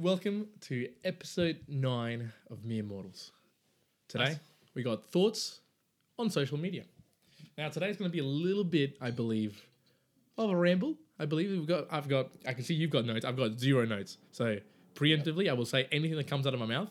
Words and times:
Welcome 0.00 0.46
to 0.62 0.88
episode 1.04 1.58
nine 1.68 2.32
of 2.50 2.64
Mere 2.64 2.82
Mortals. 2.82 3.32
Today 4.08 4.24
Nice. 4.24 4.38
we 4.74 4.82
got 4.82 5.04
thoughts 5.10 5.60
on 6.18 6.30
social 6.30 6.56
media. 6.56 6.84
Now 7.58 7.68
today's 7.68 7.98
going 7.98 8.10
to 8.10 8.12
be 8.12 8.20
a 8.20 8.24
little 8.24 8.64
bit, 8.64 8.96
I 8.98 9.10
believe, 9.10 9.60
of 10.38 10.48
a 10.48 10.56
ramble. 10.56 10.94
I 11.18 11.26
believe 11.26 11.50
we've 11.50 11.66
got. 11.66 11.86
I've 11.90 12.08
got. 12.08 12.30
I 12.46 12.54
can 12.54 12.64
see 12.64 12.72
you've 12.72 12.88
got 12.90 13.04
notes. 13.04 13.26
I've 13.26 13.36
got 13.36 13.58
zero 13.58 13.84
notes. 13.84 14.16
So 14.32 14.56
preemptively, 14.94 15.50
I 15.50 15.52
will 15.52 15.66
say 15.66 15.86
anything 15.92 16.16
that 16.16 16.26
comes 16.26 16.46
out 16.46 16.54
of 16.54 16.60
my 16.60 16.64
mouth. 16.64 16.88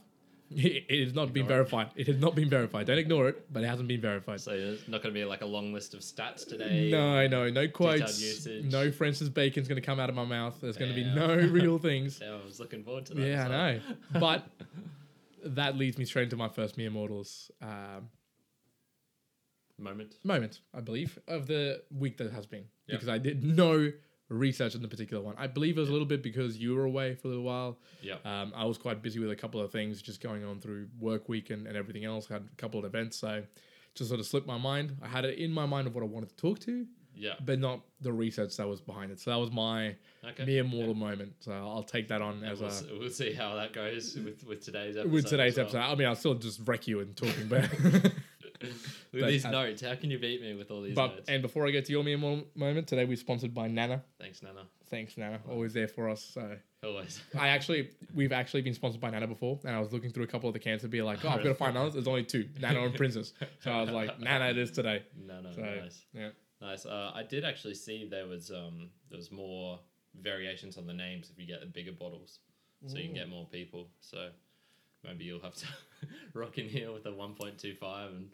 It 0.51 1.03
has 1.03 1.13
not 1.13 1.31
been 1.31 1.43
Ignore 1.43 1.61
it. 1.61 1.69
verified. 1.69 1.89
It 1.95 2.07
has 2.07 2.17
not 2.17 2.33
been 2.35 2.49
verified. 2.49 2.87
Don't 2.87 2.97
ignore 2.97 3.29
it, 3.29 3.53
but 3.53 3.63
it 3.63 3.67
hasn't 3.67 3.87
been 3.87 4.01
verified. 4.01 4.41
So 4.41 4.51
there's 4.51 4.87
not 4.87 5.03
going 5.03 5.13
to 5.13 5.19
be 5.19 5.23
like 5.23 5.41
a 5.41 5.45
long 5.45 5.73
list 5.73 5.93
of 5.93 5.99
stats 5.99 6.47
today. 6.47 6.89
No, 6.91 7.27
no, 7.27 7.49
no 7.49 7.67
quotes. 7.67 8.47
No 8.63 8.91
Francis 8.91 9.29
Bacon's 9.29 9.67
going 9.67 9.79
to 9.79 9.85
come 9.85 9.99
out 9.99 10.09
of 10.09 10.15
my 10.15 10.25
mouth. 10.25 10.57
There's 10.59 10.75
going 10.77 10.89
to 10.89 10.95
be 10.95 11.03
no 11.03 11.35
real 11.51 11.77
things. 11.77 12.19
I 12.21 12.43
was 12.43 12.59
looking 12.59 12.83
forward 12.83 13.05
to 13.07 13.13
that. 13.13 13.21
Yeah, 13.27 13.45
as 13.45 13.45
I 13.45 13.73
know. 13.73 13.79
But 14.19 14.47
that 15.45 15.77
leads 15.77 15.97
me 15.97 16.05
straight 16.05 16.23
into 16.23 16.35
my 16.35 16.49
first 16.49 16.77
Mere 16.77 16.89
Mortals 16.89 17.51
um, 17.61 18.09
Moment. 19.77 20.15
moment, 20.25 20.59
I 20.73 20.81
believe, 20.81 21.17
of 21.27 21.47
the 21.47 21.81
week 21.95 22.17
that 22.17 22.31
has 22.33 22.45
been. 22.45 22.65
Yeah. 22.87 22.95
Because 22.95 23.07
I 23.07 23.17
did 23.17 23.43
no 23.43 23.91
research 24.29 24.75
on 24.75 24.81
the 24.81 24.87
particular 24.87 25.21
one. 25.23 25.35
I 25.37 25.47
believe 25.47 25.77
it 25.77 25.81
was 25.81 25.89
a 25.89 25.91
little 25.91 26.07
bit 26.07 26.21
because 26.23 26.57
you 26.57 26.75
were 26.75 26.85
away 26.85 27.15
for 27.15 27.27
a 27.27 27.31
little 27.31 27.43
while. 27.45 27.77
Yeah. 28.01 28.15
Um, 28.25 28.53
I 28.55 28.65
was 28.65 28.77
quite 28.77 29.01
busy 29.01 29.19
with 29.19 29.31
a 29.31 29.35
couple 29.35 29.59
of 29.59 29.71
things 29.71 30.01
just 30.01 30.21
going 30.21 30.43
on 30.45 30.59
through 30.59 30.87
work 30.99 31.27
week 31.29 31.49
and, 31.49 31.65
and 31.67 31.75
everything 31.75 32.05
else. 32.05 32.27
I 32.29 32.33
Had 32.35 32.47
a 32.51 32.55
couple 32.55 32.79
of 32.79 32.85
events, 32.85 33.17
so 33.17 33.43
just 33.95 34.09
sort 34.09 34.19
of 34.19 34.25
slipped 34.27 34.47
my 34.47 34.57
mind. 34.57 34.95
I 35.01 35.07
had 35.07 35.25
it 35.25 35.37
in 35.39 35.51
my 35.51 35.65
mind 35.65 35.87
of 35.87 35.95
what 35.95 36.03
I 36.03 36.07
wanted 36.07 36.29
to 36.29 36.35
talk 36.35 36.59
to, 36.59 36.85
Yeah. 37.15 37.33
but 37.43 37.59
not 37.59 37.81
the 38.01 38.13
research 38.13 38.55
that 38.57 38.67
was 38.67 38.79
behind 38.81 39.11
it. 39.11 39.19
So 39.19 39.31
that 39.31 39.37
was 39.37 39.51
my 39.51 39.95
Okay. 40.23 40.45
mere 40.45 40.63
mortal 40.63 40.93
moment. 40.93 41.33
So 41.39 41.51
I'll 41.51 41.81
take 41.83 42.07
that 42.09 42.21
on 42.21 42.43
And 42.43 42.45
as 42.51 42.59
we'll, 42.61 42.97
a 42.97 42.99
we'll 42.99 43.09
see 43.09 43.33
how 43.33 43.55
that 43.55 43.73
goes 43.73 44.15
with, 44.15 44.45
with 44.45 44.61
today's 44.63 44.95
episode. 44.95 45.11
with 45.11 45.25
today's 45.25 45.55
well. 45.57 45.65
episode. 45.65 45.79
I 45.79 45.95
mean, 45.95 46.07
I'll 46.07 46.15
still 46.15 46.35
just 46.35 46.61
wreck 46.65 46.87
you 46.87 46.99
and 46.99 47.15
talking, 47.17 47.47
but 47.47 47.67
With 49.11 49.21
But, 49.21 49.27
these 49.27 49.45
uh, 49.45 49.51
notes, 49.51 49.81
how 49.81 49.95
can 49.95 50.11
you 50.11 50.19
beat 50.19 50.41
me 50.41 50.53
with 50.55 50.69
all 50.69 50.81
these 50.81 50.93
but 50.95 51.15
notes? 51.15 51.29
and 51.29 51.41
before 51.41 51.65
I 51.67 51.71
get 51.71 51.85
to 51.85 51.91
your 51.91 52.03
mo- 52.17 52.43
moment, 52.55 52.87
today 52.87 53.05
we're 53.05 53.15
sponsored 53.17 53.53
by 53.53 53.67
Nana. 53.67 54.03
Thanks, 54.19 54.43
Nana. 54.43 54.61
Thanks, 54.89 55.17
Nana. 55.17 55.39
Always 55.49 55.73
there 55.73 55.87
for 55.87 56.09
us. 56.09 56.23
So 56.33 56.57
Always. 56.83 57.21
I 57.37 57.49
actually, 57.49 57.89
we've 58.13 58.31
actually 58.31 58.61
been 58.61 58.73
sponsored 58.73 58.99
by 59.01 59.09
Nana 59.11 59.27
before, 59.27 59.59
and 59.63 59.75
I 59.75 59.79
was 59.79 59.93
looking 59.93 60.11
through 60.11 60.25
a 60.25 60.27
couple 60.27 60.49
of 60.49 60.53
the 60.53 60.59
cans 60.59 60.81
to 60.81 60.87
be 60.87 61.01
like, 61.01 61.23
oh, 61.23 61.29
I've 61.29 61.37
got 61.43 61.49
to 61.49 61.55
find 61.55 61.77
others. 61.77 61.93
There's 61.93 62.07
only 62.07 62.23
two, 62.23 62.49
Nana 62.59 62.81
and 62.81 62.93
Princess. 62.95 63.33
So 63.61 63.71
I 63.71 63.81
was 63.81 63.91
like, 63.91 64.19
Nana 64.21 64.49
it 64.49 64.57
is 64.57 64.71
today. 64.71 65.03
Nana. 65.25 65.53
So 65.53 65.61
nice. 65.61 66.01
yeah, 66.13 66.29
Nice. 66.61 66.85
Uh, 66.85 67.11
I 67.15 67.23
did 67.23 67.45
actually 67.45 67.75
see 67.75 68.07
there 68.09 68.27
was 68.27 68.51
um 68.51 68.89
there 69.09 69.17
was 69.17 69.31
more 69.31 69.79
variations 70.21 70.77
on 70.77 70.85
the 70.85 70.93
names 70.93 71.29
if 71.31 71.39
you 71.39 71.47
get 71.47 71.61
the 71.61 71.67
bigger 71.67 71.91
bottles, 71.93 72.39
so 72.87 72.97
you 72.97 73.05
can 73.05 73.13
get 73.13 73.29
more 73.29 73.45
people. 73.45 73.87
So 74.01 74.29
maybe 75.03 75.23
you'll 75.25 75.41
have 75.41 75.55
to 75.55 75.65
rock 76.33 76.57
in 76.57 76.67
here 76.67 76.91
with 76.91 77.05
a 77.05 77.13
one 77.13 77.33
point 77.35 77.57
two 77.57 77.73
five 77.75 78.09
and 78.11 78.29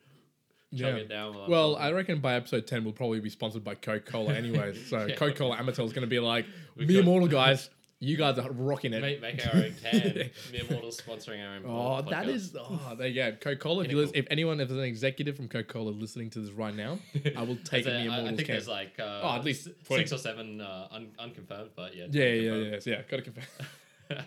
chug 0.75 0.95
yeah. 0.95 1.01
it 1.01 1.09
down. 1.09 1.35
Well. 1.49 1.75
I 1.75 1.91
reckon 1.91 2.19
by 2.19 2.35
episode 2.35 2.67
ten 2.67 2.83
we'll 2.83 2.93
probably 2.93 3.19
be 3.19 3.29
sponsored 3.29 3.63
by 3.63 3.75
Coca 3.75 3.99
Cola, 4.11 4.33
anyways. 4.33 4.87
So 4.89 5.05
Yeah. 5.05 5.15
Coca 5.15 5.33
Cola 5.37 5.57
Amatil 5.57 5.85
is 5.85 5.93
going 5.93 6.01
to 6.01 6.07
be 6.07 6.19
like, 6.19 6.45
We've 6.75 6.87
mere 6.87 7.01
got- 7.01 7.05
mortal 7.05 7.27
guys, 7.41 7.69
you 7.99 8.17
guys 8.17 8.37
are 8.37 8.51
rocking 8.51 8.93
it. 8.93 9.01
make, 9.01 9.21
make 9.21 9.45
our 9.47 9.55
own 9.55 9.73
can. 9.81 10.29
Mere 10.51 10.63
Mortals 10.69 10.99
sponsoring 10.99 11.41
our 11.47 11.55
own. 11.55 11.63
Oh, 11.65 12.03
pod- 12.03 12.07
podcast. 12.07 12.27
is 12.27 12.55
oh, 12.59 12.95
there 12.97 13.07
you 13.07 13.15
go. 13.15 13.31
Coca 13.39 13.55
Cola. 13.55 13.83
If, 13.83 13.91
you 13.91 13.95
Pinnacle. 13.97 14.01
listen, 14.01 14.15
if 14.17 14.27
anyone, 14.29 14.59
if 14.59 14.67
there's 14.67 14.77
an 14.79 14.85
executive 14.85 15.35
from 15.37 15.47
Coca 15.47 15.63
Cola 15.63 15.89
listening 15.91 16.29
to 16.31 16.39
this 16.39 16.51
right 16.51 16.75
now, 16.75 16.99
I 17.37 17.43
will 17.43 17.55
take 17.63 17.85
a 17.85 17.89
mere 17.91 18.11
I, 18.11 18.19
I 18.21 18.25
think 18.27 18.39
can. 18.39 18.47
there's 18.47 18.67
like 18.67 18.99
uh, 18.99 19.21
Oh, 19.23 19.35
at 19.35 19.45
least 19.45 19.69
20. 19.85 20.03
six 20.03 20.11
or 20.11 20.17
seven 20.17 20.59
uh, 20.61 20.87
un- 20.91 21.11
unconfirmed, 21.17 21.69
but 21.75 21.95
yeah. 21.95 22.07
Yeah, 22.11 22.25
yeah, 22.25 22.51
confirmed. 22.51 22.83
yeah, 22.85 22.93
yeah. 22.93 23.01
Got 23.09 23.15
to 23.17 23.21
confirm. 23.23 24.25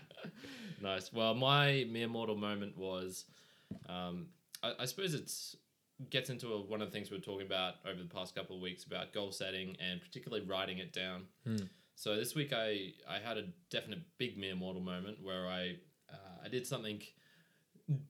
nice. 0.83 1.13
Well, 1.13 1.35
my 1.35 1.87
mere 1.91 2.09
mortal 2.09 2.37
moment 2.37 2.77
was, 2.77 3.27
um, 3.89 4.27
I, 4.63 4.73
I 4.81 4.85
suppose 4.87 5.15
it's 5.15 5.57
gets 6.11 6.31
into 6.31 6.53
a, 6.53 6.61
one 6.61 6.81
of 6.81 6.89
the 6.89 6.93
things 6.93 7.11
we 7.11 7.17
were 7.17 7.23
talking 7.23 7.47
about 7.47 7.75
over 7.85 8.01
the 8.03 8.09
past 8.09 8.35
couple 8.35 8.57
of 8.57 8.63
weeks 8.63 8.85
about 8.85 9.13
goal 9.13 9.33
setting 9.33 9.77
and 9.81 10.01
particularly 10.01 10.45
writing 10.47 10.79
it 10.79 10.92
down. 10.92 11.25
Hmm. 11.45 11.57
So 11.95 12.14
this 12.17 12.35
week 12.35 12.53
I 12.53 12.92
I 13.09 13.19
had 13.19 13.39
a 13.39 13.45
definite 13.70 14.01
big 14.19 14.39
mere 14.39 14.55
mortal 14.55 14.83
moment 14.83 15.19
where 15.23 15.47
I 15.48 15.77
uh, 16.13 16.45
I 16.45 16.48
did 16.48 16.67
something 16.67 17.03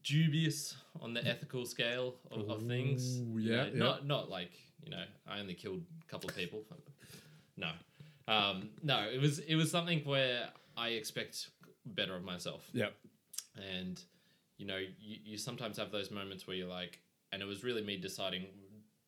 dubious 0.03 0.75
on 1.00 1.15
the 1.15 1.25
ethical 1.27 1.65
scale 1.65 2.16
of, 2.31 2.50
of 2.50 2.66
things. 2.66 3.19
Ooh, 3.21 3.38
You 3.38 3.53
yeah, 3.53 3.56
know, 3.56 3.69
yeah. 3.72 3.78
Not 3.78 4.06
not 4.06 4.31
like 4.31 4.53
you 4.84 4.91
know 4.91 5.04
I 5.27 5.41
only 5.41 5.54
killed 5.54 5.82
a 6.06 6.10
couple 6.10 6.28
of 6.28 6.37
people. 6.37 6.65
No, 7.56 7.71
um, 8.28 8.71
no. 8.82 9.09
It 9.12 9.21
was 9.21 9.38
it 9.41 9.54
was 9.56 9.71
something 9.71 10.00
where 10.04 10.48
I 10.77 10.91
expect 10.91 11.48
better 11.87 12.15
of 12.15 12.25
myself, 12.25 12.69
yeah. 12.72 12.88
and 13.56 14.00
you 14.59 14.66
know 14.66 14.77
you, 14.77 15.16
you 15.25 15.38
sometimes 15.38 15.78
have 15.78 15.91
those 15.91 16.10
moments 16.10 16.47
where 16.47 16.56
you're 16.56 16.69
like, 16.69 17.00
and 17.33 17.43
it 17.43 17.47
was 17.47 17.62
really 17.65 17.83
me 17.83 17.97
deciding 17.97 18.47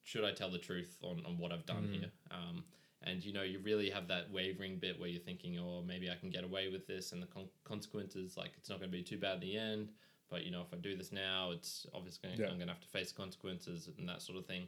should 0.02 0.24
I 0.24 0.32
tell 0.32 0.50
the 0.50 0.58
truth 0.58 0.96
on, 1.02 1.22
on 1.26 1.38
what 1.38 1.52
I've 1.52 1.66
done 1.66 1.84
Mm. 1.88 1.92
here. 2.00 2.10
Um, 2.30 2.64
and 3.02 3.24
you 3.24 3.32
know 3.32 3.42
you 3.42 3.58
really 3.60 3.88
have 3.90 4.08
that 4.08 4.30
wavering 4.30 4.78
bit 4.78 4.98
where 4.98 5.08
you're 5.08 5.22
thinking, 5.22 5.58
oh 5.58 5.82
maybe 5.82 6.10
I 6.10 6.16
can 6.16 6.30
get 6.30 6.44
away 6.44 6.68
with 6.68 6.86
this, 6.86 7.12
and 7.12 7.22
the 7.22 7.26
con- 7.26 7.48
consequences 7.64 8.36
like 8.36 8.52
it's 8.56 8.68
not 8.68 8.78
going 8.78 8.90
to 8.90 8.96
be 8.96 9.02
too 9.02 9.18
bad 9.18 9.34
in 9.34 9.40
the 9.40 9.56
end. 9.58 9.90
But 10.28 10.44
you 10.44 10.50
know 10.50 10.60
if 10.62 10.72
I 10.72 10.76
do 10.76 10.96
this 10.96 11.10
now, 11.12 11.50
it's 11.50 11.86
obviously 11.94 12.30
Yeah. 12.30 12.46
I'm 12.46 12.56
going 12.56 12.68
to 12.68 12.74
have 12.74 12.80
to 12.82 12.88
face 12.88 13.10
consequences 13.12 13.88
and 13.98 14.08
that 14.08 14.22
sort 14.22 14.38
of 14.38 14.46
thing. 14.46 14.66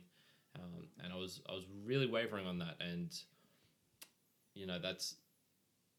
Um, 0.57 0.89
and 1.03 1.13
I 1.13 1.17
was 1.17 1.41
I 1.49 1.53
was 1.53 1.65
really 1.85 2.07
wavering 2.07 2.47
on 2.47 2.59
that, 2.59 2.77
and 2.81 3.11
you 4.55 4.67
know 4.67 4.79
that's 4.79 5.17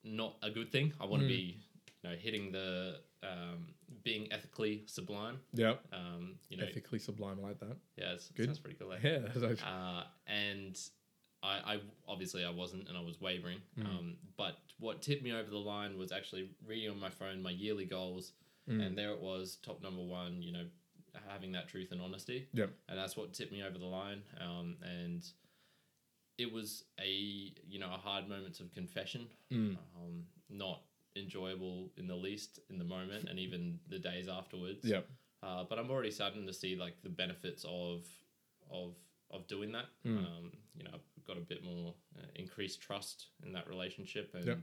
not 0.03 0.37
a 0.43 0.49
good 0.49 0.71
thing. 0.71 0.93
I 0.99 1.05
want 1.05 1.21
to 1.21 1.25
Mm. 1.25 1.29
be 1.29 1.57
you 2.03 2.09
know 2.09 2.15
hitting 2.15 2.51
the 2.51 2.99
um, 3.23 3.67
being 4.03 4.31
ethically 4.31 4.83
sublime. 4.85 5.39
Yeah. 5.53 5.75
Um, 5.93 6.35
you 6.49 6.57
know, 6.57 6.65
Ethically 6.65 6.99
sublime. 6.99 7.37
I 7.43 7.47
like 7.47 7.59
that. 7.61 7.77
yeah, 7.95 8.13
it's, 8.13 8.29
Good. 8.29 8.45
sounds 8.47 8.59
pretty 8.59 8.77
cool. 8.77 8.91
eh? 8.91 8.97
Yeah. 9.01 9.19
actually- 9.27 9.57
Uh, 9.65 10.03
and 10.27 10.77
I, 11.41 11.73
I 11.75 11.79
obviously 12.07 12.43
I 12.43 12.49
wasn't, 12.49 12.87
and 12.89 12.97
I 12.97 13.01
was 13.01 13.19
wavering. 13.21 13.59
Mm. 13.79 13.85
Um, 13.85 14.15
but 14.37 14.57
what 14.79 15.01
tipped 15.01 15.23
me 15.23 15.31
over 15.31 15.49
the 15.49 15.57
line 15.57 15.97
was 15.97 16.11
actually 16.11 16.49
reading 16.67 16.89
on 16.89 16.99
my 16.99 17.09
phone 17.09 17.41
my 17.41 17.51
yearly 17.51 17.85
goals, 17.85 18.33
Mm. 18.69 18.81
and 18.85 18.97
there 18.97 19.11
it 19.11 19.19
was, 19.19 19.57
top 19.61 19.81
number 19.83 20.01
one. 20.01 20.41
You 20.41 20.53
know, 20.53 20.65
having 21.29 21.51
that 21.51 21.67
truth 21.67 21.91
and 21.91 22.01
honesty. 22.01 22.47
Yep. 22.53 22.69
And 22.89 22.97
that's 22.97 23.15
what 23.17 23.33
tipped 23.33 23.51
me 23.51 23.61
over 23.61 23.77
the 23.77 23.85
line. 23.85 24.21
Um, 24.41 24.77
and 24.81 25.21
it 26.37 26.51
was 26.51 26.83
a 26.99 27.07
you 27.67 27.79
know 27.79 27.87
a 27.93 27.97
hard 27.97 28.27
moment 28.29 28.59
of 28.61 28.71
confession. 28.73 29.27
Mm. 29.51 29.77
Um, 29.97 30.23
not 30.49 30.81
enjoyable 31.15 31.91
in 31.97 32.07
the 32.07 32.15
least 32.15 32.59
in 32.69 32.77
the 32.77 32.85
moment, 32.85 33.29
and 33.29 33.39
even 33.39 33.79
the 33.89 33.99
days 33.99 34.27
afterwards. 34.27 34.83
Yep. 34.83 35.07
Uh, 35.41 35.63
but 35.69 35.77
I'm 35.77 35.91
already 35.91 36.11
starting 36.11 36.47
to 36.47 36.53
see 36.53 36.75
like 36.75 36.95
the 37.03 37.09
benefits 37.09 37.65
of 37.67 38.05
of 38.71 38.95
of 39.31 39.47
doing 39.47 39.71
that. 39.73 39.85
Mm. 40.05 40.17
Um, 40.19 40.51
you 40.75 40.83
know, 40.83 40.91
I've 40.93 41.25
got 41.25 41.37
a 41.37 41.41
bit 41.41 41.63
more 41.63 41.93
uh, 42.17 42.25
increased 42.35 42.81
trust 42.81 43.27
in 43.45 43.51
that 43.53 43.67
relationship, 43.67 44.31
and 44.35 44.45
Yep. 44.45 44.57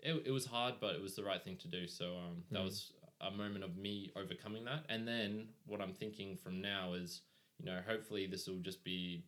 it, 0.00 0.22
it 0.26 0.30
was 0.30 0.46
hard, 0.46 0.74
but 0.80 0.94
it 0.94 1.00
was 1.02 1.14
the 1.14 1.24
right 1.24 1.42
thing 1.42 1.56
to 1.58 1.68
do. 1.68 1.86
So 1.86 2.16
um, 2.16 2.44
that 2.50 2.60
Mm. 2.60 2.64
was 2.64 2.92
a 3.20 3.30
moment 3.30 3.62
of 3.64 3.76
me 3.76 4.10
overcoming 4.16 4.64
that. 4.64 4.84
And 4.88 5.06
then 5.06 5.48
what 5.66 5.80
I'm 5.80 5.92
thinking 5.94 6.36
from 6.36 6.60
now 6.60 6.94
is, 6.94 7.22
you 7.58 7.66
know, 7.66 7.80
hopefully 7.86 8.26
this 8.26 8.48
will 8.48 8.58
just 8.58 8.82
be 8.82 9.24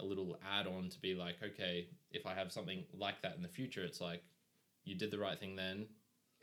a 0.00 0.04
little 0.04 0.38
add 0.44 0.66
on 0.66 0.88
to 0.90 1.00
be 1.00 1.14
like, 1.14 1.36
okay, 1.42 1.86
if 2.10 2.26
I 2.26 2.34
have 2.34 2.50
something 2.50 2.84
like 2.92 3.22
that 3.22 3.36
in 3.36 3.42
the 3.42 3.48
future, 3.48 3.84
it's 3.84 4.00
like 4.00 4.24
you 4.88 4.94
did 4.96 5.10
the 5.10 5.18
right 5.18 5.38
thing 5.38 5.54
then, 5.56 5.86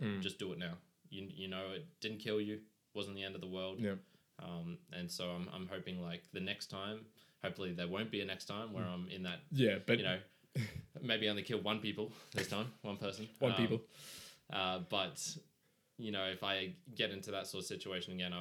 Mm. 0.01 0.21
just 0.21 0.37
do 0.39 0.51
it 0.51 0.57
now. 0.59 0.73
You 1.09 1.27
you 1.33 1.47
know, 1.47 1.71
it 1.75 1.85
didn't 2.01 2.19
kill 2.19 2.39
you, 2.41 2.59
wasn't 2.93 3.15
the 3.15 3.23
end 3.23 3.35
of 3.35 3.41
the 3.41 3.47
world. 3.47 3.79
Yep. 3.79 3.97
Um, 4.43 4.77
and 4.91 5.09
so 5.09 5.29
I'm, 5.29 5.47
I'm 5.53 5.67
hoping 5.67 6.01
like 6.01 6.23
the 6.33 6.41
next 6.41 6.67
time, 6.67 7.05
hopefully 7.43 7.71
there 7.71 7.87
won't 7.87 8.11
be 8.11 8.19
a 8.21 8.25
next 8.25 8.45
time 8.45 8.73
where 8.73 8.83
I'm 8.83 9.07
in 9.09 9.23
that, 9.23 9.39
Yeah. 9.51 9.77
But 9.85 9.97
you 9.99 10.03
know, 10.03 10.19
maybe 11.01 11.29
only 11.29 11.43
kill 11.43 11.61
one 11.61 11.79
people 11.79 12.11
this 12.33 12.47
time, 12.49 12.67
one 12.81 12.97
person, 12.97 13.27
one 13.39 13.51
Um, 13.53 13.57
people. 13.57 13.81
Uh, 14.51 14.79
but 14.89 15.17
you 15.97 16.11
know, 16.11 16.25
if 16.25 16.43
I 16.43 16.73
get 16.93 17.11
into 17.11 17.31
that 17.31 17.47
sort 17.47 17.61
of 17.63 17.67
situation 17.67 18.13
again, 18.13 18.33
I 18.33 18.39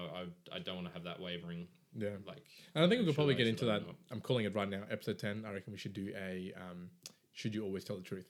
I, 0.52 0.56
I 0.56 0.58
don't 0.58 0.74
want 0.74 0.88
to 0.88 0.92
have 0.94 1.04
that 1.04 1.20
wavering 1.20 1.68
Yeah. 1.96 2.16
like. 2.26 2.42
And 2.74 2.84
I 2.84 2.88
think 2.88 2.98
we 3.00 3.04
could 3.04 3.12
should 3.12 3.14
probably 3.14 3.34
I, 3.34 3.38
get 3.38 3.46
into 3.46 3.64
that. 3.66 3.82
I'm 4.10 4.20
calling 4.20 4.44
it 4.44 4.54
right 4.56 4.68
now. 4.68 4.82
Episode 4.90 5.18
ten. 5.20 5.44
I 5.46 5.52
reckon 5.52 5.72
we 5.72 5.78
should 5.78 5.92
do 5.94 6.12
a. 6.16 6.52
Um, 6.56 6.90
should 7.32 7.54
you 7.54 7.62
always 7.64 7.84
tell 7.84 7.96
the 7.96 8.02
truth? 8.02 8.26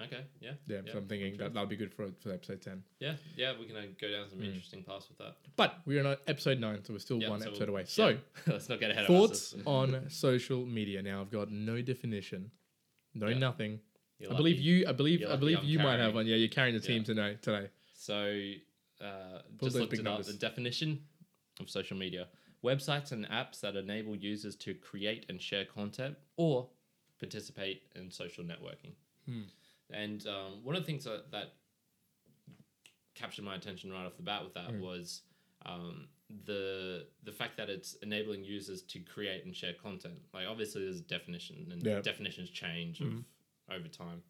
Okay, 0.00 0.24
yeah, 0.40 0.52
Yeah. 0.66 0.80
Yeah, 0.86 0.92
so 0.92 0.98
I'm 0.98 1.06
thinking 1.06 1.36
that 1.36 1.52
that'll 1.52 1.68
be 1.68 1.76
good 1.76 1.92
for 1.92 2.10
for 2.20 2.32
episode 2.32 2.62
ten. 2.62 2.82
yeah, 2.98 3.16
yeah. 3.36 3.52
We 3.58 3.66
can 3.66 3.76
uh, 3.76 3.82
go 4.00 4.10
down 4.10 4.28
some 4.30 4.38
Mm. 4.38 4.46
interesting 4.46 4.82
paths 4.82 5.08
with 5.08 5.18
that. 5.18 5.36
But 5.56 5.80
we're 5.84 6.04
on 6.06 6.16
episode 6.26 6.58
nine, 6.60 6.82
so 6.84 6.94
we're 6.94 6.98
still 6.98 7.20
Yeah, 7.20 7.28
one 7.28 7.40
so 7.40 7.48
episode 7.48 7.68
we'll- 7.68 7.76
away. 7.80 7.84
So. 7.84 8.08
yeah. 8.08 8.16
let's 8.46 8.68
not 8.70 8.80
get 8.80 8.90
ahead 8.90 9.06
Thoughts 9.06 9.52
of 9.52 9.60
us. 9.60 9.66
on 9.76 10.10
social 10.10 10.64
media. 10.64 11.02
Now 11.02 11.20
I've 11.20 11.30
got 11.30 11.50
no 11.50 11.82
definition, 11.82 12.50
no 13.14 13.32
nothing. 13.34 13.80
You're 14.18 14.32
I 14.32 14.36
believe 14.36 14.56
lucky. 14.56 14.64
you. 14.64 14.86
I 14.88 14.92
believe. 14.92 15.20
You're 15.20 15.32
I 15.32 15.36
believe 15.36 15.62
you 15.62 15.78
might 15.78 15.98
have 15.98 16.14
one. 16.14 16.26
Yeah, 16.26 16.36
you're 16.36 16.48
carrying 16.48 16.74
the 16.74 16.80
team 16.80 17.04
tonight 17.04 17.42
today. 17.42 17.68
So, 17.94 18.16
uh, 19.00 19.42
just 19.62 19.76
looked 19.76 19.92
it 19.92 20.06
up. 20.06 20.22
The 20.22 20.32
definition 20.32 21.00
of 21.60 21.68
social 21.68 21.96
media: 21.98 22.28
websites 22.64 23.12
and 23.12 23.28
apps 23.28 23.60
that 23.60 23.76
enable 23.76 24.16
users 24.16 24.56
to 24.56 24.72
create 24.74 25.26
and 25.28 25.40
share 25.40 25.64
content 25.66 26.16
or 26.36 26.68
participate 27.18 27.82
in 27.94 28.10
social 28.10 28.42
networking. 28.42 28.94
Hmm. 29.26 29.42
And 29.92 30.26
um, 30.26 30.64
one 30.64 30.74
of 30.74 30.82
the 30.82 30.86
things 30.86 31.04
that, 31.04 31.30
that 31.32 31.54
captured 33.14 33.44
my 33.44 33.54
attention 33.56 33.92
right 33.92 34.06
off 34.06 34.16
the 34.16 34.22
bat 34.22 34.42
with 34.44 34.54
that 34.54 34.70
Mm. 34.70 34.80
was 34.80 35.22
um, 35.66 36.08
the 36.44 37.06
the 37.24 37.30
fact 37.32 37.56
that 37.58 37.68
it's 37.68 37.94
enabling 38.02 38.42
users 38.42 38.82
to 38.82 38.98
create 39.00 39.44
and 39.44 39.54
share 39.54 39.74
content. 39.74 40.18
Like 40.32 40.46
obviously 40.48 40.82
there's 40.84 40.98
a 41.00 41.02
definition 41.02 41.68
and 41.70 41.82
Yeah. 41.84 42.00
definitions 42.00 42.50
change 42.50 43.00
of, 43.00 43.08
Mhm. 43.08 43.24
over 43.70 43.88
time, 43.88 44.22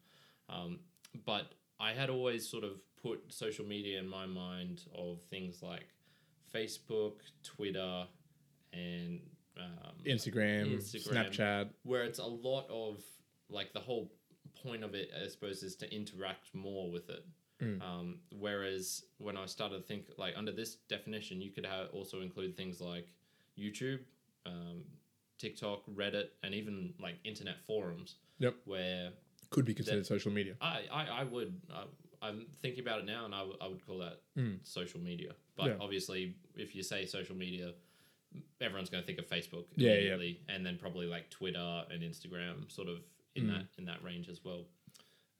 um, 0.49 0.79
but 1.25 1.53
I 1.79 1.93
had 1.93 2.09
always 2.09 2.47
sort 2.47 2.63
of 2.63 2.79
put 2.97 3.31
social 3.33 3.65
media 3.65 3.99
in 3.99 4.07
my 4.07 4.25
mind 4.25 4.85
of 4.93 5.21
things 5.29 5.61
like 5.63 5.87
Facebook, 6.53 7.21
Twitter, 7.41 8.07
and 8.73 9.21
um, 9.57 9.95
Instagram, 10.05 10.75
Instagram. 10.75 11.29
Snapchat. 11.29 11.73
where 11.83 12.03
it's 12.03 12.19
a 12.19 12.25
lot 12.25 12.67
of 12.69 13.03
like 13.49 13.71
the 13.73 13.79
whole 13.79 14.11
point 14.61 14.83
of 14.83 14.93
it, 14.95 15.09
I 15.23 15.27
suppose, 15.27 15.63
is 15.63 15.75
to 15.77 15.93
interact 15.93 16.53
more 16.53 16.89
with 16.91 17.09
it. 17.09 17.25
Mm. 17.61 17.81
Um, 17.81 18.19
whereas 18.37 19.03
when 19.19 19.37
I 19.37 19.45
started 19.45 19.77
to 19.77 19.83
think 19.83 20.05
like 20.17 20.33
under 20.35 20.51
this 20.51 20.75
definition, 20.89 21.41
you 21.41 21.51
could 21.51 21.65
have 21.65 21.87
also 21.93 22.21
include 22.21 22.57
things 22.57 22.81
like 22.81 23.07
YouTube, 23.57 23.99
um, 24.45 24.83
TikTok, 25.37 25.83
Reddit, 25.93 26.27
and 26.43 26.53
even 26.53 26.93
like 26.99 27.15
internet 27.23 27.55
forums. 27.65 28.15
Yep. 28.39 28.55
Where 28.65 29.11
Could 29.51 29.65
be 29.65 29.73
considered 29.73 30.05
social 30.05 30.31
media. 30.31 30.55
I, 30.61 30.81
I, 30.91 31.05
I 31.19 31.23
would 31.23 31.53
I, 31.73 31.83
I'm 32.21 32.47
thinking 32.61 32.81
about 32.83 32.99
it 32.99 33.05
now, 33.05 33.25
and 33.25 33.35
I, 33.35 33.39
w- 33.39 33.57
I 33.61 33.67
would 33.67 33.85
call 33.85 33.99
that 33.99 34.19
Mm. 34.37 34.57
social 34.63 34.99
media. 34.99 35.33
But 35.55 35.67
Yeah. 35.67 35.75
obviously, 35.79 36.35
if 36.55 36.73
you 36.75 36.81
say 36.81 37.05
social 37.05 37.35
media, 37.35 37.73
everyone's 38.61 38.89
going 38.89 39.03
to 39.03 39.07
think 39.07 39.19
of 39.19 39.27
Facebook 39.29 39.65
Yeah, 39.75 39.89
yeah. 39.89 39.95
immediately, 39.95 40.39
and 40.49 40.65
then 40.65 40.77
probably 40.77 41.05
like 41.05 41.29
Twitter 41.29 41.83
and 41.91 42.01
Instagram, 42.01 42.71
sort 42.71 42.87
of 42.87 42.97
in 43.35 43.45
Mm. 43.45 43.49
that 43.53 43.65
in 43.77 43.85
that 43.85 44.03
range 44.03 44.29
as 44.29 44.43
well. 44.43 44.65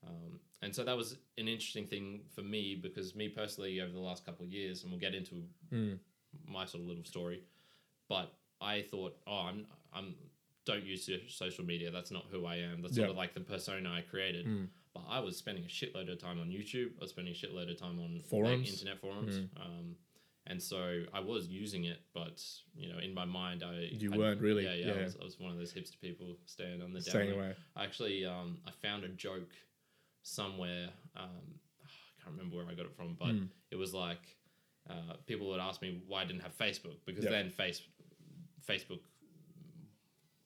Um, 0.05 0.39
and 0.61 0.73
so 0.75 0.83
that 0.83 0.95
was 0.97 1.17
an 1.37 1.47
interesting 1.47 1.87
thing 1.87 2.21
for 2.35 2.41
me 2.41 2.75
because 2.75 3.15
me 3.15 3.29
personally, 3.29 3.79
over 3.81 3.91
the 3.91 3.99
last 3.99 4.25
couple 4.25 4.45
of 4.45 4.51
years, 4.51 4.83
and 4.83 4.91
we'll 4.91 4.99
get 4.99 5.13
into 5.15 5.43
Mm. 5.71 5.99
my 6.47 6.65
sort 6.65 6.81
of 6.83 6.87
little 6.89 7.03
story, 7.05 7.43
but 8.07 8.33
I 8.61 8.81
thought, 8.81 9.17
oh, 9.27 9.39
I'm 9.49 9.67
I'm 9.91 10.15
don't 10.65 10.85
use 10.85 11.09
social 11.27 11.65
media. 11.65 11.91
That's 11.91 12.09
not 12.09 12.25
who 12.31 12.45
I 12.45 12.55
am. 12.55 12.81
That's 12.81 12.95
sort 12.95 13.09
of 13.09 13.17
like 13.17 13.33
the 13.33 13.41
persona 13.41 13.91
I 13.91 14.01
created. 14.01 14.45
Mm. 14.45 14.69
But 14.93 15.03
I 15.09 15.19
was 15.19 15.35
spending 15.35 15.65
a 15.65 15.67
shitload 15.67 16.09
of 16.11 16.19
time 16.19 16.39
on 16.39 16.49
YouTube. 16.49 16.91
I 16.97 17.01
was 17.01 17.09
spending 17.09 17.33
a 17.33 17.37
shitload 17.37 17.69
of 17.69 17.77
time 17.77 17.99
on 17.99 18.21
Forums? 18.21 18.69
internet 18.71 18.99
forums. 19.01 19.39
Mm. 19.39 19.49
Um, 19.61 19.95
and 20.47 20.61
so 20.61 21.03
I 21.13 21.19
was 21.21 21.47
using 21.47 21.85
it, 21.85 21.99
but 22.13 22.43
you 22.75 22.91
know, 22.91 22.99
in 22.99 23.13
my 23.13 23.25
mind, 23.25 23.63
I 23.63 23.87
You 23.91 24.13
I- 24.13 24.17
weren't 24.17 24.41
really, 24.41 24.63
Yeah, 24.65 24.73
yeah. 24.73 24.91
I, 25.01 25.03
was, 25.03 25.15
I 25.19 25.23
was 25.23 25.39
one 25.39 25.51
of 25.51 25.57
those 25.57 25.73
hipster 25.73 25.99
people 26.01 26.37
staying 26.45 26.81
on 26.81 26.91
the 26.93 27.01
Staying 27.01 27.31
away. 27.33 27.55
I 27.75 27.83
actually, 27.85 28.25
um, 28.25 28.59
I 28.67 28.71
found 28.71 29.03
a 29.03 29.09
joke 29.09 29.53
somewhere. 30.23 30.89
Um, 31.15 31.59
I 31.83 31.87
can't 32.23 32.35
remember 32.37 32.57
where 32.57 32.65
I 32.67 32.73
got 32.73 32.85
it 32.85 32.95
from, 32.95 33.15
but 33.19 33.29
Mm. 33.29 33.49
it 33.71 33.75
was 33.77 33.93
like 33.93 34.37
uh, 34.89 35.13
people 35.27 35.47
would 35.47 35.61
ask 35.61 35.81
me 35.81 36.01
why 36.07 36.21
I 36.23 36.25
didn't 36.25 36.41
have 36.41 36.57
Facebook 36.57 36.97
because 37.05 37.23
Yep. 37.23 37.31
then 37.31 37.49
face 37.49 37.81
Facebook. 38.67 38.99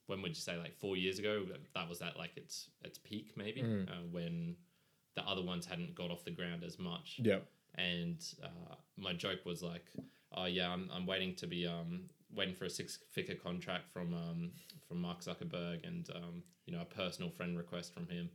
When 0.06 0.22
would 0.22 0.30
you 0.30 0.40
say 0.40 0.56
like 0.56 0.74
four 0.78 0.96
years 0.96 1.18
ago? 1.18 1.44
That 1.74 1.88
was 1.88 2.00
at 2.02 2.16
like 2.16 2.36
its 2.36 2.68
its 2.84 2.98
peak 2.98 3.32
maybe 3.36 3.62
Mm. 3.62 3.88
uh, 3.90 4.02
when 4.12 4.56
the 5.16 5.22
other 5.26 5.42
ones 5.42 5.66
hadn't 5.66 5.94
got 5.96 6.10
off 6.12 6.24
the 6.24 6.30
ground 6.30 6.62
as 6.62 6.78
much. 6.78 7.18
Yeah. 7.22 7.40
And 7.78 8.22
uh, 8.42 8.74
my 8.96 9.12
joke 9.12 9.44
was 9.46 9.62
like, 9.62 9.86
"Oh 10.32 10.46
yeah, 10.46 10.70
I'm, 10.70 10.90
I'm 10.92 11.06
waiting 11.06 11.34
to 11.36 11.46
be 11.46 11.66
um 11.66 12.10
waiting 12.34 12.54
for 12.54 12.66
a 12.66 12.70
six 12.70 12.98
figure 13.12 13.34
contract 13.34 13.90
from 13.92 14.12
um 14.14 14.50
from 14.86 15.00
Mark 15.00 15.20
Zuckerberg 15.20 15.86
and 15.86 16.08
um 16.14 16.42
you 16.66 16.72
know 16.74 16.82
a 16.82 16.84
personal 16.84 17.30
friend 17.30 17.56
request 17.56 17.94
from 17.94 18.06
him." 18.08 18.28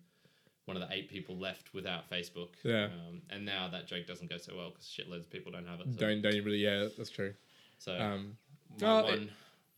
One 0.65 0.77
of 0.77 0.87
the 0.87 0.95
eight 0.95 1.09
people 1.09 1.35
left 1.37 1.73
without 1.73 2.09
Facebook. 2.09 2.51
Yeah. 2.63 2.85
Um, 2.85 3.21
and 3.29 3.45
now 3.45 3.67
that 3.67 3.85
joke 3.85 4.07
doesn't 4.07 4.29
go 4.29 4.37
so 4.37 4.55
well 4.55 4.69
because 4.69 4.85
shitloads 4.85 5.25
of 5.25 5.29
people 5.29 5.51
don't 5.51 5.67
have 5.67 5.81
it. 5.81 5.87
So, 5.91 5.99
Don't 5.99 6.21
don't 6.21 6.41
really? 6.45 6.63
Yeah, 6.63 6.87
that's 6.97 7.09
true. 7.09 7.33
so 7.79 7.99
Um, 7.99 8.37
my 8.79 8.87
oh, 8.87 9.03
one 9.03 9.29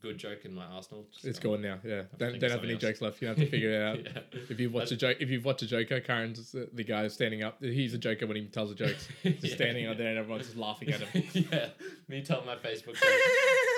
good 0.01 0.17
joke 0.17 0.45
in 0.45 0.53
my 0.53 0.65
Arsenal. 0.65 1.05
just 1.11 1.25
it's 1.25 1.39
gone. 1.39 1.53
going 1.53 1.61
now. 1.63 1.79
Yeah. 1.83 2.03
Don't 2.17 2.39
don't 2.39 2.51
have 2.51 2.63
any 2.63 2.73
else. 2.73 2.81
jokes 2.81 3.01
left. 3.01 3.21
You 3.21 3.27
have 3.29 3.37
to 3.37 3.49
figure 3.49 3.71
it 3.71 3.81
out. 3.81 3.99
Yeah. 4.33 4.41
If 4.49 4.59
you've 4.59 4.73
watched 4.73 4.91
a 4.91 4.97
joke, 4.97 5.17
if 5.19 5.29
you've 5.29 5.45
watched 5.45 5.61
a 5.63 5.67
Joker, 5.67 5.99
Kyrin's 6.01 6.51
the, 6.51 6.83
guy 6.83 7.07
standing 7.07 7.43
up. 7.43 7.61
He's 7.61 7.93
a 7.93 7.97
Joker 7.97 8.27
when 8.27 8.37
he 8.37 8.45
tells 8.45 8.69
the 8.69 8.75
jokes. 8.75 9.07
Just 9.23 9.43
Yeah, 9.43 9.55
standing 9.55 9.85
out 9.87 9.97
yeah. 9.97 10.03
there 10.03 10.09
and 10.09 10.19
everyone's 10.19 10.45
just 10.45 10.57
laughing 10.57 10.89
at 10.91 11.01
him. 11.01 11.23
yeah, 11.51 11.67
me 12.07 12.21
telling 12.23 12.45
my 12.45 12.55
Facebook. 12.55 12.93
joke. 12.95 13.03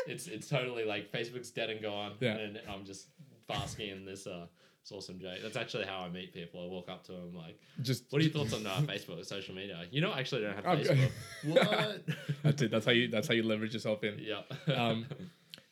it's 0.08 0.28
it's 0.28 0.48
totally 0.50 0.84
like 0.86 1.12
Facebook's 1.12 1.50
dead 1.52 1.70
and 1.70 1.82
gone, 1.82 2.14
Yeah. 2.20 2.38
and 2.38 2.60
I'm 2.70 2.84
just 2.86 3.08
basking 3.48 3.90
in 3.90 4.06
this 4.06 4.28
uh 4.28 4.48
awesome 4.90 5.20
joke. 5.20 5.40
That's 5.44 5.58
actually 5.58 5.84
how 5.86 6.00
I 6.00 6.08
meet 6.10 6.34
people. 6.34 6.64
I 6.64 6.68
walk 6.68 6.90
up 6.90 7.04
to 7.08 7.12
them 7.12 7.36
like, 7.36 7.60
Just 7.82 8.06
"What 8.10 8.22
are 8.22 8.24
your 8.26 8.32
thoughts 8.34 8.54
on 8.54 8.66
uh, 8.66 8.80
Facebook, 8.88 9.26
social 9.26 9.54
media?" 9.54 9.84
You 9.92 10.00
know, 10.02 10.12
I 10.12 10.20
actually 10.20 10.44
don't 10.44 10.56
have 10.56 10.64
Facebook. 10.80 11.12
what? 11.44 12.02
That's 12.44 12.62
it. 12.62 12.72
That's 12.72 12.86
how 12.86 12.92
you. 12.94 13.08
That's 13.10 13.28
how 13.28 13.34
you 13.34 13.44
leverage 13.44 13.74
yourself 13.74 14.04
in. 14.06 14.18
yeah. 14.20 14.42
Um, 14.74 15.06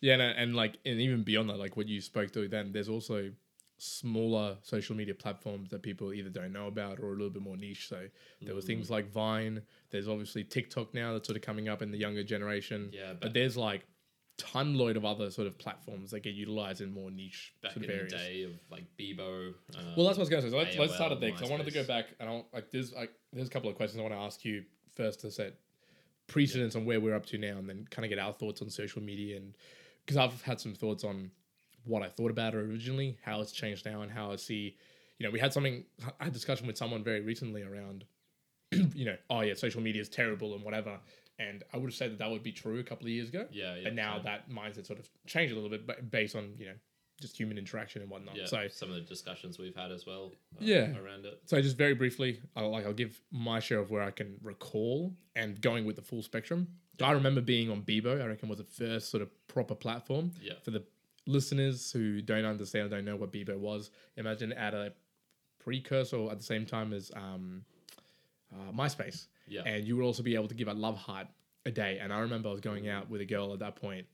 Yeah, 0.06 0.13
and, 0.13 0.22
and 0.22 0.56
like, 0.56 0.78
and 0.86 1.02
even 1.02 1.24
beyond 1.24 1.50
that, 1.50 1.57
like 1.57 1.75
what 1.75 1.88
you 1.88 2.00
spoke 2.00 2.31
to, 2.34 2.48
then 2.48 2.72
there's 2.72 2.90
also 2.90 3.31
smaller 3.78 4.56
social 4.62 4.96
media 4.96 5.16
platforms 5.16 5.72
that 5.72 5.81
people 5.81 6.13
either 6.13 6.30
don't 6.30 6.54
know 6.54 6.68
about 6.68 7.00
or 7.00 7.07
a 7.07 7.12
little 7.13 7.31
bit 7.31 7.42
more 7.42 7.57
niche. 7.57 7.88
So 7.90 8.07
there 8.42 8.54
Mm. 8.54 8.63
things 8.63 8.90
like 8.92 9.12
Vine. 9.12 9.63
There's 9.90 10.07
obviously 10.07 10.44
TikTok 10.44 10.94
now 10.94 11.13
that's 11.13 11.28
sort 11.28 11.38
of 11.38 11.42
coming 11.42 11.68
up 11.69 11.81
in 11.81 11.92
the 11.92 11.98
younger 11.98 12.24
generation. 12.24 12.92
yeah, 12.94 13.13
But 13.13 13.22
but 13.22 13.34
there's 13.34 13.57
like 13.57 13.88
ton 14.38 14.75
load 14.75 14.96
of 14.96 15.06
other 15.06 15.31
sort 15.31 15.48
of 15.48 15.57
platforms 15.57 16.12
that 16.12 16.19
get 16.19 16.36
utilized 16.36 16.81
in 16.81 16.92
more 16.94 17.10
niche 17.10 17.54
back 17.63 17.74
sort 17.74 17.86
in 17.86 18.00
of 18.00 18.10
the 18.10 18.16
day 18.16 18.44
of 18.44 18.51
like 18.69 18.84
Bebo. 19.00 19.48
Um, 19.75 19.94
Well, 19.98 20.06
that's 20.06 20.18
what 20.18 20.18
I 20.18 20.19
was 20.19 20.30
going 20.30 20.44
to 20.44 20.48
say. 20.50 20.51
So 20.51 20.58
let's, 20.58 20.78
let's 20.78 20.94
start 20.94 21.12
AOL, 21.12 21.16
at 21.16 21.22
there 21.22 21.31
because 21.31 21.50
I 21.50 21.51
wanted 21.51 21.66
to 21.66 21.72
go 21.72 21.84
back 21.84 22.06
and 22.19 22.30
I 22.30 22.44
like 22.54 22.69
there's 22.69 22.94
like 22.94 23.12
there's 23.34 23.48
a 23.48 23.51
couple 23.51 23.69
of 23.72 23.75
questions 23.75 24.00
I 24.00 24.04
want 24.04 24.13
to 24.13 24.19
ask 24.19 24.46
you 24.46 24.63
first 24.94 25.22
to 25.22 25.31
set 25.31 25.56
precedence 26.28 26.75
on 26.75 26.86
where 26.86 27.00
we're 27.00 27.16
up 27.16 27.25
to 27.28 27.38
now, 27.38 27.58
and 27.58 27.68
then 27.69 27.88
kind 27.90 28.06
of 28.06 28.10
get 28.10 28.19
our 28.19 28.34
thoughts 28.34 28.62
on 28.62 28.69
social 28.69 29.01
media 29.01 29.38
and 29.38 29.56
because 30.06 30.18
I've 30.18 30.42
had 30.44 30.60
some 30.60 30.74
thoughts 30.74 31.04
on 31.04 31.31
what 31.84 32.02
I 32.04 32.10
thought 32.10 32.31
about 32.31 32.54
it 32.54 32.57
originally, 32.57 33.18
how 33.24 33.42
it's 33.42 33.52
changed 33.52 33.86
now, 33.86 34.02
and 34.02 34.12
how 34.12 34.31
I 34.31 34.36
see. 34.38 34.75
You 35.19 35.25
know, 35.25 35.31
we 35.31 35.40
had 35.40 35.54
something. 35.54 35.84
I 36.19 36.25
had 36.25 36.31
a 36.34 36.34
discussion 36.34 36.68
with 36.68 36.78
someone 36.78 37.04
very 37.04 37.22
recently 37.22 37.63
around, 37.63 38.04
you 38.72 39.06
know, 39.06 39.16
oh 39.30 39.42
yeah, 39.42 39.54
social 39.54 39.81
media 39.81 40.02
is 40.02 40.10
terrible 40.10 40.54
and 40.56 40.63
whatever. 40.63 41.00
And 41.40 41.63
I 41.74 41.78
would 41.78 41.88
have 41.88 41.96
said 41.96 42.12
that 42.12 42.19
that 42.19 42.30
would 42.31 42.44
be 42.44 42.52
true 42.52 42.80
a 42.80 42.84
couple 42.84 43.06
of 43.06 43.12
years 43.12 43.30
ago. 43.30 43.46
yeah, 43.52 43.75
yeah. 43.75 43.81
but 43.86 43.94
now 43.94 44.16
same. 44.16 44.24
that 44.25 44.50
mindset 44.50 44.86
sort 44.88 45.00
of 45.00 45.10
changed 45.28 45.52
a 45.52 45.56
little 45.56 45.69
bit, 45.69 45.86
but 45.88 46.10
based 46.12 46.36
on 46.36 46.54
you 46.58 46.66
know 46.68 46.74
just 47.22 47.38
human 47.38 47.58
interaction 47.58 48.01
and 48.01 48.12
whatnot. 48.12 48.36
yeah, 48.36 48.46
So 48.46 48.68
some 48.69 48.90
of 48.90 48.96
the 48.96 49.01
discussions 49.01 49.58
we've 49.58 49.75
had 49.75 49.90
as 49.92 50.06
well. 50.06 50.34
uh, 50.54 50.58
Yeah. 50.60 50.98
around 50.98 51.25
it. 51.25 51.40
so 51.46 51.62
just 51.62 51.78
very 51.78 51.94
briefly, 51.96 52.42
I'll 52.58 52.72
like 52.72 52.86
I'll 52.86 52.92
give 52.94 53.22
my 53.31 53.60
share 53.62 53.80
of 53.80 53.90
where 53.90 54.01
I 54.01 54.12
can 54.12 54.36
recall 54.44 55.13
and 55.36 55.60
going 55.62 55.86
with 55.86 55.96
the 55.96 56.01
full 56.01 56.22
spectrum. 56.24 56.68
I 57.01 57.12
remember 57.12 57.41
being 57.41 57.70
on 57.70 57.81
Bebo. 57.81 58.22
I 58.22 58.25
reckon 58.27 58.50
was 58.50 58.58
the 58.60 58.63
first 58.63 59.10
sort 59.10 59.22
of 59.24 59.29
proper 59.48 59.75
platform 59.75 60.31
Yeah, 60.41 60.53
for 60.63 60.72
the 60.72 60.84
listeners 61.27 61.91
who 61.91 62.22
don't 62.22 62.46
understand, 62.46 62.89
don't 62.91 63.05
know 63.05 63.15
what 63.15 63.31
Bebo 63.31 63.58
was. 63.58 63.89
Imagine 64.17 64.53
at 64.53 64.74
a 64.74 64.93
precursor 65.60 66.29
at 66.31 66.38
the 66.38 66.43
same 66.43 66.65
time 66.65 66.93
as 66.93 67.12
um, 67.15 67.63
uh, 68.53 68.72
MySpace, 68.72 69.27
yeah, 69.48 69.62
and 69.65 69.86
you 69.86 69.96
would 69.98 70.03
also 70.05 70.24
be 70.24 70.36
able 70.36 70.48
to 70.48 70.55
give 70.55 70.67
a 70.67 70.74
love 70.74 70.98
heart 70.98 71.27
a 71.65 71.72
day. 71.72 72.00
And 72.01 72.13
I 72.13 72.20
remember 72.20 72.50
I 72.50 72.51
was 72.51 72.62
going 72.62 72.88
out 72.89 73.10
with 73.10 73.22
a 73.22 73.25
girl 73.25 73.53
at 73.53 73.60
that 73.60 73.75
point, 73.75 74.05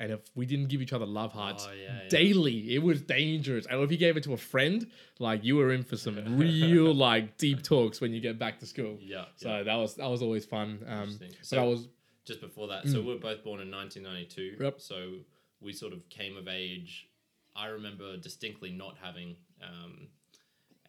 and 0.00 0.10
if 0.12 0.20
we 0.34 0.44
didn't 0.46 0.68
give 0.68 0.82
each 0.82 0.92
other 0.92 1.06
love 1.06 1.32
hearts, 1.32 1.66
Oh, 1.68 1.72
yeah, 1.72 2.00
yeah. 2.02 2.08
daily. 2.08 2.74
It 2.74 2.82
was 2.82 3.00
dangerous. 3.02 3.66
And 3.66 3.80
if 3.80 3.90
you 3.92 3.96
gave 3.96 4.16
it 4.16 4.24
to 4.24 4.32
a 4.32 4.36
friend, 4.36 4.86
like 5.18 5.44
you 5.44 5.56
were 5.56 5.72
in 5.72 5.82
for 5.84 5.96
some 5.96 6.36
real 6.38 6.92
like 7.08 7.38
deep 7.38 7.62
talks 7.62 8.00
when 8.00 8.12
you 8.12 8.20
get 8.20 8.38
back 8.38 8.58
to 8.60 8.66
school. 8.66 8.98
yeah. 9.00 9.26
So 9.36 9.48
yeah. 9.48 9.62
that 9.64 9.76
was 9.76 9.94
that 9.96 10.08
was 10.08 10.22
always 10.22 10.44
fun. 10.44 10.80
Um, 10.86 11.16
but 11.20 11.28
So- 11.42 11.62
I 11.62 11.66
was 11.66 11.88
just 12.28 12.40
before 12.40 12.68
that. 12.68 12.86
So 12.86 13.00
we 13.00 13.08
were 13.08 13.18
both 13.18 13.42
born 13.42 13.60
in 13.60 13.70
1992. 13.70 14.56
Mm. 14.56 14.64
Yep. 14.64 14.80
So 14.80 15.14
we 15.60 15.72
sort 15.72 15.92
of 15.92 16.08
came 16.08 16.36
of 16.36 16.46
age. 16.46 17.08
I 17.56 17.66
remember 17.66 18.16
distinctly 18.16 18.70
not 18.70 18.96
having 19.02 19.34
um, 19.62 20.06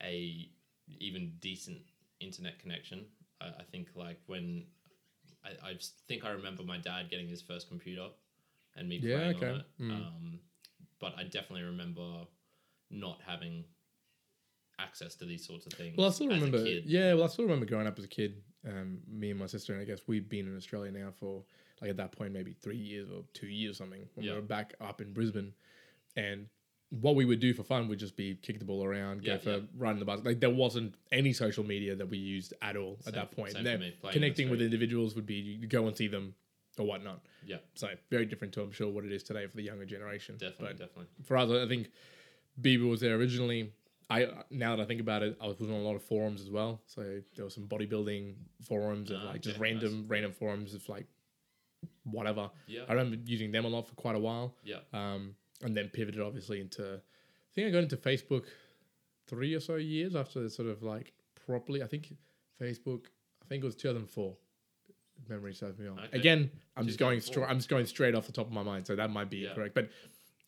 a 0.04 0.50
even 1.00 1.34
decent 1.40 1.80
internet 2.20 2.60
connection. 2.60 3.06
I, 3.42 3.48
I 3.48 3.64
think 3.72 3.88
like 3.96 4.20
when 4.28 4.66
I, 5.44 5.70
I 5.70 5.74
think 6.08 6.26
I 6.26 6.32
remember 6.32 6.64
my 6.64 6.78
dad 6.78 7.10
getting 7.10 7.28
his 7.28 7.42
first 7.42 7.70
computer 7.70 8.08
and 8.76 8.88
me 8.88 9.00
Yeah, 9.02 9.18
playing 9.18 9.36
okay. 9.38 9.50
on 9.50 9.56
it. 9.56 9.66
Mm. 9.82 9.92
Um, 9.92 10.40
but 11.00 11.14
I 11.18 11.24
definitely 11.24 11.64
remember 11.64 12.26
not 12.92 13.20
having 13.26 13.64
access 14.80 15.16
to 15.16 15.26
these 15.26 15.46
sorts 15.46 15.66
of 15.66 15.74
things. 15.74 15.96
well, 15.98 16.08
I 16.08 16.12
still 16.12 16.32
as 16.32 16.42
remember. 16.42 16.64
Yeah, 16.66 17.14
well, 17.14 17.24
I 17.24 17.28
still 17.28 17.46
remember 17.46 17.66
growing 17.66 17.88
up 17.88 17.98
as 17.98 18.06
a 18.06 18.10
kid. 18.10 18.42
Um, 18.68 19.00
me 19.08 19.30
and 19.32 19.40
my 19.40 19.46
sister, 19.46 19.72
and 19.74 19.82
I 19.82 19.86
guess 19.86 20.00
we've 20.06 20.28
been 20.28 20.46
in 20.48 20.58
Australia 20.58 20.92
now 20.92 21.12
for 21.18 21.44
like 21.82 21.90
at 21.90 21.98
that 21.98 22.12
point 22.12 22.34
maybe 22.34 22.52
three 22.52 22.76
years 22.76 23.10
or 23.10 23.24
two 23.34 23.48
years 23.48 23.76
or 23.76 23.78
something. 23.86 24.08
When 24.16 24.26
Yeah. 24.26 24.34
we 24.34 24.40
were 24.40 24.46
back 24.46 24.74
up 24.82 25.00
in 25.00 25.14
Brisbane, 25.14 25.54
and 26.18 26.48
what 26.90 27.16
we 27.16 27.24
would 27.24 27.40
do 27.40 27.54
for 27.54 27.64
fun 27.64 27.88
would 27.88 28.00
just 28.00 28.18
be 28.18 28.36
kick 28.36 28.60
the 28.60 28.66
ball 28.66 28.84
around, 28.84 29.24
go 29.24 29.34
Yeah, 29.34 29.38
for 29.38 29.50
yeah. 29.52 29.60
riding 29.78 30.00
the 30.00 30.06
bus. 30.06 30.26
Like 30.26 30.42
there 30.42 30.50
wasn't 30.50 30.96
any 31.12 31.32
social 31.32 31.64
media 31.64 31.96
that 31.96 32.10
we 32.10 32.18
used 32.18 32.54
at 32.62 32.76
all 32.76 32.98
Same- 33.00 33.08
at 33.10 33.14
that 33.14 33.32
point. 33.32 33.54
same 33.54 33.66
And 33.66 33.94
for 33.96 34.08
me, 34.08 34.12
connecting 34.12 34.50
with 34.50 34.62
individuals 34.62 35.16
would 35.16 35.26
be 35.26 35.36
you 35.36 35.68
go 35.68 35.88
and 35.88 35.96
see 35.96 36.08
them 36.08 36.36
or 36.78 36.86
whatnot. 36.86 37.24
Yeah. 37.46 37.60
So 37.76 37.90
very 38.10 38.26
different 38.26 38.54
to 38.56 38.62
I'm 38.64 38.72
sure 38.72 38.90
what 38.90 39.06
it 39.06 39.12
is 39.14 39.24
today 39.24 39.48
for 39.48 39.56
the 39.56 39.64
younger 39.64 39.86
generation. 39.86 40.36
Definitely, 40.38 40.66
But 40.68 40.78
definitely. 40.80 41.06
for 41.24 41.38
us, 41.38 41.50
I 41.50 41.68
think 41.68 41.92
Bebo 42.60 42.90
was 42.90 43.00
there 43.00 43.16
originally. 43.16 43.72
I 44.10 44.28
now 44.50 44.76
that 44.76 44.82
I 44.82 44.86
think 44.86 45.02
about 45.02 45.22
it, 45.24 45.38
I 45.40 45.48
was 45.48 45.56
on 45.62 45.70
a 45.70 45.78
lot 45.80 45.96
of 45.96 46.04
forums 46.04 46.42
as 46.42 46.50
well. 46.50 46.82
So 46.88 47.22
there 47.36 47.46
was 47.46 47.54
some 47.54 47.68
bodybuilding 47.68 48.34
forums 48.68 49.12
and 49.12 49.20
Ah, 49.22 49.28
like 49.32 49.42
just 49.42 49.60
okay, 49.60 49.74
nice. 49.74 49.84
random 49.84 50.06
random 50.08 50.32
forums 50.34 50.74
of 50.74 50.88
like 50.90 51.06
whatever. 52.04 52.50
Yeah. 52.68 52.82
I 52.88 52.94
remember 52.94 53.18
using 53.26 53.52
them 53.52 53.66
a 53.66 53.68
lot 53.70 53.88
for 53.88 53.96
quite 53.96 54.16
a 54.16 54.20
while. 54.20 54.56
Yeah. 54.64 54.80
Um, 54.94 55.36
and 55.64 55.76
then 55.76 55.90
pivoted 55.90 56.22
obviously 56.22 56.60
into 56.62 56.96
I 56.96 57.52
think 57.54 57.68
I 57.68 57.72
got 57.72 57.84
into 57.84 57.98
Facebook 57.98 58.46
three 59.28 59.54
or 59.54 59.60
so 59.60 59.76
years 59.76 60.16
after 60.16 60.48
sort 60.50 60.70
of 60.70 60.82
like 60.84 61.14
properly. 61.46 61.84
I 61.84 61.88
think 61.88 62.14
Facebook. 62.60 63.06
I 63.44 63.48
think 63.50 63.64
it 63.64 63.66
was 63.66 63.76
2004. 63.76 64.36
if 65.22 65.30
Memory 65.30 65.54
serves 65.54 65.78
me 65.80 65.88
on. 65.88 66.00
Okay. 66.00 66.18
Again, 66.20 66.52
I'm 66.78 66.86
just 66.88 67.00
going 67.00 67.20
straight. 67.22 67.48
I'm 67.50 67.58
just 67.58 67.70
going 67.70 67.86
straight 67.86 68.16
off 68.16 68.26
the 68.28 68.32
top 68.32 68.48
of 68.48 68.54
my 68.54 68.64
mind, 68.64 68.86
so 68.88 68.96
that 68.96 69.10
might 69.10 69.30
be 69.30 69.38
Yeah. 69.38 69.54
correct. 69.54 69.74
But 69.76 69.90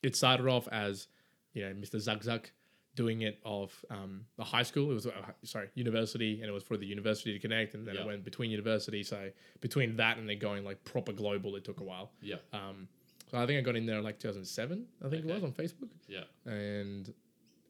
it 0.02 0.16
started 0.16 0.46
off 0.48 0.66
as 0.72 1.06
you 1.52 1.62
know 1.62 1.74
Mr. 1.74 1.98
Zug 2.00 2.22
Zug 2.24 2.48
doing 2.94 3.22
it 3.22 3.38
of 3.44 3.72
um, 3.90 4.24
a 4.38 4.44
high 4.44 4.62
school. 4.62 4.90
It 4.90 4.94
was 4.94 5.06
uh, 5.06 5.10
sorry 5.44 5.68
university, 5.74 6.40
and 6.40 6.48
it 6.48 6.52
was 6.52 6.62
for 6.62 6.76
the 6.76 6.86
university 6.86 7.32
to 7.32 7.38
connect, 7.38 7.74
and 7.74 7.86
then 7.86 7.94
Yeah. 7.94 8.02
it 8.02 8.06
went 8.06 8.24
between 8.24 8.50
university. 8.50 9.02
So 9.02 9.30
between 9.60 9.96
that 9.96 10.18
and 10.18 10.28
then 10.28 10.38
going 10.38 10.64
like 10.64 10.82
proper 10.84 11.12
global, 11.12 11.56
it 11.56 11.64
took 11.64 11.80
a 11.80 11.84
while. 11.84 12.12
Yeah. 12.20 12.36
Um, 12.52 12.88
so 13.30 13.38
I 13.38 13.46
think 13.46 13.58
I 13.58 13.62
got 13.62 13.76
in 13.76 13.86
there 13.86 14.00
like 14.02 14.18
2007. 14.18 14.86
I 15.04 15.08
think 15.08 15.24
it 15.24 15.32
was 15.32 15.42
on 15.42 15.52
Facebook, 15.52 15.88
Yeah. 16.08 16.24
and 16.44 17.12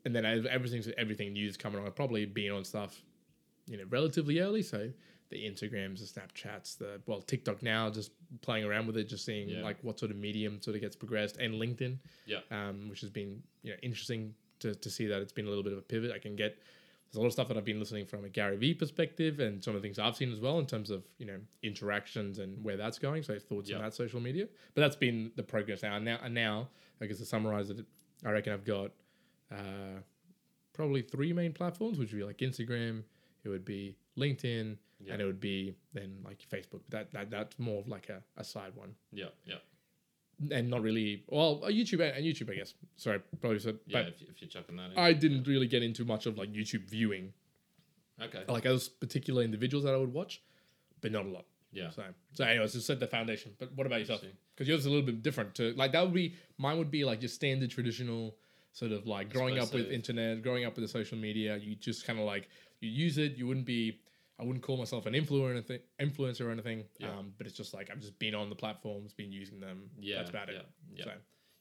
and 0.05 0.14
then 0.17 0.25
ev- 0.25 0.47
everything's 0.47 0.88
everything 0.99 1.33
news 1.33 1.57
coming 1.57 1.81
on. 1.81 1.87
I've 1.87 1.95
probably 1.95 2.26
been 2.26 2.50
on 2.50 2.64
stuff, 2.64 3.00
you 3.69 3.76
know, 3.76 3.85
relatively 3.91 4.41
early. 4.41 4.62
So 4.62 4.91
the 5.29 5.37
Instagrams, 5.49 6.00
the 6.00 6.21
Snapchats, 6.21 6.76
the 6.76 7.00
well 7.07 7.23
TikTok 7.23 7.62
now, 7.62 7.88
just 7.91 8.11
playing 8.41 8.64
around 8.64 8.88
with 8.88 8.97
it, 8.97 9.05
just 9.09 9.25
seeing 9.25 9.49
Yeah. 9.49 9.62
like 9.62 9.79
what 9.83 9.99
sort 10.00 10.11
of 10.11 10.17
medium 10.17 10.61
sort 10.61 10.75
of 10.75 10.83
gets 10.83 10.97
progressed, 10.97 11.37
and 11.37 11.55
LinkedIn, 11.55 11.99
Yeah. 12.26 12.41
um, 12.50 12.88
which 12.88 13.00
has 13.02 13.11
been 13.11 13.41
you 13.62 13.71
know 13.71 13.76
interesting 13.83 14.35
to, 14.62 14.75
to 14.75 14.90
see 14.90 15.07
that 15.07 15.21
it's 15.23 15.33
been 15.33 15.47
a 15.47 15.49
little 15.49 15.62
bit 15.64 15.73
of 15.73 15.78
a 15.78 15.83
pivot. 15.83 16.11
I 16.12 16.19
can 16.19 16.35
get 16.37 16.59
there's 17.11 17.19
a 17.19 17.21
lot 17.21 17.26
of 17.26 17.33
stuff 17.35 17.49
that 17.49 17.57
I've 17.59 17.64
been 17.64 17.78
listening 17.78 18.07
from 18.07 18.25
a 18.25 18.28
Gary 18.31 18.57
Vee 18.57 18.73
perspective, 18.75 19.38
and 19.38 19.62
some 19.62 19.75
of 19.76 19.83
the 19.83 19.87
things 19.87 19.99
I've 19.99 20.16
seen 20.16 20.33
as 20.33 20.40
well 20.40 20.59
in 20.59 20.66
terms 20.66 20.90
of 20.90 21.04
you 21.19 21.26
know 21.26 21.38
interactions 21.62 22.38
and 22.38 22.62
where 22.64 22.76
that's 22.76 22.99
going. 22.99 23.23
So 23.23 23.38
thoughts 23.38 23.69
Yeah. 23.71 23.76
on 23.76 23.83
that 23.83 23.95
social 23.95 24.21
media, 24.21 24.49
but 24.75 24.81
that's 24.81 24.97
been 24.97 25.31
the 25.37 25.42
progress 25.42 25.83
now. 25.83 25.97
And 25.97 26.04
now, 26.04 26.19
and 26.23 26.33
now 26.35 26.69
I 27.00 27.07
guess 27.07 27.19
to 27.19 27.26
summarize 27.26 27.69
it, 27.71 27.85
I 28.25 28.31
reckon 28.31 28.52
I've 28.52 28.64
got 28.64 28.92
uh, 29.50 30.00
probably 30.73 31.02
three 31.02 31.33
main 31.33 31.52
platforms, 31.52 31.99
which 31.99 32.12
would 32.12 32.19
be 32.19 32.25
like 32.25 32.38
Instagram, 32.38 33.02
it 33.45 33.49
would 33.50 33.64
be 33.64 33.97
LinkedIn, 34.16 34.76
Yeah. 35.00 35.12
and 35.12 35.21
it 35.23 35.26
would 35.26 35.40
be 35.40 35.75
then 35.92 36.19
like 36.25 36.38
Facebook. 36.50 36.81
That 36.88 37.11
that 37.12 37.31
that's 37.31 37.59
more 37.59 37.81
of 37.81 37.88
like 37.88 38.09
a, 38.09 38.23
a 38.38 38.45
side 38.45 38.75
one 38.75 38.95
Yeah. 39.12 39.26
Yeah. 39.45 39.57
And 40.50 40.68
not 40.70 40.82
really 40.82 41.22
well 41.28 41.62
a 41.64 41.70
YouTube 41.70 42.00
and 42.00 42.25
YouTube 42.25 42.50
I 42.50 42.56
guess. 42.56 42.75
Sorry, 42.96 43.20
probably 43.40 43.58
said, 43.58 43.78
Yeah. 43.87 44.02
but 44.02 44.08
If, 44.08 44.22
if 44.22 44.42
you're 44.42 44.49
chucking 44.50 44.76
that 44.76 44.92
in. 44.92 44.99
I 44.99 45.12
didn't 45.12 45.46
really 45.46 45.66
get 45.66 45.82
into 45.82 46.04
much 46.04 46.26
of 46.26 46.37
like 46.38 46.52
YouTube 46.52 46.88
viewing. 46.88 47.32
okay. 48.20 48.42
Like 48.49 48.64
those 48.64 48.88
particular 48.88 49.42
individuals 49.42 49.84
that 49.84 49.94
I 49.94 49.96
would 49.96 50.12
watch, 50.12 50.42
but 51.00 51.12
not 51.12 51.26
a 51.26 51.28
lot. 51.28 51.44
Yeah. 51.72 51.90
So 51.90 52.04
so 52.34 52.44
anyways, 52.44 52.72
just 52.75 52.87
set 52.87 53.00
the 53.00 53.06
foundation. 53.06 53.52
But 53.58 53.72
what 53.75 53.87
about 53.87 54.00
yourself? 54.00 54.22
Because 54.54 54.68
yours 54.68 54.80
is 54.80 54.87
a 54.87 54.90
little 54.90 55.06
bit 55.06 55.22
different. 55.22 55.54
To 55.56 55.72
like 55.75 55.92
that 55.92 56.02
would 56.04 56.12
be 56.14 56.34
mine 56.58 56.78
would 56.78 56.90
be 56.90 57.04
like 57.04 57.22
your 57.22 57.28
standard 57.30 57.70
traditional 57.70 58.34
sort 58.72 58.92
of 58.92 59.06
like 59.06 59.32
growing 59.32 59.58
up 59.58 59.72
with 59.72 59.90
internet, 59.90 60.42
growing 60.42 60.64
up 60.64 60.76
with 60.76 60.84
the 60.84 60.88
social 60.88 61.16
media. 61.18 61.56
You 61.56 61.75
just 61.75 62.06
kind 62.06 62.18
of 62.18 62.26
like 62.26 62.49
you 62.80 62.90
use 62.90 63.16
it. 63.18 63.37
You 63.37 63.46
wouldn't 63.46 63.66
be. 63.66 64.00
I 64.42 64.44
wouldn't 64.44 64.64
call 64.64 64.76
myself 64.76 65.06
an 65.06 65.14
influencer 65.14 65.42
or 65.42 65.50
anything, 65.52 65.78
influencer 66.00 66.40
or 66.42 66.50
anything. 66.50 66.84
Yeah. 66.99 67.11
Um, 67.11 67.32
but 67.38 67.46
it's 67.46 67.56
just 67.56 67.72
like 67.72 67.90
I've 67.90 68.00
just 68.00 68.18
been 68.18 68.34
on 68.34 68.49
the 68.49 68.56
platforms, 68.56 69.12
been 69.12 69.30
using 69.30 69.61
them. 69.61 69.88
Yeah. 70.00 70.16
that's 70.16 70.30
about 70.30 70.49
yeah, 70.49 70.58
it. 70.58 70.66
Yeah. 70.94 71.04
So 71.04 71.11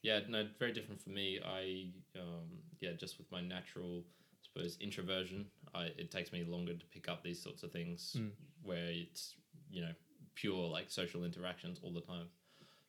Yeah, 0.02 0.20
no, 0.28 0.48
very 0.58 0.74
different 0.74 1.00
for 1.00 1.12
me. 1.12 1.40
I, 1.46 1.92
um, 2.20 2.48
yeah, 2.80 2.94
just 2.94 3.20
with 3.20 3.32
my 3.32 3.40
natural, 3.40 4.04
I 4.04 4.48
suppose, 4.48 4.78
introversion, 4.82 5.46
I, 5.76 5.86
it 5.98 6.10
takes 6.10 6.34
me 6.34 6.44
longer 6.44 6.74
to 6.74 6.86
pick 6.88 7.08
up 7.08 7.24
these 7.24 7.40
sorts 7.42 7.62
of 7.62 7.72
things 7.72 8.16
Mm. 8.18 8.32
where 8.64 8.88
it's, 8.88 9.36
you 9.70 9.82
know, 9.82 9.94
pure 10.34 10.68
like 10.68 10.90
social 10.90 11.24
interactions 11.24 11.80
all 11.84 11.94
the 11.94 12.02
time. 12.02 12.26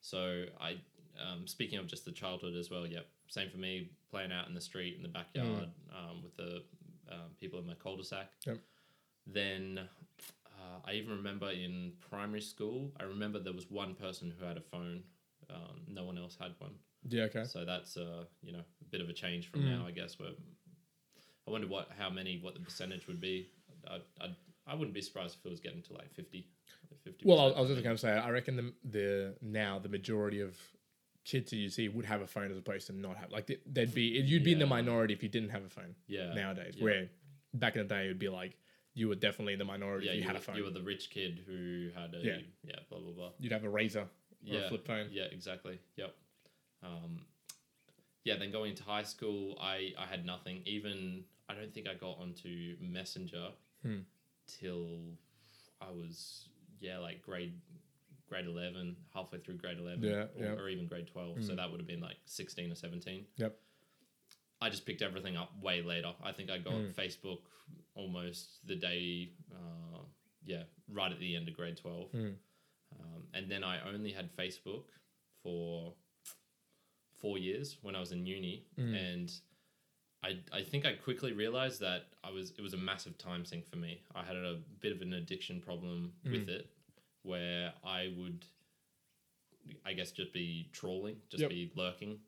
So 0.00 0.46
I, 0.58 0.76
um, 1.20 1.46
speaking 1.46 1.78
of 1.78 1.86
just 1.86 2.06
the 2.06 2.12
childhood 2.12 2.56
as 2.56 2.70
well, 2.70 2.86
yeah, 2.86 3.00
same 3.28 3.50
for 3.50 3.58
me, 3.58 3.90
playing 4.10 4.32
out 4.32 4.48
in 4.48 4.54
the 4.54 4.60
street, 4.60 4.96
in 4.96 5.02
the 5.02 5.08
backyard, 5.08 5.68
um, 5.94 6.22
with 6.22 6.34
the 6.36 6.62
um, 7.10 7.28
people 7.38 7.58
in 7.58 7.66
my 7.66 7.74
cul-de-sac. 7.74 8.30
Yep. 8.46 8.58
Then 9.26 9.80
uh, 10.46 10.78
I 10.84 10.92
even 10.94 11.16
remember 11.16 11.50
in 11.50 11.92
primary 12.10 12.40
school, 12.40 12.92
I 12.98 13.04
remember 13.04 13.38
there 13.38 13.52
was 13.52 13.70
one 13.70 13.94
person 13.94 14.32
who 14.38 14.44
had 14.44 14.56
a 14.56 14.60
phone. 14.60 15.02
Um, 15.50 15.82
no 15.88 16.04
one 16.04 16.16
else 16.18 16.36
had 16.40 16.52
one. 16.58 16.72
yeah, 17.08 17.24
okay. 17.24 17.44
So 17.44 17.64
that's 17.64 17.96
uh, 17.96 18.24
you 18.42 18.52
know 18.52 18.60
a 18.60 18.84
bit 18.90 19.00
of 19.00 19.08
a 19.08 19.12
change 19.12 19.50
from 19.50 19.60
Mm. 19.62 19.78
now, 19.78 19.86
I 19.86 19.90
guess. 19.90 20.18
Where 20.18 20.30
I 21.46 21.50
wonder 21.50 21.66
what 21.66 21.88
how 21.98 22.10
many 22.10 22.38
what 22.42 22.54
the 22.54 22.60
percentage 22.60 23.06
would 23.06 23.20
be. 23.20 23.48
I 23.88 23.96
I, 24.20 24.28
I 24.66 24.74
wouldn't 24.74 24.94
be 24.94 25.00
surprised 25.02 25.36
if 25.40 25.46
it 25.46 25.50
was 25.50 25.60
getting 25.60 25.82
to 25.82 25.92
like 25.94 26.12
50. 26.14 26.46
50 27.04 27.26
Well, 27.28 27.40
I, 27.40 27.58
I 27.58 27.60
was 27.60 27.70
just 27.70 27.82
going 27.82 27.96
to 27.96 28.00
say, 28.00 28.10
I 28.12 28.30
reckon 28.30 28.56
the, 28.56 28.72
the 28.88 29.34
now 29.42 29.78
the 29.80 29.88
majority 29.88 30.40
of 30.40 30.56
kids 31.24 31.50
that 31.50 31.56
you 31.56 31.68
see 31.68 31.88
would 31.88 32.04
have 32.04 32.20
a 32.20 32.26
phone 32.26 32.50
as 32.50 32.56
opposed 32.58 32.86
to 32.88 32.92
not 32.92 33.16
have. 33.16 33.30
Like 33.32 33.46
th- 33.48 33.60
they'd 33.66 33.92
be 33.94 34.02
you'd 34.02 34.44
be 34.44 34.52
in 34.52 34.58
the 34.60 34.66
minority 34.66 35.12
if 35.14 35.22
you 35.22 35.28
didn't 35.28 35.50
have 35.50 35.64
a 35.64 35.68
phone 35.68 35.94
yeah 36.06 36.32
nowadays. 36.34 36.74
yeah. 36.76 36.84
Where 36.84 37.08
back 37.54 37.74
in 37.76 37.86
the 37.86 37.94
day 37.94 38.04
it 38.04 38.08
would 38.08 38.18
be 38.20 38.28
like 38.28 38.56
you 38.94 39.08
were 39.08 39.14
definitely 39.14 39.52
in 39.54 39.58
the 39.58 39.64
minority 39.64 40.06
yeah 40.06 40.12
you, 40.12 40.18
you, 40.20 40.24
had 40.26 40.34
were, 40.34 40.38
a 40.38 40.42
phone. 40.42 40.56
you 40.56 40.64
were 40.64 40.70
the 40.70 40.82
rich 40.82 41.10
kid 41.10 41.40
who 41.46 41.88
had 41.94 42.14
a 42.14 42.24
Yeah. 42.24 42.38
yeah, 42.64 42.76
blah 42.90 42.98
blah 42.98 43.12
blah 43.12 43.30
You'd 43.38 43.52
have 43.52 43.64
a 43.64 43.68
Razr 43.68 44.00
or 44.02 44.06
yeah 44.42 44.58
a 44.60 44.68
flip 44.68 44.86
phone. 44.86 45.08
yeah 45.10 45.24
exactly 45.30 45.78
yep 45.96 46.14
um, 46.82 47.20
yeah 48.24 48.36
then 48.38 48.50
going 48.52 48.70
into 48.70 48.82
high 48.84 49.02
school 49.04 49.56
I 49.60 49.92
I 49.98 50.06
had 50.06 50.24
nothing 50.26 50.62
even 50.66 51.24
I 51.48 51.54
don't 51.54 51.72
think 51.72 51.88
I 51.88 51.94
got 51.94 52.18
onto 52.20 52.76
Messenger 52.80 53.48
Hmm. 53.84 54.00
till 54.46 54.88
I 55.80 55.90
was 55.90 56.48
yeah 56.80 56.98
like 56.98 57.22
grade 57.22 57.54
grade 58.28 58.46
11 58.46 58.96
halfway 59.14 59.38
through 59.40 59.56
grade 59.56 59.78
11 59.78 60.02
Yeah, 60.02 60.24
or, 60.38 60.62
or 60.64 60.68
even 60.68 60.86
grade 60.86 61.06
12 61.08 61.42
so 61.44 61.52
Mm. 61.52 61.56
that 61.56 61.70
would 61.70 61.80
have 61.80 61.86
been 61.86 62.00
like 62.00 62.16
16 62.26 62.70
or 62.72 62.74
17 62.74 63.26
Yep. 63.36 63.56
I 64.64 64.70
just 64.70 64.86
picked 64.86 65.02
everything 65.02 65.36
up 65.36 65.50
way 65.60 65.82
later 65.82 66.12
I 66.22 66.32
think 66.32 66.50
I 66.50 66.58
got 66.58 66.74
Mm. 66.74 66.94
Facebook 66.94 67.40
almost 67.94 68.44
the 68.66 68.76
day 68.76 69.32
uh, 69.58 70.00
yeah 70.44 70.64
right 70.88 71.12
at 71.12 71.18
the 71.20 71.36
end 71.36 71.48
of 71.48 71.54
grade 71.54 71.76
12 71.76 72.12
Mm. 72.12 72.34
um, 72.98 73.22
and 73.34 73.50
then 73.50 73.62
I 73.64 73.74
only 73.88 74.12
had 74.12 74.26
Facebook 74.36 74.84
for 75.42 75.94
four 77.20 77.38
years 77.38 77.76
when 77.82 77.94
I 77.94 78.00
was 78.00 78.12
in 78.12 78.26
uni, 78.26 78.66
Mm. 78.78 78.94
and 79.10 79.32
I 80.22 80.30
I 80.52 80.62
think 80.70 80.84
I 80.86 80.92
quickly 80.94 81.32
realized 81.32 81.80
that 81.80 82.02
I 82.22 82.30
was 82.30 82.50
it 82.58 82.62
was 82.62 82.74
a 82.74 82.82
massive 82.90 83.16
time 83.18 83.44
sink 83.44 83.66
for 83.66 83.76
me. 83.76 83.92
I 84.14 84.22
had 84.24 84.36
a 84.36 84.60
bit 84.80 84.92
of 84.92 85.00
an 85.02 85.12
addiction 85.14 85.60
problem 85.60 86.12
with 86.24 86.46
Mm. 86.46 86.56
it, 86.58 86.64
where 87.22 87.72
I 87.84 88.08
would, 88.18 88.44
I 89.84 89.92
guess, 89.94 90.10
just 90.12 90.32
be 90.32 90.68
trawling, 90.72 91.16
just 91.28 91.42
Yep. 91.42 91.50
be 91.50 91.72
lurking, 91.74 92.20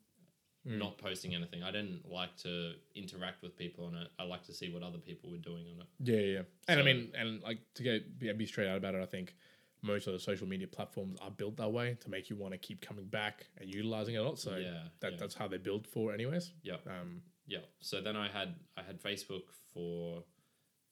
Mm. 0.66 0.78
not 0.78 0.97
posting 0.97 1.35
anything. 1.35 1.62
I 1.62 1.71
didn't 1.71 2.11
like 2.11 2.37
to 2.38 2.73
interact 2.94 3.42
with 3.42 3.54
people 3.54 3.85
on 3.85 3.94
it. 3.97 4.09
I 4.18 4.25
like 4.25 4.44
to 4.44 4.54
see 4.54 4.73
what 4.73 4.83
other 4.83 4.97
people 4.97 5.30
were 5.30 5.37
doing 5.37 5.66
on 5.75 5.83
it. 5.83 5.87
Yeah, 6.00 6.38
yeah. 6.38 6.42
And 6.68 6.80
I 6.80 6.83
mean, 6.83 7.12
and 7.18 7.42
like 7.42 7.59
to 7.75 7.83
get 7.83 8.18
be, 8.18 8.33
be 8.33 8.47
straight 8.47 8.68
out 8.68 8.78
about 8.78 8.94
it, 8.94 9.02
I 9.02 9.06
think 9.06 9.35
most 9.83 10.06
of 10.06 10.14
the 10.14 10.18
social 10.18 10.47
media 10.47 10.66
platforms 10.66 11.18
are 11.21 11.30
built 11.30 11.59
that 11.59 11.71
way 11.71 11.99
to 12.00 12.09
make 12.09 12.30
you 12.30 12.37
want 12.37 12.52
to 12.52 12.59
keep 12.59 12.80
coming 12.80 13.04
back 13.04 13.47
and 13.61 13.73
utilizing 13.73 14.14
it 14.14 14.18
a 14.18 14.23
lot. 14.23 14.38
So 14.38 14.56
yeah, 14.56 14.85
that, 15.00 15.12
yeah. 15.12 15.18
that's 15.21 15.35
how 15.35 15.47
they're 15.47 15.59
built 15.59 15.87
for, 15.87 16.14
anyways. 16.14 16.52
Yeah. 16.62 16.76
Um, 16.87 17.21
Yeah. 17.47 17.59
So 17.80 18.00
then 18.00 18.16
I 18.16 18.28
had 18.28 18.54
I 18.76 18.83
had 18.83 19.02
Facebook 19.02 19.42
for 19.75 20.25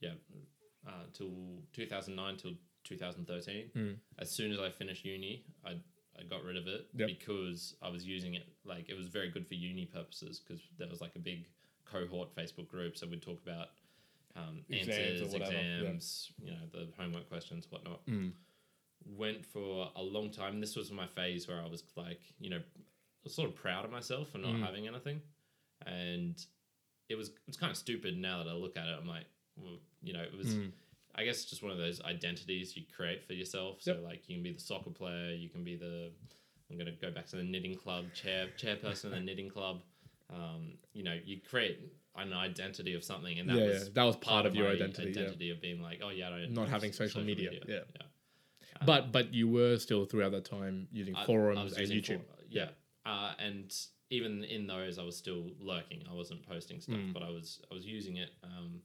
yeah 0.01 0.15
uh, 0.87 1.05
till 1.15 1.63
2009 1.73 2.37
till 2.37 2.53
2013. 2.85 3.71
Mm. 3.75 3.97
As 4.19 4.31
soon 4.31 4.53
as 4.53 4.59
I 4.59 4.71
finished 4.71 5.05
uni, 5.05 5.45
I 5.65 5.77
I 6.19 6.23
got 6.25 6.43
rid 6.45 6.57
of 6.57 6.67
it 6.67 6.89
Yep. 6.95 7.09
because 7.09 7.75
I 7.83 7.89
was 7.89 8.05
using 8.07 8.35
it 8.35 8.47
like 8.65 8.89
it 8.89 8.97
was 8.97 9.09
very 9.09 9.31
good 9.31 9.47
for 9.47 9.55
uni 9.55 9.87
purposes 9.87 10.41
because 10.41 10.63
there 10.79 10.89
was 10.89 11.01
like 11.01 11.17
a 11.17 11.19
big 11.19 11.47
cohort 11.85 12.35
Facebook 12.35 12.69
group, 12.69 12.97
so 12.97 13.07
we'd 13.07 13.23
talk 13.23 13.41
about 13.43 13.69
um, 14.37 14.65
Exams 14.71 15.21
answers, 15.21 15.35
exams, 15.35 16.33
you 16.43 16.51
know, 16.53 16.59
the 16.73 16.89
homework 16.99 17.29
questions, 17.29 17.67
whatnot. 17.71 18.05
mm. 18.07 18.33
Went 19.05 19.45
for 19.45 19.91
a 19.97 20.03
long 20.03 20.31
time. 20.31 20.61
This 20.61 20.77
was 20.77 20.91
my 20.93 21.07
phase 21.09 21.49
where 21.49 21.61
I 21.61 21.67
was 21.67 21.83
like, 21.97 22.21
you 22.39 22.49
know, 22.51 22.61
sort 23.27 23.49
of 23.51 23.57
proud 23.57 23.85
of 23.85 23.91
myself 23.91 24.31
for 24.31 24.39
not 24.39 24.53
Mm. 24.55 24.61
having 24.65 24.87
anything, 24.87 25.21
and 25.87 26.35
it 27.09 27.17
was 27.17 27.31
it's 27.49 27.57
kind 27.57 27.71
of 27.71 27.77
stupid 27.77 28.17
now 28.17 28.43
that 28.43 28.49
I 28.49 28.55
look 28.55 28.77
at 28.77 28.87
it. 28.87 28.97
I'm 28.99 29.07
like, 29.09 29.27
well, 29.57 29.79
you 30.03 30.13
know, 30.13 30.23
it 30.23 30.37
was. 30.37 30.55
Mm. 30.55 30.73
I 31.15 31.25
guess 31.25 31.45
just 31.45 31.63
one 31.63 31.73
of 31.73 31.79
those 31.79 32.01
identities 32.03 32.77
you 32.77 32.85
create 32.97 33.25
for 33.27 33.35
yourself. 33.35 33.83
So 33.83 33.93
Yep. 33.93 34.03
like 34.05 34.29
you 34.29 34.37
can 34.37 34.43
be 34.43 34.53
the 34.53 34.61
soccer 34.61 34.91
player, 34.91 35.33
you 35.35 35.49
can 35.49 35.63
be 35.65 35.77
the 35.77 36.11
I'm 36.71 36.79
gonna 36.79 36.93
go 36.93 37.11
back 37.11 37.27
to 37.29 37.37
the 37.37 37.45
knitting 37.45 37.75
club 37.77 38.07
chair 38.15 38.49
chairperson 38.59 39.05
of 39.05 39.11
the 39.13 39.21
knitting 39.29 39.51
club. 39.51 39.83
Um, 40.31 40.79
you 40.95 41.03
know, 41.03 41.19
you 41.25 41.41
create 41.41 41.79
an 42.17 42.33
identity 42.33 42.95
of 42.95 43.05
something, 43.05 43.39
and 43.39 43.49
that 43.51 43.57
yeah, 43.59 43.67
was 43.67 43.83
yeah, 43.85 43.89
that 43.95 44.05
was 44.05 44.17
part, 44.17 44.47
of 44.47 44.55
your 44.55 44.69
my 44.69 44.73
identity. 44.75 45.13
yeah. 45.39 45.53
of 45.53 45.61
being 45.61 45.83
like, 45.83 46.01
oh 46.03 46.09
yeah, 46.09 46.31
I 46.31 46.47
Not 46.47 46.69
having 46.69 46.93
social 46.93 47.23
media, 47.23 47.51
yeah. 47.69 47.81
yeah. 47.99 48.03
But 48.87 49.13
but 49.13 49.35
you 49.35 49.49
were 49.49 49.77
still 49.79 50.07
throughout 50.07 50.33
that 50.33 50.45
time 50.47 50.89
using 50.93 51.15
I- 51.15 51.23
I 51.23 51.27
forums 51.27 51.65
was 51.65 51.79
and 51.79 51.89
YouTube. 51.89 52.21
for- 52.21 52.45
yeah. 52.49 52.69
Uh, 53.05 53.33
and 53.39 53.75
even 54.11 54.45
in 54.45 54.67
those, 54.67 54.99
I 54.99 55.03
was 55.05 55.17
still 55.17 55.51
lurking. 55.61 56.03
I 56.11 56.15
wasn't 56.15 56.47
posting 56.47 56.81
stuff, 56.81 56.97
Mm. 56.97 57.13
but 57.13 57.23
I 57.23 57.31
was 57.31 57.61
I 57.71 57.75
was 57.75 57.85
using 57.85 58.17
it. 58.17 58.31
Um, 58.43 58.81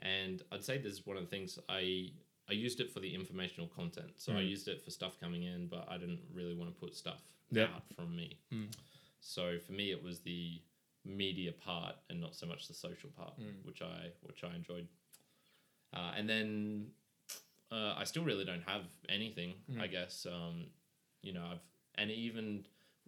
and 0.00 0.42
I'd 0.52 0.64
say 0.64 0.78
this 0.78 0.92
is 0.92 1.06
one 1.06 1.16
of 1.16 1.22
the 1.24 1.30
things 1.30 1.58
I 1.68 2.10
I 2.48 2.52
used 2.52 2.78
it 2.80 2.92
for 2.92 3.00
the 3.00 3.12
informational 3.12 3.66
content. 3.68 4.12
So 4.18 4.32
I 4.32 4.36
Mm. 4.42 4.50
used 4.50 4.68
it 4.68 4.80
for 4.80 4.90
stuff 4.90 5.18
coming 5.18 5.42
in, 5.42 5.66
but 5.66 5.88
I 5.88 5.98
didn't 5.98 6.20
really 6.32 6.54
want 6.54 6.72
to 6.72 6.80
put 6.80 6.94
stuff 6.94 7.20
Yep. 7.50 7.70
out 7.74 7.92
from 7.94 8.14
me. 8.14 8.38
Mm. 8.52 8.68
So 9.20 9.58
for 9.58 9.72
me, 9.72 9.90
it 9.90 10.00
was 10.02 10.20
the 10.20 10.60
media 11.04 11.52
part 11.52 11.96
and 12.08 12.20
not 12.20 12.36
so 12.36 12.46
much 12.46 12.68
the 12.68 12.74
social 12.74 13.10
part, 13.10 13.36
Mm. 13.40 13.64
which 13.64 13.82
I 13.82 14.12
which 14.22 14.44
I 14.44 14.54
enjoyed. 14.54 14.86
Uh, 15.92 16.12
and 16.16 16.28
then 16.28 16.92
uh, 17.72 17.94
I 17.96 18.04
still 18.04 18.22
really 18.24 18.44
don't 18.44 18.62
have 18.62 18.82
anything. 19.08 19.54
Mm. 19.70 19.80
I 19.80 19.86
guess 19.88 20.26
um, 20.26 20.66
you 21.22 21.32
know 21.32 21.44
I've 21.44 21.60
and 21.96 22.10
even 22.10 22.64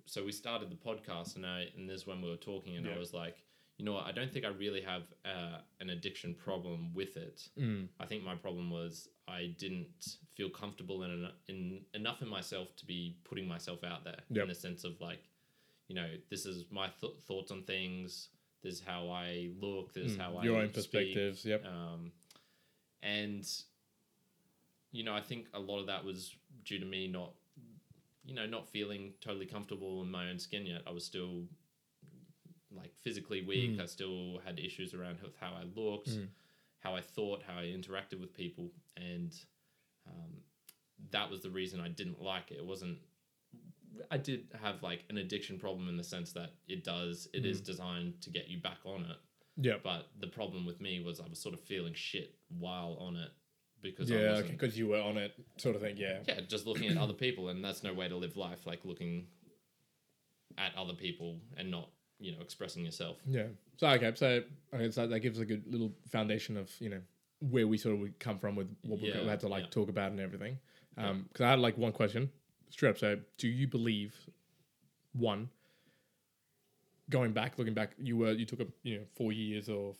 so 0.06 0.24
we 0.24 0.32
started 0.32 0.70
the 0.70 0.76
podcast 0.76 1.36
and 1.36 1.44
I 1.46 1.68
and 1.76 1.88
this 1.88 2.00
is 2.02 2.06
when 2.06 2.20
we 2.22 2.28
were 2.30 2.36
talking 2.36 2.76
and 2.76 2.86
Yeah. 2.86 2.94
I 2.94 2.98
was 2.98 3.12
like, 3.12 3.36
you 3.78 3.84
know 3.84 3.92
what, 3.92 4.06
I 4.06 4.12
don't 4.12 4.30
think 4.32 4.44
I 4.44 4.48
really 4.48 4.80
have 4.82 5.02
uh, 5.24 5.58
an 5.80 5.90
addiction 5.90 6.34
problem 6.34 6.92
with 6.94 7.16
it. 7.16 7.48
Mm. 7.58 7.86
I 8.00 8.06
think 8.06 8.24
my 8.24 8.34
problem 8.34 8.70
was 8.70 9.08
I 9.28 9.54
didn't 9.56 10.16
feel 10.34 10.50
comfortable 10.50 11.04
in, 11.04 11.28
in 11.48 11.80
enough 11.94 12.20
in 12.20 12.28
myself 12.28 12.74
to 12.76 12.84
be 12.86 13.16
putting 13.24 13.46
myself 13.46 13.84
out 13.84 14.02
there 14.04 14.18
Yep. 14.30 14.42
in 14.42 14.48
the 14.48 14.54
sense 14.54 14.82
of 14.84 15.00
like, 15.00 15.20
you 15.86 15.94
know, 15.94 16.08
this 16.28 16.44
is 16.44 16.64
my 16.70 16.88
th- 17.00 17.14
thoughts 17.28 17.50
on 17.52 17.62
things. 17.62 18.28
This 18.64 18.74
is 18.74 18.82
how 18.84 19.08
I 19.10 19.50
look. 19.60 19.94
This 19.94 20.06
is 20.12 20.16
Mm. 20.16 20.20
how 20.20 20.36
I 20.38 20.42
Your 20.44 20.56
own 20.56 20.66
speak. 20.72 20.74
perspectives. 20.74 21.44
Yep. 21.44 21.64
Um, 21.64 22.12
and 23.02 23.48
you 24.90 25.04
know, 25.04 25.14
I 25.14 25.20
think 25.20 25.46
a 25.54 25.60
lot 25.60 25.78
of 25.80 25.86
that 25.86 26.04
was 26.04 26.34
due 26.64 26.78
to 26.80 26.84
me 26.86 27.06
not, 27.06 27.32
you 28.24 28.34
know, 28.34 28.46
not 28.46 28.68
feeling 28.68 29.12
totally 29.20 29.46
comfortable 29.46 30.02
in 30.02 30.10
my 30.10 30.30
own 30.30 30.38
skin 30.38 30.66
yet. 30.66 30.82
I 30.86 30.90
was 30.90 31.04
still 31.04 31.44
like 32.78 32.94
physically 33.02 33.42
weak. 33.42 33.72
Mm. 33.76 33.82
I 33.82 33.86
still 33.86 34.40
had 34.44 34.58
issues 34.58 34.94
around 34.94 35.18
with 35.22 35.34
how 35.40 35.52
I 35.54 35.64
looked, 35.78 36.10
Mm. 36.10 36.28
how 36.80 36.94
I 36.94 37.00
thought, 37.00 37.42
how 37.46 37.58
I 37.58 37.64
interacted 37.64 38.20
with 38.20 38.32
people, 38.34 38.70
and 38.96 39.34
um, 40.06 40.42
that 41.10 41.30
was 41.30 41.42
the 41.42 41.50
reason 41.50 41.80
I 41.80 41.88
didn't 41.88 42.20
like 42.22 42.50
it. 42.50 42.58
It 42.58 42.64
wasn't. 42.66 42.98
I 44.10 44.16
did 44.18 44.48
have 44.62 44.82
like 44.82 45.04
an 45.10 45.18
addiction 45.18 45.58
problem 45.58 45.88
in 45.88 45.96
the 45.96 46.04
sense 46.04 46.32
that 46.32 46.50
it 46.68 46.84
does. 46.84 47.28
It 47.32 47.44
is 47.44 47.60
Mm. 47.60 47.64
designed 47.64 48.22
to 48.22 48.30
get 48.30 48.48
you 48.48 48.58
back 48.58 48.78
on 48.84 49.02
it. 49.04 49.16
Yeah. 49.60 49.78
But 49.82 50.06
the 50.20 50.28
problem 50.28 50.64
with 50.66 50.80
me 50.80 51.00
was 51.00 51.18
I 51.20 51.26
was 51.26 51.38
sort 51.40 51.54
of 51.54 51.60
feeling 51.60 51.94
shit 51.94 52.34
while 52.48 52.96
on 53.00 53.16
it 53.16 53.30
because 53.82 54.08
Yeah, 54.08 54.40
because 54.42 54.78
you 54.78 54.86
were 54.88 55.00
on 55.00 55.16
it, 55.16 55.32
sort 55.56 55.74
of 55.74 55.82
thing. 55.82 55.96
Yeah. 55.96 56.22
yeah, 56.28 56.40
just 56.42 56.64
looking 56.66 56.88
at 56.90 56.96
other 56.96 57.12
people, 57.14 57.48
and 57.48 57.64
that's 57.64 57.82
no 57.82 57.92
way 57.92 58.08
to 58.08 58.16
live 58.16 58.36
life. 58.36 58.66
Like 58.66 58.84
looking 58.84 59.26
at 60.56 60.74
other 60.76 60.94
people 60.94 61.40
and 61.56 61.70
not, 61.70 61.90
you 62.20 62.32
know, 62.32 62.38
expressing 62.40 62.84
yourself. 62.84 63.18
Yeah. 63.26 63.46
So 63.76 63.88
okay, 63.88 64.12
so 64.14 64.42
I 64.72 64.78
guess 64.78 64.96
that, 64.96 65.20
gives 65.20 65.38
a 65.38 65.44
good 65.44 65.64
little 65.70 65.92
foundation 66.08 66.56
of 66.56 66.70
you 66.80 66.90
know 66.90 67.00
where 67.40 67.66
we 67.66 67.78
sort 67.78 67.94
of 67.94 68.00
would 68.00 68.18
come 68.18 68.38
from 68.38 68.56
with 68.56 68.68
what 68.82 69.00
we 69.00 69.08
Yeah, 69.12 69.22
had 69.28 69.40
to 69.40 69.48
like 69.48 69.64
yeah. 69.64 69.70
talk 69.70 69.88
about 69.88 70.10
and 70.10 70.20
everything. 70.20 70.58
Yeah. 70.96 71.10
Um, 71.10 71.26
because 71.28 71.44
I 71.44 71.50
had 71.50 71.60
like 71.60 71.78
one 71.78 71.92
question 71.92 72.30
straight 72.70 72.90
up. 72.90 72.98
So, 72.98 73.18
do 73.36 73.48
you 73.48 73.68
believe 73.68 74.16
one 75.12 75.48
going 77.10 77.32
back, 77.32 77.58
looking 77.58 77.74
back, 77.74 77.92
you 77.98 78.16
were 78.16 78.32
you 78.32 78.44
took 78.44 78.60
a 78.60 78.66
you 78.82 78.98
know 78.98 79.04
four 79.14 79.32
years 79.32 79.68
of 79.68 79.96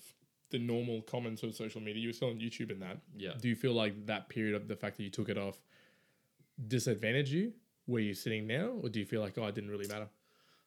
the 0.51 0.59
normal 0.59 1.03
comments 1.03 1.43
of 1.43 1.55
social 1.55 1.81
media. 1.81 2.01
You 2.01 2.09
were 2.09 2.13
still 2.15 2.31
on 2.31 2.39
YouTube 2.39 2.71
and 2.71 2.81
that. 2.83 2.99
Yeah. 3.17 3.33
Do 3.41 3.49
you 3.49 3.55
feel 3.55 3.75
like 3.75 4.07
that 4.07 4.29
period 4.29 4.55
of 4.55 4.67
the 4.67 4.77
fact 4.77 4.97
that 4.97 5.03
you 5.03 5.11
took 5.11 5.29
it 5.29 5.39
off 5.39 5.61
disadvantaged 6.67 7.31
you 7.31 7.53
where 7.87 8.03
you're 8.03 8.15
sitting 8.15 8.47
now, 8.47 8.71
or 8.83 8.89
do 8.89 8.99
you 8.99 9.07
feel 9.07 9.21
like 9.21 9.39
oh, 9.39 9.47
it 9.47 9.55
didn't 9.55 9.71
really 9.71 9.89
matter? 9.89 10.09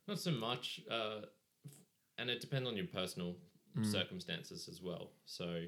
Not 0.07 0.19
so 0.19 0.31
much, 0.31 0.81
uh, 0.89 1.21
and 2.21 2.29
it 2.29 2.39
depends 2.39 2.67
on 2.69 2.77
your 2.77 2.87
personal 2.87 3.35
Mm. 3.77 3.85
circumstances 3.85 4.67
as 4.67 4.81
well. 4.81 5.11
So, 5.25 5.65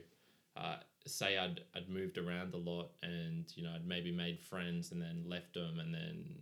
uh, 0.57 0.77
say 1.05 1.37
I'd 1.37 1.63
I'd 1.73 1.89
moved 1.89 2.17
around 2.17 2.53
a 2.53 2.57
lot, 2.57 2.91
and 3.01 3.45
you 3.55 3.63
know 3.63 3.73
I'd 3.73 3.87
maybe 3.87 4.11
made 4.11 4.39
friends 4.39 4.91
and 4.91 5.01
then 5.01 5.23
left 5.27 5.53
them, 5.53 5.79
and 5.79 5.93
then 5.93 6.41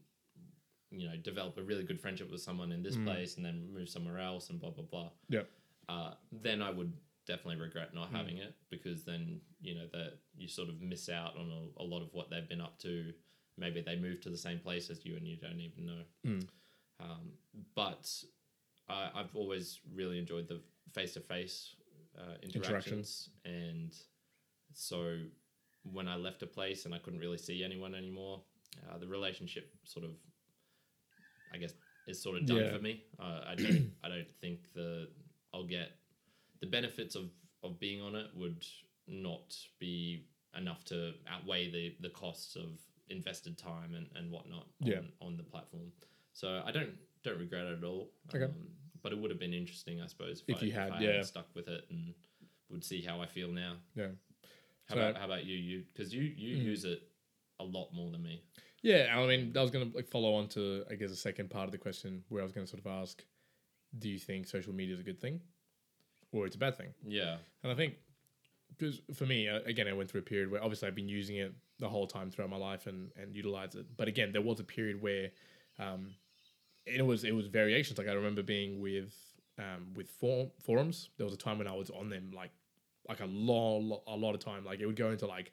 you 0.89 1.08
know 1.08 1.15
develop 1.18 1.58
a 1.58 1.63
really 1.63 1.84
good 1.84 2.00
friendship 2.01 2.30
with 2.32 2.41
someone 2.41 2.71
in 2.71 2.82
this 2.84 2.97
Mm. 2.97 3.06
place, 3.06 3.38
and 3.38 3.45
then 3.45 3.71
move 3.71 3.89
somewhere 3.89 4.19
else, 4.19 4.50
and 4.50 4.60
blah 4.60 4.71
blah 4.71 4.84
blah. 4.86 5.12
Yep. 5.30 5.50
Uh, 5.88 6.13
then 6.32 6.62
I 6.62 6.71
would 6.71 6.91
definitely 7.28 7.62
regret 7.62 7.93
not 7.93 8.10
Mm. 8.10 8.15
having 8.15 8.38
it 8.38 8.56
because 8.69 9.06
then 9.06 9.39
you 9.62 9.76
know 9.76 9.88
that 9.93 10.17
you 10.36 10.47
sort 10.47 10.69
of 10.69 10.82
miss 10.82 11.10
out 11.10 11.38
on 11.38 11.50
a, 11.52 11.82
a 11.84 11.86
lot 11.86 12.02
of 12.02 12.12
what 12.13 12.30
they've 12.32 12.50
been 12.50 12.62
up 12.62 12.80
to. 12.80 13.13
Maybe 13.58 13.82
they 13.82 13.95
moved 13.97 14.24
to 14.24 14.30
the 14.32 14.38
same 14.38 14.60
place 14.60 14.89
as 14.89 15.06
you, 15.06 15.15
and 15.15 15.28
you 15.28 15.38
don't 15.38 15.60
even 15.60 15.86
know. 15.86 16.04
Mm. 16.26 16.47
Um, 17.00 17.38
but 17.76 18.12
I, 18.91 19.10
I've 19.15 19.36
always 19.36 19.80
really 19.93 20.19
enjoyed 20.19 20.47
the 20.47 20.60
face 20.93 21.13
to 21.13 21.19
face 21.21 21.75
interactions, 22.43 23.30
and 23.45 23.95
so 24.73 25.17
when 25.84 26.08
I 26.08 26.15
left 26.15 26.43
a 26.43 26.47
place 26.47 26.86
and 26.86 26.93
I 26.93 26.99
couldn't 26.99 27.19
really 27.19 27.38
see 27.38 27.63
anyone 27.63 27.95
anymore, 27.95 28.41
uh, 28.89 28.97
the 28.97 29.08
relationship 29.08 29.71
sort 29.84 30.06
of, 30.06 30.12
I 31.54 31.58
guess, 31.58 31.73
is 32.08 32.21
sort 32.21 32.38
of 32.38 32.45
done 32.45 32.58
Yeah. 32.58 32.71
for 32.75 32.80
me. 32.82 33.04
Uh, 33.19 33.41
I 33.47 33.56
don't, 33.56 33.91
I 34.04 34.10
don't 34.10 34.30
think 34.41 34.60
the 34.73 35.10
I'll 35.54 35.65
get 35.67 35.89
the 36.62 36.67
benefits 36.67 37.15
of 37.15 37.30
of 37.63 37.80
being 37.80 38.01
on 38.01 38.15
it 38.15 38.27
would 38.36 38.65
not 39.08 39.56
be 39.80 40.25
enough 40.58 40.84
to 40.86 41.13
outweigh 41.30 41.69
the 41.71 41.95
the 42.01 42.10
costs 42.10 42.56
of 42.56 42.69
invested 43.10 43.58
time 43.58 43.93
and, 43.95 44.08
and 44.15 44.32
whatnot 44.32 44.67
on, 44.82 44.88
Yeah. 44.88 45.01
on 45.21 45.36
the 45.38 45.43
platform. 45.43 45.91
So 46.34 46.62
I 46.65 46.71
don't 46.71 46.95
don't 47.23 47.39
regret 47.39 47.65
it 47.65 47.77
at 47.80 47.84
all. 47.84 48.10
Okay. 48.34 48.45
Um, 48.45 48.67
but 49.04 49.12
it 49.12 49.18
would 49.20 49.32
have 49.32 49.40
been 49.40 49.54
interesting, 49.54 50.02
I 50.02 50.08
suppose, 50.08 50.44
If 50.48 50.62
I, 50.62 50.66
you 50.66 50.72
had, 50.72 50.92
I 50.94 51.00
yeah. 51.02 51.22
stuck 51.24 51.48
with 51.56 51.68
it 51.68 51.86
and 51.90 52.14
would 52.70 52.84
see 52.84 53.02
how 53.02 53.22
I 53.22 53.26
feel 53.26 53.52
now. 53.52 53.76
Yeah. 53.96 54.08
How 54.88 54.96
So- 54.96 55.02
about 55.02 55.18
how 55.18 55.26
about 55.26 55.46
you? 55.46 55.56
You 55.58 55.84
because 55.94 56.14
you 56.14 56.24
you 56.24 56.58
Mm. 56.58 56.64
use 56.64 56.86
it 56.86 57.02
a 57.60 57.64
lot 57.64 57.94
more 57.94 58.10
than 58.12 58.24
me. 58.24 58.42
Yeah, 58.82 59.16
I 59.16 59.26
mean, 59.28 59.56
I 59.56 59.62
was 59.62 59.70
going 59.70 59.92
to 59.92 59.96
like 59.96 60.08
follow 60.08 60.34
on 60.34 60.48
to, 60.50 60.84
I 60.90 60.96
guess, 60.96 61.10
the 61.12 61.16
second 61.16 61.50
part 61.52 61.66
of 61.66 61.72
the 61.72 61.78
question 61.78 62.24
where 62.30 62.42
I 62.42 62.44
was 62.44 62.52
going 62.52 62.66
to 62.66 62.70
sort 62.70 62.80
of 62.84 62.88
ask, 62.88 63.24
do 64.00 64.10
you 64.10 64.18
think 64.18 64.48
social 64.48 64.74
media 64.74 64.96
is 64.96 65.00
a 65.00 65.04
good 65.04 65.22
thing 65.22 65.40
or 66.32 66.48
it's 66.48 66.56
a 66.56 66.60
bad 66.60 66.78
thing? 66.78 66.92
Yeah. 67.06 67.38
And 67.62 67.72
I 67.72 67.76
think, 67.76 67.94
because 68.70 69.00
for 69.14 69.28
me, 69.28 69.48
uh, 69.48 69.60
again, 69.66 69.88
I 69.88 69.94
went 69.94 70.10
through 70.10 70.22
a 70.22 70.24
period 70.24 70.50
where 70.50 70.64
obviously 70.64 70.88
I've 70.88 70.96
been 70.96 71.10
using 71.10 71.36
it 71.36 71.54
the 71.78 71.90
whole 71.90 72.08
time 72.08 72.32
throughout 72.32 72.50
my 72.50 72.58
life 72.58 72.88
and, 72.88 73.12
and 73.16 73.36
utilize 73.36 73.76
it. 73.76 73.86
But 73.98 74.08
again, 74.08 74.32
there 74.32 74.42
was 74.42 74.60
a 74.60 74.64
period 74.64 75.00
where 75.00 75.30
um, 75.78 76.16
it 76.86 77.06
was 77.06 77.24
it 77.24 77.34
was 77.34 77.48
variations. 77.48 77.98
Like 77.98 78.08
I 78.08 78.13
remember 78.13 78.44
being 78.44 78.82
with 78.82 79.13
um, 79.60 79.94
with 79.96 80.10
for- 80.10 80.52
forums. 80.63 81.10
There 81.17 81.26
was 81.26 81.34
a 81.34 81.38
time 81.38 81.58
when 81.58 81.67
I 81.67 81.76
was 81.76 81.89
on 81.89 82.10
them 82.10 82.32
like 82.36 82.52
like 83.08 83.20
a 83.20 83.26
lot, 83.26 84.04
a 84.08 84.15
lot 84.15 84.34
of 84.34 84.39
time. 84.39 84.65
Like 84.65 84.80
it 84.80 84.86
would 84.86 84.96
go 84.96 85.12
into 85.12 85.28
like 85.28 85.52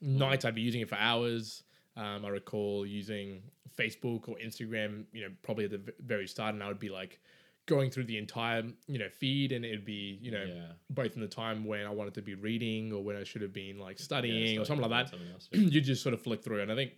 nights. 0.00 0.44
I'd 0.44 0.54
be 0.54 0.62
using 0.62 0.80
it 0.80 0.88
for 0.88 0.96
hours. 0.96 1.62
Um, 1.96 2.24
I 2.24 2.28
recall 2.28 2.84
using 2.86 3.42
Facebook 3.76 4.28
or 4.28 4.36
Instagram. 4.44 5.04
You 5.12 5.22
know, 5.22 5.34
probably 5.42 5.66
at 5.66 5.70
the 5.70 5.92
very 6.00 6.26
start, 6.26 6.54
and 6.54 6.62
I 6.62 6.68
would 6.68 6.80
be 6.80 6.90
like 6.90 7.20
going 7.66 7.90
through 7.90 8.04
the 8.04 8.18
entire 8.18 8.62
you 8.86 8.98
know 8.98 9.08
feed, 9.08 9.52
and 9.52 9.64
it'd 9.64 9.84
be 9.84 10.18
you 10.20 10.30
know 10.30 10.44
yeah. 10.44 10.72
both 10.90 11.14
in 11.14 11.20
the 11.20 11.28
time 11.28 11.64
when 11.64 11.86
I 11.86 11.90
wanted 11.90 12.14
to 12.14 12.22
be 12.22 12.34
reading 12.34 12.92
or 12.92 13.02
when 13.02 13.16
I 13.16 13.24
should 13.24 13.42
have 13.42 13.52
been 13.52 13.78
like 13.78 13.98
Yeah, 13.98 14.04
studying 14.04 14.58
or 14.58 14.64
something 14.64 14.88
like 14.88 15.06
that. 15.06 15.10
something 15.10 15.28
else, 15.32 15.48
yeah. 15.52 15.60
you 15.74 15.80
just 15.80 16.02
sort 16.02 16.14
of 16.14 16.20
flick 16.20 16.42
through. 16.42 16.60
And 16.62 16.72
I 16.72 16.74
think, 16.74 16.92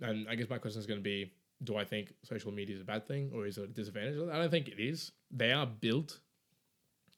and 0.00 0.28
I 0.28 0.34
guess 0.34 0.50
my 0.50 0.58
question 0.58 0.80
is 0.80 0.86
going 0.86 1.00
to 1.00 1.04
be 1.04 1.32
do 1.62 1.76
I 1.76 1.84
think 1.84 2.12
social 2.24 2.52
media 2.52 2.74
is 2.74 2.82
a 2.82 2.84
bad 2.84 3.06
thing 3.06 3.30
or 3.34 3.46
is 3.46 3.58
it 3.58 3.64
a 3.64 3.66
disadvantage? 3.68 4.16
I 4.30 4.36
don't 4.38 4.50
think 4.50 4.68
it 4.68 4.80
is. 4.82 5.12
They 5.30 5.52
are 5.52 5.66
built 5.66 6.18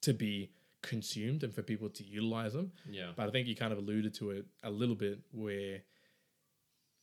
to 0.02 0.12
be 0.12 0.50
consumed 0.82 1.42
and 1.42 1.52
for 1.54 1.62
people 1.62 1.88
to 1.88 2.04
utilize 2.04 2.52
them. 2.52 2.70
yeah. 2.88 3.10
But 3.16 3.28
I 3.28 3.30
think 3.32 3.48
you 3.48 3.56
kind 3.56 3.72
of 3.72 3.78
alluded 3.78 4.14
to 4.14 4.30
it 4.30 4.46
a 4.62 4.70
little 4.70 4.94
bit 4.94 5.18
where 5.32 5.80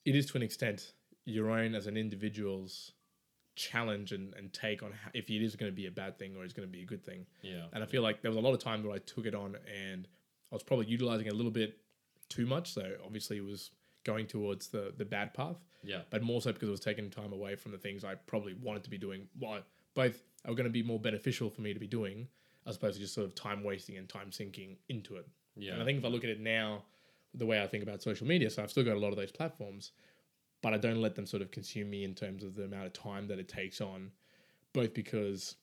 it 0.05 0.15
is 0.15 0.25
to 0.27 0.37
an 0.37 0.43
extent 0.43 0.93
your 1.25 1.49
own 1.49 1.75
as 1.75 1.87
an 1.87 1.97
individual's 1.97 2.91
challenge 3.55 4.11
and, 4.11 4.33
and 4.35 4.51
take 4.53 4.83
on 4.83 4.91
how, 4.91 5.09
if 5.13 5.29
it 5.29 5.43
is 5.43 5.55
going 5.55 5.71
to 5.71 5.75
be 5.75 5.85
a 5.87 5.91
bad 5.91 6.17
thing 6.17 6.35
or 6.35 6.43
it's 6.43 6.53
going 6.53 6.67
to 6.67 6.71
be 6.71 6.81
a 6.81 6.85
good 6.85 7.03
thing. 7.05 7.25
Yeah. 7.41 7.65
And 7.73 7.83
I 7.83 7.87
feel 7.87 8.01
like 8.01 8.21
there 8.21 8.31
was 8.31 8.37
a 8.37 8.41
lot 8.41 8.53
of 8.53 8.59
time 8.59 8.83
where 8.83 8.93
I 8.93 8.99
took 8.99 9.25
it 9.25 9.35
on 9.35 9.57
and 9.91 10.07
I 10.51 10.55
was 10.55 10.63
probably 10.63 10.85
utilizing 10.87 11.27
it 11.27 11.33
a 11.33 11.35
little 11.35 11.51
bit 11.51 11.77
too 12.29 12.45
much. 12.45 12.73
So 12.73 12.93
obviously 13.05 13.37
it 13.37 13.45
was 13.45 13.71
going 14.03 14.27
towards 14.27 14.67
the, 14.67 14.93
the 14.97 15.05
bad 15.05 15.33
path, 15.33 15.57
Yeah. 15.83 16.01
but 16.09 16.23
more 16.23 16.41
so 16.41 16.53
because 16.53 16.69
it 16.69 16.71
was 16.71 16.79
taking 16.79 17.09
time 17.09 17.33
away 17.33 17.55
from 17.55 17.71
the 17.71 17.77
things 17.77 18.03
I 18.03 18.15
probably 18.15 18.53
wanted 18.53 18.83
to 18.85 18.89
be 18.89 18.97
doing. 18.97 19.27
Well, 19.39 19.59
both 19.93 20.23
are 20.45 20.53
going 20.53 20.65
to 20.65 20.69
be 20.69 20.83
more 20.83 20.99
beneficial 20.99 21.49
for 21.49 21.61
me 21.61 21.73
to 21.73 21.79
be 21.79 21.87
doing 21.87 22.27
as 22.65 22.77
opposed 22.77 22.95
to 22.95 23.01
just 23.01 23.13
sort 23.13 23.27
of 23.27 23.35
time 23.35 23.63
wasting 23.63 23.97
and 23.97 24.07
time 24.07 24.31
sinking 24.31 24.77
into 24.89 25.15
it. 25.15 25.27
Yeah. 25.55 25.73
And 25.73 25.81
I 25.81 25.85
think 25.85 25.99
if 25.99 26.05
I 26.05 26.07
look 26.07 26.23
at 26.23 26.29
it 26.29 26.39
now, 26.39 26.83
the 27.33 27.45
way 27.45 27.61
I 27.61 27.67
think 27.67 27.83
about 27.83 28.01
social 28.01 28.27
media, 28.27 28.49
so 28.49 28.63
I've 28.63 28.71
still 28.71 28.83
got 28.83 28.95
a 28.95 28.99
lot 28.99 29.09
of 29.09 29.15
those 29.15 29.31
platforms, 29.31 29.91
but 30.61 30.73
I 30.73 30.77
don't 30.77 31.01
let 31.01 31.15
them 31.15 31.25
sort 31.25 31.41
of 31.41 31.51
consume 31.51 31.89
me 31.89 32.03
in 32.03 32.13
terms 32.13 32.43
of 32.43 32.55
the 32.55 32.63
amount 32.63 32.85
of 32.85 32.93
time 32.93 33.27
that 33.27 33.39
it 33.39 33.49
takes 33.49 33.81
on, 33.81 34.11
both 34.71 34.93
because 34.93 35.55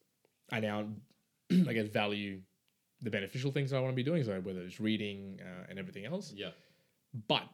I 0.52 0.61
now, 0.61 0.88
I 1.50 1.72
guess, 1.72 1.88
value 1.88 2.40
the 3.02 3.11
beneficial 3.11 3.50
things 3.50 3.72
I 3.72 3.80
want 3.80 3.92
to 3.92 3.96
be 3.96 4.02
doing, 4.02 4.22
so 4.24 4.38
whether 4.40 4.61
it's 4.61 4.78
reading 4.78 5.40
uh, 5.42 5.66
and 5.70 5.78
everything 5.78 6.04
else, 6.04 6.35
yeah. 6.37 6.50
but 7.28 7.44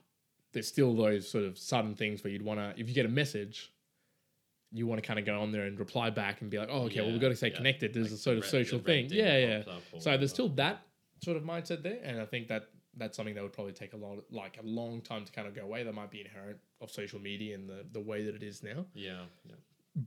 there's 0.56 0.66
still 0.66 0.94
those 0.96 1.28
sort 1.28 1.44
of 1.44 1.58
sudden 1.58 1.94
things 1.94 2.24
where 2.24 2.32
you'd 2.32 2.40
want 2.40 2.58
to, 2.58 2.72
if 2.80 2.88
you 2.88 2.94
get 2.94 3.04
a 3.04 3.10
message, 3.10 3.70
you 4.72 4.86
want 4.86 4.98
to 5.02 5.06
kind 5.06 5.18
of 5.18 5.26
go 5.26 5.38
on 5.38 5.52
there 5.52 5.66
and 5.66 5.78
reply 5.78 6.08
back 6.08 6.40
and 6.40 6.48
be 6.48 6.56
like, 6.56 6.70
oh, 6.70 6.84
okay, 6.84 7.02
well, 7.02 7.12
we've 7.12 7.20
got 7.20 7.28
to 7.28 7.36
stay 7.36 7.50
yeah. 7.50 7.56
connected. 7.56 7.92
There's 7.92 8.06
Like 8.06 8.14
a 8.14 8.16
sort 8.16 8.36
of 8.38 8.42
red- 8.44 8.50
social 8.50 8.78
thing. 8.78 9.08
Yeah, 9.10 9.36
yeah. 9.36 9.56
pops 9.58 9.68
up 9.68 9.82
or 9.92 10.00
So 10.00 10.16
there's 10.16 10.30
still 10.30 10.48
that 10.50 10.80
sort 11.22 11.36
of 11.36 11.42
mindset 11.42 11.82
there, 11.82 11.98
and 12.02 12.18
I 12.18 12.24
think 12.24 12.48
that 12.48 12.70
that's 12.96 13.18
something 13.18 13.34
that 13.34 13.42
would 13.42 13.52
probably 13.52 13.74
take 13.74 13.92
a 13.92 13.98
lot, 13.98 14.16
like 14.30 14.56
a 14.58 14.66
long 14.66 15.02
time 15.02 15.26
to 15.26 15.30
kind 15.30 15.46
of 15.46 15.54
go 15.54 15.60
away. 15.60 15.82
That 15.82 15.92
might 15.92 16.10
be 16.10 16.22
inherent 16.22 16.56
of 16.80 16.90
social 16.90 17.20
media 17.20 17.54
and 17.54 17.68
the 17.68 17.84
the 17.92 18.00
way 18.00 18.24
that 18.24 18.34
it 18.34 18.42
is 18.42 18.62
now. 18.62 18.86
Yeah, 18.94 19.20
yeah, 19.44 19.56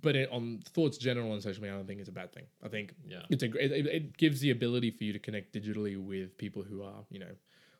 But 0.02 0.16
it, 0.16 0.30
on 0.32 0.62
thoughts 0.74 0.98
general 0.98 1.32
on 1.32 1.42
social 1.42 1.62
media, 1.62 1.76
I 1.76 1.78
don't 1.78 1.86
think 1.86 2.00
it's 2.00 2.10
a 2.10 2.12
bad 2.12 2.34
thing. 2.34 2.46
I 2.64 2.70
think 2.70 2.96
yeah, 3.08 3.22
it's 3.30 3.44
a 3.44 3.52
it, 3.64 3.86
it 3.86 4.18
gives 4.18 4.40
the 4.40 4.50
ability 4.50 4.90
for 4.90 5.04
you 5.04 5.14
to 5.14 5.20
connect 5.20 5.54
digitally 5.54 6.04
with 6.04 6.36
people 6.40 6.64
who 6.64 6.82
are 6.82 7.06
you 7.12 7.20
know 7.20 7.36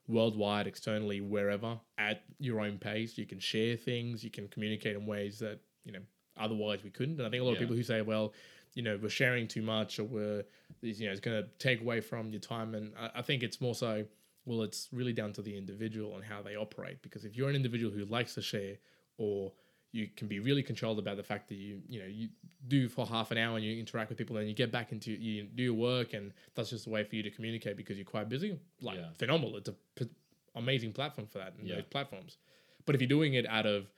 worldwide 0.10 0.68
externally 0.68 1.22
wherever 1.22 1.80
at 1.98 2.24
your 2.40 2.60
own 2.60 2.78
pace. 2.78 3.18
You 3.18 3.26
can 3.26 3.40
share 3.40 3.78
things 3.78 4.24
you 4.24 4.32
can 4.32 4.48
communicate 4.48 4.96
in 4.96 5.06
ways 5.06 5.40
that 5.40 5.60
you 5.86 5.92
know 5.94 6.02
otherwise 6.38 6.84
we 6.84 6.90
couldn't. 6.90 7.20
And 7.20 7.28
i 7.28 7.30
think 7.30 7.42
a 7.42 7.46
lot 7.46 7.54
of 7.54 7.60
people 7.60 7.76
who 7.76 7.84
say 7.84 8.02
well 8.02 8.34
you 8.74 8.84
know 8.84 9.00
we're 9.02 9.10
sharing 9.10 9.48
too 9.48 9.62
much 9.62 10.00
or 10.00 10.04
we're 10.04 10.44
you 10.82 11.06
know 11.06 11.12
it's 11.12 11.22
going 11.22 11.42
to 11.42 11.50
take 11.60 11.82
away 11.82 12.02
from 12.02 12.32
your 12.32 12.42
time. 12.42 12.76
And 12.76 12.92
I, 13.00 13.20
I 13.20 13.22
think 13.22 13.44
it's 13.44 13.62
more 13.62 13.76
so 13.76 14.06
well 14.46 14.64
it's 14.64 14.90
really 14.92 15.14
down 15.14 15.32
to 15.34 15.42
the 15.42 15.58
individual 15.58 16.16
and 16.16 16.24
how 16.24 16.42
they 16.42 16.56
operate. 16.56 17.02
Because 17.02 17.24
if 17.26 17.36
you're 17.36 17.50
an 17.50 17.56
individual 17.56 17.92
who 17.92 18.06
likes 18.06 18.34
to 18.36 18.42
share 18.42 18.78
or 19.18 19.52
you 19.92 20.08
can 20.16 20.28
be 20.28 20.40
really 20.40 20.62
controlled 20.62 21.00
about 21.00 21.18
the 21.18 21.24
fact 21.24 21.48
that 21.50 21.56
you 21.56 21.82
you 21.88 22.00
know 22.00 22.06
you 22.06 22.30
do 22.68 22.88
for 22.90 23.06
half 23.08 23.32
an 23.32 23.38
hour 23.38 23.56
and 23.58 23.66
you 23.66 23.78
interact 23.80 24.10
with 24.10 24.18
people 24.18 24.38
and 24.38 24.48
you 24.48 24.54
get 24.54 24.72
back 24.72 24.92
into 24.92 25.12
you 25.12 25.44
do 25.56 25.64
your 25.64 25.74
work 25.74 26.14
and 26.14 26.32
that's 26.56 26.70
just 26.70 26.86
a 26.88 26.90
way 26.90 27.04
for 27.04 27.16
you 27.16 27.24
to 27.24 27.32
communicate 27.32 27.76
because 27.76 27.98
you're 27.98 28.06
quite 28.06 28.30
busy 28.30 28.60
like 28.82 28.98
Yeah. 28.98 29.10
phenomenal 29.18 29.58
it's 29.58 29.70
a 29.70 29.76
p- 29.96 30.10
amazing 30.56 30.94
platform 30.94 31.28
for 31.28 31.40
that 31.40 31.54
and 31.58 31.68
Yeah. 31.68 31.76
those 31.76 31.86
platforms 31.86 32.38
but 32.86 32.94
if 32.96 33.02
you're 33.02 33.08
doing 33.08 33.34
it 33.36 33.46
out 33.48 33.66
of 33.66 33.92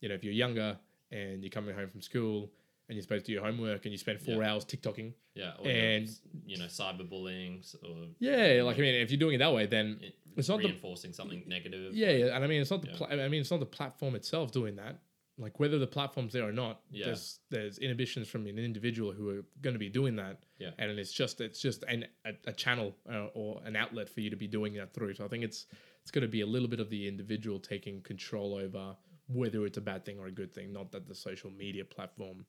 you 0.00 0.08
know 0.08 0.14
if 0.14 0.22
you're 0.24 0.32
younger 0.34 0.78
and 1.10 1.42
you're 1.42 1.50
coming 1.50 1.74
home 1.74 1.88
from 1.88 2.02
school 2.02 2.50
and 2.88 2.96
you're 2.96 3.02
supposed 3.02 3.24
to 3.26 3.30
do 3.30 3.34
your 3.34 3.44
homework 3.44 3.84
and 3.84 3.92
you 3.92 3.98
spend 3.98 4.20
four 4.20 4.42
hours 4.42 4.64
tiktoking 4.64 5.12
yeah. 5.34 5.52
Or 5.60 5.68
And- 5.68 6.10
you 6.46 6.56
know, 6.58 6.64
cyberbullying 6.66 7.62
or 7.84 8.08
yeah 8.18 8.62
like 8.64 8.76
i 8.76 8.80
mean 8.80 8.94
if 8.96 9.10
you're 9.10 9.18
doing 9.20 9.36
it 9.36 9.38
that 9.38 9.52
way 9.54 9.66
then 9.66 9.98
it, 10.02 10.14
It's 10.36 10.48
not 10.48 10.60
the- 10.60 10.68
reinforcing 10.68 11.12
something 11.12 11.42
negative. 11.46 11.94
Yeah, 11.94 12.10
yeah, 12.12 12.34
and 12.34 12.44
I 12.44 12.46
mean 12.48 12.60
it's 12.60 12.70
not 12.70 12.82
the 12.82 12.88
Yeah. 12.88 12.96
pla- 12.96 13.06
I 13.08 13.28
mean 13.28 13.40
it's 13.40 13.50
not 13.50 13.60
the 13.60 13.66
platform 13.66 14.14
itself 14.14 14.52
doing 14.52 14.76
that. 14.76 15.00
Like 15.40 15.60
whether 15.60 15.78
the 15.78 15.86
platform's 15.86 16.32
there 16.32 16.46
or 16.48 16.52
not, 16.52 16.80
Yeah. 16.90 17.06
there's 17.06 17.38
there's 17.50 17.78
inhibitions 17.78 18.28
from 18.28 18.46
an 18.46 18.58
individual 18.58 19.12
who 19.12 19.28
are 19.30 19.44
going 19.62 19.74
to 19.74 19.78
be 19.78 19.88
doing 19.88 20.16
that. 20.16 20.42
Yeah. 20.58 20.70
and 20.78 20.90
it's 20.98 21.12
just 21.12 21.40
it's 21.40 21.60
just 21.60 21.84
an, 21.84 22.06
a, 22.24 22.32
a 22.48 22.52
channel 22.52 22.96
uh, 23.08 23.26
or 23.34 23.62
an 23.64 23.76
outlet 23.76 24.08
for 24.08 24.20
you 24.20 24.30
to 24.30 24.36
be 24.36 24.48
doing 24.48 24.74
that 24.74 24.92
through. 24.92 25.14
So 25.14 25.24
I 25.24 25.28
think 25.28 25.44
it's 25.44 25.66
it's 26.02 26.10
going 26.10 26.22
to 26.22 26.28
be 26.28 26.40
a 26.40 26.46
little 26.46 26.68
bit 26.68 26.80
of 26.80 26.90
the 26.90 27.06
individual 27.06 27.60
taking 27.60 28.00
control 28.02 28.54
over 28.54 28.96
whether 29.28 29.64
it's 29.66 29.78
a 29.78 29.80
bad 29.82 30.04
thing 30.04 30.18
or 30.18 30.26
a 30.26 30.32
good 30.32 30.52
thing. 30.54 30.72
Not 30.72 30.90
that 30.92 31.06
the 31.06 31.14
social 31.14 31.50
media 31.50 31.84
platform 31.84 32.44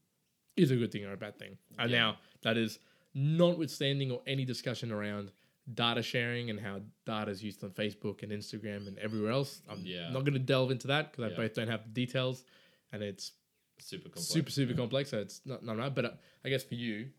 is 0.56 0.71
a 0.71 0.75
good 0.78 0.91
thing 0.91 1.06
or 1.06 1.13
a 1.13 1.17
bad 1.17 1.38
thing. 1.38 1.58
And 1.78 1.91
Yeah. 1.91 1.97
now 1.99 2.17
that 2.41 2.58
is 2.58 2.80
notwithstanding 3.13 4.12
or 4.12 4.21
any 4.28 4.45
discussion 4.45 4.91
around 4.91 5.32
data 5.73 6.02
sharing 6.02 6.49
and 6.49 6.60
how 6.60 6.82
data 7.06 7.30
is 7.30 7.43
used 7.43 7.63
on 7.63 7.69
Facebook 7.69 8.23
and 8.23 8.32
Instagram 8.32 8.88
and 8.88 8.97
everywhere 8.97 9.32
else. 9.32 9.62
I'm 9.69 9.82
Yeah. 9.84 10.10
not 10.10 10.21
going 10.21 10.34
to 10.34 10.39
delve 10.39 10.71
into 10.71 10.88
that 10.88 11.12
because 11.12 11.32
I 11.32 11.36
both 11.36 11.54
don't 11.54 11.67
have 11.67 11.84
the 11.84 11.91
details 12.06 12.43
and 12.91 13.04
it's 13.04 13.32
super 13.80 14.10
complex. 14.10 14.28
super, 14.28 14.52
super 14.52 14.73
complex. 14.73 15.10
So 15.12 15.19
it's 15.19 15.41
not, 15.45 15.63
not 15.63 15.78
right. 15.78 15.93
But 15.93 16.06
uh, 16.06 16.12
I 16.45 16.49
guess 16.49 16.63
for 16.63 16.75
you, 16.75 17.10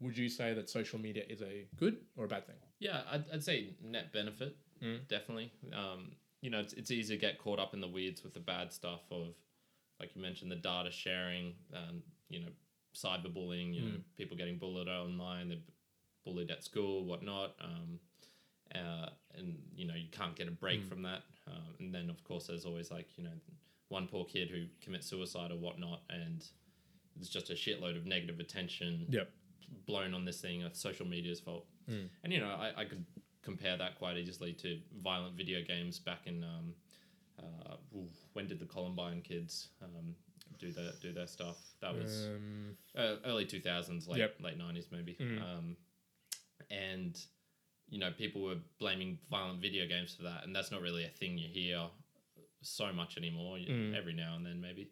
would 0.00 0.16
you 0.16 0.28
say 0.28 0.54
that 0.54 0.70
social 0.70 0.98
media 0.98 1.24
is 1.28 1.42
a 1.42 1.66
good 1.76 1.96
or 2.16 2.24
a 2.24 2.28
bad 2.28 2.46
thing? 2.46 2.56
Yeah, 2.78 3.00
I'd, 3.10 3.24
I'd 3.32 3.44
say 3.44 3.74
net 3.82 4.12
benefit, 4.12 4.56
Mm. 4.82 5.08
definitely. 5.08 5.52
Um, 5.72 6.12
you 6.40 6.50
know, 6.50 6.60
it's, 6.60 6.72
it's 6.72 6.92
easy 6.92 7.16
to 7.16 7.20
get 7.20 7.36
caught 7.38 7.58
up 7.58 7.74
in 7.74 7.80
the 7.80 7.88
weeds 7.88 8.22
with 8.22 8.32
the 8.32 8.38
bad 8.38 8.72
stuff 8.72 9.00
of, 9.10 9.34
like 9.98 10.14
you 10.14 10.22
mentioned, 10.22 10.52
the 10.52 10.56
data 10.56 10.92
sharing, 10.92 11.54
um, 11.74 12.00
you 12.28 12.38
know, 12.38 12.46
cyberbullying, 12.94 13.74
you 13.74 13.80
know, 13.82 13.88
Mm. 13.98 14.02
people 14.16 14.36
getting 14.36 14.56
bullied 14.56 14.86
online, 14.88 15.48
they're 15.48 15.58
bullied 16.24 16.50
at 16.52 16.62
school, 16.62 17.04
whatnot. 17.04 17.56
Um, 17.60 17.98
uh, 18.74 19.08
and, 19.34 19.58
you 19.74 19.84
know, 19.86 19.94
you 19.94 20.08
can't 20.12 20.36
get 20.36 20.46
a 20.46 20.52
break 20.52 20.82
Mm. 20.84 20.88
from 20.88 21.02
that. 21.02 21.22
Um, 21.48 21.74
and 21.80 21.92
then, 21.94 22.08
of 22.08 22.22
course, 22.22 22.46
there's 22.46 22.64
always 22.64 22.90
like, 22.92 23.08
you 23.18 23.24
know, 23.24 23.32
one 23.88 24.06
poor 24.06 24.24
kid 24.24 24.50
who 24.50 24.66
commits 24.82 25.06
suicide 25.06 25.50
or 25.50 25.56
whatnot. 25.56 26.02
And 26.10 26.44
it's 27.18 27.28
just 27.28 27.50
a 27.50 27.54
shitload 27.54 27.96
of 27.96 28.06
negative 28.06 28.40
attention 28.40 29.06
Yep. 29.10 29.30
blown 29.86 30.14
on 30.14 30.24
this 30.24 30.40
thing. 30.40 30.62
It's 30.62 30.80
social 30.80 31.06
media's 31.06 31.40
fault. 31.40 31.66
Mm. 31.90 32.08
And 32.24 32.32
you 32.32 32.40
know, 32.40 32.48
I, 32.48 32.72
I 32.82 32.84
could 32.84 33.04
compare 33.42 33.76
that 33.78 33.98
quite 33.98 34.16
easily 34.18 34.52
to 34.52 34.78
violent 35.02 35.34
video 35.36 35.62
games 35.62 35.98
back 35.98 36.26
in 36.26 36.44
um, 36.44 36.74
uh, 37.38 37.76
ooh, 37.96 38.08
when 38.34 38.46
did 38.46 38.58
the 38.58 38.66
Columbine 38.66 39.22
kids 39.22 39.68
um, 39.82 40.14
do 40.58 40.72
their 40.72 40.90
do 41.00 41.12
their 41.12 41.26
stuff? 41.26 41.56
That 41.80 41.94
was 41.94 42.26
Um, 42.26 42.76
uh, 42.96 43.16
early 43.24 43.46
two 43.46 43.60
thousands, 43.60 44.06
late 44.08 44.18
Yep. 44.18 44.36
late 44.40 44.58
nineties 44.58 44.88
maybe. 44.90 45.14
Mm. 45.20 45.40
Um, 45.42 45.76
and 46.70 47.18
you 47.88 47.98
know, 47.98 48.10
people 48.10 48.42
were 48.42 48.56
blaming 48.78 49.18
violent 49.30 49.60
video 49.62 49.86
games 49.86 50.14
for 50.14 50.24
that, 50.24 50.44
and 50.44 50.54
that's 50.54 50.70
not 50.70 50.82
really 50.82 51.04
a 51.04 51.08
thing 51.08 51.38
you 51.38 51.48
hear 51.48 51.88
so 52.62 52.92
much 52.92 53.16
anymore. 53.16 53.56
Mm. 53.58 53.96
Every 53.96 54.12
now 54.14 54.34
and 54.36 54.44
then, 54.44 54.60
maybe. 54.60 54.90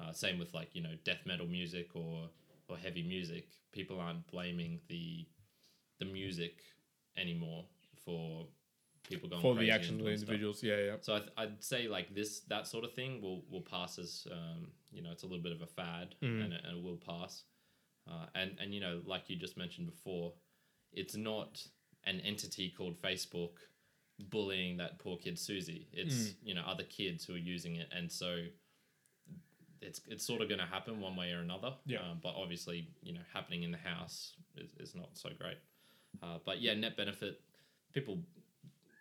Uh, 0.00 0.12
same 0.12 0.38
with 0.38 0.52
like 0.54 0.74
you 0.74 0.82
know 0.82 0.94
death 1.04 1.20
metal 1.24 1.46
music 1.46 1.90
or 1.94 2.28
or 2.68 2.76
heavy 2.76 3.02
music. 3.02 3.48
People 3.72 4.00
aren't 4.00 4.26
blaming 4.30 4.80
the 4.88 5.26
the 6.00 6.04
music 6.04 6.54
anymore 7.16 7.64
for 8.04 8.46
people 9.08 9.28
going 9.28 9.40
for 9.42 9.54
the 9.54 9.70
actual 9.70 9.98
doing 9.98 10.16
stuff. 10.16 10.28
individuals, 10.28 10.62
yeah, 10.62 10.78
yeah. 10.78 10.96
So 11.00 11.14
I 11.14 11.18
th- 11.20 11.32
I'd 11.36 11.62
say 11.62 11.86
like 11.88 12.12
this 12.14 12.40
that 12.48 12.66
sort 12.66 12.84
of 12.84 12.92
thing 12.94 13.20
will 13.22 13.44
will 13.50 13.60
pass 13.62 13.98
as 13.98 14.26
um, 14.32 14.72
you 14.90 15.00
know 15.02 15.10
it's 15.12 15.22
a 15.22 15.26
little 15.26 15.42
bit 15.42 15.52
of 15.52 15.62
a 15.62 15.66
fad 15.66 16.16
Mm. 16.22 16.44
and, 16.44 16.52
it, 16.52 16.60
and 16.66 16.78
it 16.78 16.82
will 16.82 16.96
pass. 16.96 17.44
Uh, 18.10 18.26
and 18.34 18.56
and 18.60 18.74
you 18.74 18.80
know 18.80 19.00
like 19.06 19.30
you 19.30 19.36
just 19.36 19.56
mentioned 19.56 19.86
before, 19.86 20.32
it's 20.92 21.14
not 21.16 21.64
an 22.04 22.20
entity 22.20 22.68
called 22.76 23.00
Facebook 23.00 23.52
bullying 24.30 24.76
that 24.78 24.98
poor 24.98 25.16
kid 25.16 25.38
Susie. 25.38 25.88
It's 25.92 26.14
Mm. 26.14 26.34
you 26.44 26.54
know 26.54 26.62
other 26.66 26.84
kids 26.84 27.24
who 27.24 27.34
are 27.34 27.38
using 27.38 27.76
it, 27.76 27.88
and 27.92 28.10
so 28.10 28.46
it's 29.80 30.00
it's 30.08 30.24
sort 30.26 30.40
of 30.40 30.48
going 30.48 30.60
to 30.60 30.66
happen 30.66 31.00
one 31.00 31.16
way 31.16 31.32
or 31.32 31.40
another. 31.40 31.74
Yeah. 31.86 31.98
Um, 32.00 32.18
but 32.22 32.34
obviously 32.36 32.88
you 33.02 33.12
know 33.12 33.20
happening 33.32 33.62
in 33.62 33.70
the 33.70 33.78
house 33.78 34.34
is, 34.56 34.70
is 34.78 34.94
not 34.94 35.10
so 35.14 35.30
great. 35.38 35.58
Uh, 36.22 36.38
but 36.44 36.60
yeah, 36.60 36.74
net 36.74 36.96
benefit. 36.96 37.40
People 37.92 38.18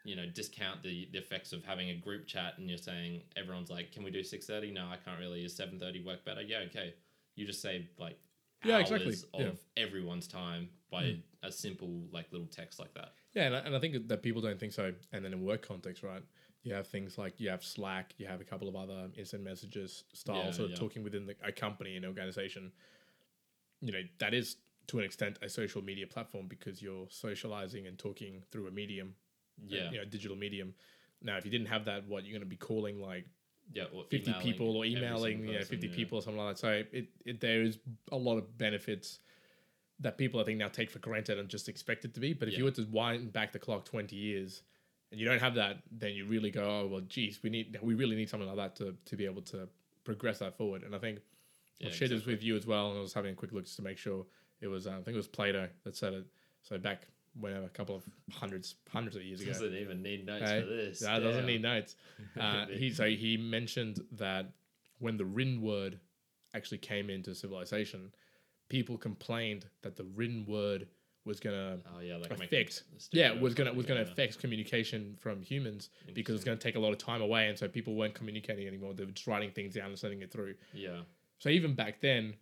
you 0.04 0.16
know 0.18 0.26
discount 0.26 0.84
the, 0.84 1.08
the 1.14 1.18
effects 1.18 1.54
of 1.54 1.64
having 1.64 1.90
a 1.92 1.96
group 1.96 2.28
chat 2.28 2.56
and 2.58 2.68
you're 2.70 2.78
saying 2.78 3.22
everyone's 3.38 3.70
like 3.70 3.94
can 3.94 4.04
we 4.04 4.12
do 4.12 4.20
6.30 4.20 4.74
no 4.74 4.82
i 4.88 4.98
can't 4.98 5.18
really 5.18 5.46
is 5.46 5.58
7.30 5.58 6.04
work 6.04 6.26
better 6.26 6.42
yeah 6.42 6.58
okay 6.68 6.94
you 7.36 7.46
just 7.46 7.62
save 7.62 7.88
like 7.98 8.20
Yeah, 8.66 8.80
hours 8.80 8.92
exactly. 8.92 9.14
of 9.34 9.42
Yeah. 9.78 9.82
everyone's 9.82 10.28
time 10.28 10.68
by 10.92 11.16
a 11.42 11.50
simple 11.54 12.04
like 12.12 12.30
little 12.34 12.48
text 12.48 12.80
like 12.80 12.94
that 12.96 13.14
Yeah, 13.34 13.44
and 13.44 13.56
I, 13.56 13.60
and 13.60 13.76
I 13.76 13.80
think 13.80 14.08
that 14.08 14.22
people 14.22 14.42
don't 14.42 14.60
think 14.60 14.74
so. 14.74 14.94
And 15.12 15.26
then 15.26 15.34
in 15.34 15.44
work 15.44 15.68
context, 15.68 16.04
right? 16.04 16.24
You 16.64 16.74
have 16.74 16.88
things 16.88 17.18
like 17.18 17.40
you 17.40 17.50
have 17.50 17.64
Slack, 17.64 18.14
you 18.18 18.28
have 18.28 18.40
a 18.40 18.44
couple 18.44 18.70
of 18.70 18.76
other 18.76 19.10
instant 19.18 19.44
messages 19.44 20.04
style 20.14 20.46
Yeah, 20.46 20.52
sort 20.52 20.66
of 20.66 20.72
yeah. 20.72 20.76
talking 20.78 21.04
within 21.04 21.26
the, 21.26 21.36
a 21.44 21.52
company 21.52 21.96
and 21.96 22.06
organization. 22.06 22.72
You 23.82 23.92
know, 23.92 24.02
that 24.20 24.34
is 24.34 24.58
to 24.88 25.00
an 25.00 25.06
extent 25.06 25.40
a 25.42 25.50
social 25.50 25.82
media 25.82 26.08
platform 26.08 26.48
because 26.48 26.82
you're 26.82 27.08
socializing 27.10 27.88
and 27.88 27.98
talking 27.98 28.44
through 28.52 28.68
a 28.68 28.72
medium, 28.72 29.16
a, 29.62 29.76
yeah 29.76 29.92
you 29.92 29.98
know, 29.98 30.06
digital 30.06 30.38
medium. 30.38 30.74
Now, 31.22 31.38
if 31.38 31.46
you 31.46 31.52
didn't 31.52 31.68
have 31.68 31.86
that, 31.86 32.08
what 32.08 32.24
you're 32.26 32.34
going 32.34 32.42
to 32.42 32.46
be 32.46 32.56
calling 32.56 33.00
like 33.00 33.26
yeah 33.74 33.86
or 33.94 34.04
50 34.10 34.34
people 34.42 34.78
or 34.78 34.86
emailing 34.86 35.48
yeah, 35.48 35.60
person, 35.60 35.80
50 35.80 35.88
people 35.90 36.20
or 36.20 36.22
something 36.22 36.42
like 36.42 36.56
that. 36.56 36.62
So 36.62 36.84
it, 36.92 37.10
it 37.26 37.42
there 37.42 37.62
is 37.62 37.80
a 38.12 38.18
lot 38.18 38.38
of 38.38 38.58
benefits 38.58 39.20
that 40.04 40.18
people 40.18 40.40
I 40.40 40.44
think 40.44 40.60
now 40.60 40.68
take 40.68 40.92
for 40.92 41.00
granted 41.00 41.40
and 41.40 41.50
just 41.50 41.68
expect 41.68 42.06
it 42.06 42.14
to 42.14 42.20
be. 42.20 42.34
But 42.34 42.48
if 42.50 42.58
you 42.58 42.66
were 42.66 42.72
to 42.72 42.86
wind 42.92 43.34
back 43.34 43.52
the 43.52 43.60
clock 43.60 43.86
20 43.86 44.16
years 44.16 44.62
and 45.12 45.20
you 45.20 45.26
don't 45.26 45.40
have 45.40 45.56
that, 45.56 45.78
then 45.92 46.14
you 46.14 46.26
really 46.26 46.52
go, 46.52 46.64
oh 46.64 46.88
well, 46.88 47.02
geez, 47.02 47.40
we 47.42 47.50
need 47.50 47.78
we 47.82 47.94
really 47.96 48.16
need 48.16 48.30
something 48.30 48.48
like 48.48 48.58
that 48.58 48.76
to 48.78 48.96
to 49.06 49.16
be 49.16 49.26
able 49.26 49.42
to 49.44 49.68
progress 50.04 50.40
that 50.40 50.58
forward. 50.58 50.84
And 50.84 50.96
I 50.96 51.00
think 51.00 51.20
Yeah, 51.80 51.90
I 51.90 51.92
shared 51.92 52.12
this 52.12 52.26
with 52.26 52.44
you 52.44 52.56
as 52.56 52.68
well, 52.68 52.90
and 52.90 53.00
I 53.00 53.02
was 53.02 53.14
having 53.14 53.32
a 53.32 53.36
quick 53.36 53.52
look 53.52 53.64
just 53.64 53.78
to 53.78 53.82
make 53.82 53.98
sure 53.98 54.26
it 54.62 54.68
was. 54.68 54.88
Uh, 54.88 54.92
I 54.92 54.96
think 54.96 55.10
it 55.10 55.16
was 55.16 55.28
Plato 55.28 55.68
that 55.84 55.96
said 55.96 56.14
it. 56.14 56.26
So 56.62 56.78
back 56.78 57.08
whenever 57.40 57.66
a 57.66 57.70
couple 57.70 57.96
of 57.96 58.04
hundreds 58.32 58.76
hundreds 58.90 59.16
of 59.16 59.24
years 59.24 59.42
ago. 59.42 59.52
doesn't 59.52 59.74
even 59.74 60.04
need 60.04 60.26
notes 60.26 60.50
Hey, 60.50 60.62
for 60.62 60.68
this 60.68 61.00
That 61.00 61.20
doesn't 61.20 61.46
need 61.46 61.62
notes. 61.62 61.96
Uh, 62.40 62.66
he 62.68 62.90
so 62.90 63.06
he 63.06 63.38
mentioned 63.38 64.00
that 64.12 64.52
when 65.00 65.18
the 65.18 65.26
written 65.26 65.62
word 65.62 66.00
actually 66.56 66.78
came 66.78 67.10
into 67.10 67.34
civilization, 67.36 68.12
people 68.74 68.98
complained 68.98 69.68
that 69.84 69.96
the 69.96 70.04
written 70.16 70.44
word 70.48 70.88
was 71.26 71.40
gonna 71.40 71.78
oh 71.96 72.00
yeah 72.00 72.18
like 72.18 72.32
affect 72.32 72.82
yeah 73.12 73.32
was 73.40 73.54
gonna 73.54 73.72
was 73.72 73.86
gonna 73.86 74.02
yeah. 74.02 74.08
affect 74.08 74.40
communication 74.40 75.16
from 75.20 75.44
humans 75.44 75.92
because 76.16 76.34
it's 76.34 76.44
gonna 76.44 76.58
take 76.58 76.76
a 76.76 76.80
lot 76.80 76.92
of 76.92 76.98
time 76.98 77.22
away, 77.22 77.50
and 77.50 77.58
so 77.58 77.68
people 77.68 77.94
weren't 77.94 78.16
communicating 78.16 78.68
anymore. 78.68 78.96
They 78.96 79.06
were 79.06 79.12
just 79.12 79.28
writing 79.28 79.52
things 79.52 79.76
down 79.76 79.90
and 79.90 80.00
sending 80.00 80.24
it 80.24 80.32
through. 80.32 80.56
yeah 80.74 81.02
So 81.38 81.50
even 81.50 81.76
back 81.76 82.02
then, 82.02 82.34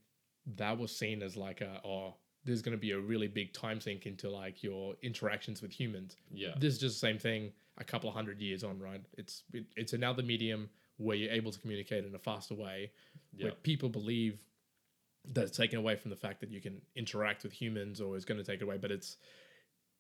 that 0.56 0.78
was 0.78 0.96
seen 0.96 1.22
as 1.22 1.36
like 1.36 1.60
a 1.60 1.82
oh, 1.84 2.16
there's 2.46 2.62
gonna 2.62 2.78
be 2.78 2.92
a 2.92 3.00
really 3.00 3.28
big 3.28 3.52
time 3.52 3.82
sink 3.82 4.06
into 4.06 4.30
like 4.30 4.64
your 4.64 4.96
interactions 5.02 5.62
with 5.62 5.72
humans 5.72 6.16
yeah 6.32 6.54
this 6.58 6.76
is 6.76 6.80
just 6.80 6.96
the 6.96 7.08
same 7.08 7.20
thing 7.20 7.52
a 7.78 7.84
couple 7.84 8.08
of 8.08 8.16
hundred 8.16 8.40
years 8.40 8.64
on, 8.64 8.80
right? 8.80 9.02
It's 9.18 9.44
it, 9.54 9.66
it's 9.76 9.92
another 9.92 10.24
medium 10.24 10.70
where 10.96 11.18
you're 11.18 11.32
able 11.32 11.52
to 11.52 11.60
communicate 11.60 12.06
in 12.06 12.16
a 12.16 12.20
faster 12.20 12.56
way, 12.56 12.92
yeah 13.34 13.48
where 13.48 13.54
people 13.64 13.90
believe 13.90 14.40
that's 15.34 15.56
taken 15.56 15.78
away 15.78 15.96
from 15.96 16.10
the 16.10 16.16
fact 16.18 16.40
that 16.42 16.50
you 16.50 16.60
can 16.62 16.82
interact 16.96 17.44
with 17.44 17.52
humans 17.54 18.02
or 18.02 18.16
is 18.18 18.26
going 18.26 18.40
to 18.40 18.44
take 18.44 18.62
it 18.62 18.64
away. 18.64 18.78
But 18.78 18.92
it's 18.92 19.18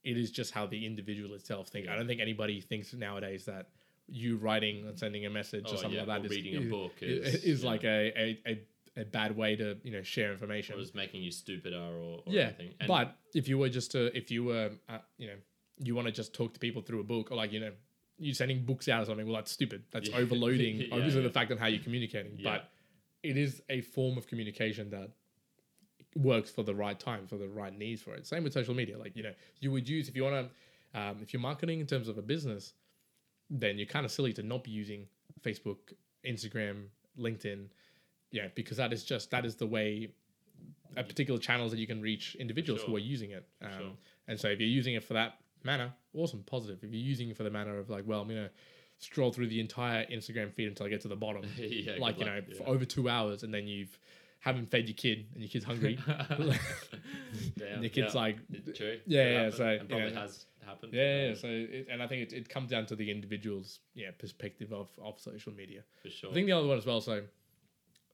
it 0.04 0.18
is 0.18 0.32
just 0.32 0.52
how 0.52 0.66
the 0.66 0.86
individual 0.86 1.34
itself 1.36 1.68
think. 1.68 1.88
I 1.88 1.96
don't 1.96 2.08
think 2.08 2.22
anybody 2.22 2.60
thinks 2.62 2.94
nowadays 2.94 3.46
that 3.46 3.68
you 4.08 4.38
writing 4.38 4.88
and 4.88 4.98
sending 4.98 5.26
a 5.26 5.30
message 5.30 5.66
or 5.68 5.74
Oh, 5.74 5.76
something 5.78 5.92
yeah, 5.94 6.00
like 6.00 6.08
that 6.08 6.22
or 6.24 6.26
is- 6.26 6.32
reading 6.32 6.58
a 6.68 6.70
book 6.70 6.94
is, 7.02 7.36
is, 7.36 7.44
is 7.44 7.64
yeah. 7.64 7.70
like 7.70 7.84
a, 7.84 8.12
a, 8.20 8.40
a, 8.48 9.02
a 9.02 9.06
bad 9.06 9.38
way 9.38 9.56
to 9.56 9.78
you 9.84 9.92
know 9.92 10.02
share 10.02 10.32
information. 10.32 10.74
Or 10.76 10.80
was 10.80 10.96
making 10.96 11.22
you 11.22 11.32
stupider 11.32 11.78
or, 11.78 12.18
or 12.18 12.24
yeah, 12.26 12.52
but 12.88 13.16
if 13.36 13.48
you 13.48 13.58
were 13.60 13.70
just 13.70 13.92
to 13.92 14.16
if 14.18 14.32
you 14.32 14.44
were 14.46 14.72
uh, 14.90 14.98
you 15.18 15.28
know 15.28 15.36
you 15.78 15.94
want 15.96 16.08
to 16.08 16.12
just 16.12 16.34
talk 16.34 16.54
to 16.56 16.60
people 16.60 16.82
through 16.82 17.00
a 17.00 17.04
book 17.04 17.32
or 17.32 17.36
like 17.38 17.52
you 17.54 17.60
know 17.60 17.72
you 18.18 18.34
sending 18.34 18.66
books 18.66 18.88
out 18.90 19.04
or 19.04 19.06
something, 19.06 19.26
well 19.28 19.36
that's 19.36 19.52
stupid. 19.52 19.84
That's 19.92 20.10
Yeah. 20.12 20.18
overloading 20.18 20.76
Yeah, 20.82 20.88
obviously 20.94 21.22
yeah. 21.22 21.28
the 21.28 21.34
fact 21.34 21.52
of 21.52 21.60
how 21.60 21.68
you're 21.68 21.84
communicating, 21.84 22.34
Yeah. 22.38 22.54
but 22.54 22.70
it 23.24 23.38
is 23.38 23.62
a 23.70 23.82
form 23.82 24.18
of 24.18 24.28
communication 24.28 24.90
that 24.92 25.12
works 26.16 26.50
for 26.50 26.64
the 26.64 26.76
right 26.76 27.00
time 27.00 27.26
for 27.26 27.38
the 27.38 27.48
right 27.48 27.78
needs 27.78 28.02
for 28.02 28.14
it. 28.14 28.28
Same 28.28 28.44
with 28.44 28.54
social 28.54 28.74
media. 28.74 28.98
Like 28.98 29.16
you 29.16 29.24
know 29.24 29.34
you 29.60 29.72
would 29.72 29.88
use 29.88 30.10
if 30.10 30.16
you 30.16 30.24
want 30.24 30.50
to 30.94 31.00
um, 31.00 31.18
if 31.22 31.34
you're 31.34 31.42
marketing 31.42 31.80
in 31.80 31.88
terms 31.88 32.08
of 32.08 32.18
a 32.18 32.22
business, 32.22 32.74
then 33.50 33.78
you're 33.78 33.88
kind 33.88 34.06
of 34.06 34.12
silly 34.12 34.34
to 34.34 34.44
not 34.44 34.64
be 34.64 34.72
using 34.72 35.08
Facebook, 35.42 35.94
Instagram, 36.26 36.86
LinkedIn, 37.18 37.68
yeah, 38.32 38.48
because 38.56 38.78
that 38.78 38.92
is 38.94 39.04
just 39.04 39.32
that 39.32 39.46
is 39.46 39.56
the 39.56 39.68
way 39.68 40.10
a 40.98 41.04
particular 41.04 41.40
channels 41.40 41.72
that 41.72 41.80
you 41.80 41.88
can 41.88 42.02
reach 42.02 42.36
individuals 42.36 42.82
who 42.82 42.96
are 42.96 43.00
using 43.00 43.32
it. 43.32 43.48
Um, 43.62 43.72
sure. 43.72 43.92
And 44.28 44.40
so 44.40 44.50
if 44.50 44.60
you're 44.60 44.70
using 44.70 44.96
it 44.96 45.04
for 45.04 45.14
that 45.14 45.36
manner, 45.64 45.94
awesome, 46.14 46.44
positive. 46.46 46.84
If 46.84 46.92
you're 46.92 47.02
using 47.02 47.30
it 47.30 47.38
for 47.38 47.44
the 47.44 47.50
manner 47.50 47.78
of 47.78 47.90
like, 47.90 48.04
well, 48.06 48.22
I'm 48.22 48.28
gonna 48.28 48.50
scroll 49.02 49.32
through 49.34 49.48
the 49.48 49.60
entire 49.60 50.06
Instagram 50.06 50.54
feed 50.54 50.68
until 50.68 50.86
I 50.86 50.90
get 50.90 51.02
to 51.02 51.08
the 51.08 51.16
bottom, 51.16 51.44
yeah, 51.58 51.94
like 52.00 52.20
you 52.20 52.26
know, 52.26 52.36
luck, 52.36 52.56
for 52.58 52.68
over 52.70 52.86
two 52.86 53.10
hours, 53.10 53.44
and 53.44 53.54
then 53.54 53.68
you've 53.68 54.00
haven't 54.40 54.72
fed 54.72 54.88
your 54.88 54.96
kid 54.96 55.26
and 55.34 55.44
your 55.44 55.50
kid's 55.50 55.66
hungry. 55.66 56.00
And 57.74 57.84
your 57.84 57.90
kid's 57.90 58.14
yeah. 58.14 58.22
like, 58.22 58.38
True. 58.76 59.00
Yeah, 59.06 59.30
yeah, 59.30 59.50
so, 59.52 59.66
and 59.66 59.88
probably 59.88 60.12
yeah. 60.12 60.20
has 60.20 60.46
happened. 60.66 60.94
yeah, 60.94 61.28
yeah, 61.28 61.34
so 61.36 61.48
it, 61.48 61.88
and 61.92 62.02
I 62.04 62.08
think 62.08 62.32
it, 62.32 62.34
it 62.34 62.50
comes 62.50 62.70
down 62.72 62.86
to 62.88 62.96
the 62.96 63.10
individual's 63.10 63.80
yeah 63.94 64.12
perspective 64.18 64.74
of 64.74 64.90
of 65.02 65.20
social 65.20 65.54
media. 65.54 65.82
for 66.02 66.10
sure. 66.10 66.32
I 66.32 66.34
think 66.34 66.48
the 66.48 66.54
other 66.54 66.68
one 66.68 66.78
as 66.78 66.86
well. 66.86 67.02
So, 67.02 67.22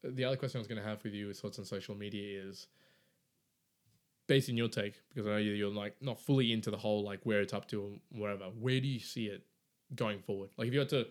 the 0.03 0.25
other 0.25 0.35
question 0.37 0.59
I 0.59 0.61
was 0.61 0.67
going 0.67 0.81
to 0.81 0.87
have 0.87 1.03
with 1.03 1.13
you 1.13 1.29
is 1.29 1.39
thoughts 1.39 1.59
on 1.59 1.65
social 1.65 1.95
media 1.95 2.41
is, 2.43 2.67
based 4.27 4.49
on 4.49 4.57
your 4.57 4.69
take, 4.69 5.01
because 5.09 5.27
I 5.27 5.31
know 5.31 5.37
you- 5.37 5.53
you're 5.53 5.69
like 5.73 5.95
not 6.01 6.19
fully 6.19 6.51
into 6.53 6.69
the 6.71 6.77
whole 6.77 7.03
like 7.03 7.21
where 7.25 7.41
it's 7.41 7.53
up 7.53 7.67
to 7.69 7.85
and 7.85 7.99
wherever. 8.11 8.45
Where 8.45 8.79
do 8.79 8.87
you 8.87 8.99
see 8.99 9.25
it 9.27 9.43
going 9.95 10.19
forward? 10.19 10.49
Like 10.57 10.67
if 10.67 10.73
you 10.73 10.79
had 10.79 10.89
to 10.89 11.07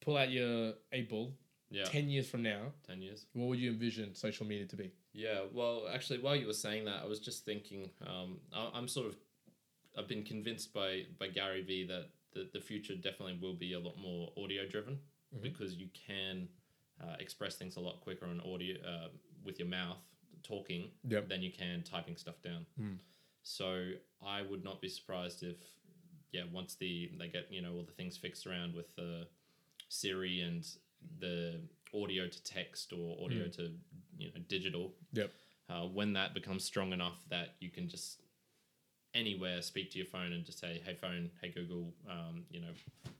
pull 0.00 0.16
out 0.16 0.30
your 0.30 0.74
eight 0.92 1.08
ball 1.08 1.32
yeah, 1.70 1.84
ten 1.84 2.08
years 2.08 2.28
from 2.28 2.42
now, 2.42 2.72
ten 2.86 3.00
years. 3.00 3.26
what 3.32 3.46
would 3.48 3.58
you 3.58 3.70
envision 3.70 4.14
social 4.14 4.46
media 4.46 4.66
to 4.66 4.76
be? 4.76 4.90
Yeah, 5.12 5.40
well, 5.52 5.86
actually, 5.92 6.18
while 6.20 6.34
you 6.36 6.46
were 6.46 6.52
saying 6.52 6.84
that, 6.86 7.02
I 7.02 7.06
was 7.06 7.20
just 7.20 7.44
thinking. 7.44 7.90
Um, 8.06 8.38
I, 8.52 8.70
I'm 8.74 8.88
sort 8.88 9.06
of, 9.06 9.16
I've 9.98 10.08
been 10.08 10.22
convinced 10.24 10.72
by 10.74 11.04
by 11.18 11.28
Gary 11.28 11.62
Vee 11.62 11.84
that 11.86 12.08
the, 12.32 12.48
the 12.52 12.60
future 12.60 12.94
definitely 12.94 13.38
will 13.40 13.54
be 13.54 13.72
a 13.74 13.78
lot 13.80 13.96
more 13.98 14.32
audio 14.36 14.66
driven 14.68 14.98
Mhm. 15.36 15.42
because 15.42 15.74
you 15.74 15.88
can 16.06 16.48
uh, 17.00 17.14
express 17.20 17.54
things 17.56 17.76
a 17.76 17.80
lot 17.80 18.00
quicker 18.00 18.26
on 18.26 18.40
audio 18.40 18.76
uh, 18.86 19.08
with 19.44 19.58
your 19.60 19.68
mouth 19.68 19.98
talking 20.42 20.90
Yep. 21.08 21.28
than 21.28 21.40
you 21.42 21.52
can 21.52 21.82
typing 21.82 22.16
stuff 22.16 22.42
down. 22.42 22.66
Mm. 22.80 22.98
So 23.42 23.92
I 24.24 24.42
would 24.42 24.64
not 24.64 24.80
be 24.80 24.88
surprised 24.88 25.42
if, 25.44 25.56
yeah, 26.32 26.42
once 26.52 26.74
the 26.74 27.10
they 27.18 27.28
get 27.28 27.46
you 27.50 27.62
know 27.62 27.72
all 27.72 27.82
the 27.82 27.92
things 27.92 28.16
fixed 28.16 28.46
around 28.46 28.74
with 28.74 28.94
the 28.96 29.26
Siri 29.88 30.40
and 30.40 30.66
the 31.18 31.60
audio 31.94 32.28
to 32.28 32.44
text 32.44 32.92
or 32.92 33.16
audio 33.24 33.48
to 33.48 33.72
you 34.16 34.28
know 34.28 34.40
digital. 34.48 34.92
Yep. 35.12 35.30
Uh, 35.68 35.86
when 35.86 36.12
that 36.14 36.34
becomes 36.34 36.64
strong 36.64 36.92
enough 36.92 37.22
that 37.30 37.54
you 37.60 37.70
can 37.70 37.88
just 37.88 38.22
anywhere 39.14 39.62
speak 39.62 39.90
to 39.92 39.98
your 39.98 40.06
phone 40.06 40.32
and 40.32 40.44
just 40.44 40.58
say, 40.58 40.80
"Hey 40.84 40.94
phone, 40.94 41.30
hey 41.42 41.50
Google, 41.50 41.92
um, 42.08 42.44
you 42.50 42.60
know, 42.60 42.72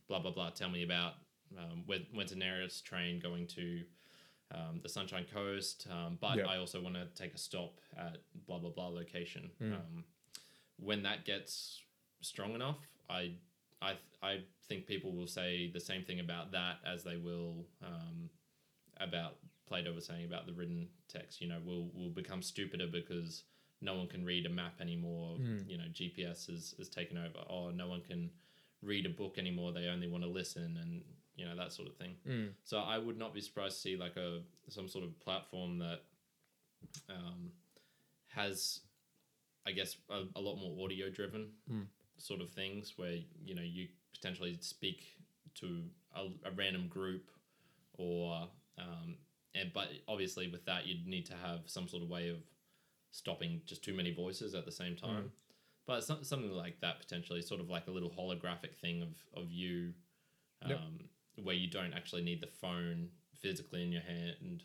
blah 0.08 0.20
blah 0.20 0.30
blah, 0.32 0.50
tell 0.50 0.68
me 0.68 0.82
about 0.82 1.14
um, 1.58 1.82
when, 1.86 2.06
when's 2.12 2.30
the 2.30 2.36
nearest 2.36 2.84
train 2.84 3.20
going 3.20 3.46
to." 3.48 3.82
Um, 4.52 4.80
the 4.82 4.88
Sunshine 4.88 5.26
Coast, 5.32 5.86
um, 5.92 6.18
but 6.20 6.38
Yep. 6.38 6.48
I 6.48 6.56
also 6.56 6.82
want 6.82 6.96
to 6.96 7.06
take 7.14 7.32
a 7.32 7.38
stop 7.38 7.78
at 7.96 8.16
blah 8.48 8.58
blah 8.58 8.70
blah 8.70 8.88
location. 8.88 9.48
Mm. 9.62 9.74
Um, 9.74 10.04
when 10.76 11.04
that 11.04 11.24
gets 11.24 11.80
strong 12.20 12.56
enough, 12.56 12.78
I 13.10 13.32
I 13.82 13.94
I 14.22 14.40
think 14.68 14.86
people 14.86 15.12
will 15.12 15.26
say 15.26 15.70
the 15.72 15.80
same 15.80 16.04
thing 16.04 16.20
about 16.20 16.52
that 16.52 16.76
as 16.86 17.02
they 17.02 17.16
will 17.16 17.66
um, 17.82 18.30
about 19.00 19.36
Plato 19.66 19.92
was 19.94 20.06
saying 20.06 20.24
about 20.24 20.46
the 20.46 20.52
written 20.52 20.88
text. 21.08 21.40
You 21.40 21.48
know, 21.48 21.58
will 21.64 21.90
will 21.94 22.10
become 22.10 22.42
stupider 22.42 22.86
because 22.86 23.44
no 23.80 23.94
one 23.94 24.08
can 24.08 24.24
read 24.24 24.46
a 24.46 24.50
map 24.50 24.74
anymore. 24.80 25.36
Mm. 25.40 25.68
You 25.68 25.78
know, 25.78 25.84
GPS 25.92 26.50
is 26.50 26.74
is 26.78 26.88
taken 26.88 27.16
over. 27.18 27.44
Or 27.48 27.72
no 27.72 27.88
one 27.88 28.02
can 28.02 28.30
read 28.82 29.06
a 29.06 29.10
book 29.10 29.36
anymore. 29.38 29.72
They 29.72 29.86
only 29.86 30.08
want 30.08 30.24
to 30.24 30.30
listen, 30.30 30.78
and 30.80 31.02
you 31.36 31.46
know 31.46 31.56
that 31.56 31.72
sort 31.72 31.88
of 31.88 31.96
thing. 31.96 32.16
Mm. 32.28 32.48
So 32.64 32.78
I 32.78 32.98
would 32.98 33.18
not 33.18 33.32
be 33.32 33.40
surprised 33.40 33.76
to 33.76 33.80
see 33.80 33.96
like 33.96 34.16
a 34.16 34.40
some 34.68 34.88
sort 34.88 35.04
of 35.04 35.18
platform 35.20 35.78
that 35.78 36.00
um, 37.08 37.50
has, 38.28 38.80
I 39.66 39.72
guess, 39.72 39.96
a, 40.08 40.22
a 40.36 40.40
lot 40.40 40.56
more 40.56 40.84
audio 40.84 41.10
driven 41.10 41.50
Mm. 41.70 41.86
Sort 42.20 42.40
of 42.40 42.50
things 42.50 42.94
where 42.96 43.16
you 43.44 43.54
know 43.54 43.62
you 43.62 43.88
potentially 44.12 44.56
speak 44.60 45.04
to 45.54 45.82
a, 46.14 46.26
a 46.48 46.50
random 46.54 46.88
group 46.88 47.30
or 47.94 48.48
um, 48.78 49.16
and 49.54 49.72
but 49.74 49.88
obviously 50.08 50.48
with 50.48 50.64
that 50.66 50.86
you'd 50.86 51.06
need 51.06 51.26
to 51.26 51.34
have 51.34 51.60
some 51.66 51.88
sort 51.88 52.02
of 52.02 52.08
way 52.08 52.28
of 52.28 52.36
stopping 53.10 53.60
just 53.66 53.82
too 53.82 53.92
many 53.94 54.12
voices 54.14 54.54
at 54.54 54.64
the 54.64 54.72
same 54.72 54.96
time. 54.96 55.30
But 55.86 56.04
some, 56.04 56.22
something 56.22 56.52
like 56.52 56.80
that 56.82 57.00
potentially, 57.00 57.42
sort 57.42 57.60
of 57.60 57.68
like 57.68 57.88
a 57.88 57.90
little 57.90 58.10
holographic 58.10 58.76
thing 58.80 59.02
of 59.02 59.08
of 59.42 59.50
you, 59.50 59.92
um, 60.62 60.70
Yep. 60.70 61.44
where 61.46 61.54
you 61.56 61.68
don't 61.68 61.92
actually 61.94 62.22
need 62.22 62.40
the 62.40 62.46
phone 62.46 63.08
physically 63.40 63.82
in 63.82 63.90
your 63.90 64.02
hand, 64.02 64.62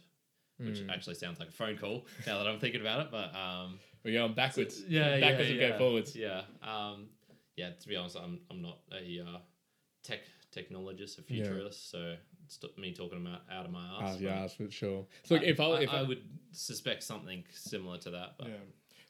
which 0.57 0.81
Mm. 0.81 0.89
actually 0.93 1.15
sounds 1.15 1.39
like 1.39 1.49
a 1.49 1.53
phone 1.53 1.77
call 1.77 2.05
now 2.27 2.37
that 2.37 2.47
I'm 2.47 2.59
thinking 2.59 2.81
about 2.81 2.99
it. 3.07 3.11
But 3.11 3.33
um, 3.35 3.79
We're 4.03 4.13
going 4.13 4.33
backwards. 4.35 4.83
yeah, 4.87 5.19
backwards 5.19 5.49
yeah, 5.49 5.53
and 5.53 5.61
yeah. 5.61 5.69
go 5.69 5.77
forwards. 5.79 6.15
Yeah, 6.15 6.41
um, 6.61 7.07
yeah. 7.55 7.71
To 7.71 7.87
be 7.87 7.95
honest, 7.95 8.17
I'm 8.17 8.39
I'm 8.49 8.61
not 8.61 8.79
a 8.91 9.21
uh, 9.21 9.39
tech 10.03 10.19
technologist, 10.55 11.17
a 11.17 11.21
Yeah. 11.21 11.43
futurist, 11.43 11.89
so 11.89 12.15
it's 12.45 12.59
me 12.77 12.93
talking 12.93 13.25
about 13.25 13.41
out 13.51 13.65
of 13.65 13.71
my 13.71 13.85
ass. 14.01 14.19
yeah, 14.19 14.47
for 14.47 14.69
sure. 14.69 15.05
So 15.23 15.35
look, 15.35 15.43
if 15.43 15.59
I, 15.59 15.65
if 15.81 15.89
I, 15.89 16.03
would 16.03 16.21
suspect 16.51 17.03
something 17.03 17.43
similar 17.51 17.97
to 17.99 18.11
that, 18.11 18.35
but 18.37 18.47
Yeah. 18.47 18.53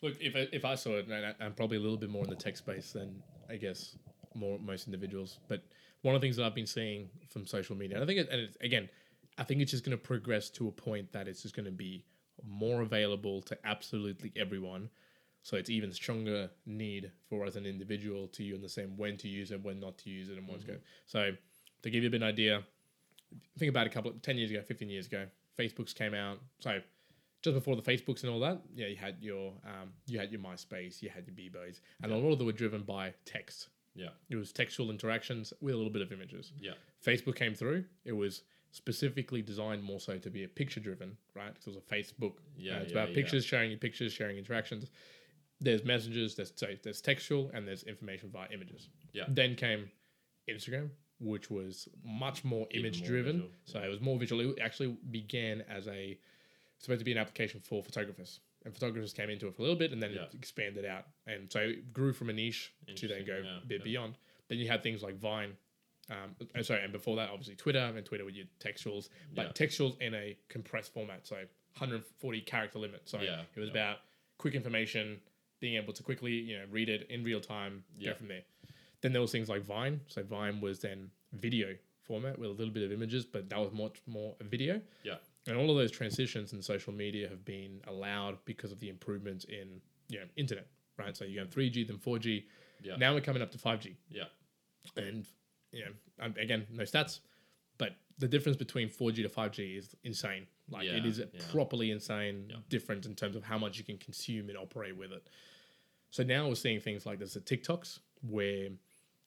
Look, 0.01 0.15
if 0.21 0.35
I, 0.35 0.47
if 0.51 0.65
I 0.65 0.75
saw 0.75 0.97
it, 0.97 1.07
and 1.07 1.25
I- 1.25 1.35
I'm 1.43 1.53
probably 1.53 1.77
a 1.77 1.79
little 1.79 1.97
bit 1.97 2.09
more 2.09 2.23
in 2.23 2.29
the 2.29 2.35
tech 2.35 2.57
space 2.57 2.91
than 2.91 3.21
I 3.49 3.57
guess 3.57 3.97
more 4.33 4.59
most 4.59 4.87
individuals. 4.87 5.39
But 5.47 5.63
one 6.01 6.15
of 6.15 6.21
the 6.21 6.25
things 6.25 6.35
that 6.37 6.45
I've 6.45 6.55
been 6.55 6.67
seeing 6.67 7.09
from 7.29 7.45
social 7.45 7.75
media, 7.75 7.95
and 7.97 8.03
I 8.03 8.07
think, 8.07 8.19
it, 8.19 8.29
and 8.29 8.41
it's, 8.41 8.57
again, 8.61 8.89
I 9.37 9.43
think 9.43 9.61
it's 9.61 9.71
just 9.71 9.83
going 9.83 9.97
to 9.97 10.01
progress 10.03 10.49
to 10.51 10.67
a 10.67 10.71
point 10.71 11.11
that 11.13 11.27
it's 11.27 11.41
just 11.41 11.55
going 11.55 11.65
to 11.65 11.71
be 11.71 12.05
more 12.45 12.81
available 12.81 13.41
to 13.43 13.57
absolutely 13.65 14.31
everyone. 14.35 14.89
So 15.45 15.57
it's 15.57 15.69
even 15.69 15.91
stronger 15.93 16.49
need 16.65 17.11
for 17.29 17.45
as 17.45 17.55
an 17.55 17.67
individual 17.67 18.27
to 18.29 18.43
you 18.43 18.55
understand 18.55 18.97
when 18.97 19.15
to 19.17 19.27
use 19.27 19.51
it, 19.51 19.61
when 19.63 19.79
not 19.79 19.95
to 19.99 20.09
use 20.09 20.29
it, 20.29 20.39
and 20.39 20.47
what's 20.47 20.63
going. 20.63 20.79
So 21.05 21.31
to 21.83 21.89
give 21.91 22.01
you 22.01 22.09
a 22.09 22.11
bit 22.11 22.23
of 22.23 22.27
an 22.27 22.27
idea, 22.33 22.63
think 23.59 23.69
about 23.69 23.85
a 23.85 23.91
couple 23.91 24.09
of 24.09 24.21
ten 24.23 24.37
years 24.39 24.49
ago, 24.49 24.61
fifteen 24.63 24.89
years 24.89 25.05
ago, 25.05 25.27
Facebook's 25.59 25.93
came 25.93 26.15
out. 26.15 26.39
So 26.61 26.79
just 27.43 27.53
before 27.53 27.75
the 27.75 27.83
Facebooks 27.83 28.23
and 28.23 28.31
all 28.31 28.39
that, 28.39 28.59
yeah, 28.75 28.87
you 28.87 28.95
had 28.95 29.17
your 29.21 29.53
um, 29.67 29.89
you 30.07 30.17
had 30.17 30.31
your 30.31 30.41
MySpace, 30.41 31.01
you 31.03 31.09
had 31.09 31.25
your 31.27 31.35
Bebo's, 31.35 31.79
and 32.01 32.11
a 32.11 32.17
lot 32.17 32.31
of 32.31 32.39
them 32.39 32.47
were 32.47 32.53
driven 32.63 32.81
by 32.81 33.13
text. 33.25 33.69
yeah, 33.93 34.09
It 34.31 34.37
was 34.37 34.51
textual 34.51 34.89
interactions 34.89 35.53
with 35.61 35.75
a 35.75 35.77
little 35.77 35.93
bit 35.93 36.01
of 36.01 36.11
images. 36.11 36.53
yeah, 36.59 36.71
Facebook 37.05 37.35
came 37.35 37.53
through. 37.53 37.85
It 38.03 38.13
was 38.13 38.41
specifically 38.71 39.41
designed 39.43 39.83
more 39.83 39.99
so 39.99 40.17
to 40.17 40.29
be 40.29 40.43
a 40.43 40.47
picture 40.47 40.79
driven, 40.81 41.15
right? 41.35 41.53
Because 41.53 41.67
it 41.67 41.75
was 41.75 41.77
a 41.77 41.95
Facebook. 41.95 42.33
Yeah, 42.57 42.77
Uh, 42.77 42.79
it's 42.79 42.91
yeah, 42.91 42.97
about 42.97 43.09
yeah. 43.09 43.15
pictures, 43.15 43.45
sharing 43.45 43.69
your 43.69 43.79
pictures, 43.79 44.11
sharing 44.11 44.37
interactions. 44.37 44.89
There's 45.61 45.83
messages, 45.85 46.35
there's 46.35 46.51
so 46.55 46.67
there's 46.83 47.01
textual, 47.01 47.49
and 47.53 47.67
there's 47.67 47.83
information 47.83 48.29
via 48.31 48.47
images. 48.53 48.89
Yeah. 49.13 49.23
Then 49.27 49.55
came 49.55 49.89
Instagram, 50.49 50.89
which 51.19 51.49
was 51.49 51.87
much 52.03 52.43
more 52.43 52.67
Even 52.71 52.85
image 52.85 52.99
more 53.01 53.07
driven. 53.09 53.33
visual, 53.37 53.51
So 53.65 53.79
it 53.79 53.87
was 53.89 54.01
more 54.01 54.17
visual. 54.19 54.41
It 54.41 54.59
actually 54.61 54.97
began 55.11 55.61
as 55.69 55.87
a 55.87 56.17
supposed 56.79 56.99
to 56.99 57.05
be 57.05 57.13
an 57.13 57.17
application 57.17 57.61
for 57.61 57.81
photographers. 57.81 58.41
And 58.65 58.73
photographers 58.73 59.13
came 59.13 59.29
into 59.29 59.47
it 59.47 59.55
for 59.55 59.61
a 59.61 59.63
little 59.63 59.77
bit 59.77 59.91
and 59.93 60.01
then 60.03 60.11
Yeah. 60.11 60.23
it 60.23 60.33
expanded 60.35 60.85
out. 60.85 61.05
And 61.25 61.49
so 61.51 61.59
it 61.61 61.93
grew 61.93 62.11
from 62.13 62.29
a 62.29 62.33
niche 62.33 62.73
to 62.95 63.07
then 63.07 63.23
go 63.25 63.37
yeah, 63.43 63.59
a 63.63 63.65
bit 63.65 63.79
yeah. 63.79 63.83
beyond. 63.83 64.17
Then 64.49 64.57
you 64.57 64.67
had 64.67 64.83
things 64.83 65.01
like 65.03 65.15
Vine. 65.15 65.55
Um, 66.09 66.35
uh, 66.53 66.61
sorry, 66.63 66.83
and 66.83 66.91
before 66.91 67.15
that, 67.15 67.29
obviously 67.29 67.55
Twitter 67.55 67.79
and 67.95 68.05
Twitter 68.05 68.25
with 68.25 68.35
your 68.35 68.45
textuals, 68.59 69.09
but 69.33 69.45
Yeah. 69.57 69.67
textuals 69.67 69.99
in 70.01 70.13
a 70.13 70.37
compressed 70.49 70.93
format, 70.93 71.25
so 71.25 71.37
140 71.77 72.41
character 72.41 72.77
limit. 72.77 73.07
So 73.07 73.21
Yeah, 73.21 73.43
it 73.55 73.59
was 73.59 73.69
yeah. 73.69 73.73
about 73.73 73.99
quick 74.37 74.53
information, 74.53 75.21
being 75.65 75.77
able 75.81 75.93
to 75.93 76.03
quickly 76.03 76.31
you 76.49 76.55
know 76.59 76.65
read 76.77 76.89
it 76.89 77.01
in 77.09 77.23
real 77.23 77.41
time, 77.41 77.83
Yeah. 77.97 78.11
go 78.11 78.17
from 78.19 78.27
there. 78.27 78.43
Then 79.01 79.11
there 79.13 79.21
was 79.21 79.31
things 79.31 79.49
like 79.49 79.63
Vine. 79.63 79.99
So 80.13 80.21
Vine 80.23 80.61
was 80.61 80.79
then 80.79 81.09
video 81.33 81.75
format 82.03 82.37
with 82.37 82.49
a 82.49 82.53
little 82.53 82.73
bit 82.73 82.83
of 82.83 82.91
images, 82.91 83.25
but 83.25 83.49
that 83.49 83.59
was 83.59 83.71
much 83.71 83.97
more 84.05 84.35
a 84.39 84.43
video. 84.43 84.79
yeah, 85.03 85.17
And 85.47 85.57
all 85.57 85.69
of 85.71 85.77
those 85.81 85.91
transitions 85.91 86.53
in 86.53 86.61
social 86.61 86.93
media 86.93 87.27
have 87.33 87.43
been 87.43 87.81
allowed 87.87 88.35
because 88.45 88.71
of 88.71 88.79
the 88.79 88.89
improvements 88.89 89.43
in 89.45 89.81
you 90.07 90.19
know 90.19 90.25
internet, 90.35 90.67
right? 90.99 91.17
So 91.17 91.25
you 91.25 91.39
have 91.39 91.49
3G, 91.49 91.87
then 91.87 91.97
4G. 91.97 92.43
Yeah. 92.83 92.95
Now 92.97 93.13
we're 93.15 93.21
coming 93.29 93.41
up 93.41 93.51
to 93.53 93.57
5G. 93.57 93.95
Yeah. 94.09 94.25
And 94.97 95.25
you 95.71 95.83
know, 95.85 95.93
um, 96.23 96.35
again, 96.39 96.61
no 96.71 96.83
stats, 96.83 97.19
but 97.79 97.91
the 98.19 98.27
difference 98.27 98.57
between 98.65 98.87
4G 98.87 99.17
to 99.23 99.29
5G 99.29 99.77
is 99.79 99.95
insane. 100.03 100.45
Like 100.69 100.85
it 100.85 101.03
Yeah, 101.03 101.09
is 101.11 101.17
yeah. 101.19 101.41
properly 101.51 101.89
insane 101.91 102.37
Yeah. 102.49 102.57
difference 102.69 103.05
in 103.05 103.15
terms 103.15 103.35
of 103.35 103.43
how 103.43 103.57
much 103.57 103.77
you 103.79 103.83
can 103.83 103.97
consume 103.97 104.45
and 104.49 104.57
operate 104.57 104.95
with 104.95 105.11
it. 105.11 105.23
So 106.15 106.23
now 106.23 106.47
we're 106.47 106.55
seeing 106.55 106.79
things 106.79 107.05
like 107.05 107.17
there's 107.17 107.33
the 107.33 107.41
TikToks 107.41 107.99
where, 108.29 108.69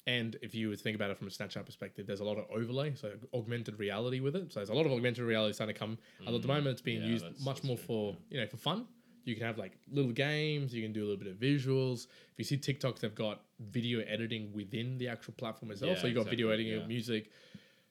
and 0.06 0.36
if 0.40 0.54
you 0.54 0.70
would 0.70 0.80
think 0.80 0.94
about 0.96 1.10
it 1.10 1.18
from 1.18 1.26
a 1.26 1.30
Snapchat 1.30 1.66
perspective, 1.66 2.06
there's 2.06 2.20
a 2.20 2.24
lot 2.24 2.38
of 2.38 2.46
overlay, 2.50 2.94
so 2.94 3.12
augmented 3.34 3.78
reality 3.78 4.20
with 4.20 4.34
it. 4.36 4.50
So 4.50 4.60
there's 4.60 4.70
a 4.70 4.74
lot 4.74 4.86
of 4.86 4.92
augmented 4.92 5.24
reality 5.24 5.52
starting 5.52 5.74
to 5.74 5.78
come. 5.78 5.98
Although 6.24 6.36
at 6.36 6.42
the 6.42 6.48
moment 6.48 6.68
it's 6.68 6.80
being 6.80 7.02
Mm, 7.02 7.04
Yeah, 7.04 7.10
used 7.10 7.24
that's- 7.26 7.44
much 7.44 7.56
that's 7.56 7.66
more 7.66 7.76
true, 7.76 7.84
for 7.84 8.16
you 8.30 8.40
know 8.40 8.46
for 8.46 8.56
fun. 8.56 8.86
You 9.26 9.34
can 9.34 9.44
have 9.44 9.58
like 9.58 9.76
little 9.90 10.12
games. 10.12 10.72
You 10.74 10.82
can 10.82 10.94
do 10.94 11.02
a 11.02 11.06
little 11.06 11.18
bit 11.22 11.26
of 11.26 11.36
visuals. 11.36 12.06
If 12.32 12.38
you 12.38 12.44
see 12.44 12.56
TikToks, 12.56 13.00
they've 13.00 13.14
got 13.14 13.44
video 13.60 14.00
editing 14.00 14.50
within 14.54 14.96
the 14.96 15.08
actual 15.08 15.34
platform 15.34 15.70
itself. 15.72 15.90
Yeah, 15.96 16.00
so 16.00 16.06
you've 16.06 16.16
got 16.16 16.30
video 16.30 16.48
editing 16.48 16.72
yeah. 16.72 16.78
of 16.78 16.88
music. 16.88 17.30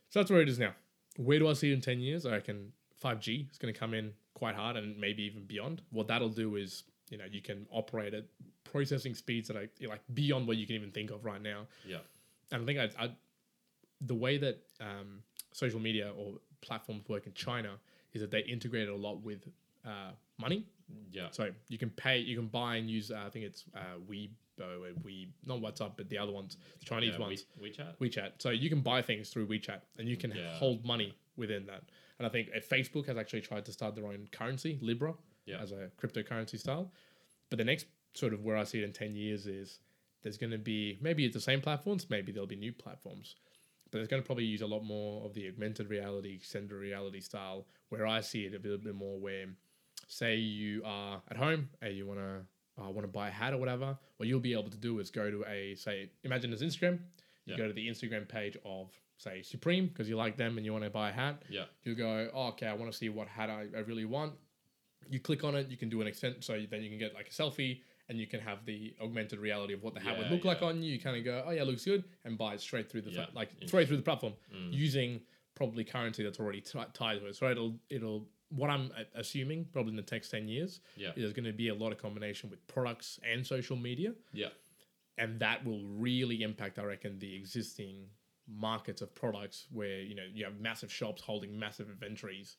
So 0.09 0.19
that's 0.21 0.31
where 0.31 0.41
it 0.41 0.49
is 0.49 0.57
now. 0.57 0.73
Where 1.17 1.37
do 1.37 1.47
I 1.47 1.53
see 1.53 1.69
it 1.69 1.75
in 1.75 1.81
ten 1.81 1.99
years? 1.99 2.25
I 2.25 2.31
reckon 2.31 2.73
five 2.95 3.19
G 3.19 3.47
is 3.51 3.59
going 3.59 3.71
to 3.71 3.79
come 3.79 3.93
in 3.93 4.13
quite 4.33 4.55
hard, 4.55 4.75
and 4.75 4.97
maybe 4.99 5.21
even 5.21 5.43
beyond. 5.43 5.83
What 5.91 6.07
that'll 6.07 6.29
do 6.29 6.55
is 6.55 6.83
you 7.09 7.17
know 7.17 7.25
you 7.29 7.41
can 7.41 7.65
operate 7.71 8.13
at 8.13 8.25
processing 8.63 9.15
speeds 9.15 9.47
that 9.47 9.57
are 9.57 9.69
like 9.87 10.01
beyond 10.13 10.47
what 10.47 10.57
you 10.57 10.65
can 10.67 10.75
even 10.75 10.91
think 10.91 11.11
of 11.11 11.23
right 11.25 11.41
now. 11.41 11.67
Yeah. 11.87 11.97
And 12.51 12.63
I 12.63 12.65
think 12.65 12.79
I, 12.79 13.05
I 13.05 13.11
the 14.01 14.15
way 14.15 14.37
that 14.37 14.59
um, 14.79 15.23
social 15.53 15.79
media 15.79 16.11
or 16.17 16.33
platforms 16.61 17.07
work 17.07 17.25
in 17.25 17.33
China 17.33 17.73
is 18.13 18.21
that 18.21 18.31
they 18.31 18.41
integrate 18.41 18.89
a 18.89 18.95
lot 18.95 19.21
with 19.21 19.47
uh, 19.85 20.11
money. 20.39 20.65
Yeah. 21.11 21.27
So 21.31 21.49
you 21.67 21.77
can 21.77 21.89
pay, 21.89 22.19
you 22.19 22.35
can 22.37 22.47
buy 22.47 22.77
and 22.77 22.89
use. 22.89 23.11
Uh, 23.11 23.23
I 23.25 23.29
think 23.29 23.45
it's 23.45 23.65
uh, 23.75 23.99
Weibo 24.09 25.03
We, 25.03 25.29
not 25.45 25.59
WhatsApp, 25.59 25.93
but 25.97 26.09
the 26.09 26.17
other 26.17 26.31
ones, 26.31 26.57
the 26.79 26.85
Chinese 26.85 27.13
yeah, 27.13 27.19
ones, 27.19 27.45
We, 27.61 27.71
WeChat. 27.71 27.97
WeChat. 27.99 28.31
So 28.39 28.51
you 28.51 28.69
can 28.69 28.81
buy 28.81 29.01
things 29.01 29.29
through 29.29 29.47
WeChat, 29.47 29.81
and 29.97 30.07
you 30.07 30.17
can 30.17 30.31
Yeah. 30.31 30.53
hold 30.53 30.85
money 30.85 31.17
within 31.35 31.65
that. 31.67 31.83
And 32.19 32.25
I 32.25 32.29
think 32.29 32.49
uh, 32.55 32.59
Facebook 32.59 33.05
has 33.07 33.17
actually 33.17 33.41
tried 33.41 33.65
to 33.65 33.71
start 33.71 33.95
their 33.95 34.05
own 34.05 34.27
currency, 34.31 34.79
Libra, 34.81 35.13
Yeah. 35.47 35.59
as 35.61 35.71
a 35.71 35.89
cryptocurrency 36.01 36.59
style. 36.59 36.91
But 37.49 37.57
the 37.57 37.65
next 37.65 37.87
sort 38.13 38.33
of 38.33 38.43
where 38.43 38.57
I 38.57 38.63
see 38.65 38.79
it 38.81 38.83
in 38.83 38.93
ten 38.93 39.15
years 39.15 39.47
is 39.47 39.79
there's 40.23 40.37
going 40.37 40.51
to 40.51 40.57
be 40.57 40.97
maybe 41.01 41.25
it's 41.25 41.33
the 41.35 41.39
same 41.41 41.61
platforms, 41.61 42.09
maybe 42.09 42.31
there'll 42.31 42.47
be 42.47 42.55
new 42.55 42.73
platforms, 42.73 43.35
but 43.91 43.99
it's 44.01 44.09
going 44.09 44.21
to 44.21 44.25
probably 44.25 44.43
use 44.45 44.61
a 44.61 44.67
lot 44.67 44.83
more 44.83 45.23
of 45.25 45.33
the 45.33 45.47
augmented 45.47 45.89
reality, 45.89 46.35
extended 46.35 46.73
reality 46.75 47.21
style. 47.21 47.65
Where 47.89 48.05
I 48.05 48.19
see 48.21 48.45
it 48.45 48.53
a 48.53 48.59
little 48.59 48.77
bit 48.77 48.95
more 48.95 49.17
where, 49.19 49.45
say 50.07 50.35
you 50.35 50.81
are 50.85 51.21
at 51.31 51.37
home 51.37 51.69
and 51.81 51.95
you 51.95 52.05
want 52.05 52.19
to 52.19 52.41
uh, 52.83 52.89
want 52.89 53.03
to 53.03 53.07
buy 53.07 53.29
a 53.29 53.31
hat 53.31 53.53
or 53.53 53.57
whatever, 53.57 53.97
what 54.17 54.27
you'll 54.29 54.39
be 54.39 54.53
able 54.53 54.69
to 54.69 54.77
do 54.77 54.99
is 54.99 55.09
go 55.09 55.31
to 55.31 55.43
a 55.47 55.75
say 55.75 56.09
imagine 56.23 56.51
as 56.53 56.61
Instagram, 56.61 56.99
you 57.45 57.53
Yeah. 57.53 57.57
go 57.57 57.67
to 57.67 57.73
the 57.73 57.87
Instagram 57.87 58.27
page 58.27 58.57
of 58.65 58.91
say 59.17 59.41
Supreme 59.41 59.87
because 59.87 60.07
you 60.09 60.15
like 60.17 60.35
them 60.37 60.57
and 60.57 60.65
you 60.65 60.73
want 60.73 60.83
to 60.83 60.89
buy 60.91 61.09
a 61.09 61.13
hat. 61.13 61.41
Yeah. 61.49 61.65
You 61.83 61.95
go, 61.95 62.29
oh, 62.33 62.47
okay, 62.49 62.67
I 62.67 62.73
want 62.73 62.91
to 62.91 62.97
see 62.97 63.09
what 63.09 63.27
hat 63.27 63.49
I, 63.49 63.65
I 63.75 63.79
really 63.79 64.05
want. 64.05 64.33
You 65.09 65.19
click 65.19 65.43
on 65.43 65.55
it, 65.55 65.69
you 65.69 65.77
can 65.77 65.89
do 65.89 66.01
an 66.01 66.07
extent, 66.07 66.43
so 66.43 66.59
then 66.69 66.81
you 66.83 66.89
can 66.89 66.99
get 66.99 67.13
like 67.13 67.27
a 67.27 67.31
selfie, 67.31 67.81
and 68.09 68.17
you 68.19 68.27
can 68.27 68.39
have 68.39 68.65
the 68.65 68.93
augmented 69.01 69.39
reality 69.39 69.73
of 69.73 69.83
what 69.83 69.93
the 69.93 69.99
hat 69.99 70.17
would 70.17 70.27
Yeah, 70.27 70.33
look 70.33 70.45
like 70.45 70.61
on 70.61 70.81
you. 70.83 70.93
You 70.93 70.99
kind 70.99 71.17
of 71.17 71.23
go, 71.23 71.43
oh 71.45 71.51
yeah, 71.51 71.63
looks 71.63 71.85
good, 71.85 72.03
and 72.25 72.37
buy 72.37 72.53
it 72.55 72.61
straight 72.61 72.89
through 72.89 73.01
the 73.01 73.11
fa- 73.11 73.29
like 73.33 73.49
straight 73.65 73.87
through 73.87 73.97
the 73.97 74.03
platform 74.03 74.33
Mm. 74.53 74.73
using 74.73 75.21
probably 75.55 75.83
currency 75.83 76.23
that's 76.23 76.39
already 76.39 76.61
ti 76.61 76.79
tied 76.93 77.19
to 77.19 77.27
it. 77.27 77.35
So 77.35 77.49
it'll 77.49 77.75
it'll 77.89 78.27
what 78.49 78.69
I'm 78.69 78.91
assuming 79.15 79.65
probably 79.73 79.91
in 79.91 79.97
the 79.97 80.05
next 80.09 80.29
ten 80.29 80.47
years 80.47 80.79
Yeah. 80.95 81.09
is 81.09 81.15
there's 81.17 81.33
going 81.33 81.45
to 81.45 81.51
be 81.53 81.67
a 81.69 81.73
lot 81.75 81.91
of 81.91 81.97
combination 81.97 82.49
with 82.49 82.65
products 82.67 83.19
and 83.29 83.45
social 83.45 83.75
media 83.75 84.13
Yeah. 84.33 84.49
and 85.17 85.39
that 85.41 85.65
will 85.65 85.83
really 85.85 86.43
impact, 86.43 86.79
I 86.79 86.83
reckon, 86.83 87.19
the 87.19 87.35
existing 87.35 88.07
markets 88.47 89.01
of 89.01 89.13
products 89.15 89.67
where 89.71 89.99
you 90.01 90.15
know 90.15 90.23
you 90.33 90.45
have 90.45 90.59
massive 90.61 90.91
shops 90.91 91.21
holding 91.21 91.57
massive 91.59 91.89
inventories. 91.89 92.55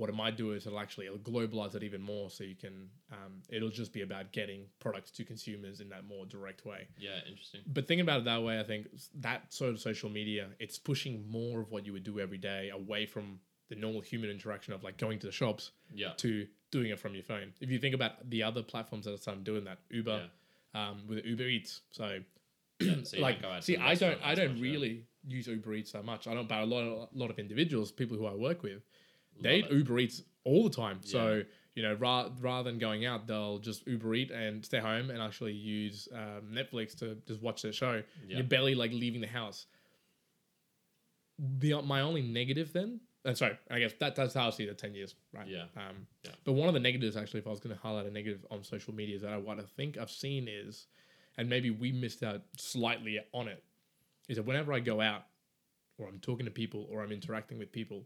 What 0.00 0.08
it 0.08 0.16
might 0.16 0.36
do 0.38 0.52
is 0.52 0.66
it'll 0.66 0.80
actually 0.80 1.06
it'll 1.06 1.18
globalize 1.18 1.74
it 1.74 1.82
even 1.82 2.00
more, 2.00 2.30
so 2.30 2.42
you 2.42 2.54
can 2.54 2.88
um, 3.12 3.42
it'll 3.50 3.68
just 3.68 3.92
be 3.92 4.00
about 4.00 4.32
getting 4.32 4.62
products 4.78 5.10
to 5.12 5.24
consumers 5.24 5.80
in 5.80 5.90
that 5.90 6.04
more 6.06 6.24
direct 6.24 6.64
way. 6.64 6.88
Yeah. 6.98 7.18
Interesting. 7.28 7.60
But 7.66 7.86
thinking 7.86 8.00
about 8.00 8.20
it 8.20 8.24
that 8.24 8.42
way, 8.42 8.58
I 8.58 8.62
think 8.62 8.86
that 9.20 9.52
sort 9.52 9.70
of 9.72 9.78
social 9.78 10.08
media 10.08 10.46
it's 10.58 10.78
pushing 10.78 11.28
more 11.28 11.60
of 11.60 11.70
what 11.70 11.84
you 11.84 11.92
would 11.92 12.02
do 12.04 12.18
every 12.18 12.38
day 12.38 12.70
away 12.70 13.04
from 13.04 13.40
the 13.68 13.74
normal 13.76 14.00
human 14.00 14.30
interaction 14.30 14.72
of 14.72 14.82
like 14.82 14.96
going 14.96 15.18
to 15.18 15.26
the 15.26 15.32
shops 15.32 15.72
Yeah. 15.94 16.14
to 16.16 16.46
doing 16.70 16.90
it 16.90 16.98
from 16.98 17.14
your 17.14 17.22
phone. 17.24 17.52
If 17.60 17.70
you 17.70 17.78
think 17.78 17.94
about 17.94 18.28
the 18.30 18.42
other 18.42 18.62
platforms 18.62 19.04
that 19.04 19.12
are 19.12 19.18
starting 19.18 19.44
doing 19.44 19.64
that, 19.64 19.78
Uber, 19.90 20.30
um, 20.74 21.02
with 21.06 21.24
Uber 21.26 21.44
Eats, 21.44 21.82
so 21.90 22.20
Yeah. 22.80 22.94
So 23.04 23.18
like 23.26 23.42
don't 23.42 23.50
go 23.50 23.54
out 23.54 23.60
to 23.60 23.62
see 23.62 23.76
i 23.76 23.94
don't 23.94 24.18
i 24.24 24.34
don't 24.34 24.56
yeah. 24.56 24.62
really 24.62 25.04
use 25.26 25.46
uber 25.48 25.74
eats 25.74 25.92
that 25.92 26.02
much 26.04 26.26
i 26.26 26.32
don't 26.32 26.48
but 26.48 26.60
a 26.60 26.64
lot 26.64 26.80
of, 26.80 27.08
a 27.14 27.18
lot 27.18 27.28
of 27.30 27.38
individuals 27.38 27.92
people 27.92 28.16
who 28.16 28.24
i 28.26 28.34
work 28.34 28.62
with 28.62 28.80
they 29.40 29.60
it. 29.60 29.70
uber 29.70 29.98
eats 29.98 30.22
all 30.44 30.64
the 30.64 30.74
time 30.74 30.98
so 31.02 31.42
you 31.74 31.82
know 31.82 31.94
ra- 31.94 32.28
rather 32.40 32.70
than 32.70 32.78
going 32.78 33.04
out 33.06 33.26
they'll 33.26 33.58
just 33.58 33.86
uber 33.86 34.14
eat 34.14 34.30
and 34.30 34.64
stay 34.64 34.78
home 34.78 35.10
and 35.10 35.20
actually 35.20 35.52
use 35.52 36.08
um, 36.14 36.42
netflix 36.52 36.96
to 36.98 37.16
just 37.26 37.40
watch 37.42 37.62
their 37.62 37.72
show 37.72 38.02
Yeah. 38.26 38.36
you're 38.38 38.44
barely 38.44 38.74
like 38.74 38.92
leaving 38.92 39.20
the 39.20 39.26
house 39.26 39.66
the 41.38 41.80
my 41.82 42.00
only 42.02 42.22
negative 42.22 42.72
then 42.72 43.00
uh, 43.24 43.34
sorry 43.34 43.58
i 43.70 43.78
guess 43.78 43.92
that, 44.00 44.14
that's 44.16 44.34
how 44.34 44.46
i 44.46 44.50
see 44.50 44.66
the 44.66 44.74
10 44.74 44.94
years 44.94 45.14
right 45.32 45.46
Yeah. 45.46 45.64
um, 45.76 46.06
Yeah. 46.24 46.32
But 46.44 46.52
one 46.52 46.68
of 46.68 46.74
the 46.74 46.80
negatives, 46.80 47.16
actually, 47.16 47.40
if 47.40 47.46
I 47.46 47.50
was 47.50 47.60
going 47.60 47.74
to 47.74 47.80
highlight 47.80 48.06
a 48.06 48.10
negative 48.10 48.44
on 48.50 48.62
social 48.64 48.94
media, 48.94 49.16
is 49.16 49.22
that 49.22 49.32
I, 49.32 49.36
what 49.36 49.58
I 49.58 49.62
think 49.76 49.96
I've 49.98 50.10
seen 50.10 50.48
is, 50.48 50.86
and 51.38 51.48
maybe 51.48 51.70
we 51.70 51.92
missed 51.92 52.22
out 52.22 52.42
slightly 52.56 53.18
on 53.32 53.46
it, 53.48 53.62
is 54.28 54.36
that 54.36 54.44
whenever 54.44 54.72
I 54.72 54.80
go 54.80 55.00
out, 55.00 55.22
or 55.98 56.08
I'm 56.08 56.18
talking 56.18 56.44
to 56.46 56.50
people, 56.50 56.86
or 56.90 57.02
I'm 57.02 57.12
interacting 57.12 57.58
with 57.58 57.72
people, 57.72 58.04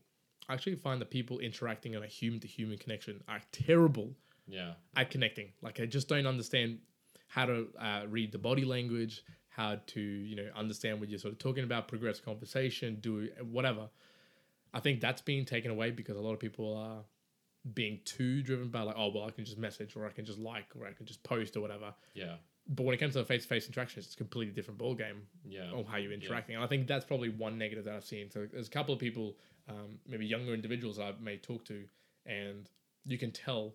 I 0.48 0.54
actually 0.54 0.76
find 0.76 1.00
that 1.00 1.10
people 1.10 1.38
interacting 1.38 1.96
on 1.96 2.02
a 2.02 2.06
human 2.06 2.40
to 2.40 2.46
human 2.48 2.78
connection 2.78 3.22
are 3.28 3.40
terrible 3.52 4.14
Yeah. 4.46 4.74
at 4.96 5.10
connecting. 5.10 5.52
Like 5.62 5.80
I 5.80 5.86
just 5.86 6.08
don't 6.08 6.26
understand 6.26 6.78
how 7.28 7.46
to 7.46 7.68
uh, 7.78 8.02
read 8.08 8.30
the 8.32 8.38
body 8.38 8.64
language, 8.64 9.22
how 9.48 9.76
to 9.86 10.00
you 10.00 10.36
know 10.36 10.48
understand 10.54 11.00
what 11.00 11.08
you're 11.08 11.18
sort 11.18 11.32
of 11.32 11.38
talking 11.38 11.64
about, 11.64 11.88
progress 11.88 12.20
conversation, 12.20 12.96
do 13.00 13.28
whatever. 13.42 13.88
I 14.72 14.80
think 14.80 15.00
that's 15.00 15.22
being 15.22 15.44
taken 15.44 15.70
away 15.70 15.90
because 15.92 16.16
a 16.16 16.20
lot 16.20 16.32
of 16.32 16.40
people 16.40 16.76
are 16.76 17.04
being 17.72 18.00
too 18.04 18.42
driven 18.42 18.68
by 18.68 18.82
like, 18.82 18.96
oh 18.98 19.10
well, 19.14 19.24
I 19.24 19.30
can 19.30 19.44
just 19.44 19.56
message 19.58 19.96
or 19.96 20.04
I 20.06 20.10
can 20.10 20.24
just 20.24 20.38
like 20.38 20.66
or 20.78 20.86
I 20.86 20.92
can 20.92 21.06
just 21.06 21.22
post 21.22 21.56
or 21.56 21.60
whatever. 21.60 21.94
Yeah. 22.12 22.36
But 22.66 22.84
when 22.84 22.94
it 22.94 22.98
comes 22.98 23.12
to 23.12 23.18
the 23.20 23.24
face 23.24 23.42
to 23.42 23.48
face 23.48 23.66
interactions, 23.66 24.06
it's 24.06 24.14
a 24.14 24.18
completely 24.18 24.52
different 24.54 24.78
ball 24.78 24.94
game 24.94 25.22
Yeah. 25.46 25.70
of 25.72 25.86
how 25.86 25.96
you're 25.98 26.12
interacting. 26.12 26.56
And 26.56 26.64
I 26.64 26.66
think 26.66 26.86
that's 26.86 27.04
probably 27.04 27.28
one 27.28 27.56
negative 27.58 27.84
that 27.84 27.94
I've 27.94 28.04
seen. 28.04 28.30
So 28.30 28.46
there's 28.50 28.68
a 28.68 28.70
couple 28.70 28.92
of 28.94 29.00
people, 29.00 29.36
um, 29.68 29.98
maybe 30.06 30.26
younger 30.26 30.54
individuals 30.54 30.98
I 30.98 31.12
may 31.20 31.36
talk 31.36 31.64
to, 31.66 31.84
and 32.26 32.68
you 33.04 33.18
can 33.18 33.30
tell 33.32 33.74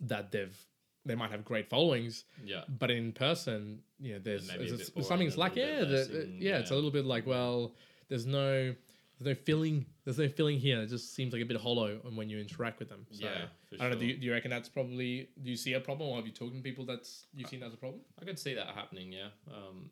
that 0.00 0.30
they've 0.32 0.56
they 1.04 1.14
might 1.14 1.30
have 1.30 1.44
great 1.44 1.70
followings, 1.70 2.24
Yeah. 2.44 2.64
but 2.68 2.90
in 2.90 3.12
person, 3.12 3.80
you 3.98 4.14
know, 4.14 4.18
there's, 4.18 4.50
a 4.50 4.58
there's, 4.58 4.90
boring, 4.90 5.06
something's 5.06 5.36
a 5.36 5.40
like 5.40 5.56
yeah, 5.56 5.80
the, 5.84 6.04
even- 6.04 6.36
yeah, 6.38 6.58
it's 6.58 6.70
a 6.70 6.74
little 6.74 6.90
bit 6.90 7.06
like 7.06 7.26
well, 7.26 7.72
there's 8.08 8.26
no 8.26 8.74
there's 9.18 9.36
no 9.36 9.42
feeling 9.42 9.86
there's 10.04 10.18
no 10.18 10.28
feeling 10.28 10.58
here. 10.58 10.80
It 10.82 10.88
just 10.88 11.14
seems 11.14 11.32
like 11.32 11.42
a 11.42 11.46
bit 11.46 11.56
hollow 11.60 11.98
when 12.14 12.28
you 12.28 12.38
interact 12.38 12.78
with 12.78 12.88
them. 12.88 13.06
So, 13.10 13.24
Yeah, 13.24 13.46
I 13.72 13.76
don't 13.84 13.90
know. 13.92 13.98
Do 13.98 14.06
you, 14.06 14.16
do 14.16 14.26
you 14.26 14.32
reckon 14.32 14.50
that's 14.50 14.68
probably? 14.68 15.30
Do 15.42 15.50
you 15.50 15.56
see 15.56 15.72
a 15.72 15.80
problem, 15.80 16.10
or 16.10 16.16
have 16.16 16.26
you 16.26 16.32
talked 16.32 16.54
to 16.54 16.60
people 16.62 16.84
that's 16.84 17.26
you've 17.34 17.48
seen 17.48 17.62
as 17.62 17.72
a 17.72 17.76
problem? 17.76 18.02
I 18.20 18.24
could 18.24 18.38
see 18.38 18.54
that 18.54 18.68
happening. 18.68 19.12
Yeah. 19.12 19.28
Um, 19.50 19.90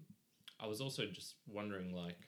I 0.61 0.67
was 0.67 0.81
also 0.81 1.07
just 1.07 1.35
wondering, 1.47 1.93
like, 1.95 2.19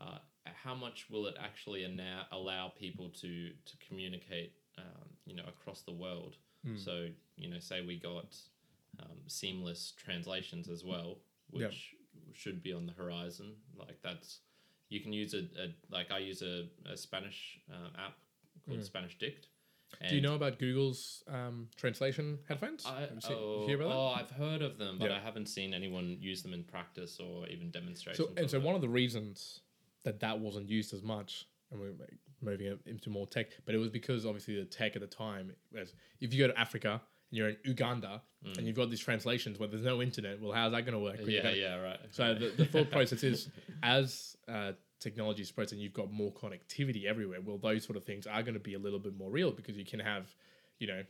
uh, 0.00 0.18
how 0.62 0.74
much 0.74 1.06
will 1.10 1.26
it 1.26 1.34
actually 1.40 1.84
ana- 1.84 2.26
allow 2.32 2.68
people 2.68 3.10
to 3.20 3.50
to 3.50 3.76
communicate, 3.88 4.52
um, 4.78 5.08
you 5.26 5.34
know, 5.34 5.44
across 5.48 5.82
the 5.82 5.92
world? 5.92 6.36
Hmm. 6.64 6.76
So, 6.76 7.08
you 7.36 7.48
know, 7.50 7.58
say 7.58 7.80
we 7.80 7.98
got 7.98 8.36
um, 9.00 9.18
seamless 9.26 9.92
translations 9.96 10.68
as 10.68 10.84
well, 10.84 11.18
which 11.50 11.94
should 12.32 12.62
be 12.62 12.72
on 12.72 12.86
the 12.86 12.92
horizon. 12.92 13.54
Like 13.76 13.98
that's 14.02 14.40
you 14.88 15.00
can 15.00 15.12
use 15.12 15.34
a, 15.34 15.38
a 15.62 15.74
like 15.90 16.10
I 16.10 16.18
use 16.18 16.42
a, 16.42 16.68
a 16.90 16.96
Spanish 16.96 17.60
um, 17.72 17.92
app 17.98 18.16
called 18.66 18.80
SpanishDict. 18.80 19.46
Hmm. 20.00 20.08
Do 20.08 20.14
you 20.14 20.20
know 20.20 20.36
about 20.36 20.58
Google's 20.60 21.24
um, 21.28 21.68
translation 21.76 22.38
headphones? 22.48 22.86
I, 22.86 23.08
seen- 23.18 23.36
oh, 23.36 23.66
hear 23.66 23.76
about 23.80 23.88
that? 23.88 23.94
oh, 23.96 24.06
I've 24.08 24.30
heard 24.30 24.62
of 24.62 24.78
them, 24.78 24.98
but 25.00 25.10
Yeah. 25.10 25.16
I 25.16 25.20
haven't 25.20 25.46
seen 25.46 25.74
anyone 25.74 26.16
use 26.20 26.42
them 26.42 26.54
in 26.54 26.62
practice 26.62 27.18
or 27.18 27.48
even 27.48 27.70
demonstrations. 27.72 28.28
So, 28.28 28.32
and 28.36 28.48
so 28.48 28.60
one 28.60 28.76
of 28.76 28.82
the 28.82 28.88
reasons 28.88 29.60
that 30.04 30.20
that 30.20 30.38
wasn't 30.38 30.68
used 30.68 30.92
as 30.94 31.02
much, 31.02 31.46
and 31.70 31.80
we're 31.80 31.92
moving 32.42 32.78
into 32.86 33.10
more 33.10 33.26
tech, 33.26 33.48
but 33.66 33.74
it 33.74 33.78
was 33.78 33.90
because 33.90 34.24
obviously 34.24 34.56
the 34.58 34.64
tech 34.64 34.96
at 34.96 35.00
the 35.02 35.06
time 35.06 35.52
if 36.20 36.32
you 36.32 36.38
go 36.46 36.52
to 36.52 36.58
Africa 36.58 37.00
and 37.30 37.38
you're 37.38 37.50
in 37.50 37.56
Uganda 37.64 38.22
and 38.56 38.66
you've 38.66 38.76
got 38.76 38.88
these 38.88 39.00
translations 39.00 39.58
where 39.58 39.68
there's 39.68 39.84
no 39.84 40.00
internet, 40.00 40.40
well, 40.40 40.52
how's 40.52 40.72
that 40.72 40.82
going 40.86 40.94
to 40.94 40.98
work? 40.98 41.18
Mm. 41.20 41.30
yeah, 41.30 41.42
gonna- 41.42 41.56
yeah, 41.56 41.74
right. 41.76 42.00
So 42.10 42.34
the, 42.34 42.48
the 42.56 42.64
thought 42.64 42.90
process 42.90 43.22
is, 43.22 43.50
as 43.82 44.36
uh, 44.48 44.72
technology 45.00 45.44
spreads 45.44 45.72
and 45.72 45.80
you've 45.82 45.92
got 45.92 46.10
more 46.10 46.32
connectivity 46.32 47.04
everywhere, 47.04 47.40
well, 47.42 47.58
those 47.58 47.84
sort 47.84 47.98
of 47.98 48.04
things 48.04 48.26
are 48.26 48.42
going 48.42 48.54
to 48.54 48.60
be 48.60 48.72
a 48.74 48.78
little 48.78 48.98
bit 48.98 49.14
more 49.16 49.30
real 49.30 49.50
because 49.52 49.76
you 49.76 49.84
can 49.84 50.00
have, 50.00 50.34
you 50.78 50.86
know, 50.86 51.02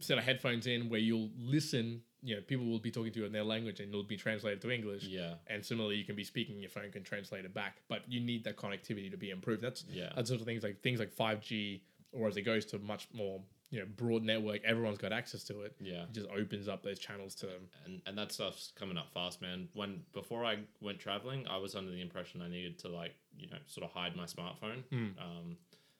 set 0.00 0.16
of 0.18 0.24
headphones 0.24 0.66
in 0.66 0.88
where 0.88 1.00
you'll 1.00 1.30
listen. 1.38 2.00
You 2.22 2.36
know, 2.36 2.42
people 2.42 2.66
will 2.66 2.78
be 2.78 2.90
talking 2.90 3.12
to 3.12 3.18
you 3.20 3.24
in 3.24 3.32
their 3.32 3.44
language 3.44 3.80
and 3.80 3.88
it'll 3.88 4.02
be 4.02 4.16
translated 4.16 4.60
to 4.62 4.70
English. 4.70 5.04
Yeah. 5.04 5.34
And 5.46 5.64
similarly, 5.64 5.96
you 5.96 6.04
can 6.04 6.16
be 6.16 6.24
speaking, 6.24 6.60
your 6.60 6.68
phone 6.70 6.90
can 6.90 7.02
translate 7.02 7.44
it 7.46 7.54
back, 7.54 7.78
but 7.88 8.02
you 8.08 8.20
need 8.20 8.44
that 8.44 8.56
connectivity 8.56 9.10
to 9.10 9.16
be 9.16 9.30
improved. 9.30 9.62
That's 9.62 9.84
Yeah. 9.90 10.12
that's 10.14 10.28
sort 10.28 10.40
of 10.40 10.46
things 10.46 10.62
like 10.62 10.80
things 10.82 10.98
like 11.00 11.12
five 11.12 11.40
G, 11.40 11.82
or 12.12 12.28
as 12.28 12.36
it 12.36 12.42
goes 12.42 12.66
to 12.66 12.78
much 12.78 13.08
more 13.12 13.42
you 13.70 13.78
know 13.78 13.86
broad 13.96 14.22
network, 14.24 14.62
everyone's 14.64 14.98
got 14.98 15.12
access 15.12 15.44
to 15.44 15.60
it. 15.62 15.76
Yeah. 15.80 16.02
It 16.02 16.12
just 16.12 16.28
opens 16.28 16.66
up 16.68 16.82
those 16.82 16.98
channels 16.98 17.34
to 17.36 17.46
them. 17.46 17.68
and 17.86 18.02
and 18.04 18.18
that 18.18 18.32
stuff's 18.32 18.72
coming 18.74 18.98
up 18.98 19.10
fast, 19.14 19.40
man. 19.40 19.68
When 19.74 20.02
before 20.12 20.44
I 20.44 20.58
went 20.80 20.98
traveling, 20.98 21.46
I 21.46 21.56
was 21.56 21.74
under 21.74 21.90
the 21.92 22.00
impression 22.02 22.42
I 22.42 22.48
needed 22.48 22.78
to 22.80 22.88
like 22.88 23.14
you 23.38 23.46
know 23.46 23.58
sort 23.66 23.84
of 23.84 23.92
hide 23.92 24.14
my 24.16 24.24
smartphone, 24.24 24.82
Mm. 24.92 25.12
um, 25.22 25.56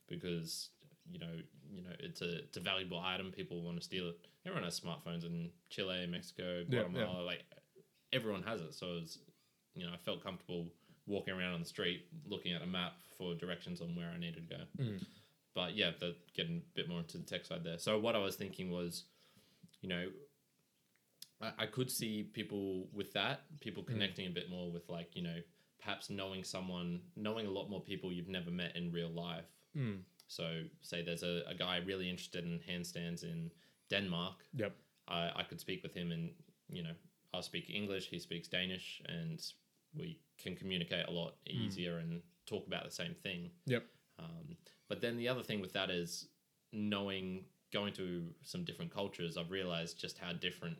because 0.09 0.71
you 1.11 1.19
know 1.19 1.33
you 1.73 1.83
know 1.83 1.91
it's 2.01 2.21
a 2.23 2.39
it's 2.39 2.57
a 2.57 2.61
valuable 2.61 2.99
item. 3.01 3.31
People 3.33 3.63
want 3.63 3.79
to 3.79 3.83
steal 3.85 4.09
it. 4.09 4.19
Everyone 4.47 4.65
has 4.65 4.81
smartphones 4.81 5.25
in 5.25 5.51
Chile, 5.69 6.07
Mexico, 6.07 6.65
Yeah, 6.69 6.83
Guatemala. 6.85 7.23
Like 7.23 7.45
everyone 8.13 8.43
has 8.43 8.61
it, 8.61 8.75
so 8.75 8.99
it's 9.03 9.19
you 9.75 9.87
know 9.87 9.93
I 9.93 9.97
felt 9.99 10.23
comfortable 10.23 10.69
walking 11.07 11.35
around 11.35 11.55
on 11.55 11.61
the 11.61 11.67
street 11.67 12.07
looking 12.27 12.53
at 12.53 12.63
a 12.63 12.67
map 12.67 12.93
for 13.19 13.35
directions 13.35 13.81
on 13.81 13.95
where 13.97 14.11
I 14.15 14.19
needed 14.19 14.49
to 14.49 14.57
go. 14.57 14.63
Mm. 14.79 15.05
But 15.55 15.77
yeah, 15.77 15.91
the, 15.99 16.15
getting 16.35 16.59
a 16.59 16.75
bit 16.75 16.89
more 16.89 17.01
into 17.01 17.19
the 17.19 17.25
tech 17.25 17.45
side 17.45 17.65
there. 17.65 17.79
So 17.79 17.99
what 17.99 18.15
I 18.15 18.19
was 18.19 18.37
thinking 18.37 18.71
was, 18.71 19.05
you 19.81 19.89
know, 19.89 20.07
I, 21.43 21.51
I 21.59 21.67
could 21.67 21.91
see 21.91 22.23
people 22.23 22.87
with 22.93 23.13
that, 23.15 23.41
people 23.61 23.83
connecting 23.83 24.27
a 24.29 24.31
bit 24.31 24.49
more 24.49 24.71
with 24.71 24.89
like, 24.89 25.17
you 25.17 25.23
know, 25.23 25.37
perhaps 25.81 26.11
knowing 26.11 26.45
someone, 26.45 27.01
knowing 27.17 27.47
a 27.47 27.51
lot 27.51 27.69
more 27.69 27.81
people 27.81 28.13
you've 28.13 28.29
never 28.29 28.51
met 28.51 28.77
in 28.77 28.93
real 28.93 29.11
life. 29.11 29.51
Mm. 29.77 29.99
So 30.29 30.63
say 30.83 31.03
there's 31.03 31.25
a, 31.25 31.43
a 31.49 31.55
guy 31.55 31.79
really 31.85 32.09
interested 32.09 32.45
in 32.45 32.61
handstands 32.61 33.25
in 33.25 33.51
Denmark. 33.91 34.37
Yep. 34.55 34.73
I, 35.09 35.31
I 35.37 35.43
could 35.43 35.61
speak 35.61 35.83
with 35.83 35.95
him 35.95 36.13
and, 36.13 36.31
you 36.69 36.83
know, 36.83 36.95
I'll 37.35 37.43
speak 37.43 37.69
English, 37.71 38.07
he 38.09 38.19
speaks 38.19 38.49
Danish, 38.49 39.03
and 39.07 39.41
we 39.95 40.19
can 40.39 40.57
communicate 40.57 41.07
a 41.07 41.11
lot 41.11 41.35
easier 41.47 41.99
and 41.99 42.23
talk 42.47 42.67
about 42.67 42.85
the 42.85 42.91
same 42.91 43.15
thing. 43.23 43.51
Yep. 43.67 43.85
Um, 44.19 44.57
but 44.89 45.01
then 45.01 45.17
the 45.17 45.29
other 45.29 45.43
thing 45.43 45.61
with 45.61 45.73
that 45.75 45.91
is 45.91 46.29
knowing, 46.73 47.45
going 47.73 47.93
to 47.95 48.35
some 48.43 48.65
different 48.65 48.93
cultures, 48.93 49.37
I've 49.37 49.51
realized 49.51 50.01
just 50.01 50.19
how 50.19 50.33
different 50.33 50.77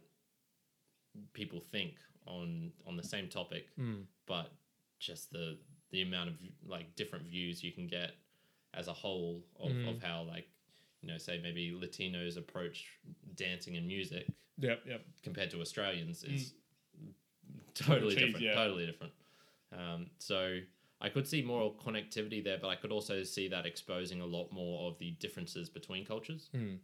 people 1.33 1.61
think 1.61 1.95
on 2.27 2.73
on 2.87 2.97
the 2.97 3.03
same 3.03 3.29
topic, 3.29 3.69
Mm. 3.79 4.07
but 4.27 4.53
just 4.99 5.31
the 5.33 5.59
the 5.91 6.03
amount 6.03 6.31
of 6.31 6.35
like 6.65 6.95
different 6.97 7.27
views 7.27 7.63
you 7.65 7.73
can 7.73 7.87
get 7.89 8.13
as 8.75 8.87
a 8.89 8.93
whole 8.93 9.45
of, 9.57 9.73
Mhm. 9.73 9.89
of 9.89 10.03
how 10.03 10.23
like 10.23 10.49
you 11.03 11.09
know 11.11 11.19
say 11.19 11.41
maybe 11.43 11.73
Latinos 11.73 12.37
approach 12.37 12.87
dancing 13.37 13.77
and 13.77 13.87
music 13.87 14.27
Yep. 14.59 14.83
Yep. 14.87 15.01
compared 15.23 15.51
to 15.53 15.61
Australians 15.61 16.23
is 16.25 16.53
totally 17.75 18.15
Change, 18.15 18.27
different. 18.35 18.45
yeah. 18.45 18.55
Totally 18.55 18.87
different. 18.87 19.13
Um, 19.77 20.07
so 20.19 20.59
I 21.01 21.09
could 21.09 21.27
see 21.27 21.41
more 21.43 21.75
connectivity 21.77 22.43
there, 22.45 22.59
but 22.61 22.69
I 22.69 22.77
could 22.77 22.93
also 22.93 23.23
see 23.23 23.49
that 23.49 23.65
exposing 23.65 24.21
a 24.21 24.27
lot 24.27 24.53
more 24.53 24.91
of 24.91 24.99
the 24.99 25.13
differences 25.13 25.69
between 25.71 26.05
cultures, 26.05 26.51
Mm. 26.55 26.79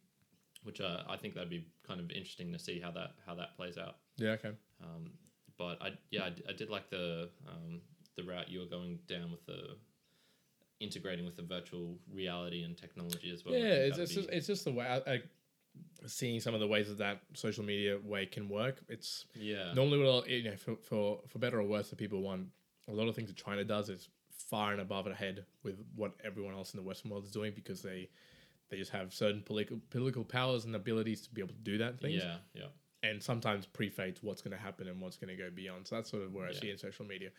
which 0.62 0.80
uh, 0.80 1.02
I 1.08 1.16
think 1.16 1.34
that'd 1.34 1.50
be 1.50 1.66
kind 1.86 2.00
of 2.00 2.10
interesting 2.10 2.52
to 2.52 2.58
see 2.58 2.80
how 2.80 2.90
that 2.92 3.10
how 3.26 3.34
that 3.34 3.56
plays 3.56 3.76
out. 3.76 3.96
Yeah. 4.16 4.30
Okay. 4.30 4.52
Um, 4.82 5.10
but 5.58 5.80
I 5.82 5.92
yeah 6.10 6.24
I, 6.24 6.32
I 6.48 6.52
did 6.52 6.70
like 6.70 6.88
the 6.90 7.28
um, 7.46 7.80
the 8.16 8.22
route 8.22 8.48
you 8.48 8.60
were 8.60 8.66
going 8.66 8.98
down 9.06 9.30
with 9.30 9.44
the 9.46 9.76
integrating 10.80 11.24
with 11.24 11.36
the 11.36 11.42
virtual 11.42 11.98
reality 12.12 12.62
and 12.62 12.76
technology 12.76 13.30
as 13.32 13.44
well. 13.44 13.54
Yeah, 13.54 13.64
it's 13.64 13.98
it's 13.98 14.14
just, 14.14 14.28
it's 14.30 14.46
just 14.46 14.64
the 14.64 14.72
way 14.72 14.86
I, 14.86 15.12
I 15.12 15.22
seeing 16.06 16.40
some 16.40 16.54
of 16.54 16.60
the 16.60 16.66
ways 16.66 16.88
that 16.88 16.98
that 16.98 17.20
social 17.34 17.64
media 17.64 17.98
way 18.02 18.26
can 18.26 18.48
work. 18.48 18.80
It's 18.88 19.26
yeah 19.34 19.72
normally 19.74 20.02
what 20.04 20.28
you 20.28 20.44
know 20.44 20.56
for, 20.56 20.76
for 20.82 21.20
for 21.28 21.38
better 21.38 21.60
or 21.60 21.64
worse, 21.64 21.90
the 21.90 21.96
people 21.96 22.20
want 22.20 22.48
a 22.88 22.92
lot 22.92 23.08
of 23.08 23.14
things 23.14 23.28
that 23.28 23.36
China 23.36 23.64
does 23.64 23.88
is 23.88 24.08
far 24.30 24.72
and 24.72 24.80
above 24.80 25.06
ahead 25.06 25.44
with 25.62 25.82
what 25.94 26.12
everyone 26.24 26.54
else 26.54 26.72
in 26.72 26.78
the 26.78 26.86
Western 26.86 27.10
world 27.10 27.24
is 27.24 27.30
doing 27.30 27.52
because 27.54 27.82
they 27.82 28.08
they 28.68 28.76
just 28.76 28.90
have 28.90 29.12
certain 29.12 29.42
political 29.42 29.78
political 29.90 30.24
powers 30.24 30.64
and 30.64 30.74
abilities 30.74 31.22
to 31.22 31.30
be 31.30 31.40
able 31.40 31.54
to 31.54 31.60
do 31.60 31.78
that 31.78 32.00
things. 32.00 32.22
yeah 32.22 32.36
yeah 32.54 32.66
and 33.02 33.22
sometimes 33.22 33.66
pre-fates 33.66 34.22
what's 34.22 34.42
going 34.42 34.56
to 34.56 34.62
happen 34.62 34.88
and 34.88 35.00
what's 35.00 35.16
going 35.16 35.28
to 35.28 35.40
go 35.40 35.50
beyond. 35.50 35.86
So 35.86 35.96
that's 35.96 36.10
sort 36.10 36.22
of 36.22 36.32
where 36.32 36.48
I 36.48 36.52
see 36.52 36.70
in 36.70 36.78
social 36.78 37.04
media. 37.04 37.30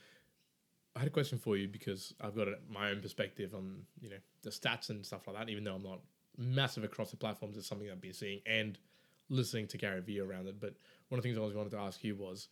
I 0.97 1.01
had 1.01 1.07
a 1.09 1.11
question 1.11 1.37
for 1.37 1.55
you 1.55 1.67
because 1.67 2.15
I've 2.19 2.35
got 2.35 2.47
a, 2.47 2.55
my 2.71 2.89
own 2.89 3.01
perspective 3.01 3.53
on 3.53 3.83
you 4.01 4.09
know 4.09 4.17
the 4.41 4.49
stats 4.49 4.89
and 4.89 5.05
stuff 5.05 5.27
like 5.27 5.37
that. 5.37 5.49
Even 5.49 5.63
though 5.63 5.75
I'm 5.75 5.83
not 5.83 5.99
massive 6.37 6.83
across 6.83 7.11
the 7.11 7.17
platforms, 7.17 7.55
it's 7.55 7.67
something 7.67 7.87
I've 7.89 8.01
been 8.01 8.13
seeing 8.13 8.41
and 8.47 8.79
listening 9.29 9.67
to 9.67 9.77
Gary 9.77 10.01
Vee 10.01 10.19
around 10.19 10.47
it. 10.47 10.59
But 10.59 10.73
one 11.09 11.19
of 11.19 11.23
the 11.23 11.29
things 11.29 11.37
I 11.37 11.41
was 11.41 11.53
wanted 11.53 11.71
to 11.71 11.77
ask 11.77 12.03
you 12.03 12.15
was, 12.15 12.47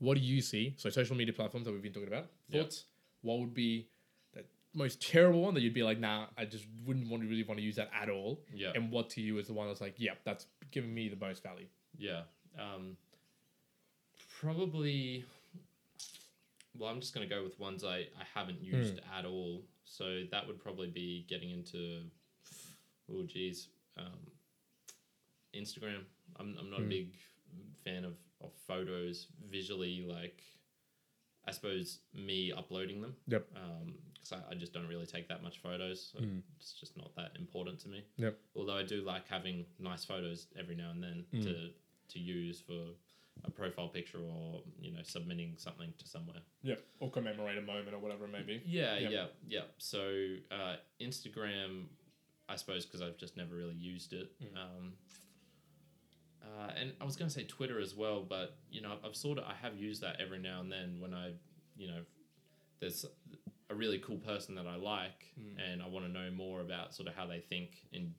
what 0.00 0.18
do 0.18 0.20
you 0.20 0.42
see? 0.42 0.74
So 0.76 0.90
social 0.90 1.16
media 1.16 1.32
platforms 1.32 1.64
that 1.64 1.72
we've 1.72 1.82
been 1.82 1.94
talking 1.94 2.08
about. 2.08 2.26
Yeah. 2.50 2.60
Thoughts? 2.60 2.84
What 3.22 3.38
would 3.40 3.54
be 3.54 3.88
the 4.34 4.44
most 4.74 5.00
terrible 5.00 5.40
one 5.40 5.54
that 5.54 5.62
you'd 5.62 5.72
be 5.72 5.82
like, 5.82 5.98
nah, 5.98 6.26
I 6.36 6.44
just 6.44 6.66
wouldn't 6.84 7.08
want 7.08 7.22
to 7.22 7.28
really 7.28 7.42
want 7.42 7.58
to 7.58 7.64
use 7.64 7.76
that 7.76 7.90
at 7.98 8.10
all. 8.10 8.42
yeah. 8.54 8.72
And 8.74 8.90
what 8.90 9.08
to 9.10 9.22
you 9.22 9.38
is 9.38 9.46
the 9.46 9.54
one 9.54 9.66
that's 9.68 9.80
like, 9.80 9.94
yep, 9.96 10.18
that's 10.24 10.46
giving 10.70 10.94
me 10.94 11.08
the 11.08 11.16
most 11.16 11.42
value. 11.42 11.66
Yeah. 11.96 12.22
Um, 12.58 12.98
probably. 14.40 15.24
Well, 16.78 16.88
I'm 16.90 17.00
just 17.00 17.14
going 17.14 17.28
to 17.28 17.34
go 17.34 17.42
with 17.42 17.58
ones 17.58 17.84
I, 17.84 17.98
I 18.18 18.24
haven't 18.34 18.60
used 18.62 19.00
at 19.18 19.24
all. 19.24 19.62
So 19.84 20.22
that 20.30 20.46
would 20.46 20.58
probably 20.58 20.88
be 20.88 21.26
getting 21.28 21.50
into. 21.50 22.02
Oh, 23.12 23.22
geez. 23.24 23.68
Um, 23.96 24.18
Instagram. 25.54 26.00
I'm, 26.38 26.56
I'm 26.58 26.70
not 26.70 26.80
a 26.80 26.82
Hmm. 26.84 26.88
big 26.88 27.14
fan 27.84 28.04
of, 28.04 28.14
of 28.42 28.52
photos 28.66 29.28
visually, 29.48 30.04
like, 30.06 30.42
I 31.46 31.52
suppose 31.52 32.00
me 32.12 32.52
uploading 32.52 33.00
them. 33.00 33.14
Yep. 33.28 33.46
Because 34.14 34.32
I, 34.32 34.52
I 34.52 34.54
just 34.56 34.72
don't 34.72 34.88
really 34.88 35.06
take 35.06 35.28
that 35.28 35.42
much 35.42 35.58
photos. 35.62 36.10
So 36.12 36.18
Mm. 36.20 36.42
It's 36.58 36.72
just 36.72 36.96
not 36.96 37.14
that 37.16 37.32
important 37.38 37.78
to 37.80 37.88
me. 37.88 38.02
Yep. 38.16 38.36
Although 38.56 38.76
I 38.76 38.82
do 38.82 39.02
like 39.02 39.26
having 39.28 39.64
nice 39.78 40.04
photos 40.04 40.48
every 40.58 40.74
now 40.74 40.90
and 40.90 41.02
then 41.02 41.24
Mm. 41.32 41.42
to 41.44 41.70
to 42.08 42.18
use 42.20 42.60
for 42.60 42.90
a 43.44 43.50
profile 43.50 43.88
picture 43.88 44.18
or 44.18 44.62
you 44.80 44.92
know 44.92 45.00
submitting 45.02 45.54
something 45.56 45.92
to 45.98 46.06
somewhere. 46.08 46.40
Yep. 46.62 46.80
Or 47.00 47.10
commemorate 47.10 47.58
a 47.58 47.62
moment 47.62 47.92
or 47.94 47.98
whatever 47.98 48.24
it 48.24 48.32
may 48.32 48.42
be. 48.42 48.62
Yeah, 48.66 48.98
Yep. 48.98 49.10
yeah, 49.12 49.26
yeah. 49.48 49.60
So 49.78 50.34
uh, 50.50 50.76
Instagram, 51.00 51.84
I 52.48 52.56
suppose, 52.56 52.86
because 52.86 53.02
I've 53.02 53.16
just 53.18 53.36
never 53.36 53.54
really 53.54 53.74
used 53.74 54.12
it. 54.12 54.30
Mm. 54.42 54.56
Um, 54.56 54.92
uh, 56.42 56.70
and 56.80 56.92
I 57.00 57.04
was 57.04 57.16
going 57.16 57.28
to 57.28 57.34
say 57.34 57.44
Twitter 57.44 57.80
as 57.80 57.94
well, 57.94 58.22
but 58.28 58.56
you 58.70 58.80
know, 58.80 58.96
I've 59.04 59.16
sort 59.16 59.38
of 59.38 59.44
I 59.44 59.54
have 59.62 59.76
used 59.76 60.02
that 60.02 60.20
every 60.20 60.38
now 60.38 60.60
and 60.60 60.70
then 60.70 60.98
when 61.00 61.12
I, 61.12 61.32
you 61.76 61.88
know, 61.88 62.00
there's 62.80 63.04
a 63.68 63.74
really 63.74 63.98
cool 63.98 64.18
person 64.18 64.54
that 64.54 64.66
I 64.66 64.76
like, 64.76 65.24
Mm. 65.38 65.72
and 65.72 65.82
I 65.82 65.88
want 65.88 66.06
to 66.06 66.10
know 66.12 66.30
more 66.30 66.60
about 66.62 66.94
sort 66.94 67.08
of 67.08 67.14
how 67.14 67.26
they 67.26 67.40
think 67.40 67.70
in 67.92 68.14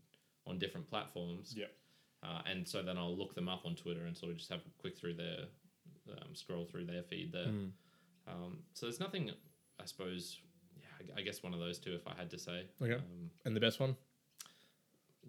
on 0.45 0.59
different 0.59 0.87
platforms. 0.87 1.53
Yep. 1.57 1.71
Uh, 2.23 2.41
and 2.49 2.67
so 2.67 2.81
then 2.81 2.97
I'll 2.97 3.15
look 3.15 3.35
them 3.35 3.47
up 3.47 3.65
on 3.65 3.75
Twitter 3.75 4.05
and 4.05 4.17
sort 4.17 4.31
of 4.31 4.37
just 4.37 4.49
have 4.49 4.59
a 4.61 4.81
quick 4.81 4.97
through 4.97 5.13
their, 5.15 5.45
um, 6.11 6.33
scroll 6.33 6.65
through 6.65 6.85
their 6.85 7.03
feed 7.03 7.31
there. 7.31 7.45
Mm. 7.47 7.71
Um, 8.27 8.59
so 8.73 8.85
there's 8.87 8.99
nothing, 8.99 9.31
I 9.79 9.85
suppose. 9.85 10.39
Yeah, 10.79 10.85
I- 11.15 11.19
I 11.19 11.23
guess 11.23 11.43
one 11.43 11.53
of 11.53 11.59
those 11.59 11.77
two, 11.79 11.93
if 11.95 12.07
I 12.07 12.15
had 12.15 12.29
to 12.31 12.37
say. 12.39 12.65
Okay. 12.81 12.95
Um, 12.95 13.29
And 13.45 13.55
the 13.55 13.59
best 13.59 13.79
one? 13.79 13.95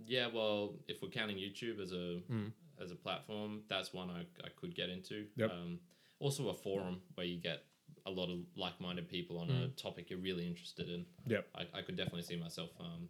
yeah, 0.07 0.28
well, 0.28 0.74
if 0.89 1.03
we're 1.03 1.09
counting 1.11 1.36
YouTube 1.36 1.80
as 1.80 1.93
a 1.93 2.22
Mm. 2.30 2.53
as 2.80 2.93
a 2.93 2.97
platform, 2.97 3.64
that's 3.68 3.93
one 3.93 4.09
I, 4.09 4.20
I 4.45 4.49
could 4.51 4.72
get 4.74 4.89
into. 4.89 5.26
Yep. 5.36 5.51
Um, 5.51 5.80
also, 6.20 6.49
a 6.49 6.55
forum 6.55 7.03
where 7.14 7.26
you 7.26 7.39
get 7.41 7.64
a 8.07 8.11
lot 8.11 8.30
of 8.30 8.39
like-minded 8.57 9.09
people 9.09 9.39
on 9.39 9.51
a 9.51 9.68
topic 9.70 10.11
you're 10.11 10.20
really 10.20 10.47
interested 10.47 10.89
in. 10.89 11.05
Yep. 11.26 11.49
I, 11.57 11.66
I 11.74 11.82
could 11.82 11.97
definitely 11.97 12.22
see 12.22 12.36
myself 12.36 12.70
um, 12.78 13.09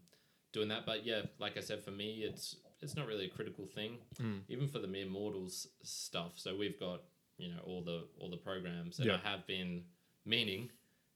doing 0.53 0.69
that. 0.69 0.87
But 0.87 1.05
yeah, 1.05 1.23
like 1.39 1.57
I 1.59 1.61
said, 1.61 1.83
for 1.85 1.91
me, 1.91 2.23
it's 2.23 2.57
it's 2.81 2.95
not 2.97 3.07
really 3.07 3.27
a 3.27 3.31
critical 3.31 3.67
thing, 3.67 3.99
Mm. 4.21 4.43
even 4.49 4.69
for 4.69 4.79
the 4.79 4.87
mere 4.89 5.07
mortals 5.07 5.67
stuff. 5.83 6.39
So 6.39 6.57
we've 6.57 6.79
got 6.79 7.03
you 7.39 7.49
know 7.53 7.61
all 7.65 7.83
the 7.83 8.09
all 8.19 8.31
the 8.31 8.37
programs, 8.37 8.99
and 8.99 9.07
Yeah. 9.09 9.15
I 9.15 9.29
have 9.29 9.47
been 9.47 9.85
meaning 10.25 10.71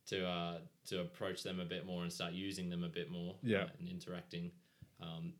to 0.06 0.26
uh, 0.26 0.60
to 0.86 1.00
approach 1.00 1.42
them 1.42 1.60
a 1.60 1.64
bit 1.64 1.86
more 1.86 2.02
and 2.02 2.12
start 2.12 2.32
using 2.32 2.68
them 2.70 2.82
a 2.84 2.88
bit 2.88 3.10
more. 3.10 3.38
Yeah. 3.42 3.64
uh, 3.64 3.68
and 3.78 3.88
interacting. 3.88 4.52
Um, 5.00 5.34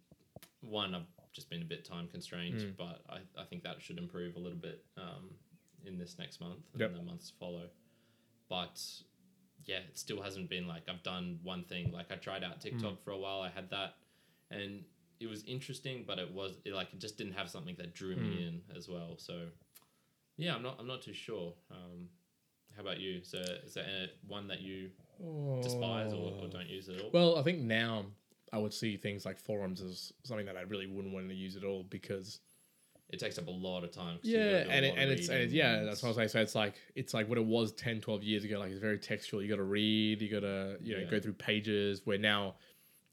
one, 0.60 0.94
I've 0.94 1.06
just 1.32 1.48
been 1.50 1.62
a 1.62 1.64
bit 1.64 1.84
time 1.84 2.08
constrained, 2.08 2.60
Mm. 2.60 2.76
but 2.76 3.02
I, 3.08 3.20
I 3.36 3.44
think 3.44 3.62
that 3.64 3.80
should 3.82 3.98
improve 3.98 4.36
a 4.36 4.38
little 4.38 4.58
bit 4.58 4.84
um, 4.96 5.34
in 5.84 5.98
this 5.98 6.18
next 6.18 6.40
month 6.40 6.64
and 6.72 6.80
Yep. 6.80 6.94
the 6.94 7.02
months 7.02 7.30
to 7.30 7.36
follow. 7.36 7.68
But 8.48 8.80
yeah, 9.64 9.78
it 9.78 9.96
still 9.98 10.20
hasn't 10.22 10.48
been 10.50 10.66
like 10.66 10.88
I've 10.88 11.02
done 11.02 11.40
one 11.42 11.64
thing. 11.64 11.90
Like 11.92 12.10
I 12.12 12.16
tried 12.16 12.42
out 12.44 12.60
TikTok 12.60 12.94
Mm. 13.00 13.04
for 13.04 13.10
a 13.12 13.18
while. 13.18 13.40
I 13.40 13.48
had 13.48 13.70
that, 13.70 13.96
and 14.50 14.84
it 15.22 15.28
was 15.30 15.44
interesting, 15.44 16.04
but 16.06 16.18
it 16.18 16.30
was 16.32 16.58
it, 16.64 16.74
like 16.74 16.92
it 16.92 16.98
just 17.00 17.16
didn't 17.16 17.34
have 17.34 17.48
something 17.48 17.76
that 17.78 17.94
drew 17.94 18.16
me 18.16 18.36
Mm. 18.36 18.48
in 18.48 18.76
as 18.76 18.88
well. 18.88 19.16
So 19.18 19.46
yeah, 20.36 20.54
I'm 20.54 20.62
not 20.62 20.76
I'm 20.78 20.86
not 20.86 21.02
too 21.02 21.12
sure. 21.14 21.54
Um, 21.70 22.08
how 22.74 22.82
about 22.82 23.00
you? 23.00 23.22
So 23.22 23.38
is 23.64 23.76
uh, 23.76 24.06
one 24.26 24.48
that 24.48 24.60
you 24.60 24.90
despise 25.62 26.12
or, 26.12 26.32
or 26.40 26.48
don't 26.48 26.68
use 26.68 26.88
at 26.88 27.00
all? 27.00 27.10
Well, 27.12 27.38
I 27.38 27.42
think 27.42 27.60
now 27.60 28.06
I 28.52 28.58
would 28.58 28.74
see 28.74 28.96
things 28.96 29.24
like 29.24 29.38
forums 29.38 29.80
as 29.80 30.12
something 30.24 30.46
that 30.46 30.56
I 30.56 30.62
really 30.62 30.86
wouldn't 30.86 31.14
want 31.14 31.28
to 31.28 31.34
use 31.34 31.56
at 31.56 31.64
all 31.64 31.84
because 31.84 32.40
it 33.10 33.18
takes 33.20 33.38
up 33.38 33.46
a 33.46 33.50
lot 33.50 33.84
of 33.84 33.90
time. 33.92 34.18
yeah, 34.22 34.38
gotta 34.38 34.64
do 34.64 34.70
a 34.70 34.72
and 34.72 34.84
it, 34.86 34.94
and 34.96 35.10
it's 35.10 35.28
and 35.28 35.38
it's, 35.38 35.52
yeah, 35.52 35.82
that's 35.82 36.02
what 36.02 36.08
I 36.08 36.10
was 36.10 36.16
saying. 36.16 36.28
So 36.30 36.40
it's 36.40 36.54
like 36.54 36.74
it's 36.94 37.12
like 37.14 37.28
what 37.28 37.38
it 37.38 37.44
was 37.44 37.72
10, 37.72 38.00
12 38.00 38.22
years 38.22 38.44
ago. 38.44 38.58
Like 38.58 38.70
it's 38.70 38.80
very 38.80 38.98
textual. 38.98 39.42
You 39.42 39.48
got 39.50 39.56
to 39.56 39.62
read. 39.64 40.22
You 40.22 40.30
got 40.30 40.40
to 40.40 40.78
you 40.80 40.94
know 40.94 41.00
Yeah. 41.02 41.10
go 41.10 41.20
through 41.20 41.34
pages. 41.34 42.02
Where 42.04 42.18
now 42.18 42.54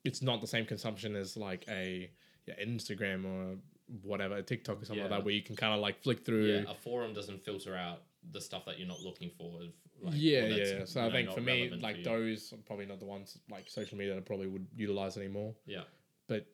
it's 0.03 0.21
not 0.21 0.41
the 0.41 0.47
same 0.47 0.65
consumption 0.65 1.15
as 1.15 1.35
like 1.37 1.65
a 1.69 2.09
yeah, 2.45 2.55
Instagram 2.63 3.25
or 3.25 3.57
whatever 4.03 4.41
TikTok 4.41 4.81
or 4.81 4.85
something 4.85 5.03
like 5.03 5.11
that, 5.11 5.25
where 5.25 5.33
you 5.33 5.41
can 5.41 5.55
kind 5.55 5.73
of 5.73 5.79
like 5.79 6.01
flick 6.01 6.25
through. 6.25 6.45
Yeah, 6.45 6.71
a 6.71 6.75
forum 6.75 7.13
doesn't 7.13 7.43
filter 7.43 7.75
out 7.75 8.03
the 8.31 8.41
stuff 8.41 8.65
that 8.65 8.77
you're 8.77 8.87
not 8.87 9.01
looking 9.01 9.31
for. 9.37 9.61
Like, 10.01 10.13
yeah, 10.15 10.45
yeah. 10.45 10.85
So 10.85 11.01
you 11.01 11.09
I 11.09 11.11
think 11.11 11.31
for 11.31 11.41
me, 11.41 11.71
like 11.81 11.97
you. 11.97 12.03
those 12.03 12.53
are 12.53 12.57
probably 12.65 12.85
not 12.85 12.99
the 12.99 13.05
ones 13.05 13.37
like 13.49 13.69
social 13.69 13.97
media 13.97 14.13
that 14.13 14.19
I 14.19 14.23
probably 14.23 14.47
would 14.47 14.67
utilize 14.75 15.17
anymore. 15.17 15.53
Yeah, 15.65 15.83
But 16.27 16.47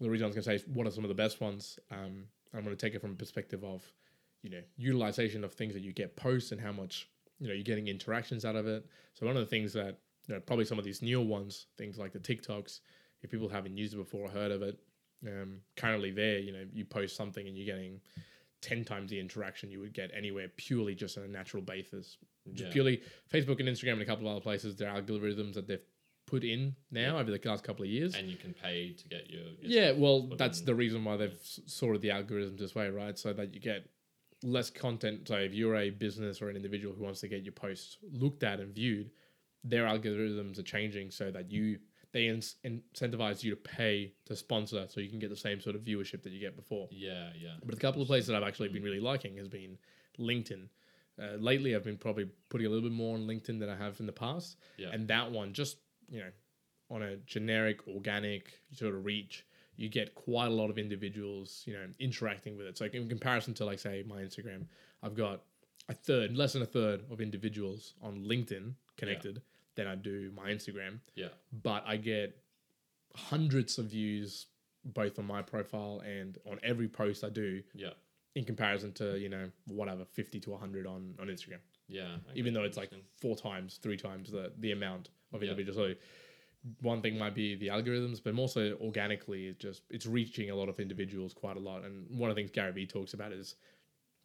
the 0.00 0.08
reason 0.08 0.24
I 0.24 0.28
was 0.28 0.34
going 0.34 0.44
to 0.44 0.50
say 0.50 0.54
is 0.56 0.66
what 0.66 0.86
are 0.86 0.90
some 0.90 1.04
of 1.04 1.08
the 1.08 1.14
best 1.14 1.40
ones? 1.40 1.78
Um, 1.90 2.24
I'm 2.54 2.64
going 2.64 2.76
to 2.76 2.86
take 2.86 2.94
it 2.94 3.00
from 3.00 3.12
a 3.12 3.16
perspective 3.16 3.62
of, 3.64 3.82
you 4.42 4.50
know, 4.50 4.62
utilization 4.76 5.44
of 5.44 5.52
things 5.52 5.74
that 5.74 5.82
you 5.82 5.92
get 5.92 6.16
posts 6.16 6.52
and 6.52 6.60
how 6.60 6.72
much, 6.72 7.08
you 7.38 7.48
know, 7.48 7.54
you're 7.54 7.62
getting 7.64 7.88
interactions 7.88 8.44
out 8.44 8.56
of 8.56 8.66
it. 8.66 8.86
So 9.14 9.26
one 9.26 9.36
of 9.36 9.42
the 9.42 9.50
things 9.50 9.72
that, 9.74 9.98
you 10.30 10.36
know, 10.36 10.40
probably 10.40 10.64
some 10.64 10.78
of 10.78 10.84
these 10.84 11.02
newer 11.02 11.24
ones, 11.24 11.66
things 11.76 11.98
like 11.98 12.12
the 12.12 12.18
TikToks, 12.20 12.80
if 13.22 13.30
people 13.30 13.48
haven't 13.48 13.76
used 13.76 13.94
it 13.94 13.96
before 13.96 14.28
or 14.28 14.30
heard 14.30 14.52
of 14.52 14.62
it, 14.62 14.78
um, 15.26 15.58
currently 15.76 16.12
there, 16.12 16.38
you 16.38 16.52
know, 16.52 16.64
you 16.72 16.84
post 16.84 17.16
something 17.16 17.46
and 17.48 17.56
you're 17.56 17.66
getting 17.66 18.00
10 18.62 18.84
times 18.84 19.10
the 19.10 19.18
interaction 19.18 19.70
you 19.72 19.80
would 19.80 19.92
get 19.92 20.10
anywhere 20.16 20.48
purely 20.56 20.94
just 20.94 21.18
on 21.18 21.24
a 21.24 21.28
natural 21.28 21.62
basis. 21.62 22.16
Just 22.52 22.66
Yeah. 22.68 22.72
purely 22.72 23.02
Facebook 23.30 23.58
and 23.58 23.68
Instagram 23.68 23.94
and 23.94 24.02
a 24.02 24.06
couple 24.06 24.26
of 24.28 24.32
other 24.36 24.40
places, 24.42 24.76
their 24.76 24.88
algorithms 24.90 25.54
that 25.54 25.66
they've 25.66 25.82
put 26.26 26.44
in 26.44 26.76
now 26.92 27.18
over 27.18 27.36
the 27.36 27.40
last 27.48 27.64
couple 27.64 27.84
of 27.84 27.90
years. 27.90 28.14
and 28.14 28.30
you 28.30 28.36
can 28.36 28.54
pay 28.54 28.92
to 28.92 29.08
get 29.08 29.28
your, 29.28 29.42
your 29.42 29.56
Yeah, 29.62 29.90
well, 29.92 30.28
that's 30.36 30.60
in. 30.60 30.66
the 30.66 30.74
reason 30.76 31.02
why 31.04 31.16
they've 31.16 31.32
s- 31.32 31.58
sorted 31.66 32.02
the 32.02 32.10
algorithms 32.10 32.58
this 32.58 32.72
way, 32.76 32.88
right? 32.88 33.18
So 33.18 33.32
that 33.32 33.52
you 33.52 33.58
get 33.60 33.88
less 34.44 34.70
content. 34.70 35.26
So 35.26 35.36
if 35.38 35.52
you're 35.52 35.74
a 35.76 35.90
business 35.90 36.40
or 36.40 36.48
an 36.48 36.54
individual 36.56 36.94
who 36.94 37.02
wants 37.02 37.20
to 37.20 37.28
get 37.28 37.42
your 37.42 37.52
posts 37.52 37.98
looked 38.12 38.44
at 38.44 38.60
and 38.60 38.72
viewed, 38.74 39.10
their 39.64 39.84
algorithms 39.84 40.58
are 40.58 40.62
changing 40.62 41.10
so 41.10 41.30
that 41.30 41.50
you 41.50 41.78
they 42.12 42.26
in- 42.26 42.40
incentivize 42.64 43.42
you 43.44 43.50
to 43.50 43.56
pay 43.56 44.12
to 44.24 44.34
sponsor, 44.34 44.86
so 44.88 45.00
you 45.00 45.08
can 45.08 45.18
get 45.18 45.30
the 45.30 45.36
same 45.36 45.60
sort 45.60 45.76
of 45.76 45.82
viewership 45.82 46.22
that 46.22 46.32
you 46.32 46.40
get 46.40 46.56
before. 46.56 46.88
yeah, 46.90 47.30
yeah, 47.40 47.50
But 47.64 47.74
a 47.74 47.78
couple 47.78 48.02
of 48.02 48.08
places 48.08 48.28
that 48.28 48.36
I've 48.36 48.48
actually 48.48 48.68
been 48.68 48.82
really 48.82 49.00
liking 49.00 49.36
has 49.36 49.48
been 49.48 49.78
LinkedIn. 50.18 50.68
Uh, 51.20 51.36
lately, 51.36 51.76
I've 51.76 51.84
been 51.84 51.98
probably 51.98 52.28
putting 52.48 52.66
a 52.66 52.70
little 52.70 52.88
bit 52.88 52.96
more 52.96 53.14
on 53.14 53.26
LinkedIn 53.26 53.60
than 53.60 53.68
I 53.68 53.76
have 53.76 54.00
in 54.00 54.06
the 54.06 54.12
past. 54.12 54.56
Yeah. 54.76 54.88
And 54.92 55.06
that 55.08 55.30
one, 55.30 55.52
just 55.52 55.76
you 56.08 56.20
know, 56.20 56.30
on 56.90 57.02
a 57.02 57.16
generic, 57.18 57.86
organic 57.86 58.60
sort 58.72 58.94
of 58.94 59.04
reach, 59.04 59.46
you 59.76 59.88
get 59.88 60.14
quite 60.14 60.46
a 60.46 60.50
lot 60.50 60.70
of 60.70 60.78
individuals, 60.78 61.62
you 61.66 61.74
know, 61.74 61.86
interacting 62.00 62.56
with 62.56 62.66
it. 62.66 62.76
So 62.76 62.86
in 62.86 63.08
comparison 63.08 63.54
to 63.54 63.64
like 63.64 63.78
say 63.78 64.02
my 64.06 64.22
Instagram, 64.22 64.66
I've 65.02 65.14
got 65.14 65.42
a 65.88 65.94
third, 65.94 66.36
less 66.36 66.54
than 66.54 66.62
a 66.62 66.66
third 66.66 67.04
of 67.10 67.20
individuals 67.20 67.94
on 68.02 68.24
LinkedIn 68.24 68.74
connected 68.96 69.42
than 69.76 69.86
I 69.86 69.94
do 69.94 70.30
my 70.36 70.50
Instagram 70.50 70.98
yeah, 71.14 71.28
but 71.62 71.84
I 71.86 71.96
get 71.96 72.36
hundreds 73.16 73.78
of 73.78 73.86
views 73.86 74.46
both 74.84 75.18
on 75.18 75.26
my 75.26 75.42
profile 75.42 76.02
and 76.06 76.38
on 76.50 76.58
every 76.62 76.88
post 76.88 77.22
I 77.24 77.28
do 77.28 77.62
yeah, 77.74 77.90
in 78.34 78.44
comparison 78.44 78.92
to, 78.94 79.18
you 79.18 79.28
know, 79.28 79.50
whatever, 79.66 80.04
50 80.04 80.40
to 80.40 80.50
100 80.50 80.86
on, 80.86 81.14
on 81.20 81.26
Instagram. 81.26 81.58
yeah. 81.88 82.16
Even 82.34 82.54
though 82.54 82.62
it's 82.64 82.76
like 82.76 82.90
four 83.20 83.36
times, 83.36 83.78
three 83.82 83.96
times 83.96 84.30
the, 84.30 84.52
the 84.58 84.72
amount 84.72 85.10
of 85.32 85.42
Yeah. 85.42 85.50
individuals. 85.50 85.76
So 85.76 85.94
one 86.82 87.02
thing 87.02 87.18
might 87.18 87.34
be 87.34 87.56
the 87.56 87.68
algorithms, 87.68 88.22
but 88.22 88.34
more 88.34 88.48
so 88.48 88.76
organically, 88.80 89.48
it 89.48 89.58
just 89.60 89.82
it's 89.90 90.06
reaching 90.06 90.50
a 90.50 90.54
lot 90.54 90.68
of 90.68 90.78
individuals 90.80 91.34
quite 91.34 91.56
a 91.56 91.60
lot. 91.60 91.84
And 91.84 92.06
one 92.18 92.30
of 92.30 92.36
the 92.36 92.40
things 92.42 92.50
Gary 92.50 92.72
Vee 92.72 92.86
talks 92.86 93.12
about 93.14 93.32
is 93.32 93.56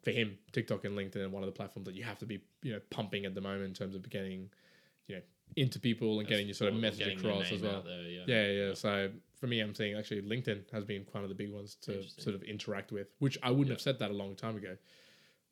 for 0.04 0.10
him, 0.12 0.38
TikTok 0.52 0.84
and 0.84 0.96
LinkedIn 0.96 1.16
are 1.24 1.28
one 1.28 1.42
of 1.42 1.46
the 1.48 1.52
platforms 1.56 1.86
that 1.86 1.94
you 1.94 2.04
have 2.04 2.18
to 2.20 2.26
be, 2.26 2.40
you 2.62 2.72
know, 2.72 2.80
pumping 2.90 3.24
at 3.26 3.34
the 3.34 3.40
moment 3.40 3.64
in 3.64 3.74
terms 3.74 3.94
of 3.94 4.08
getting, 4.08 4.48
you 5.08 5.16
know, 5.16 5.22
into 5.54 5.78
people 5.78 6.18
and 6.18 6.28
getting 6.28 6.46
your 6.46 6.54
sort 6.54 6.72
of 6.72 6.78
message 6.80 7.06
across 7.18 7.50
as 7.52 7.62
well. 7.62 7.82
there, 7.82 8.02
yeah, 8.02 8.24
Yeah, 8.26 8.46
yeah. 8.68 8.74
So 8.74 9.10
for 9.40 9.46
me, 9.46 9.60
I'm 9.60 9.74
seeing 9.74 9.96
actually 9.96 10.22
LinkedIn 10.22 10.70
has 10.72 10.84
been 10.84 11.06
one 11.12 11.22
of 11.22 11.28
the 11.28 11.34
big 11.34 11.52
ones 11.52 11.76
to 11.82 12.02
sort 12.08 12.34
of 12.34 12.42
interact 12.42 12.92
with, 12.92 13.08
which 13.20 13.38
I 13.42 13.50
wouldn't 13.50 13.68
Yeah. 13.68 13.74
have 13.74 13.80
said 13.80 13.98
that 14.00 14.10
a 14.10 14.14
long 14.14 14.34
time 14.34 14.56
ago, 14.56 14.76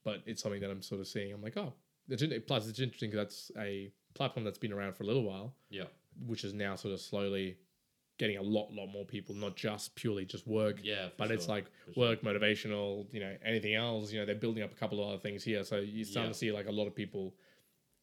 but 0.05 0.23
it's 0.27 0.43
something 0.43 0.61
that 0.61 0.71
I'm 0.71 0.83
sort 0.83 1.01
of 1.01 1.07
seeing. 1.07 1.33
I'm 1.33 1.41
like, 1.43 1.57
oh, 1.57 1.73
it's 2.09 2.23
plus 2.47 2.67
it's 2.69 2.81
interesting 2.81 3.11
because 3.11 3.25
that's 3.25 3.51
a 3.59 3.93
platform 4.15 4.45
that's 4.45 4.59
been 4.59 4.73
around 4.73 4.95
for 4.95 5.05
a 5.05 5.07
little 5.07 5.23
while, 5.25 5.55
yeah, 5.71 5.85
which 6.27 6.45
is 6.45 6.53
now 6.53 6.77
sort 6.77 6.93
of 6.93 7.01
slowly 7.01 7.57
getting 8.19 8.37
a 8.37 8.43
lot, 8.43 8.71
lot 8.73 8.87
more 8.87 9.05
people, 9.05 9.35
not 9.35 9.57
just 9.57 9.95
purely 9.97 10.25
just 10.25 10.47
work, 10.47 10.79
yeah. 10.85 11.09
but 11.19 11.33
it's 11.33 11.49
like 11.49 11.65
for 11.87 11.93
sure. 11.95 12.01
work, 12.11 12.23
motivational, 12.23 13.13
you 13.13 13.19
know, 13.19 13.35
anything 13.45 13.75
else. 13.75 14.13
You 14.13 14.21
know, 14.21 14.27
they're 14.27 14.37
building 14.37 14.63
up 14.63 14.71
a 14.71 14.77
couple 14.77 15.03
of 15.03 15.09
other 15.09 15.19
things 15.19 15.43
here, 15.43 15.65
so 15.65 15.79
you're 15.79 16.05
starting 16.05 16.29
Yeah. 16.29 16.33
to 16.33 16.39
see 16.39 16.53
like 16.53 16.67
a 16.69 16.73
lot 16.73 16.87
of 16.87 16.95
people 16.95 17.35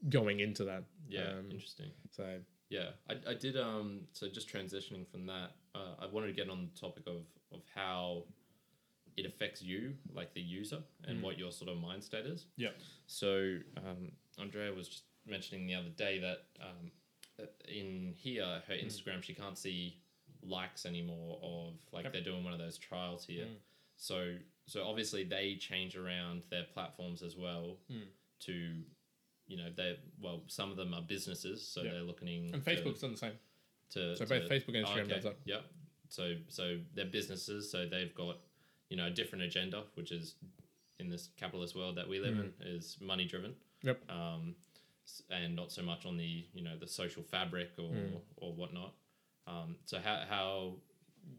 going 0.09 0.39
into 0.39 0.63
that. 0.65 0.83
Yeah, 1.07 1.31
um, 1.39 1.51
interesting. 1.51 1.91
So 2.11 2.39
Yeah, 2.69 2.89
I, 3.09 3.31
I 3.31 3.33
did. 3.33 3.57
Um, 3.57 4.01
so 4.13 4.27
just 4.29 4.49
transitioning 4.49 5.07
from 5.07 5.25
that, 5.27 5.51
uh, 5.75 5.95
I 5.99 6.05
wanted 6.07 6.27
to 6.27 6.33
get 6.33 6.49
on 6.49 6.69
the 6.73 6.79
topic 6.79 7.03
of 7.07 7.23
of 7.51 7.61
how 7.75 8.23
it 9.17 9.25
affects 9.25 9.61
you, 9.61 9.93
like 10.13 10.33
the 10.33 10.39
user, 10.41 10.81
and 11.03 11.19
Mm. 11.19 11.21
what 11.23 11.37
your 11.37 11.51
sort 11.51 11.69
of 11.69 11.77
mind 11.77 12.01
state 12.03 12.25
is. 12.25 12.45
yeah, 12.55 12.69
So 13.07 13.57
um, 13.77 14.11
Andrea 14.39 14.73
was 14.73 14.87
just 14.87 15.03
mentioning 15.25 15.67
the 15.67 15.75
other 15.75 15.89
day 15.89 16.17
that 16.19 16.45
um, 16.61 16.91
in 17.67 18.13
here, 18.17 18.61
her 18.67 18.73
Mm. 18.73 18.85
Instagram, 18.85 19.21
she 19.21 19.33
can't 19.33 19.57
see 19.57 19.97
likes 20.43 20.85
anymore 20.85 21.39
of 21.43 21.73
like 21.91 22.05
Yep. 22.05 22.13
they're 22.13 22.23
doing 22.23 22.43
one 22.45 22.53
of 22.53 22.59
those 22.59 22.77
trials 22.77 23.25
here. 23.25 23.45
Mm. 23.45 23.57
So 23.97 24.37
so 24.65 24.87
obviously 24.87 25.23
they 25.25 25.55
change 25.57 25.97
around 25.97 26.43
their 26.49 26.63
platforms 26.73 27.21
as 27.21 27.35
well 27.35 27.79
Mm. 27.91 28.07
to. 28.41 28.83
You 29.51 29.57
know, 29.57 29.69
they 29.75 29.99
well, 30.21 30.43
some 30.47 30.71
of 30.71 30.77
them 30.77 30.93
are 30.93 31.01
businesses, 31.01 31.61
so 31.67 31.81
Yeah. 31.83 31.91
they're 31.91 32.01
looking 32.03 32.53
and 32.53 32.63
to- 32.63 32.69
Facebook's 32.71 33.01
done 33.01 33.11
the 33.11 33.17
same. 33.17 33.37
to 33.89 34.15
So 34.15 34.23
to- 34.23 34.29
both 34.39 34.49
Facebook 34.49 34.75
and 34.77 34.85
Oh, 34.85 34.89
Instagram 34.89 35.01
okay. 35.03 35.13
does 35.15 35.23
that. 35.25 35.37
Yep. 35.45 35.63
So 36.07 36.35
so 36.47 36.79
they're 36.93 37.05
businesses, 37.19 37.69
so 37.69 37.85
they've 37.87 38.13
got 38.15 38.37
you 38.89 38.95
know 38.97 39.07
a 39.07 39.11
different 39.11 39.43
agenda, 39.43 39.83
which 39.95 40.11
is 40.13 40.35
in 40.99 41.09
this 41.09 41.27
capitalist 41.35 41.75
world 41.75 41.95
that 41.97 42.07
we 42.07 42.19
live 42.19 42.37
in 42.39 42.53
is 42.61 42.97
money 43.01 43.25
driven. 43.25 43.51
Mm. 43.51 43.87
Yep. 43.87 44.09
Um, 44.11 44.55
and 45.29 45.55
not 45.55 45.71
so 45.71 45.81
much 45.81 46.05
on 46.05 46.15
the 46.15 46.45
you 46.53 46.61
know 46.63 46.77
the 46.77 46.87
social 46.87 47.23
fabric 47.23 47.71
or 47.77 47.89
Mm. 47.91 48.21
or 48.37 48.53
whatnot. 48.53 48.93
Um, 49.47 49.77
so 49.85 49.99
how 49.99 50.17
how 50.33 50.77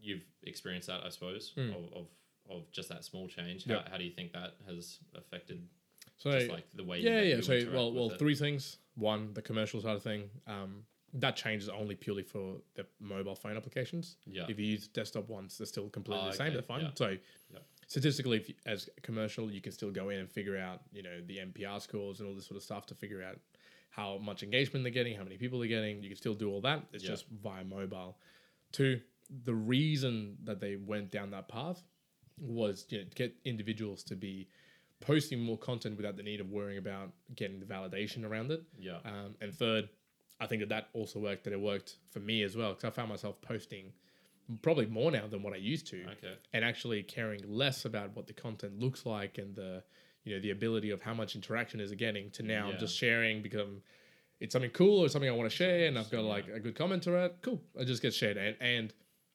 you've 0.03 0.25
experienced 0.43 0.89
that, 0.89 1.03
I 1.05 1.09
suppose, 1.09 1.55
Mm. 1.57 1.75
of, 1.79 1.93
of 1.95 2.09
of 2.51 2.71
just 2.73 2.89
that 2.91 3.05
small 3.05 3.29
change. 3.29 3.67
Yep. 3.67 3.85
How, 3.85 3.91
how 3.93 3.97
do 3.99 4.05
you 4.05 4.11
think 4.11 4.33
that 4.33 4.57
has 4.67 4.99
affected 5.15 5.67
So 6.23 6.31
just 6.33 6.51
like 6.51 6.67
the 6.75 6.85
way? 6.85 7.01
yeah, 7.01 7.21
yeah. 7.23 7.41
So 7.41 7.67
well, 7.73 7.93
well, 7.93 8.11
it? 8.11 8.19
three 8.19 8.37
things. 8.37 8.79
One, 8.95 9.33
the 9.35 9.43
commercial 9.43 9.81
side 9.81 9.97
of 9.97 10.03
thing. 10.03 10.31
Um, 10.47 10.85
that 11.15 11.37
changes 11.37 11.69
only 11.69 11.97
purely 11.97 12.23
for 12.23 12.57
the 12.75 12.87
mobile 13.01 13.35
phone 13.35 13.57
applications. 13.57 14.17
Yeah. 14.27 14.45
If 14.49 14.59
you 14.59 14.67
use 14.67 14.87
desktop 14.87 15.29
ones, 15.29 15.59
they're 15.59 15.67
still 15.67 15.89
completely 15.89 16.27
Oh, 16.29 16.31
the 16.31 16.37
same. 16.37 16.47
okay, 16.49 16.55
They're 16.55 16.63
fine. 16.63 16.81
yeah. 16.83 16.91
So 16.95 17.17
Yeah. 17.53 17.59
statistically, 17.89 18.37
if 18.39 18.49
you, 18.49 18.55
as 18.67 18.89
commercial, 19.03 19.51
you 19.51 19.61
can 19.61 19.73
still 19.73 19.91
go 19.91 20.11
in 20.11 20.21
and 20.21 20.31
figure 20.31 20.57
out, 20.57 20.83
you 20.93 21.03
know, 21.03 21.21
the 21.27 21.39
NPR 21.39 21.81
scores 21.83 22.21
and 22.21 22.29
all 22.29 22.35
this 22.35 22.47
sort 22.47 22.57
of 22.57 22.63
stuff 22.63 22.87
to 22.87 22.95
figure 22.95 23.23
out 23.23 23.39
how 23.91 24.17
much 24.19 24.43
engagement 24.43 24.85
they're 24.85 24.93
getting, 24.93 25.17
how 25.17 25.25
many 25.25 25.37
people 25.37 25.59
they're 25.59 25.69
getting. 25.69 26.03
You 26.03 26.09
can 26.09 26.17
still 26.17 26.35
do 26.35 26.49
all 26.51 26.61
that. 26.63 26.87
It's 26.93 27.03
Yeah. 27.05 27.11
just 27.11 27.27
via 27.29 27.65
mobile. 27.65 28.19
Two, 28.71 29.01
the 29.45 29.55
reason 29.55 30.39
that 30.45 30.61
they 30.61 30.77
went 30.77 31.11
down 31.11 31.31
that 31.33 31.49
path 31.49 31.83
was 32.39 32.87
you 32.91 32.99
know, 32.99 33.05
to 33.05 33.15
get 33.15 33.35
individuals 33.45 34.03
to 34.05 34.17
be 34.17 34.49
posting 35.03 35.41
more 35.41 35.59
content 35.59 35.97
without 35.99 36.17
the 36.17 36.23
need 36.23 36.41
of 36.41 36.51
worrying 36.51 36.79
about 36.79 37.11
getting 37.37 37.61
the 37.61 37.67
validation 37.67 38.25
around 38.25 38.51
it. 38.51 38.63
yeah. 38.79 38.99
Um, 39.05 39.35
and 39.43 39.55
third, 39.55 39.89
I 40.41 40.47
think 40.47 40.61
that 40.61 40.69
that 40.71 40.89
also 40.95 41.19
worked. 41.21 41.45
That 41.45 41.53
it 41.53 41.61
worked 41.61 41.97
for 42.11 42.21
me 42.21 42.43
as 42.43 42.57
well 42.57 42.71
because 42.71 42.85
I 42.85 42.91
found 42.91 43.11
myself 43.11 43.41
posting 43.43 43.93
probably 44.63 44.87
more 44.87 45.11
now 45.11 45.27
than 45.29 45.43
what 45.43 45.53
I 45.53 45.57
used 45.57 45.87
to, 45.89 46.03
Okay. 46.13 46.35
and 46.53 46.65
actually 46.65 47.03
caring 47.03 47.41
less 47.47 47.85
about 47.85 48.17
what 48.17 48.27
the 48.27 48.33
content 48.33 48.79
looks 48.79 49.07
like 49.07 49.39
and 49.39 49.55
the 49.55 49.83
you 50.25 50.35
know 50.35 50.41
the 50.41 50.51
ability 50.51 50.91
of 50.91 51.03
how 51.03 51.15
much 51.15 51.35
interaction 51.35 51.81
is 51.81 51.91
it 51.93 51.97
getting 51.97 52.31
to 52.33 52.43
now 52.43 52.71
Yeah. 52.71 52.77
just 52.79 52.97
sharing 52.97 53.43
become 53.43 53.83
it's 54.41 54.53
something 54.53 54.71
cool 54.71 54.99
or 55.05 55.09
something 55.09 55.29
I 55.31 55.33
want 55.33 55.49
to 55.51 55.57
share 55.57 55.87
and 55.87 55.97
I've 55.99 56.11
got 56.11 56.23
Yeah. 56.25 56.29
like 56.31 56.49
a 56.49 56.59
good 56.61 56.75
comment 56.75 57.03
to 57.05 57.15
it. 57.25 57.37
Cool, 57.43 57.61
I 57.79 57.85
just 57.85 58.03
get 58.03 58.13
shared 58.15 58.37
and 58.37 58.57
and 58.61 58.93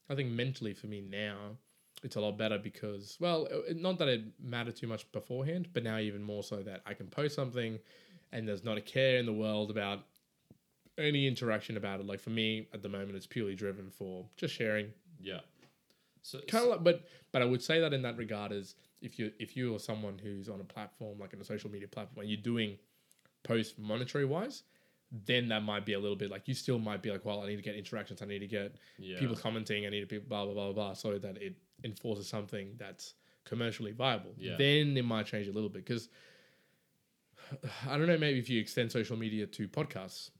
I 0.10 0.16
think 0.16 0.30
mentally 0.32 0.74
for 0.74 0.88
me 0.88 1.02
now 1.02 1.58
it's 2.04 2.16
a 2.16 2.22
lot 2.22 2.38
better 2.38 2.58
because 2.58 3.18
well 3.20 3.48
it- 3.68 3.78
not 3.78 3.98
that 3.98 4.08
it 4.08 4.22
mattered 4.42 4.76
too 4.76 4.88
much 4.88 5.12
beforehand 5.12 5.68
but 5.74 5.84
now 5.84 5.98
even 5.98 6.22
more 6.22 6.44
so 6.44 6.58
that 6.58 6.82
i 6.86 6.94
can 6.94 7.08
post 7.08 7.36
something 7.36 7.80
and 8.32 8.48
there's 8.48 8.64
not 8.64 8.78
a 8.78 8.82
care 8.82 9.18
in 9.18 9.26
the 9.26 9.34
world 9.34 9.72
about 9.72 10.00
any 10.98 11.28
interaction 11.28 11.78
about 11.78 12.00
it 12.00 12.06
like 12.06 12.20
for 12.20 12.30
me 12.32 12.68
at 12.74 12.82
the 12.82 12.90
moment 12.90 13.16
it's 13.16 13.28
purely 13.28 13.56
driven 13.56 13.90
for 13.90 14.26
just 14.36 14.54
sharing 14.54 14.92
Yeah. 15.22 15.40
So, 16.22 16.40
kind 16.48 16.64
of 16.66 16.70
like 16.72 16.84
but 16.84 17.06
but 17.32 17.42
i 17.42 17.46
would 17.46 17.62
say 17.64 17.80
that 17.80 17.94
in 17.94 18.02
that 18.04 18.18
regard 18.18 18.52
is 18.52 18.76
if 19.02 19.18
you 19.20 19.32
if 19.40 19.56
you 19.56 19.76
are 19.76 19.80
someone 19.80 20.18
who's 20.18 20.50
on 20.50 20.60
a 20.60 20.64
platform 20.64 21.20
like 21.20 21.34
in 21.34 21.40
a 21.42 21.44
social 21.44 21.70
media 21.72 21.88
platform 21.88 22.22
and 22.22 22.30
you're 22.30 22.42
doing 22.42 22.78
posts 23.44 23.76
monetary 23.78 24.26
wise 24.26 24.64
then 25.26 25.48
that 25.48 25.64
might 25.64 25.86
be 25.86 25.94
a 25.94 26.00
little 26.00 26.18
bit 26.18 26.30
like 26.30 26.48
you 26.50 26.54
still 26.54 26.80
might 26.80 27.02
be 27.02 27.10
like, 27.10 27.24
well, 27.24 27.42
I 27.42 27.48
need 27.48 27.56
to 27.56 27.62
get 27.62 27.76
interactions, 27.76 28.22
I 28.22 28.26
need 28.26 28.40
to 28.40 28.48
get 28.48 28.76
Yeah. 29.00 29.20
people 29.20 29.38
commenting, 29.38 29.86
I 29.86 29.90
need 29.90 30.02
to 30.02 30.06
be 30.06 30.18
blah 30.18 30.44
blah 30.44 30.54
blah 30.54 30.74
blah, 30.74 30.94
so 30.96 31.18
that 31.18 31.38
it 31.42 31.56
enforces 31.84 32.28
something 32.28 32.76
that's 32.78 33.14
commercially 33.46 33.92
viable. 33.92 34.34
Yeah. 34.38 34.56
Then 34.58 34.98
it 34.98 35.06
might 35.06 35.26
change 35.26 35.48
a 35.48 35.52
little 35.52 35.70
bit 35.70 35.86
because 35.86 36.10
I 37.90 37.98
don't 37.98 38.08
know, 38.08 38.18
maybe 38.18 38.40
if 38.40 38.50
you 38.50 38.60
extend 38.60 38.92
social 38.92 39.18
media 39.18 39.46
to 39.48 39.68
podcasts, 39.68 40.32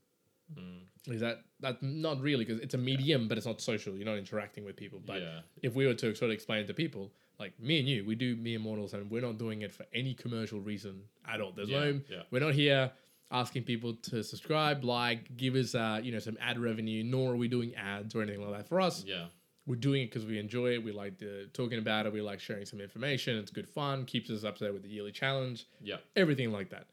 Mm. 0.58 1.14
is 1.14 1.20
that 1.20 1.42
that 1.60 1.84
not 1.84 2.22
really 2.22 2.46
because 2.46 2.62
it's 2.62 2.74
a 2.74 2.78
medium, 2.78 3.28
but 3.28 3.38
it's 3.38 3.46
not 3.46 3.60
social. 3.60 3.98
You're 3.98 4.06
not 4.06 4.18
interacting 4.18 4.64
with 4.64 4.78
people. 4.78 5.02
But 5.06 5.22
yeah. 5.22 5.40
if 5.62 5.76
we 5.76 5.86
were 5.86 5.94
to 5.96 6.16
sort 6.16 6.32
of 6.32 6.36
explain 6.36 6.66
to 6.68 6.74
people, 6.74 7.12
like 7.38 7.60
me 7.60 7.80
and 7.80 7.90
you, 7.90 8.06
we 8.06 8.16
do 8.16 8.38
Mere 8.38 8.58
Mortals, 8.58 8.94
and 8.94 9.12
we're 9.12 9.22
not 9.24 9.38
doing 9.38 9.64
it 9.64 9.74
for 9.74 9.86
any 9.94 10.14
commercial 10.14 10.62
reason 10.62 11.02
at 11.28 11.42
all. 11.42 11.52
There's 11.52 11.68
Yeah, 11.68 11.80
no, 11.80 12.02
yeah. 12.10 12.22
we're 12.32 12.40
not 12.40 12.54
here 12.54 12.92
asking 13.30 13.64
people 13.64 13.96
to 14.04 14.24
subscribe, 14.24 14.86
like, 14.86 15.36
give 15.36 15.56
us, 15.56 15.76
uh, 15.76 16.00
you 16.02 16.14
know, 16.14 16.20
some 16.20 16.38
ad 16.40 16.58
revenue. 16.58 17.04
Nor 17.04 17.34
are 17.34 17.36
we 17.36 17.50
doing 17.50 17.76
ads 17.76 18.16
or 18.16 18.22
anything 18.22 18.42
like 18.50 18.58
that. 18.60 18.70
For 18.70 18.80
us, 18.80 19.04
Yeah. 19.06 19.26
We're 19.68 19.76
doing 19.76 20.02
it 20.04 20.06
because 20.12 20.26
we 20.26 20.40
enjoy 20.40 20.74
it. 20.74 20.84
We 20.84 20.92
like 20.94 21.20
the, 21.20 21.50
talking 21.54 21.78
about 21.78 22.06
it. 22.08 22.14
We 22.14 22.22
like 22.22 22.40
sharing 22.40 22.66
some 22.66 22.80
information. 22.82 23.38
It's 23.38 23.52
good 23.52 23.70
fun. 23.70 24.06
Keeps 24.06 24.30
us 24.32 24.44
up 24.44 24.58
to 24.58 24.66
date 24.66 24.74
with 24.74 24.82
the 24.84 24.90
yearly 24.90 25.12
challenge. 25.12 25.68
Yeah. 25.82 25.98
Everything 26.16 26.52
like 26.52 26.70
that. 26.70 26.88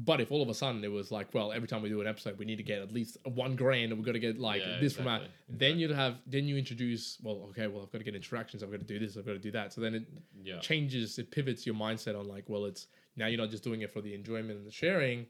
But 0.00 0.20
if 0.20 0.30
all 0.30 0.42
of 0.42 0.48
a 0.48 0.54
sudden 0.54 0.84
it 0.84 0.92
was 0.92 1.10
like, 1.10 1.34
well, 1.34 1.50
every 1.50 1.66
time 1.66 1.82
we 1.82 1.88
do 1.88 2.00
an 2.00 2.06
episode, 2.06 2.38
we 2.38 2.44
need 2.44 2.58
to 2.58 2.62
get 2.62 2.80
at 2.82 2.92
least 2.92 3.16
one 3.24 3.56
grand, 3.56 3.90
and 3.90 3.94
we've 3.98 4.06
got 4.06 4.12
to 4.12 4.20
get 4.20 4.38
like 4.38 4.62
Yeah, 4.64 4.78
this 4.78 4.94
from 4.94 5.06
that. 5.06 5.22
exactly, 5.22 5.56
then 5.58 5.78
you'd 5.80 5.90
have, 5.90 6.18
then 6.24 6.44
you 6.46 6.56
introduce, 6.56 7.18
well, 7.20 7.48
okay, 7.50 7.66
well, 7.66 7.82
I've 7.82 7.90
got 7.90 7.98
to 7.98 8.04
get 8.04 8.14
interactions, 8.14 8.62
I've 8.62 8.70
got 8.70 8.78
to 8.78 8.86
do 8.86 9.00
this, 9.00 9.16
I've 9.16 9.26
got 9.26 9.32
to 9.32 9.40
do 9.40 9.50
that. 9.50 9.72
So 9.72 9.80
then 9.80 9.96
it 9.96 10.04
Yeah. 10.44 10.60
changes, 10.60 11.18
it 11.18 11.32
pivots 11.32 11.66
your 11.66 11.74
mindset 11.74 12.16
on 12.16 12.28
like, 12.28 12.44
well, 12.46 12.66
it's 12.66 12.86
now 13.16 13.26
you're 13.26 13.40
not 13.40 13.50
just 13.50 13.64
doing 13.64 13.80
it 13.80 13.90
for 13.90 14.00
the 14.00 14.14
enjoyment 14.14 14.52
and 14.58 14.66
the 14.66 14.70
sharing, 14.70 15.26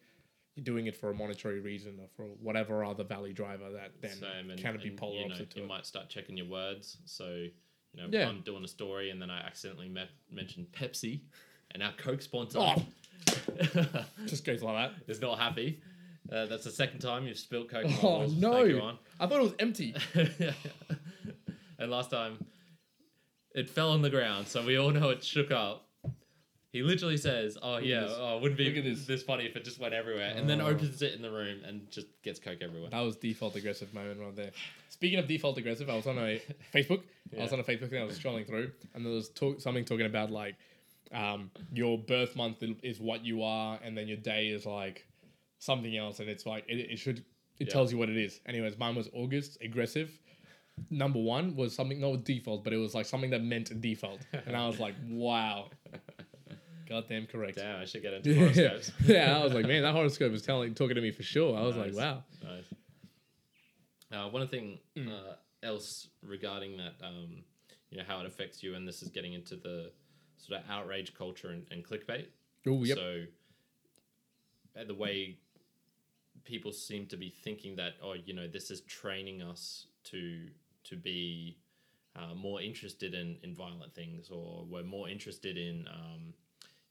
doing 0.64 0.86
it 0.86 0.96
for 0.96 1.10
a 1.10 1.14
monetary 1.14 1.60
reason 1.60 1.98
or 2.00 2.08
for 2.16 2.24
whatever 2.40 2.84
other 2.84 3.04
value 3.04 3.32
driver 3.32 3.70
that 3.72 3.92
then 4.00 4.10
Same, 4.12 4.50
and, 4.50 4.60
can 4.60 4.76
be 4.78 4.88
and, 4.88 4.96
polar 4.96 5.20
you 5.20 5.28
know, 5.28 5.34
you 5.54 5.62
it. 5.64 5.66
might 5.68 5.86
start 5.86 6.08
checking 6.08 6.36
your 6.36 6.46
words. 6.46 6.98
So, 7.04 7.28
you 7.92 8.02
know, 8.02 8.08
Yeah. 8.10 8.28
I'm 8.28 8.40
doing 8.42 8.64
a 8.64 8.68
story 8.68 9.10
and 9.10 9.20
then 9.20 9.30
I 9.30 9.40
accidentally 9.40 9.88
met, 9.88 10.08
mentioned 10.30 10.66
Pepsi, 10.72 11.20
and 11.72 11.82
our 11.82 11.92
Coke 11.92 12.22
sponsor 12.22 12.58
Oh. 12.60 12.82
Just 14.26 14.44
goes 14.44 14.62
like 14.62 14.92
that. 14.92 15.10
is 15.12 15.20
not 15.20 15.38
happy. 15.38 15.80
Uh, 16.30 16.46
that's 16.46 16.64
the 16.64 16.70
second 16.70 17.00
time 17.00 17.26
you've 17.26 17.38
spilled 17.38 17.68
Coke. 17.70 17.86
Oh 18.02 18.26
no! 18.26 18.52
Thank 18.52 18.68
you, 18.68 18.80
on. 18.80 18.98
I 19.18 19.26
thought 19.26 19.40
it 19.40 19.42
was 19.42 19.54
empty. 19.58 19.94
and 21.78 21.90
last 21.90 22.10
time, 22.10 22.44
it 23.54 23.68
fell 23.70 23.90
on 23.92 24.02
the 24.02 24.10
ground, 24.10 24.46
so 24.46 24.62
we 24.64 24.76
all 24.78 24.90
know 24.90 25.08
it 25.10 25.24
shook 25.24 25.50
up. 25.50 25.87
He 26.70 26.82
literally 26.82 27.16
says, 27.16 27.56
"Oh 27.62 27.78
yeah, 27.78 28.00
this. 28.02 28.12
oh, 28.16 28.38
wouldn't 28.38 28.58
be 28.58 28.80
this. 28.80 29.06
this 29.06 29.22
funny 29.22 29.46
if 29.46 29.56
it 29.56 29.64
just 29.64 29.78
went 29.80 29.94
everywhere," 29.94 30.34
and 30.36 30.48
then 30.48 30.60
Oh. 30.60 30.66
opens 30.66 31.00
it 31.00 31.14
in 31.14 31.22
the 31.22 31.30
room 31.30 31.64
and 31.64 31.90
just 31.90 32.06
gets 32.22 32.38
Coke 32.38 32.58
everywhere. 32.60 32.90
That 32.90 33.00
was 33.00 33.16
default 33.16 33.56
aggressive 33.56 33.92
moment 33.94 34.20
right 34.20 34.36
there. 34.36 34.50
Speaking 34.90 35.18
of 35.18 35.26
default 35.26 35.56
aggressive, 35.56 35.88
I 35.88 35.96
was 35.96 36.06
on 36.06 36.18
a 36.18 36.40
Facebook. 36.74 37.02
I 37.38 37.42
was 37.42 37.52
on 37.54 37.60
a 37.60 37.64
Facebook 37.64 37.88
thing. 37.90 38.02
I 38.02 38.04
was 38.04 38.18
scrolling 38.18 38.46
through, 38.46 38.72
and 38.94 39.04
there 39.04 39.12
was 39.12 39.30
talk, 39.30 39.60
something 39.60 39.84
talking 39.86 40.06
about 40.06 40.30
like 40.30 40.56
um, 41.12 41.50
your 41.72 41.96
birth 41.98 42.36
month 42.36 42.62
is 42.82 43.00
what 43.00 43.24
you 43.24 43.42
are, 43.42 43.78
and 43.82 43.96
then 43.96 44.06
your 44.06 44.18
day 44.18 44.48
is 44.48 44.66
like 44.66 45.06
something 45.58 45.96
else, 45.96 46.20
and 46.20 46.28
it's 46.28 46.44
like 46.44 46.64
it, 46.68 46.76
it 46.92 46.98
should 46.98 47.20
it 47.58 47.66
Yeah. 47.68 47.72
tells 47.72 47.90
you 47.92 47.96
what 47.98 48.10
it 48.10 48.16
is. 48.18 48.40
Anyways, 48.44 48.76
mine 48.78 48.94
was 48.94 49.08
August 49.14 49.56
aggressive. 49.62 50.16
Number 50.90 51.18
one 51.18 51.56
was 51.56 51.74
something 51.74 51.98
not 51.98 52.24
default, 52.24 52.62
but 52.62 52.72
it 52.72 52.76
was 52.76 52.94
like 52.94 53.06
something 53.06 53.30
that 53.30 53.42
meant 53.42 53.80
default, 53.80 54.20
and 54.46 54.54
I 54.54 54.66
was 54.66 54.78
like, 54.78 54.94
wow, 55.08 55.70
goddamn 56.88 57.26
correct. 57.26 57.56
Damn, 57.58 57.80
I 57.80 57.84
should 57.84 58.02
get 58.02 58.14
into 58.14 58.34
horoscopes. 58.38 58.92
yeah, 59.04 59.38
I 59.38 59.44
was 59.44 59.52
like, 59.52 59.66
man, 59.66 59.82
that 59.82 59.92
horoscope 59.92 60.32
was 60.32 60.42
telling, 60.42 60.74
talking 60.74 60.94
to 60.96 61.00
me 61.00 61.10
for 61.10 61.22
sure. 61.22 61.56
I 61.56 61.62
was 61.62 61.76
like, 61.76 61.94
wow. 61.94 62.22
Nice. 62.42 62.64
Uh, 64.12 64.28
one 64.30 64.46
thing 64.48 64.78
Mm. 64.96 65.08
uh, 65.10 65.34
else 65.62 66.08
regarding 66.22 66.76
that, 66.78 66.94
um, 67.02 67.42
you 67.90 67.98
know, 67.98 68.04
how 68.06 68.20
it 68.20 68.26
affects 68.26 68.62
you, 68.62 68.74
and 68.74 68.86
this 68.86 69.02
is 69.02 69.08
getting 69.10 69.32
into 69.34 69.56
the 69.56 69.90
sort 70.38 70.60
of 70.60 70.70
outrage 70.70 71.14
culture 71.14 71.48
and, 71.50 71.66
and 71.70 71.84
clickbait. 71.84 72.26
Oh, 72.66 72.84
yep. 72.84 72.96
So, 72.96 73.24
uh, 74.78 74.84
the 74.84 74.94
way 74.94 75.36
people 76.44 76.72
seem 76.72 77.06
to 77.06 77.16
be 77.16 77.28
thinking 77.28 77.76
that, 77.76 77.94
oh, 78.02 78.14
you 78.14 78.32
know, 78.34 78.46
this 78.48 78.70
is 78.70 78.80
training 78.82 79.42
us 79.42 79.86
to 80.04 80.46
to 80.84 80.96
be 80.96 81.58
uh, 82.16 82.34
more 82.34 82.62
interested 82.62 83.12
in, 83.14 83.36
in 83.42 83.54
violent 83.54 83.94
things, 83.94 84.30
or 84.30 84.64
we're 84.70 84.82
more 84.82 85.08
interested 85.08 85.58
in, 85.58 85.86
um, 85.88 86.32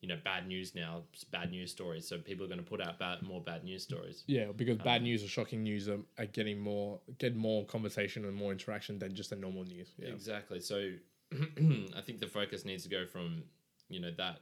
you 0.01 0.07
know, 0.07 0.17
bad 0.23 0.47
news 0.47 0.75
now, 0.75 1.03
bad 1.31 1.49
news 1.51 1.71
stories. 1.71 2.07
So 2.07 2.17
people 2.19 2.45
are 2.45 2.49
going 2.49 2.59
to 2.63 2.69
put 2.69 2.81
out 2.81 2.99
bad, 2.99 3.21
more 3.23 3.41
bad 3.41 3.63
news 3.63 3.83
stories. 3.83 4.23
Yeah, 4.27 4.51
because 4.55 4.77
Um, 4.77 4.83
bad 4.83 5.01
news 5.01 5.23
or 5.23 5.27
shocking 5.27 5.63
news 5.63 5.89
are, 5.89 5.99
are 6.17 6.27
getting 6.27 6.59
more 6.59 6.99
get 7.17 7.35
more 7.35 7.65
conversation 7.65 8.25
and 8.25 8.35
more 8.35 8.51
interaction 8.51 8.99
than 8.99 9.15
just 9.15 9.31
the 9.31 9.35
normal 9.35 9.63
news. 9.63 9.91
Yeah. 9.97 10.09
Exactly. 10.09 10.59
So 10.59 10.93
I 11.31 12.01
think 12.05 12.19
the 12.19 12.27
focus 12.27 12.63
needs 12.63 12.83
to 12.83 12.89
go 12.89 13.05
from, 13.05 13.43
you 13.89 13.99
know, 13.99 14.11
that 14.17 14.41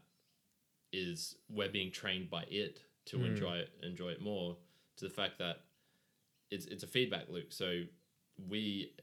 is 0.92 1.36
we're 1.50 1.70
being 1.70 1.92
trained 1.92 2.30
by 2.30 2.44
it 2.50 2.80
to 3.06 3.18
Mm. 3.18 3.26
enjoy 3.28 3.58
it, 3.58 3.70
enjoy 3.84 4.10
it 4.10 4.22
more, 4.22 4.58
to 4.98 5.06
the 5.06 5.14
fact 5.14 5.38
that 5.40 5.62
it's 6.52 6.66
it's 6.66 6.84
a 6.84 6.88
feedback 6.88 7.30
loop. 7.30 7.54
So 7.54 7.84
we 8.50 8.94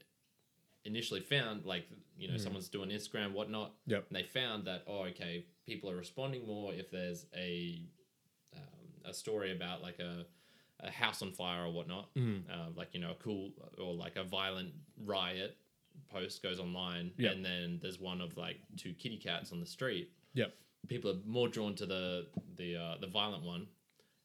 initially 0.85 1.21
found 1.21 1.65
like 1.65 1.85
you 2.17 2.27
know 2.27 2.35
Mm. 2.35 2.39
someone's 2.39 2.69
doing 2.69 2.89
Instagram 2.89 3.31
whatnot, 3.33 3.73
Yep. 3.87 4.07
and 4.09 4.15
they 4.17 4.23
found 4.23 4.65
that 4.65 4.83
oh 4.87 5.03
okay 5.05 5.45
people 5.65 5.89
are 5.89 5.95
responding 5.95 6.45
more 6.45 6.73
if 6.73 6.91
there's 6.91 7.25
a 7.35 7.81
um, 8.55 8.87
a 9.05 9.13
story 9.13 9.51
about 9.51 9.81
like 9.81 9.99
a 9.99 10.25
a 10.79 10.91
house 10.91 11.21
on 11.21 11.31
fire 11.31 11.65
or 11.65 11.71
whatnot 11.71 12.13
Mm. 12.15 12.43
uh, 12.51 12.69
like 12.75 12.89
you 12.93 12.99
know 12.99 13.11
a 13.11 13.15
cool 13.15 13.51
or 13.77 13.93
like 13.93 14.15
a 14.17 14.23
violent 14.23 14.73
riot 15.05 15.57
post 16.09 16.41
goes 16.43 16.59
online 16.59 17.11
Yep. 17.17 17.31
and 17.33 17.45
then 17.45 17.79
there's 17.81 17.99
one 17.99 18.19
of 18.21 18.35
like 18.37 18.57
two 18.77 18.93
kitty 18.93 19.17
cats 19.17 19.51
on 19.51 19.59
the 19.59 19.65
street 19.65 20.11
Yep. 20.33 20.53
people 20.87 21.11
are 21.11 21.19
more 21.25 21.47
drawn 21.47 21.75
to 21.75 21.85
the 21.85 22.27
the 22.57 22.75
uh, 22.75 22.97
the 22.99 23.07
violent 23.07 23.43
one 23.43 23.67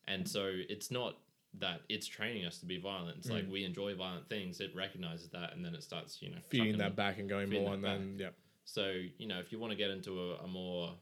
and 0.09 0.27
so 0.29 0.51
it's 0.69 0.91
not 0.91 1.19
that 1.55 1.81
it's 1.89 2.07
training 2.07 2.45
us 2.45 2.59
to 2.59 2.67
be 2.67 2.79
violent 2.79 3.17
it's 3.19 3.31
like 3.31 3.45
Mm. 3.47 3.51
we 3.51 3.65
enjoy 3.65 3.95
violent 3.95 4.29
things 4.29 4.61
it 4.61 4.71
recognizes 4.77 5.29
that 5.31 5.55
and 5.55 5.65
then 5.65 5.75
it 5.75 5.83
starts 5.83 6.21
you 6.21 6.31
know 6.31 6.37
Feeding 6.51 6.79
that 6.79 6.95
back 6.95 7.19
and 7.19 7.29
going 7.29 7.51
more, 7.51 7.73
and 7.75 7.83
then 7.83 8.17
yeah. 8.19 8.29
so 8.65 8.93
you 9.17 9.27
know 9.27 9.39
if 9.41 9.51
you 9.51 9.59
want 9.59 9.71
to 9.73 9.77
get 9.77 9.91
into 9.91 10.21
a, 10.33 10.37
a 10.45 10.47
more 10.49 10.95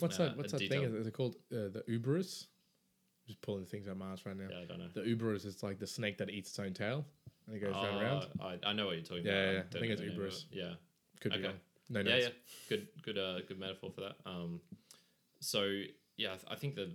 What's 0.00 0.20
Uh, 0.20 0.26
that? 0.26 0.36
What's 0.36 0.52
that 0.52 0.68
thing? 0.68 0.84
Is 0.84 1.06
it 1.08 1.12
called 1.12 1.34
uh, 1.52 1.68
the 1.74 1.82
Uberus? 1.88 2.46
Just 3.26 3.40
pulling 3.42 3.64
things 3.66 3.88
out 3.88 3.92
of 3.92 3.96
my 3.98 4.12
ass 4.12 4.24
right 4.24 4.36
now. 4.36 4.46
yeah, 4.48 4.60
I 4.60 4.64
don't 4.64 4.78
know 4.78 4.88
The 4.94 5.00
Uberus 5.00 5.44
is 5.44 5.62
like 5.62 5.78
the 5.80 5.88
snake 5.88 6.18
that 6.18 6.30
eats 6.30 6.50
its 6.50 6.58
own 6.60 6.72
tail 6.72 7.04
and 7.46 7.56
it 7.56 7.60
goes 7.60 7.74
round 7.74 7.86
and 7.88 8.00
round. 8.02 8.26
Oh, 8.40 8.46
I, 8.46 8.58
I 8.64 8.72
know 8.74 8.86
what 8.86 8.94
you're 8.96 9.04
talking 9.04 9.26
Yeah, 9.26 9.32
about 9.32 9.52
yeah, 9.52 9.52
yeah. 9.72 9.76
I 9.76 9.80
think 9.80 9.92
it's 9.92 10.02
Uberus. 10.02 10.44
yeah 10.52 10.74
Could 11.20 11.32
be 11.32 11.38
okay. 11.38 11.46
wrong. 11.48 11.56
No, 11.90 12.00
yeah, 12.00 12.10
notes. 12.16 12.26
yeah, 12.26 12.32
good, 12.68 12.88
good, 13.02 13.18
uh, 13.18 13.40
good 13.48 13.58
metaphor 13.58 13.90
for 13.90 14.02
that. 14.02 14.16
Um, 14.26 14.60
so 15.40 15.64
yeah, 16.16 16.28
I, 16.34 16.36
th- 16.36 16.46
I 16.50 16.54
think 16.56 16.74
the 16.76 16.92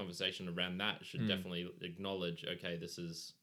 conversation 0.00 0.48
around 0.48 0.78
that 0.78 1.04
should 1.04 1.20
Mm. 1.20 1.28
definitely 1.28 1.68
acknowledge, 1.82 2.44
okay, 2.44 2.76
this 2.76 2.98
is, 2.98 3.34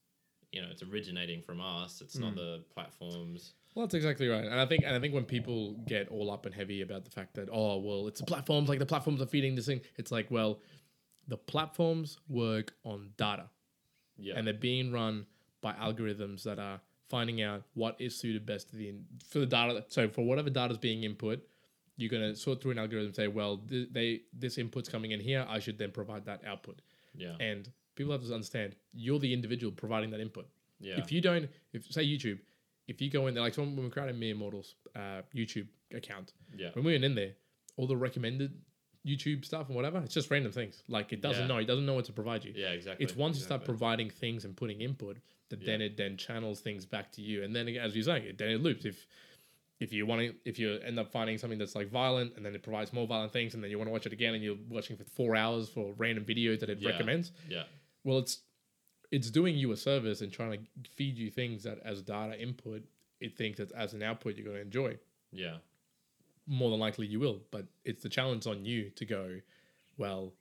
you 0.51 0.61
know, 0.61 0.69
it's 0.71 0.81
originating 0.83 1.41
from 1.41 1.61
us. 1.61 2.01
It's 2.01 2.17
not 2.17 2.33
Mm. 2.33 2.37
the 2.37 2.63
platforms. 2.73 3.53
Well, 3.75 3.85
that's 3.85 3.93
exactly 3.95 4.27
right, 4.27 4.43
and 4.43 4.59
I 4.59 4.65
think 4.65 4.83
and 4.83 4.95
I 4.95 4.99
think 4.99 5.13
when 5.13 5.25
people 5.25 5.73
get 5.87 6.07
all 6.09 6.31
up 6.31 6.45
and 6.47 6.55
heavy 6.55 6.81
about 6.81 7.03
the 7.05 7.11
fact 7.11 7.35
that 7.35 7.47
oh 7.51 7.77
well, 7.77 8.07
it's 8.07 8.19
the 8.19 8.25
platforms 8.25 8.69
like 8.69 8.79
the 8.79 8.85
platforms 8.87 9.21
are 9.21 9.27
feeding 9.27 9.53
this 9.55 9.67
thing. 9.67 9.81
It's 9.97 10.11
like 10.11 10.31
well, 10.31 10.61
the 11.27 11.37
platforms 11.37 12.17
work 12.27 12.73
on 12.83 13.13
data. 13.17 13.49
Yeah, 14.17 14.33
and 14.35 14.47
they're 14.47 14.53
being 14.55 14.91
run 14.91 15.27
by 15.61 15.73
algorithms 15.73 16.41
that 16.43 16.57
are 16.57 16.81
finding 17.07 17.41
out 17.43 17.63
what 17.75 17.95
is 18.01 18.15
suited 18.17 18.45
best 18.47 18.69
to 18.71 18.75
the 18.77 18.95
for 19.29 19.39
the 19.39 19.45
data. 19.45 19.85
So 19.89 20.09
for 20.09 20.23
whatever 20.25 20.49
data 20.49 20.71
is 20.73 20.79
being 20.79 21.03
input, 21.03 21.47
you're 21.97 22.09
gonna 22.09 22.35
sort 22.35 22.61
through 22.61 22.71
an 22.71 22.77
algorithm 22.79 23.07
and 23.07 23.15
say, 23.15 23.27
well, 23.27 23.57
th- 23.69 23.89
they 23.91 24.21
this 24.33 24.57
input's 24.57 24.87
coming 24.89 25.11
in 25.11 25.19
here. 25.19 25.45
I 25.49 25.59
should 25.59 25.77
then 25.77 25.91
provide 25.91 26.25
that 26.25 26.45
output. 26.45 26.81
yeah, 27.15 27.35
And 27.39 27.69
people 27.95 28.11
have 28.13 28.21
to 28.23 28.33
understand 28.33 28.75
you're 28.93 29.19
the 29.19 29.33
individual 29.33 29.71
providing 29.71 30.11
that 30.11 30.19
input. 30.19 30.47
yeah, 30.79 30.97
If 30.99 31.11
you 31.11 31.19
don't, 31.21 31.49
if 31.73 31.91
say 31.91 32.05
YouTube, 32.05 32.39
if 32.87 33.01
you 33.01 33.09
go 33.09 33.27
in 33.27 33.33
there, 33.33 33.43
like 33.43 33.53
someone 33.55 33.75
when 33.75 33.85
we 33.85 33.91
created 33.91 34.17
Mere 34.17 34.35
Mortals 34.35 34.75
uh, 34.95 35.21
YouTube 35.35 35.67
account, 35.93 36.33
yeah, 36.55 36.69
when 36.73 36.85
we 36.85 36.91
went 36.93 37.03
in 37.03 37.15
there, 37.15 37.33
all 37.77 37.87
the 37.87 37.97
recommended 37.97 38.53
YouTube 39.05 39.43
stuff 39.45 39.67
and 39.67 39.75
whatever, 39.75 39.99
it's 39.99 40.13
just 40.13 40.29
random 40.29 40.51
things. 40.51 40.83
Like 40.87 41.11
it 41.13 41.21
doesn't 41.21 41.43
Yeah. 41.43 41.47
know, 41.47 41.57
it 41.57 41.65
doesn't 41.65 41.85
know 41.85 41.93
what 41.95 42.05
to 42.05 42.13
provide 42.13 42.43
you. 42.45 42.53
yeah, 42.55 42.67
exactly. 42.69 43.03
It's 43.05 43.15
once 43.15 43.37
you 43.37 43.43
start 43.43 43.65
providing 43.65 44.09
things 44.09 44.45
and 44.45 44.55
putting 44.55 44.81
input 44.81 45.17
that 45.49 45.65
then 45.65 45.81
it 45.81 45.95
then 45.97 46.17
channels 46.17 46.59
things 46.59 46.85
back 46.85 47.11
to 47.13 47.21
you, 47.21 47.41
and 47.43 47.55
then 47.55 47.67
as 47.69 47.95
you're 47.95 48.03
saying, 48.03 48.23
it 48.25 48.37
then 48.37 48.49
it 48.49 48.61
loops. 48.61 48.85
If 48.85 49.07
if 49.79 49.93
you 49.93 50.05
want 50.05 50.21
to, 50.21 50.33
if 50.45 50.57
you 50.57 50.79
end 50.79 50.97
up 50.99 51.11
finding 51.11 51.37
something 51.37 51.59
that's 51.59 51.75
like 51.75 51.89
violent, 51.89 52.35
and 52.35 52.45
then 52.45 52.55
it 52.55 52.63
provides 52.63 52.91
more 52.93 53.05
violent 53.07 53.31
things, 53.31 53.53
and 53.53 53.63
then 53.63 53.69
you 53.71 53.77
want 53.77 53.87
to 53.87 53.91
watch 53.91 54.05
it 54.05 54.13
again, 54.13 54.33
and 54.33 54.43
you're 54.43 54.57
watching 54.69 54.97
for 54.97 55.03
four 55.05 55.35
hours 55.35 55.69
for 55.69 55.93
random 55.97 56.25
videos 56.25 56.59
that 56.61 56.69
it 56.69 56.79
Yeah. 56.79 56.89
recommends. 56.89 57.31
yeah, 57.49 57.63
Well, 58.03 58.17
it's 58.19 58.41
it's 59.11 59.29
doing 59.31 59.55
you 59.55 59.71
a 59.71 59.77
service 59.77 60.19
and 60.21 60.33
trying 60.33 60.51
to 60.83 60.89
feed 60.91 61.17
you 61.17 61.29
things 61.31 61.63
that 61.63 61.79
as 61.85 62.01
data 62.01 62.37
input, 62.41 62.83
it 63.21 63.37
thinks 63.37 63.57
that 63.57 63.71
as 63.71 63.93
an 63.93 64.03
output 64.03 64.35
you're 64.35 64.43
going 64.45 64.57
to 64.57 64.61
enjoy. 64.61 64.97
yeah, 65.31 65.57
More 66.45 66.69
than 66.71 66.79
likely 66.79 67.07
you 67.07 67.19
will, 67.19 67.41
but 67.51 67.67
it's 67.85 68.03
the 68.03 68.09
challenge 68.09 68.45
on 68.47 68.65
you 68.65 68.89
to 68.91 69.05
go. 69.05 69.39
Well, 69.97 70.33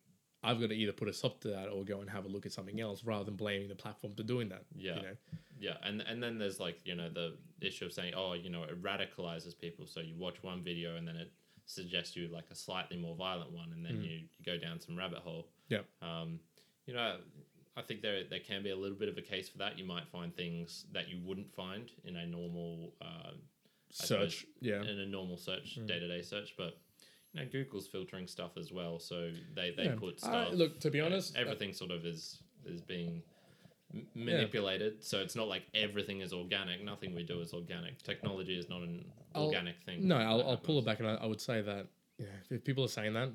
I've 0.47 0.61
got 0.61 0.69
to 0.69 0.75
either 0.75 0.93
put 0.93 1.09
a 1.09 1.13
stop 1.13 1.41
to 1.41 1.49
that 1.49 1.69
or 1.69 1.85
go 1.85 2.01
and 2.01 2.09
have 2.11 2.25
a 2.25 2.29
look 2.29 2.47
at 2.47 2.53
something 2.53 2.81
else 2.81 3.05
rather 3.05 3.25
than 3.25 3.35
blaming 3.37 3.69
the 3.69 3.75
platform 3.75 4.15
for 4.15 4.23
doing 4.23 4.49
that. 4.51 4.65
Yeah. 4.75 4.97
You 4.97 5.03
know? 5.03 5.17
Yeah, 5.59 5.77
and 5.83 6.01
and 6.03 6.23
then 6.23 6.39
there's 6.39 6.61
like 6.61 6.79
you 6.85 6.95
know 6.95 7.09
the 7.09 7.35
issue 7.61 7.87
of 7.87 7.93
saying, 7.93 8.13
oh, 8.17 8.35
you 8.35 8.51
know, 8.51 8.63
it 8.65 8.81
radicalizes 8.83 9.59
people. 9.59 9.87
So 9.87 10.01
you 10.01 10.15
watch 10.19 10.43
one 10.43 10.63
video 10.63 10.97
and 10.97 11.09
then 11.09 11.17
it 11.17 11.33
suggests 11.65 12.15
you 12.15 12.29
like 12.29 12.45
a 12.51 12.55
slightly 12.55 12.97
more 12.99 13.17
violent 13.17 13.53
one, 13.53 13.73
and 13.73 13.85
then 13.85 13.95
Mm. 13.97 14.05
you, 14.05 14.11
you 14.39 14.45
go 14.45 14.57
down 14.59 14.79
some 14.81 14.97
rabbit 14.97 15.19
hole. 15.21 15.49
Yeah. 15.69 15.81
Um, 16.03 16.41
you 16.87 16.95
know, 16.95 17.17
I 17.77 17.83
think 17.83 18.03
there 18.03 18.23
there 18.29 18.41
can 18.41 18.63
be 18.63 18.71
a 18.71 18.77
little 18.77 18.97
bit 18.99 19.09
of 19.09 19.17
a 19.17 19.23
case 19.23 19.49
for 19.49 19.59
that. 19.59 19.79
You 19.79 19.85
might 19.87 20.07
find 20.09 20.35
things 20.37 20.85
that 20.93 21.09
you 21.09 21.19
wouldn't 21.25 21.51
find 21.55 21.91
in 22.05 22.17
a 22.17 22.27
normal 22.27 22.93
uh, 23.01 23.31
Search. 23.91 24.45
Yeah. 24.61 24.83
in 24.83 25.01
a 25.01 25.07
normal 25.07 25.39
search 25.39 25.79
day 25.87 25.99
to 25.99 26.09
day 26.09 26.23
search, 26.23 26.55
but. 26.59 26.77
You 27.33 27.43
know, 27.43 27.49
Google's 27.51 27.87
filtering 27.87 28.27
stuff 28.27 28.53
as 28.57 28.73
well, 28.73 28.99
so 28.99 29.31
they, 29.55 29.73
they 29.77 29.85
Yeah. 29.85 29.95
put 29.97 30.15
I- 30.23 30.45
stuff. 30.47 30.55
look, 30.55 30.81
to 30.81 30.91
be 30.91 31.01
honest, 31.01 31.37
uh, 31.37 31.41
everything 31.41 31.73
sort 31.73 31.91
of 31.91 32.05
is 32.07 32.43
is 32.65 32.81
being 32.81 33.23
manipulated. 34.15 35.05
So 35.05 35.21
it's 35.21 35.37
not 35.37 35.49
like 35.49 35.63
everything 35.75 36.21
is 36.21 36.33
organic. 36.33 36.83
Nothing 36.85 37.15
we 37.15 37.23
do 37.23 37.41
is 37.41 37.53
organic. 37.53 38.03
Technology 38.03 38.59
is 38.59 38.69
not 38.69 38.83
an 38.83 39.05
I'll- 39.35 39.47
organic 39.47 39.81
thing. 39.85 40.07
No, 40.07 40.17
I'll, 40.17 40.43
I'll 40.51 40.57
pull 40.57 40.79
it 40.79 40.85
back, 40.85 40.99
and 41.01 41.09
I, 41.09 41.15
I 41.17 41.27
would 41.27 41.41
say 41.41 41.63
that 41.63 41.87
yeah, 42.19 42.27
if 42.51 42.65
people 42.65 42.85
are 42.85 42.89
saying 42.89 43.13
that, 43.15 43.31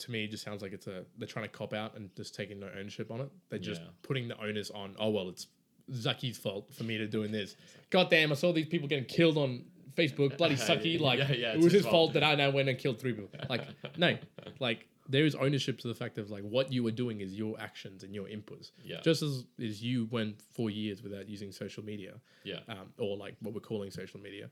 to 0.00 0.10
me, 0.10 0.24
it 0.24 0.30
just 0.30 0.44
sounds 0.44 0.62
like 0.62 0.72
it's 0.72 0.86
a 0.86 1.04
they're 1.16 1.26
trying 1.26 1.44
to 1.46 1.50
cop 1.50 1.72
out 1.72 1.96
and 1.96 2.14
just 2.16 2.34
taking 2.34 2.60
no 2.60 2.68
ownership 2.78 3.10
on 3.10 3.20
it. 3.20 3.30
They're 3.48 3.58
just 3.58 3.80
Yeah. 3.80 3.88
putting 4.02 4.28
putting 4.28 4.28
the 4.28 4.40
onus 4.40 4.70
on. 4.70 4.94
Oh 4.98 5.10
well, 5.10 5.28
it's 5.28 5.48
Zucky's 5.90 6.36
fault 6.38 6.72
for 6.74 6.84
me 6.84 6.98
to 6.98 7.06
doing 7.06 7.32
this. 7.32 7.56
God 7.90 8.10
damn, 8.10 8.30
I 8.30 8.34
saw 8.34 8.52
these 8.52 8.66
people 8.66 8.86
getting 8.88 9.06
killed 9.06 9.38
on 9.38 9.64
Facebook. 9.98 10.36
Bloody 10.38 10.54
Zucky. 10.68 11.00
like 11.00 11.18
Yeah, 11.18 11.32
yeah, 11.32 11.52
it 11.54 11.60
was 11.60 11.72
his 11.72 11.84
fault 11.86 12.12
that 12.14 12.22
I 12.24 12.34
now 12.34 12.50
went 12.50 12.68
and 12.68 12.78
killed 12.78 12.98
three 13.00 13.12
people. 13.12 13.30
Like 13.48 13.64
no, 13.98 14.16
like 14.60 14.86
there 15.10 15.24
is 15.24 15.34
ownership 15.34 15.78
to 15.80 15.88
the 15.88 15.94
fact 15.94 16.18
of 16.18 16.30
like 16.30 16.42
what 16.42 16.70
you 16.72 16.82
were 16.82 16.90
doing 16.90 17.20
is 17.22 17.32
your 17.34 17.58
actions 17.60 18.02
and 18.04 18.14
your 18.14 18.26
inputs. 18.26 18.70
Yeah. 18.84 19.00
Just 19.02 19.22
as 19.22 19.44
as 19.62 19.82
you 19.82 20.06
went 20.10 20.40
four 20.52 20.70
years 20.70 21.02
without 21.02 21.28
using 21.28 21.50
social 21.52 21.82
media, 21.84 22.14
Yeah. 22.44 22.60
um, 22.68 22.92
or 22.98 23.16
like 23.16 23.34
what 23.40 23.54
we're 23.54 23.60
calling 23.60 23.90
social 23.90 24.20
media. 24.20 24.50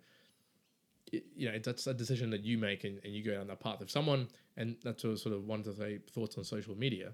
It, 1.13 1.25
you 1.37 1.51
know, 1.53 1.59
that's 1.63 1.87
a 1.87 1.95
decision 1.95 2.31
that 2.31 2.43
you 2.43 2.59
make 2.59 2.83
and, 2.83 2.99
and 3.05 3.15
you 3.15 3.23
go 3.23 3.33
down 3.35 3.47
that 3.47 3.61
path. 3.61 3.81
If 3.81 3.91
someone, 3.91 4.27
and 4.57 4.75
that's 4.83 5.03
sort 5.03 5.27
of 5.27 5.45
one 5.47 5.63
to 5.63 5.73
say 5.73 5.99
thoughts 6.11 6.37
on 6.37 6.43
social 6.43 6.75
media, 6.77 7.13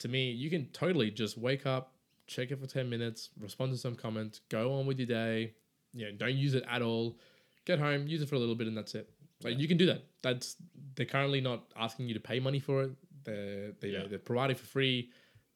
to 0.00 0.08
me, 0.08 0.32
you 0.32 0.50
can 0.50 0.66
totally 0.72 1.10
just 1.12 1.38
wake 1.38 1.64
up, 1.64 1.92
check 2.26 2.50
it 2.50 2.58
for 2.60 2.66
10 2.66 2.90
minutes, 2.90 3.30
respond 3.38 3.70
to 3.72 3.78
some 3.78 3.94
comments, 3.94 4.40
go 4.48 4.72
on 4.74 4.86
with 4.86 4.98
your 4.98 5.06
day, 5.06 5.52
you 5.92 6.04
know, 6.06 6.12
don't 6.16 6.34
use 6.34 6.54
it 6.54 6.64
at 6.68 6.82
all, 6.82 7.16
get 7.64 7.78
home, 7.78 8.06
use 8.06 8.22
it 8.22 8.28
for 8.28 8.34
a 8.34 8.38
little 8.38 8.54
bit, 8.54 8.66
and 8.66 8.76
that's 8.76 8.94
it. 8.94 9.08
Like 9.42 9.58
you 9.58 9.66
can 9.68 9.76
do 9.76 9.86
that. 9.86 10.04
That's 10.22 10.56
they're 10.94 11.06
currently 11.06 11.40
not 11.40 11.64
asking 11.76 12.08
you 12.08 12.14
to 12.14 12.20
pay 12.20 12.38
money 12.40 12.60
for 12.60 12.82
it. 12.84 12.90
They're 13.24 13.72
they, 13.80 13.88
Yeah. 13.88 14.06
they're 14.08 14.18
providing 14.18 14.56
for 14.56 14.66
free. 14.66 15.10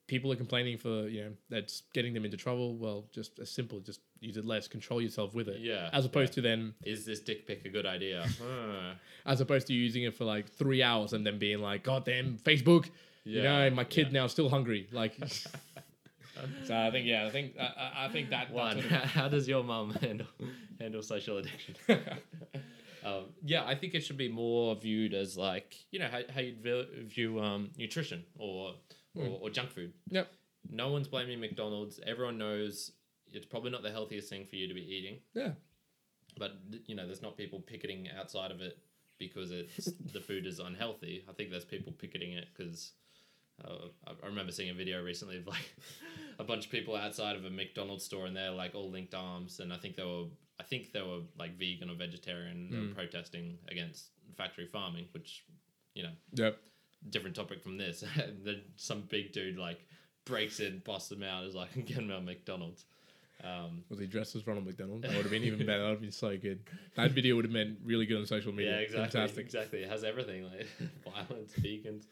People 0.07 0.31
are 0.31 0.35
complaining 0.37 0.77
for 0.77 1.07
you 1.07 1.23
know 1.25 1.31
that's 1.49 1.83
getting 1.93 2.13
them 2.13 2.23
into 2.25 2.37
trouble. 2.37 2.77
Well, 2.77 3.05
just 3.13 3.39
as 3.39 3.49
simple, 3.51 3.79
just 3.79 3.99
use 4.19 4.37
it 4.37 4.45
less, 4.45 4.67
control 4.67 5.01
yourself 5.01 5.33
with 5.35 5.47
it. 5.47 5.59
Yeah, 5.59 5.89
As 5.93 6.05
opposed 6.05 6.33
to 6.33 6.41
then, 6.41 6.73
Is 6.83 7.05
this 7.05 7.19
dick 7.19 7.45
pic 7.45 7.65
a 7.65 7.69
good 7.69 7.85
idea? 7.85 8.25
Huh. 8.41 8.93
as 9.25 9.41
opposed 9.41 9.67
to 9.67 9.73
using 9.73 10.03
it 10.03 10.15
for 10.15 10.23
like 10.25 10.47
three 10.49 10.81
hours 10.81 11.13
and 11.13 11.25
then 11.25 11.37
being 11.37 11.59
like, 11.59 11.83
God 11.83 12.05
damn, 12.05 12.37
Facebook. 12.37 12.89
You 13.25 13.41
Yeah, 13.41 13.69
know, 13.69 13.75
my 13.75 13.83
kid 13.83 14.07
yeah. 14.07 14.21
now 14.21 14.27
still 14.27 14.49
hungry. 14.49 14.87
Like, 14.93 15.15
so 16.63 16.75
I 16.77 16.89
think 16.91 17.05
yeah, 17.05 17.25
I 17.25 17.29
think 17.29 17.55
I, 17.59 18.05
I- 18.05 18.09
think 18.09 18.29
that 18.29 18.47
that 18.47 18.53
One, 18.55 18.79
sort 18.81 18.91
of- 18.91 19.01
how 19.11 19.27
does 19.27 19.47
your 19.47 19.63
mum 19.63 19.91
handle 19.91 20.27
handle 20.79 21.01
social 21.01 21.37
addiction? 21.37 21.75
um, 23.05 23.25
yeah, 23.43 23.65
I 23.65 23.75
think 23.75 23.93
it 23.93 24.01
should 24.01 24.17
be 24.17 24.29
more 24.29 24.75
viewed 24.75 25.13
as 25.13 25.37
like 25.37 25.75
you 25.91 25.99
know 25.99 26.07
how 26.07 26.19
how 26.33 26.41
you 26.41 26.55
view 27.05 27.39
um, 27.39 27.71
nutrition 27.77 28.23
or, 28.37 28.73
or 29.15 29.39
or 29.41 29.49
junk 29.49 29.71
food. 29.71 29.93
Yep. 30.09 30.31
No 30.69 30.89
one's 30.89 31.07
blaming 31.07 31.39
McDonald's. 31.39 31.99
Everyone 32.05 32.37
knows 32.37 32.91
it's 33.31 33.45
probably 33.45 33.71
not 33.71 33.83
the 33.83 33.91
healthiest 33.91 34.29
thing 34.29 34.45
for 34.45 34.55
you 34.55 34.67
to 34.67 34.73
be 34.73 34.81
eating. 34.81 35.19
Yeah. 35.33 35.51
But 36.37 36.53
you 36.85 36.95
know, 36.95 37.05
there's 37.05 37.21
not 37.21 37.37
people 37.37 37.59
picketing 37.59 38.07
outside 38.17 38.51
of 38.51 38.61
it 38.61 38.77
because 39.19 39.51
it's 39.51 39.91
the 40.13 40.19
food 40.19 40.45
is 40.45 40.59
unhealthy. 40.59 41.23
I 41.27 41.33
think 41.33 41.49
there's 41.49 41.65
people 41.65 41.91
picketing 41.91 42.33
it 42.33 42.47
because 42.55 42.91
uh, 43.65 43.87
I- 44.05 44.11
I 44.23 44.27
remember 44.27 44.51
seeing 44.51 44.69
a 44.69 44.73
video 44.73 45.03
recently 45.03 45.37
of 45.37 45.47
like 45.47 45.73
a 46.39 46.43
bunch 46.43 46.65
of 46.65 46.71
people 46.71 46.95
outside 46.95 47.35
of 47.35 47.45
a 47.45 47.49
McDonald's 47.49 48.03
store 48.05 48.25
and 48.25 48.35
they're 48.35 48.51
like 48.51 48.75
all 48.75 48.89
linked 48.89 49.13
arms 49.13 49.59
and 49.59 49.71
I 49.73 49.77
think 49.77 49.95
they 49.95 50.03
were 50.03 50.25
I 50.59 50.63
think 50.63 50.91
they 50.91 51.01
were 51.01 51.19
like 51.37 51.57
vegan 51.59 51.89
or 51.89 51.95
vegetarian. 51.95 52.69
They 52.71 52.77
were 52.79 52.93
protesting 52.93 53.57
against 53.69 54.07
factory 54.35 54.65
farming, 54.65 55.05
which 55.11 55.43
you 55.93 56.03
know 56.03 56.11
Yep. 56.33 56.57
different 57.11 57.35
topic 57.35 57.61
from 57.61 57.77
this. 57.77 58.03
and 58.17 58.43
then 58.43 58.61
some 58.75 59.01
big 59.09 59.31
dude 59.33 59.57
like 59.57 59.79
breaks 60.25 60.59
in, 60.59 60.79
busts 60.83 61.09
them 61.09 61.23
out, 61.23 61.43
is 61.45 61.53
like, 61.55 61.73
get 61.85 61.97
him 61.97 62.11
out 62.11 62.25
McDonald's. 62.25 62.85
Um, 63.43 63.83
Was 63.89 63.99
he 63.99 64.07
dressed 64.07 64.35
as 64.35 64.47
Ronald 64.47 64.65
McDonald? 64.65 65.03
That 65.03 65.11
would 65.11 65.21
have 65.21 65.29
been 65.31 65.43
even 65.43 65.59
better. 65.59 65.77
That 65.77 65.83
would 65.85 65.91
have 65.91 66.01
been 66.01 66.11
so 66.11 66.35
good. 66.37 66.59
That 66.95 67.11
video 67.11 67.35
would 67.35 67.45
have 67.45 67.53
been 67.53 67.77
really 67.85 68.07
good 68.07 68.17
on 68.17 68.25
social 68.25 68.51
media. 68.51 68.71
yeah, 68.71 68.77
exactly. 68.79 69.11
Fantastic. 69.11 69.45
Exactly. 69.45 69.79
It 69.83 69.89
has 69.91 70.03
everything 70.03 70.43
like 70.45 70.65
violence, 71.05 71.53
vegans, 71.53 72.05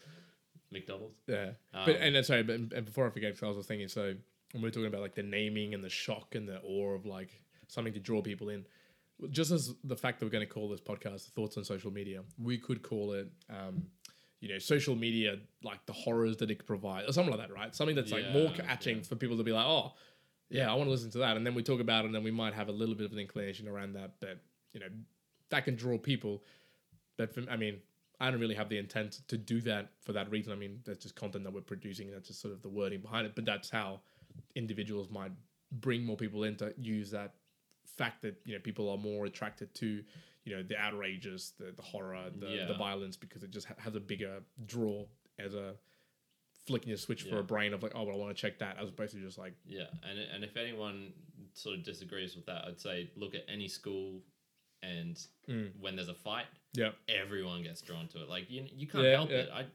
McDonald's. 0.76 1.20
Yeah. 1.28 1.52
Um, 1.74 1.86
but 1.86 1.96
and 1.96 2.16
uh, 2.16 2.24
sorry, 2.24 2.44
but 2.44 2.56
and 2.56 2.86
before 2.86 3.08
I 3.08 3.10
forget, 3.10 3.34
because 3.34 3.56
I 3.56 3.58
was 3.58 3.66
thinking, 3.66 3.88
so 3.88 4.14
when 4.52 4.62
we're 4.62 4.70
talking 4.70 4.88
about 4.88 5.02
like 5.02 5.16
the 5.16 5.24
naming 5.24 5.74
and 5.74 5.84
the 5.84 5.90
shock 5.90 6.36
and 6.36 6.48
the 6.48 6.60
awe 6.62 6.94
of 6.94 7.06
like 7.06 7.42
something 7.68 7.94
to 7.94 8.00
draw 8.00 8.22
people 8.22 8.50
in, 8.50 8.66
just 9.32 9.52
as 9.52 9.74
the 9.84 9.96
fact 9.96 10.20
that 10.20 10.26
we're 10.26 10.32
going 10.32 10.48
to 10.48 10.54
call 10.54 10.70
this 10.70 10.82
podcast 10.82 11.30
"Thoughts 11.30 11.58
on 11.58 11.64
Social 11.64 11.92
Media," 11.92 12.22
we 12.42 12.58
could 12.58 12.84
call 12.84 13.14
it, 13.14 13.30
um, 13.50 13.88
you 14.40 14.50
know, 14.50 14.60
social 14.60 14.96
media 14.96 15.38
like 15.64 15.86
the 15.86 15.94
horrors 15.94 16.38
that 16.38 16.52
it 16.52 16.56
could 16.60 16.68
provide, 16.68 17.10
or 17.10 17.14
something 17.14 17.36
like 17.36 17.48
that, 17.48 17.54
right? 17.54 17.76
Something 17.76 17.96
that's 17.96 18.12
like 18.12 18.32
more 18.32 18.52
catching 18.52 18.98
yeah. 18.98 19.04
for 19.04 19.16
people 19.16 19.38
to 19.38 19.44
be 19.44 19.52
like, 19.52 19.66
oh, 19.66 19.94
yeah, 20.50 20.72
I 20.72 20.76
want 20.76 20.88
to 20.88 20.92
listen 20.92 21.12
to 21.12 21.18
that, 21.20 21.38
and 21.38 21.46
then 21.46 21.56
we 21.56 21.64
talk 21.64 21.80
about 21.80 22.04
it, 22.04 22.08
and 22.08 22.16
then 22.16 22.24
we 22.24 22.32
might 22.32 22.54
have 22.54 22.68
a 22.68 22.74
little 22.74 22.96
bit 22.96 23.06
of 23.06 23.14
an 23.14 23.20
inclination 23.20 23.68
around 23.68 23.94
that, 23.94 24.16
but 24.20 24.40
you 24.74 24.80
know, 24.80 24.88
that 25.50 25.66
can 25.66 25.76
draw 25.76 25.98
people. 25.98 26.44
But 27.18 27.34
for, 27.34 27.44
I 27.50 27.56
mean, 27.56 27.80
I 28.26 28.32
don't 28.32 28.40
really 28.40 28.56
have 28.56 28.70
the 28.70 28.78
intent 28.78 29.22
to 29.28 29.38
do 29.38 29.62
that 29.62 29.92
for 30.02 30.14
that 30.14 30.30
reason. 30.32 30.52
I 30.52 30.56
mean, 30.56 30.80
that's 30.86 31.00
just 31.04 31.16
content 31.16 31.44
that 31.44 31.54
we're 31.54 31.62
producing. 31.62 32.12
That's 32.12 32.28
just 32.28 32.42
sort 32.42 32.54
of 32.54 32.62
the 32.62 32.70
wording 32.70 33.02
behind 33.02 33.28
it. 33.28 33.36
But 33.36 33.46
that's 33.46 33.70
how 33.70 34.00
individuals 34.56 35.10
might 35.10 35.32
bring 35.72 36.04
more 36.06 36.18
people 36.18 36.44
in 36.44 36.56
to 36.58 36.74
use 36.78 37.12
that 37.12 37.36
fact 37.98 38.22
that 38.24 38.36
you 38.46 38.54
know 38.54 38.60
people 38.60 38.90
are 38.90 38.98
more 38.98 39.26
attracted 39.26 39.74
to 39.76 40.04
you 40.44 40.56
know 40.56 40.64
the 40.64 40.78
outrageous, 40.78 41.52
the, 41.60 41.72
the 41.76 41.82
horror, 41.82 42.26
the, 42.40 42.48
the 42.68 42.74
violence 42.78 43.16
because 43.16 43.44
it 43.44 43.52
just 43.52 43.68
ha- 43.68 43.76
has 43.78 43.96
a 43.96 44.00
bigger 44.00 44.40
draw 44.66 45.06
as 45.40 45.54
a 45.54 45.76
flicking 46.66 46.94
a 46.94 46.98
switch 46.98 47.24
for 47.24 47.40
a 47.40 47.44
brain 47.44 47.74
of 47.74 47.84
like, 47.84 47.92
oh, 47.96 48.04
well, 48.04 48.16
I 48.16 48.18
want 48.18 48.36
to 48.36 48.42
check 48.42 48.58
that, 48.60 48.78
as 48.82 48.90
opposed 48.90 49.14
to 49.14 49.20
just 49.20 49.38
like, 49.38 49.54
Yeah, 49.68 49.86
and 50.10 50.20
and 50.34 50.44
if 50.44 50.58
anyone 50.58 51.14
sort 51.54 51.78
of 51.78 51.84
disagrees 51.84 52.36
with 52.36 52.46
that, 52.48 52.66
I'd 52.68 52.80
say 52.80 53.10
look 53.16 53.36
at 53.36 53.44
any 53.48 53.68
school, 53.68 54.22
and 54.84 55.18
Mm. 55.48 55.72
when 55.80 55.96
there's 55.96 56.10
a 56.10 56.14
fight, 56.14 56.46
yeah, 56.74 56.92
everyone 57.08 57.64
gets 57.64 57.82
drawn 57.82 58.08
to 58.10 58.22
it. 58.24 58.30
Like 58.30 58.50
you, 58.50 58.66
you 58.76 58.88
can't 58.88 59.04
Yeah, 59.06 59.12
help 59.16 59.30
yeah. 59.30 59.38
it. 59.38 59.50
I, 59.54 59.66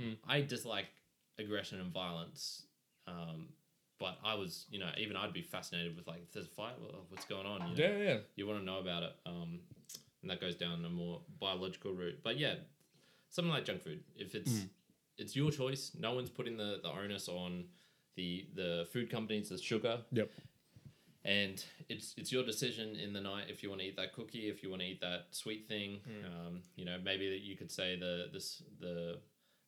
Mm. 0.00 0.16
I 0.28 0.40
dislike 0.42 0.86
aggression 1.38 1.80
and 1.80 1.92
violence, 1.92 2.62
um, 3.08 3.48
but 3.98 4.16
I 4.24 4.34
was, 4.34 4.66
you 4.70 4.78
know, 4.78 4.88
even 4.96 5.16
I'd 5.16 5.32
be 5.32 5.42
fascinated 5.42 5.96
with 5.96 6.06
like 6.06 6.22
if 6.22 6.32
there's 6.32 6.46
a 6.46 6.50
fight, 6.50 6.74
well, 6.80 7.04
what's 7.08 7.24
going 7.24 7.46
on? 7.46 7.68
You 7.70 7.76
know? 7.76 7.96
yeah, 7.98 7.98
yeah, 8.12 8.18
you 8.36 8.46
want 8.46 8.60
to 8.60 8.64
know 8.64 8.78
about 8.78 9.02
it, 9.02 9.12
um, 9.26 9.58
and 10.22 10.30
that 10.30 10.40
goes 10.40 10.54
down 10.54 10.84
a 10.84 10.88
more 10.88 11.20
biological 11.40 11.92
route. 11.92 12.20
But 12.22 12.38
yeah, 12.38 12.54
something 13.30 13.50
like 13.52 13.64
junk 13.64 13.82
food. 13.82 14.04
If 14.16 14.34
it's 14.36 14.52
Mm. 14.52 14.68
it's 15.18 15.34
your 15.34 15.50
choice, 15.50 15.90
no 15.98 16.12
one's 16.14 16.30
putting 16.30 16.56
the, 16.56 16.78
the 16.80 16.90
onus 16.90 17.28
on 17.28 17.64
the 18.14 18.46
the 18.54 18.86
food 18.92 19.10
companies, 19.10 19.48
the 19.48 19.58
sugar. 19.58 20.04
Yep. 20.12 20.30
And 21.28 21.62
it's 21.90 22.14
it's 22.16 22.32
your 22.32 22.42
decision 22.42 22.96
in 22.96 23.12
the 23.12 23.20
night 23.20 23.44
if 23.50 23.62
you 23.62 23.68
want 23.68 23.82
to 23.82 23.86
eat 23.86 23.96
that 23.96 24.14
cookie, 24.14 24.48
if 24.48 24.62
you 24.62 24.70
want 24.70 24.80
to 24.80 24.88
eat 24.88 25.00
that 25.02 25.26
sweet 25.30 25.68
thing. 25.68 26.00
Mm. 26.08 26.24
Um, 26.24 26.62
you 26.74 26.86
know, 26.86 26.96
maybe 27.04 27.28
that 27.28 27.40
you 27.40 27.54
could 27.54 27.70
say 27.70 27.98
the 27.98 28.30
this 28.32 28.62
the 28.80 29.18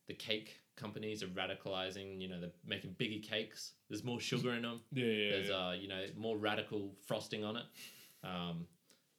the 0.08 0.14
cake 0.14 0.58
companies 0.76 1.22
are 1.22 1.26
radicalizing. 1.26 2.18
You 2.18 2.28
know, 2.30 2.40
they're 2.40 2.56
making 2.66 2.94
bigger 2.96 3.20
cakes. 3.20 3.72
There's 3.90 4.02
more 4.02 4.20
sugar 4.20 4.52
in 4.54 4.62
them. 4.62 4.80
yeah, 4.92 5.04
yeah. 5.04 5.30
There's 5.32 5.50
uh, 5.50 5.74
you 5.78 5.88
know, 5.88 6.02
more 6.16 6.38
radical 6.38 6.94
frosting 7.06 7.44
on 7.44 7.56
it. 7.56 7.64
Um, 8.24 8.66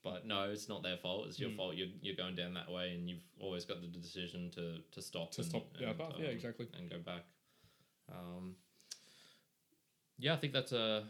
but 0.03 0.25
no, 0.25 0.49
it's 0.49 0.67
not 0.67 0.81
their 0.81 0.97
fault. 0.97 1.27
It's 1.27 1.39
your 1.39 1.51
Mm. 1.51 1.57
fault. 1.57 1.75
You're, 1.75 1.89
you're 2.01 2.15
going 2.15 2.35
down 2.35 2.55
that 2.55 2.71
way, 2.71 2.95
and 2.95 3.07
you've 3.07 3.23
always 3.39 3.65
got 3.65 3.81
the 3.81 3.87
decision 3.87 4.49
to 4.55 4.79
to 4.93 5.01
stop. 5.01 5.31
To 5.33 5.41
and, 5.41 5.49
stop, 5.49 5.67
yeah, 5.79 5.89
and, 5.89 5.99
yeah, 5.99 6.25
um, 6.29 6.31
exactly. 6.31 6.67
and 6.75 6.89
go 6.89 6.97
back. 6.97 7.23
Um, 8.11 8.55
yeah, 10.17 10.33
I 10.33 10.37
think 10.37 10.53
that's 10.53 10.73
uh, 10.73 11.03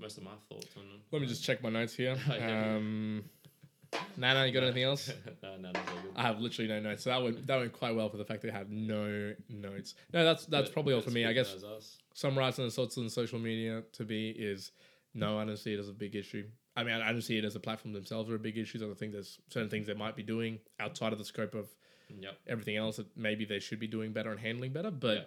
most 0.00 0.18
of 0.18 0.24
my 0.24 0.30
thoughts 0.48 0.68
on. 0.76 0.82
Them. 0.84 1.00
Let 1.10 1.20
me 1.22 1.28
just 1.28 1.44
check 1.44 1.62
my 1.62 1.70
notes 1.70 1.94
here. 1.94 2.16
Um, 2.40 3.24
Nana, 4.18 4.44
you 4.46 4.52
got 4.52 4.64
anything 4.64 4.82
else? 4.82 5.10
no, 5.42 5.56
no, 5.56 5.70
no. 5.70 5.80
I 6.14 6.22
have 6.22 6.40
literally 6.40 6.68
no 6.68 6.78
notes. 6.78 7.04
So 7.04 7.10
that 7.10 7.22
went 7.22 7.46
that 7.46 7.56
went 7.58 7.72
quite 7.72 7.94
well 7.94 8.10
for 8.10 8.18
the 8.18 8.24
fact 8.24 8.42
that 8.42 8.52
I 8.54 8.58
had 8.58 8.70
no 8.70 9.32
notes. 9.48 9.94
No, 10.12 10.24
that's 10.24 10.44
that's 10.46 10.68
But- 10.68 10.72
probably 10.74 10.92
all 10.94 11.00
for 11.00 11.10
me. 11.10 11.24
I 11.24 11.32
guess 11.32 11.56
summarizing 12.12 12.64
the 12.66 12.70
thoughts 12.70 12.98
on 12.98 13.08
social 13.08 13.38
media 13.38 13.82
to 13.92 14.04
be 14.04 14.30
is 14.30 14.72
no, 15.14 15.38
I 15.38 15.44
don't 15.46 15.56
see 15.56 15.72
it 15.72 15.78
as 15.80 15.88
a 15.88 15.92
big 15.94 16.14
issue. 16.16 16.44
I 16.76 16.84
mean, 16.84 16.94
I 16.94 17.10
don't 17.12 17.22
see 17.22 17.38
it 17.38 17.44
as 17.44 17.54
the 17.54 17.60
platform 17.60 17.94
themselves 17.94 18.28
are 18.30 18.34
a 18.34 18.38
big 18.38 18.58
issue. 18.58 18.78
I 18.88 18.94
think 18.94 19.12
there's 19.12 19.38
certain 19.48 19.70
things 19.70 19.86
they 19.86 19.94
might 19.94 20.14
be 20.16 20.22
doing 20.22 20.58
outside 20.78 21.12
of 21.12 21.18
the 21.18 21.24
scope 21.24 21.54
of 21.54 21.68
Yep. 22.10 22.38
everything 22.46 22.76
else 22.76 22.96
that 22.96 23.14
maybe 23.16 23.44
they 23.44 23.58
should 23.58 23.78
be 23.80 23.86
doing 23.86 24.12
better 24.12 24.30
and 24.30 24.38
handling 24.40 24.72
better. 24.72 24.90
But 24.90 25.16
Yeah. 25.16 25.24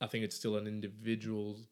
I 0.00 0.06
think 0.08 0.24
it's 0.24 0.34
still 0.36 0.56
an 0.56 0.66
individual's 0.66 1.68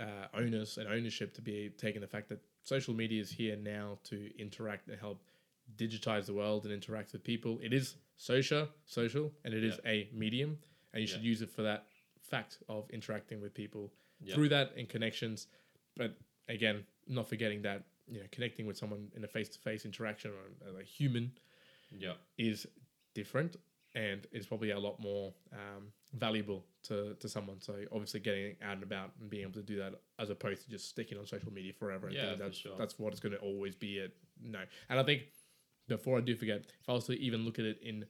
uh, 0.00 0.26
onus 0.34 0.76
and 0.76 0.88
ownership 0.88 1.34
to 1.34 1.42
be 1.42 1.70
taking 1.78 2.00
the 2.00 2.06
fact 2.06 2.28
that 2.28 2.40
social 2.62 2.94
media 2.94 3.20
is 3.20 3.30
here 3.30 3.56
now 3.56 3.98
to 4.04 4.30
interact 4.38 4.88
and 4.88 4.98
help 4.98 5.22
digitize 5.76 6.26
the 6.26 6.34
world 6.34 6.64
and 6.64 6.72
interact 6.72 7.12
with 7.12 7.22
people. 7.24 7.58
It 7.62 7.72
is 7.72 7.96
social, 8.16 8.68
social, 8.86 9.32
and 9.44 9.54
it 9.54 9.64
is 9.64 9.78
a 9.86 10.08
medium, 10.12 10.58
and 10.92 11.00
you 11.00 11.06
should 11.06 11.22
use 11.22 11.42
it 11.42 11.50
for 11.50 11.62
that 11.62 11.86
fact 12.20 12.58
of 12.68 12.88
interacting 12.90 13.40
with 13.40 13.54
people 13.54 13.92
Yeah. 14.20 14.34
through 14.34 14.48
that 14.50 14.72
and 14.76 14.88
connections. 14.88 15.46
But 15.96 16.16
again, 16.48 16.86
not 17.06 17.28
forgetting 17.28 17.62
that 17.62 17.84
you 18.06 18.20
know 18.20 18.26
connecting 18.32 18.66
with 18.66 18.76
someone 18.76 19.10
in 19.16 19.24
a 19.24 19.28
face 19.28 19.48
to 19.50 19.58
face 19.58 19.84
interaction 19.84 20.30
or 20.32 20.70
a, 20.70 20.80
a 20.80 20.82
human 20.82 21.32
yeah. 21.90 22.14
is 22.36 22.66
different 23.14 23.56
and 23.94 24.26
is 24.32 24.46
probably 24.46 24.70
a 24.70 24.78
lot 24.78 25.00
more 25.00 25.32
um, 25.52 25.84
valuable 26.14 26.64
to, 26.84 27.14
to 27.20 27.28
someone. 27.28 27.60
So 27.60 27.74
obviously 27.92 28.20
getting 28.20 28.56
out 28.62 28.74
and 28.74 28.82
about 28.82 29.10
and 29.20 29.30
being 29.30 29.42
able 29.42 29.54
to 29.54 29.62
do 29.62 29.76
that 29.78 29.94
as 30.18 30.30
opposed 30.30 30.64
to 30.64 30.70
just 30.70 30.88
sticking 30.88 31.18
on 31.18 31.26
social 31.26 31.52
media 31.52 31.72
forever 31.72 32.08
and 32.08 32.16
Yeah, 32.16 32.32
for 32.32 32.38
that's, 32.38 32.56
sure. 32.58 32.76
that's 32.76 32.98
what 32.98 33.12
it's 33.12 33.20
going 33.20 33.32
to 33.34 33.38
always 33.38 33.74
be. 33.74 33.98
It 33.98 34.16
no, 34.42 34.60
and 34.88 34.98
I 34.98 35.02
think 35.04 35.22
before 35.88 36.18
I 36.18 36.20
do 36.20 36.34
forget, 36.34 36.64
if 36.80 36.88
I 36.88 36.92
was 36.92 37.06
to 37.06 37.12
even 37.20 37.44
look 37.44 37.58
at 37.58 37.64
it 37.64 37.78
in, 37.82 38.04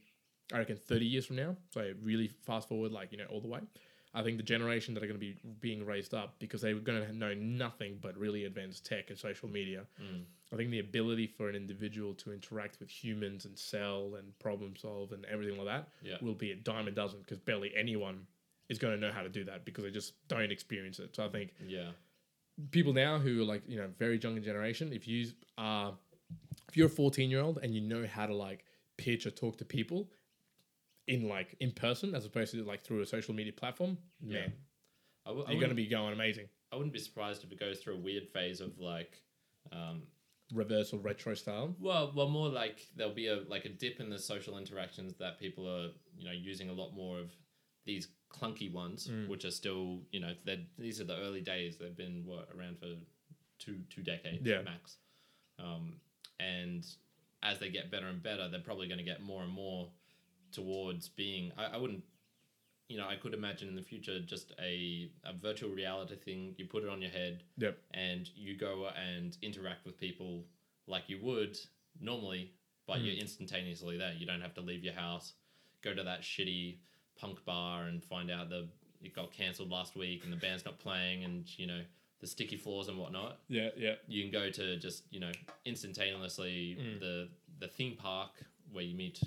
I 0.52 0.58
reckon 0.58 0.76
thirty 0.76 1.04
years 1.06 1.26
from 1.26 1.36
now, 1.36 1.56
so 1.70 1.92
really 2.02 2.28
fast 2.28 2.68
forward 2.68 2.92
like 2.92 3.12
you 3.12 3.18
know 3.18 3.26
all 3.30 3.40
the 3.40 3.48
way. 3.48 3.60
I 4.14 4.22
think 4.22 4.36
the 4.36 4.44
generation 4.44 4.94
that 4.94 5.02
are 5.02 5.06
going 5.06 5.18
to 5.18 5.26
be 5.26 5.36
being 5.60 5.84
raised 5.84 6.14
up 6.14 6.36
because 6.38 6.60
they're 6.62 6.74
going 6.76 7.04
to 7.04 7.12
know 7.12 7.34
nothing 7.34 7.98
but 8.00 8.16
really 8.16 8.44
advanced 8.44 8.86
tech 8.86 9.10
and 9.10 9.18
social 9.18 9.48
media. 9.48 9.86
Mm. 10.00 10.22
I 10.52 10.56
think 10.56 10.70
the 10.70 10.78
ability 10.78 11.26
for 11.26 11.48
an 11.48 11.56
individual 11.56 12.14
to 12.14 12.32
interact 12.32 12.78
with 12.78 12.88
humans 12.88 13.44
and 13.44 13.58
sell 13.58 14.14
and 14.16 14.38
problem 14.38 14.76
solve 14.76 15.10
and 15.12 15.24
everything 15.24 15.56
like 15.56 15.66
that 15.66 15.88
Yeah. 16.02 16.16
will 16.22 16.34
be 16.34 16.52
a 16.52 16.54
dime 16.54 16.86
a 16.86 16.92
dozen 16.92 17.20
because 17.20 17.38
barely 17.38 17.74
anyone 17.76 18.26
is 18.68 18.78
going 18.78 18.94
to 18.94 19.00
know 19.00 19.12
how 19.12 19.22
to 19.22 19.28
do 19.28 19.42
that 19.44 19.64
because 19.64 19.82
they 19.84 19.90
just 19.90 20.14
don't 20.28 20.52
experience 20.52 21.00
it. 21.00 21.16
So 21.16 21.24
I 21.24 21.28
think 21.28 21.52
Yeah. 21.66 21.90
people 22.70 22.92
now 22.92 23.18
who 23.18 23.42
are 23.42 23.44
like 23.44 23.62
you 23.66 23.76
know 23.78 23.88
very 23.98 24.18
younger 24.18 24.40
generation, 24.40 24.92
if 24.92 25.08
you 25.08 25.32
are 25.58 25.92
if 26.68 26.76
you're 26.76 26.86
a 26.86 26.90
14 26.90 27.30
year 27.30 27.40
old 27.40 27.58
and 27.62 27.74
you 27.74 27.80
know 27.80 28.06
how 28.06 28.26
to 28.26 28.34
like 28.34 28.64
pitch 28.96 29.26
or 29.26 29.30
talk 29.30 29.56
to 29.58 29.64
people 29.64 30.08
in 31.06 31.28
like 31.28 31.54
in 31.60 31.70
person 31.70 32.14
as 32.14 32.24
opposed 32.24 32.52
to 32.52 32.64
like 32.64 32.82
through 32.82 33.00
a 33.02 33.06
social 33.06 33.34
media 33.34 33.52
platform, 33.52 33.98
Yeah. 34.22 34.40
man, 34.40 34.52
I 35.26 35.28
w- 35.30 35.46
I 35.46 35.50
you're 35.52 35.60
going 35.60 35.70
to 35.70 35.74
be 35.76 35.86
going 35.86 36.12
amazing. 36.12 36.48
I 36.72 36.76
wouldn't 36.76 36.92
be 36.92 36.98
surprised 36.98 37.44
if 37.44 37.52
it 37.52 37.60
goes 37.60 37.78
through 37.80 37.94
a 37.94 38.00
weird 38.00 38.28
phase 38.28 38.60
of 38.60 38.78
like, 38.78 39.22
um, 39.72 40.02
Reverse 40.52 40.92
or 40.92 40.98
retro 41.00 41.34
style. 41.34 41.74
well, 41.80 42.12
well, 42.14 42.28
more 42.28 42.48
like 42.48 42.86
there'll 42.96 43.14
be 43.14 43.28
a 43.28 43.36
like 43.48 43.64
a 43.64 43.70
dip 43.70 43.98
in 44.00 44.10
the 44.10 44.18
social 44.18 44.58
interactions 44.58 45.14
that 45.16 45.38
people 45.40 45.66
are 45.68 45.90
you 46.18 46.24
know 46.24 46.32
using 46.32 46.68
a 46.68 46.72
lot 46.72 46.92
more 46.94 47.18
of 47.18 47.30
these 47.86 48.08
clunky 48.30 48.70
ones, 48.72 49.08
Mm. 49.08 49.28
which 49.28 49.44
are 49.44 49.50
still 49.50 50.02
you 50.12 50.20
know 50.20 50.34
these 50.78 51.00
are 51.00 51.04
the 51.04 51.16
early 51.16 51.40
days. 51.40 51.76
They've 51.78 51.96
been 51.96 52.24
what 52.26 52.48
around 52.56 52.78
for 52.78 52.94
two 53.58 53.82
two 53.90 54.02
decades 54.02 54.46
Yeah. 54.46 54.62
max, 54.62 54.98
um, 55.58 55.98
and 56.38 56.84
as 57.42 57.58
they 57.58 57.70
get 57.70 57.90
better 57.90 58.06
and 58.08 58.22
better, 58.22 58.48
they're 58.48 58.60
probably 58.60 58.86
going 58.86 58.98
to 58.98 59.04
get 59.04 59.22
more 59.22 59.42
and 59.42 59.52
more 59.52 59.90
towards 60.54 61.08
being. 61.08 61.52
I, 61.58 61.74
I 61.74 61.76
wouldn't. 61.76 62.02
You 62.88 62.98
know, 62.98 63.08
I 63.08 63.16
could 63.16 63.32
imagine 63.32 63.68
in 63.68 63.74
the 63.76 63.82
future 63.82 64.20
just 64.20 64.52
a, 64.60 65.10
a 65.24 65.32
virtual 65.32 65.70
reality 65.70 66.16
thing. 66.16 66.54
You 66.58 66.66
put 66.66 66.82
it 66.84 66.88
on 66.90 67.00
your 67.00 67.10
head, 67.10 67.42
Yep. 67.56 67.78
and 67.94 68.28
you 68.36 68.56
go 68.58 68.88
and 68.94 69.36
interact 69.42 69.86
with 69.86 69.98
people 69.98 70.44
like 70.86 71.04
you 71.08 71.18
would 71.22 71.58
normally, 72.00 72.52
but 72.86 72.98
Mm. 72.98 73.04
you're 73.06 73.14
instantaneously 73.16 73.96
there. 73.96 74.12
You 74.12 74.26
don't 74.26 74.42
have 74.42 74.52
to 74.54 74.60
leave 74.60 74.84
your 74.84 74.92
house, 74.92 75.32
go 75.80 75.94
to 75.94 76.02
that 76.02 76.20
shitty 76.22 76.76
punk 77.16 77.42
bar 77.46 77.84
and 77.84 78.04
find 78.04 78.30
out 78.30 78.50
the 78.50 78.68
it 79.02 79.14
got 79.14 79.30
cancelled 79.32 79.70
last 79.70 79.96
week 79.96 80.24
and 80.24 80.32
the 80.32 80.36
band's 80.36 80.64
not 80.64 80.78
playing 80.78 81.24
and 81.24 81.44
you 81.58 81.66
know 81.66 81.80
the 82.20 82.26
sticky 82.26 82.56
floors 82.56 82.88
and 82.88 82.98
whatnot. 82.98 83.38
Yeah. 83.48 83.68
Yeah. 83.76 83.94
You 84.08 84.22
can 84.22 84.30
go 84.32 84.50
to 84.50 84.76
just 84.78 85.04
you 85.10 85.20
know 85.20 85.32
instantaneously 85.64 86.76
Mm. 86.80 87.00
the 87.00 87.28
the 87.60 87.68
theme 87.68 87.96
park 87.96 88.30
where 88.72 88.84
you 88.84 88.94
meet 88.96 89.20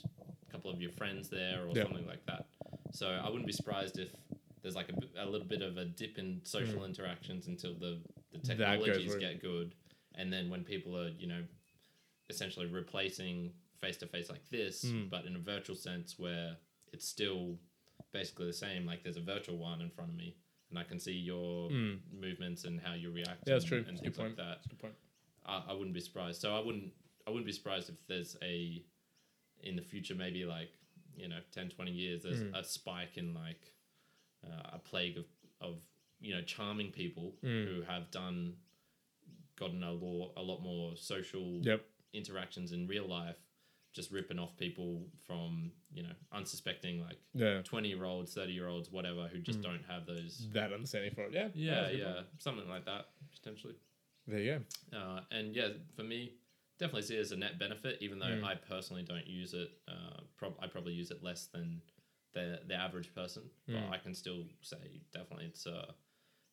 a 0.47 0.51
couple 0.51 0.71
of 0.71 0.81
your 0.81 0.91
friends 0.91 1.29
there 1.29 1.63
or 1.65 1.75
Yeah. 1.75 1.83
something 1.83 2.05
like 2.07 2.25
that. 2.25 2.47
So 2.91 3.07
I 3.09 3.27
wouldn't 3.27 3.45
be 3.47 3.53
surprised 3.53 3.99
if 3.99 4.09
there's 4.61 4.75
like 4.75 4.89
a 5.17 5.25
little 5.25 5.47
bit 5.47 5.61
of 5.61 5.77
a 5.77 5.85
dip 5.85 6.17
in 6.17 6.41
social 6.43 6.85
interactions 6.85 7.47
until 7.47 7.73
the, 7.75 7.99
the 8.31 8.39
Mm. 8.39 8.43
Technologies 8.43 9.15
get 9.15 9.41
good. 9.41 9.75
And 10.15 10.31
then 10.33 10.49
when 10.49 10.63
people 10.63 10.97
are, 10.97 11.09
you 11.09 11.27
know, 11.27 11.43
essentially 12.29 12.65
replacing 12.65 13.53
face 13.79 13.97
to 13.97 14.07
face 14.07 14.29
like 14.29 14.47
this, 14.49 14.83
Mm. 14.85 15.09
but 15.09 15.25
in 15.25 15.35
a 15.35 15.39
virtual 15.39 15.75
sense 15.75 16.17
where 16.17 16.57
it's 16.91 17.07
still 17.07 17.59
basically 18.11 18.47
the 18.47 18.53
same, 18.53 18.85
like 18.85 19.03
there's 19.03 19.17
a 19.17 19.21
virtual 19.21 19.57
one 19.57 19.81
in 19.81 19.89
front 19.89 20.09
of 20.11 20.17
me 20.17 20.35
and 20.69 20.77
I 20.79 20.83
can 20.83 20.99
see 20.99 21.13
your 21.13 21.69
Mm. 21.69 21.99
movements 22.11 22.65
and 22.65 22.79
how 22.81 22.93
you 22.93 23.11
react 23.11 23.43
Yeah, 23.47 23.53
that's 23.53 23.63
and, 23.65 23.69
true. 23.69 23.77
and 23.79 23.87
That's 23.89 24.01
things 24.01 24.17
good 24.17 24.23
like 24.23 24.35
point. 24.35 24.37
that. 24.37 24.69
Good 24.69 24.79
point. 24.79 24.95
I, 25.45 25.63
I 25.69 25.73
wouldn't 25.73 25.93
be 25.93 26.01
surprised. 26.01 26.41
So 26.41 26.55
I 26.55 26.59
wouldn't 26.59 26.93
I 27.25 27.29
wouldn't 27.29 27.45
be 27.45 27.51
surprised 27.51 27.89
if 27.89 27.95
there's 28.07 28.37
a 28.41 28.83
in 29.63 29.75
the 29.75 29.81
future 29.81 30.15
maybe 30.15 30.45
like 30.45 30.69
you 31.15 31.27
know 31.27 31.39
10 31.51 31.69
20 31.69 31.91
years 31.91 32.23
there's 32.23 32.41
Mm. 32.43 32.55
a 32.57 32.63
spike 32.63 33.17
in 33.17 33.33
like 33.33 33.73
uh, 34.45 34.71
a 34.73 34.79
plague 34.79 35.17
of 35.17 35.25
of 35.61 35.77
you 36.19 36.33
know 36.35 36.41
charming 36.43 36.91
people 36.91 37.35
Mm. 37.43 37.65
who 37.67 37.81
have 37.81 38.09
done 38.11 38.55
gotten 39.55 39.83
a 39.83 39.91
lot 39.91 40.33
a 40.37 40.41
lot 40.41 40.61
more 40.61 40.95
social 40.95 41.59
Yep. 41.63 41.83
interactions 42.13 42.71
in 42.71 42.87
real 42.87 43.07
life 43.07 43.37
just 43.93 44.11
ripping 44.11 44.37
off 44.37 44.55
people 44.57 45.07
from 45.25 45.71
you 45.91 46.03
know 46.03 46.13
unsuspecting 46.31 47.01
like 47.01 47.17
Yeah. 47.33 47.61
20 47.63 47.89
year 47.89 48.05
olds 48.05 48.33
30 48.33 48.53
year 48.53 48.67
olds 48.67 48.91
whatever 48.91 49.27
who 49.27 49.39
just 49.39 49.59
Mm. 49.59 49.63
don't 49.63 49.83
have 49.85 50.05
those 50.05 50.47
That 50.51 50.71
understanding 50.73 51.13
for 51.15 51.23
it. 51.25 51.33
Yeah. 51.33 51.49
yeah 51.55 51.89
yeah 51.89 52.13
point. 52.13 52.27
something 52.41 52.69
like 52.69 52.85
that 52.85 53.09
potentially 53.33 53.75
There 54.27 54.39
you 54.39 54.59
go. 54.91 54.97
uh, 54.97 55.23
and 55.31 55.55
yeah, 55.55 55.69
for 55.95 56.03
me, 56.03 56.33
definitely 56.79 57.01
see 57.03 57.15
it 57.17 57.21
as 57.21 57.31
a 57.31 57.37
net 57.37 57.57
benefit, 57.59 57.97
even 58.01 58.19
though 58.19 58.25
Mm. 58.27 58.43
I 58.43 58.55
personally 58.55 59.03
don't 59.03 59.27
use 59.27 59.53
it. 59.53 59.69
Uh, 59.87 60.21
prob- 60.37 60.57
I 60.59 60.67
probably 60.67 60.93
use 60.93 61.11
it 61.11 61.23
less 61.23 61.47
than 61.47 61.81
the 62.33 62.61
the 62.67 62.75
average 62.75 63.13
person, 63.15 63.49
but 63.67 63.75
Mm. 63.75 63.91
I 63.91 63.97
can 63.97 64.13
still 64.13 64.45
say 64.61 65.01
definitely 65.11 65.45
it's 65.45 65.65
uh, 65.65 65.91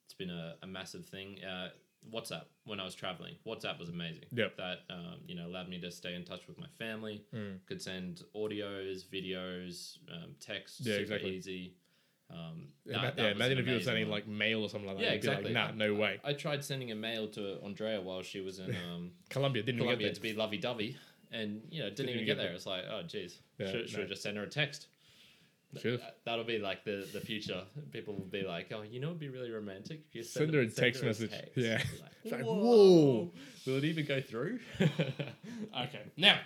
it's 0.06 0.14
been 0.14 0.30
a, 0.30 0.56
a 0.62 0.66
massive 0.66 1.06
thing. 1.06 1.42
Uh, 1.44 1.70
WhatsApp 2.12 2.44
when 2.64 2.80
I 2.80 2.84
was 2.84 2.94
traveling, 2.94 3.36
WhatsApp 3.46 3.78
was 3.78 3.88
amazing. 3.88 4.26
Yep. 4.32 4.56
That 4.56 4.78
um, 4.90 5.20
you 5.26 5.34
know 5.34 5.46
allowed 5.46 5.68
me 5.68 5.80
to 5.80 5.90
stay 5.90 6.14
in 6.14 6.24
touch 6.24 6.46
with 6.46 6.58
my 6.58 6.68
family. 6.78 7.24
Mm. 7.34 7.64
Could 7.66 7.80
send 7.82 8.22
audios, 8.34 9.04
videos, 9.06 9.98
um, 10.12 10.34
text. 10.40 10.80
Yeah, 10.80 10.92
super 10.94 11.00
exactly. 11.02 11.36
easy. 11.36 11.74
Um, 12.30 12.68
Yeah, 12.84 12.92
that- 12.92 13.02
ma- 13.02 13.10
that 13.10 13.18
yeah 13.18 13.30
imagine 13.32 13.58
if 13.58 13.66
you 13.66 13.74
were 13.74 13.80
sending 13.80 14.04
one. 14.04 14.10
like 14.12 14.26
mail 14.28 14.62
or 14.62 14.68
something 14.68 14.88
like 14.88 14.96
that. 14.98 15.02
Yeah, 15.04 15.10
You'd 15.10 15.16
exactly. 15.16 15.52
Like, 15.54 15.76
nah, 15.76 15.86
no 15.86 15.94
way. 15.94 16.20
I 16.24 16.32
tried 16.32 16.64
sending 16.64 16.90
a 16.90 16.94
mail 16.94 17.28
to 17.28 17.58
Andrea 17.64 18.00
while 18.00 18.22
she 18.22 18.40
was 18.40 18.58
in 18.58 18.74
um, 18.92 19.12
Colombia 19.30 19.62
didn't 19.62 19.80
Colombia 19.80 20.06
even 20.08 20.14
to 20.14 20.20
get 20.20 20.34
be 20.34 20.38
lovey 20.38 20.58
dovey, 20.58 20.96
and 21.32 21.62
you 21.70 21.80
know 21.82 21.90
didn't, 21.90 22.10
even 22.10 22.24
get 22.26 22.36
there. 22.38 22.52
It's 22.52 22.66
like, 22.66 22.84
oh 22.90 23.02
jeez, 23.04 23.38
Yeah, 23.58 23.70
should, 23.70 23.88
should 23.88 23.96
no. 23.96 24.02
have 24.02 24.08
just 24.10 24.22
sent 24.22 24.36
her 24.36 24.42
a 24.44 24.48
text. 24.48 24.88
That- 25.72 26.18
That'll 26.24 26.44
be 26.44 26.58
like 26.58 26.84
the 26.84 27.06
the 27.12 27.20
future. 27.20 27.62
People 27.92 28.14
will 28.14 28.26
be 28.26 28.42
like, 28.42 28.70
oh, 28.72 28.82
you 28.82 29.00
know, 29.00 29.08
it'd 29.08 29.18
be 29.18 29.28
really 29.28 29.50
romantic 29.50 30.02
if 30.08 30.14
you 30.14 30.22
Send 30.22 30.54
her 30.54 30.60
a 30.60 30.68
text 30.68 31.00
her 31.00 31.08
message. 31.08 31.32
Yeah. 31.56 31.78
Be 31.78 31.84
It's 32.24 32.32
like, 32.32 32.40
Like, 32.40 32.42
whoa. 32.46 33.32
Will 33.66 33.76
it 33.76 33.84
even 33.84 34.06
go 34.06 34.20
through? 34.20 34.60
Okay. 34.80 36.02
Now, 36.16 36.38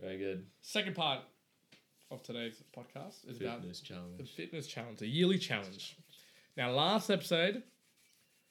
Very 0.00 0.16
good. 0.18 0.46
second 0.62 0.94
part 0.94 1.20
of 2.10 2.22
today's 2.22 2.62
podcast 2.76 3.28
is 3.28 3.40
about 3.40 3.60
Fitness 3.60 3.82
the 4.18 4.24
fitness 4.24 4.66
challenge, 4.66 5.02
a 5.02 5.06
yearly 5.06 5.38
challenge. 5.38 5.96
Now, 6.56 6.70
last 6.70 7.10
episode, 7.10 7.62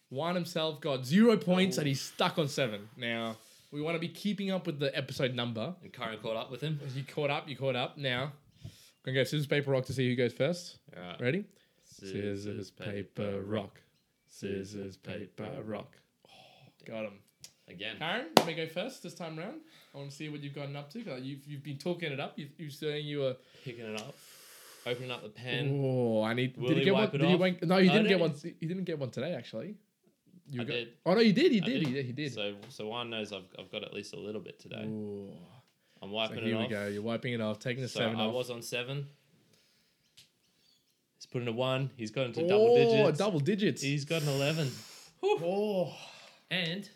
Juan 0.10 0.36
himself 0.36 0.80
got 0.80 1.06
zero 1.06 1.38
points 1.38 1.78
and 1.78 1.88
he's 1.88 2.02
stuck 2.02 2.38
on 2.38 2.48
seven. 2.48 2.88
Now, 2.96 3.38
we 3.72 3.82
want 3.82 3.96
to 3.96 4.00
be 4.00 4.08
keeping 4.08 4.52
up 4.52 4.66
with 4.66 4.80
the 4.80 4.96
episode 4.96 5.34
number. 5.34 5.76
And 5.84 5.92
Kyrin 5.92 6.22
caught 6.22 6.38
up 6.38 6.52
with 6.52 6.62
him. 6.62 6.80
You 6.96 7.04
caught 7.04 7.30
up, 7.30 7.50
you 7.50 7.58
caught 7.58 7.76
up. 7.76 7.98
Now, 7.98 8.32
gonna 9.04 9.16
go 9.16 9.24
scissors, 9.24 9.48
paper, 9.48 9.72
rock 9.72 9.86
to 9.86 9.94
see 9.94 10.08
who 10.08 10.16
goes 10.16 10.34
first. 10.34 10.78
All 10.96 11.04
right. 11.04 11.22
Ready? 11.22 11.46
Scissors, 11.84 12.72
paper, 12.72 13.42
rock. 13.42 13.82
Scissors, 14.30 14.98
paper, 14.98 15.50
rock. 15.66 15.98
Oh, 16.28 16.32
got 16.86 17.06
him. 17.06 17.20
Again. 17.70 17.98
Kyrin, 18.00 18.26
let 18.38 18.48
me 18.48 18.54
go 18.54 18.66
first 18.68 19.04
this 19.04 19.14
time 19.14 19.38
round. 19.38 19.60
I 19.94 19.98
want 19.98 20.10
to 20.12 20.16
see 20.16 20.30
what 20.30 20.42
you've 20.42 20.56
gotten 20.56 20.76
up 20.76 20.90
to. 20.92 21.04
'cause 21.04 21.22
You've, 21.22 21.46
you've 21.46 21.64
been 21.64 21.78
talking 21.78 22.12
it 22.12 22.20
up. 22.20 22.38
You, 22.40 22.48
you're 22.58 22.70
saying 22.70 23.06
you 23.06 23.20
were. 23.20 23.36
Picking 23.66 23.86
it 23.86 24.00
up. 24.00 24.16
Opening 24.86 25.12
up 25.12 25.22
the 25.22 25.30
pen. 25.30 25.82
Oh, 25.84 26.24
I 26.24 26.34
need. 26.34 26.56
Will 26.56 26.70
did 26.70 26.78
you 26.78 26.80
he 26.80 26.86
get 26.86 26.94
one? 26.94 27.04
it 27.04 27.12
Did 27.12 27.22
you 27.22 27.28
off? 27.36 27.40
wank- 27.42 27.64
no, 27.64 27.78
you 27.78 27.90
I 27.90 27.94
didn't 27.94 28.08
get 28.08 28.18
did. 28.20 28.22
one. 28.22 28.56
You 28.62 28.68
didn't 28.70 28.84
get 28.86 29.00
one 29.00 29.10
today, 29.12 29.34
actually. 29.34 29.76
You 30.50 30.62
I 30.62 30.64
got, 30.64 30.72
did. 30.72 30.88
Oh 31.06 31.14
no, 31.14 31.20
you 31.20 31.34
did. 31.34 31.52
He 31.52 31.62
I 31.62 31.66
did. 31.66 31.82
He 31.88 31.94
did. 31.94 32.06
He 32.06 32.12
did. 32.14 32.34
So 32.34 32.56
so 32.70 32.88
one 32.88 33.10
knows 33.10 33.34
I've, 33.34 33.44
I've 33.60 33.70
got 33.70 33.84
at 33.84 33.94
least 33.94 34.14
a 34.14 34.18
little 34.20 34.40
bit 34.40 34.60
today. 34.62 34.86
Ooh. 34.86 35.28
I'm 36.02 36.10
wiping 36.12 36.38
So 36.38 36.42
wiping 36.44 36.48
here 36.58 36.60
we 36.60 36.68
go. 36.70 36.88
You're 36.88 37.02
wiping 37.02 37.34
it 37.34 37.42
off, 37.42 37.60
taking 37.60 37.82
the 37.84 37.90
So 37.90 38.00
seven 38.00 38.16
I 38.18 38.28
off. 38.28 38.34
was 38.34 38.50
on 38.50 38.62
seven. 38.62 39.08
He's 41.18 41.26
put 41.26 41.42
in 41.42 41.48
a 41.50 41.52
one. 41.52 41.90
He's 41.98 42.12
got 42.12 42.28
into 42.28 42.44
oh, 42.44 42.48
double 42.48 42.76
digits. 42.76 43.18
double 43.18 43.40
digits. 43.42 43.82
He's 43.82 44.06
got 44.06 44.22
an 44.22 44.30
eleven. 44.30 44.72
oh, 45.24 45.94
And 46.50 46.90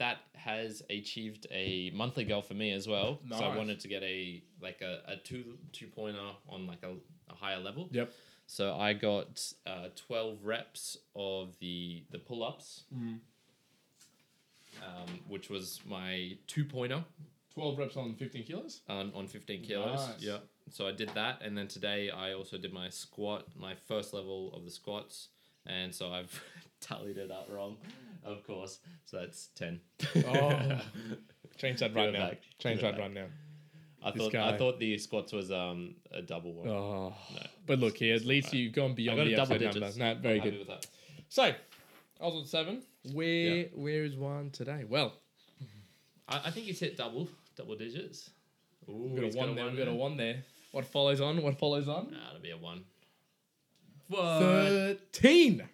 that 0.00 0.18
has 0.34 0.82
achieved 0.90 1.46
a 1.52 1.90
monthly 1.94 2.24
goal 2.24 2.42
for 2.42 2.54
me 2.54 2.72
as 2.72 2.88
well. 2.88 3.20
So 3.30 3.44
I 3.44 3.56
wanted 3.56 3.78
to 3.80 3.88
get 3.88 4.02
a 4.02 4.42
like 4.60 4.80
a, 4.82 5.00
a 5.06 5.16
two 5.16 5.44
two 5.72 5.86
pointer 5.86 6.18
on 6.48 6.66
like 6.66 6.82
a, 6.82 6.90
a 7.30 7.34
higher 7.36 7.60
level. 7.60 7.88
Yep. 7.92 8.10
So 8.46 8.74
I 8.76 8.94
got 8.94 9.44
uh, 9.66 9.88
twelve 9.94 10.44
reps 10.44 10.96
of 11.14 11.56
the 11.60 12.02
the 12.10 12.18
pull 12.18 12.42
ups, 12.42 12.82
Mm. 12.92 13.18
um, 14.82 15.20
which 15.28 15.48
was 15.50 15.80
my 15.86 16.36
two 16.46 16.64
pointer 16.64 17.04
12 17.54 17.78
reps 17.78 17.96
on 17.96 18.14
15 18.14 18.44
kilos. 18.44 18.80
on, 18.88 19.12
on 19.14 19.26
15 19.26 19.62
kilos. 19.64 20.08
Nice. 20.08 20.20
Yeah. 20.20 20.38
So 20.70 20.86
I 20.86 20.92
did 20.92 21.10
that. 21.14 21.42
And 21.44 21.58
then 21.58 21.66
today 21.66 22.08
I 22.08 22.32
also 22.32 22.56
did 22.56 22.72
my 22.72 22.88
squat, 22.88 23.44
my 23.58 23.74
first 23.88 24.14
level 24.14 24.52
of 24.54 24.64
the 24.64 24.70
squats. 24.70 25.28
And 25.66 25.92
so 25.94 26.12
I've 26.12 26.42
tallied 26.80 27.18
it 27.18 27.30
up 27.32 27.48
wrong, 27.52 27.76
of 28.24 28.46
course. 28.46 28.78
So 29.04 29.18
that's 29.18 29.48
10. 29.56 29.80
Oh. 30.26 30.80
Change 31.58 31.80
that 31.80 31.94
right 31.94 32.12
now. 32.12 32.28
back. 32.30 32.40
Change 32.58 32.80
that 32.80 32.92
back. 32.92 33.00
right 33.00 33.12
now. 33.14 33.26
I 34.02 34.10
This 34.12 34.22
thought 34.22 34.32
guy. 34.32 34.54
I 34.54 34.56
thought 34.56 34.78
the 34.78 34.96
squats 34.98 35.32
was 35.32 35.50
um 35.52 35.94
a 36.10 36.22
double 36.22 36.54
one. 36.54 36.68
Oh. 36.68 37.14
No. 37.34 37.40
But 37.66 37.78
look 37.80 37.98
here, 37.98 38.14
at 38.16 38.24
least 38.24 38.54
you've 38.54 38.72
gone 38.72 38.94
beyond 38.94 39.20
the 39.20 39.34
a 39.34 39.36
double 39.36 39.58
digits. 39.58 39.96
number. 39.96 40.14
No, 40.14 40.20
very 40.22 40.38
I'm 40.40 40.44
good. 40.50 40.58
with 40.60 40.68
that. 40.68 40.86
So, 41.28 41.42
I 41.42 41.54
was 42.24 42.34
on 42.34 42.46
seven. 42.46 42.82
Where 43.12 43.66
where 43.74 44.04
is 44.04 44.16
one 44.16 44.50
today? 44.50 44.84
Well, 44.88 45.12
I, 46.28 46.40
I 46.46 46.50
think 46.50 46.66
he's 46.66 46.80
hit 46.80 46.96
double 46.96 47.28
double 47.56 47.76
digits. 47.76 48.30
Ooh, 48.88 49.10
we've 49.14 49.20
got 49.20 49.34
a 49.34 49.38
one 49.38 49.54
there. 49.54 49.66
We've 49.66 49.76
got 49.76 49.88
a 49.88 49.94
one 49.94 50.16
there. 50.16 50.44
What 50.72 50.86
follows 50.86 51.20
on? 51.20 51.42
What 51.42 51.58
follows 51.58 51.88
on? 51.88 52.10
Nah, 52.10 52.30
it'll 52.30 52.40
be 52.42 52.52
a 52.52 52.56
one. 52.56 52.84
Thirteen. 54.10 55.68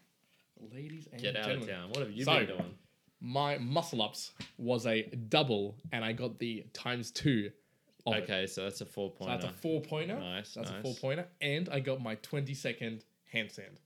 Ladies 0.73 1.09
and 1.13 1.21
Get 1.21 1.37
out 1.37 1.47
gentlemen, 1.47 1.69
of 1.71 1.75
town. 1.77 1.89
What 1.91 1.99
have 2.01 2.11
you 2.13 2.25
So- 2.25 2.39
been 2.39 2.47
doing? 2.57 2.75
my 3.21 3.59
muscle 3.59 4.03
ups 4.03 4.33
was 4.59 4.87
a 4.87 5.03
double, 5.03 5.77
and 5.93 6.05
I 6.05 6.13
got 6.13 6.39
the 6.39 6.65
times 6.73 7.11
two. 7.11 7.51
Of 8.07 8.15
it. 8.15 8.23
Okay, 8.23 8.47
so 8.47 8.63
that's 8.65 8.81
a 8.83 8.87
four 8.87 9.11
So 9.11 9.17
pointer. 9.25 9.33
that's 9.33 9.45
a 9.47 9.57
four 9.57 9.81
pointer. 9.81 10.17
Nice, 10.21 10.55
That's 10.55 10.71
a 10.71 10.75
nice. 10.75 10.83
four 10.83 10.95
pointer, 10.95 11.27
and 11.41 11.69
I 11.71 11.81
got 11.81 12.01
my 12.01 12.15
twenty 12.17 12.55
second 12.55 13.05
handstand. 13.35 13.79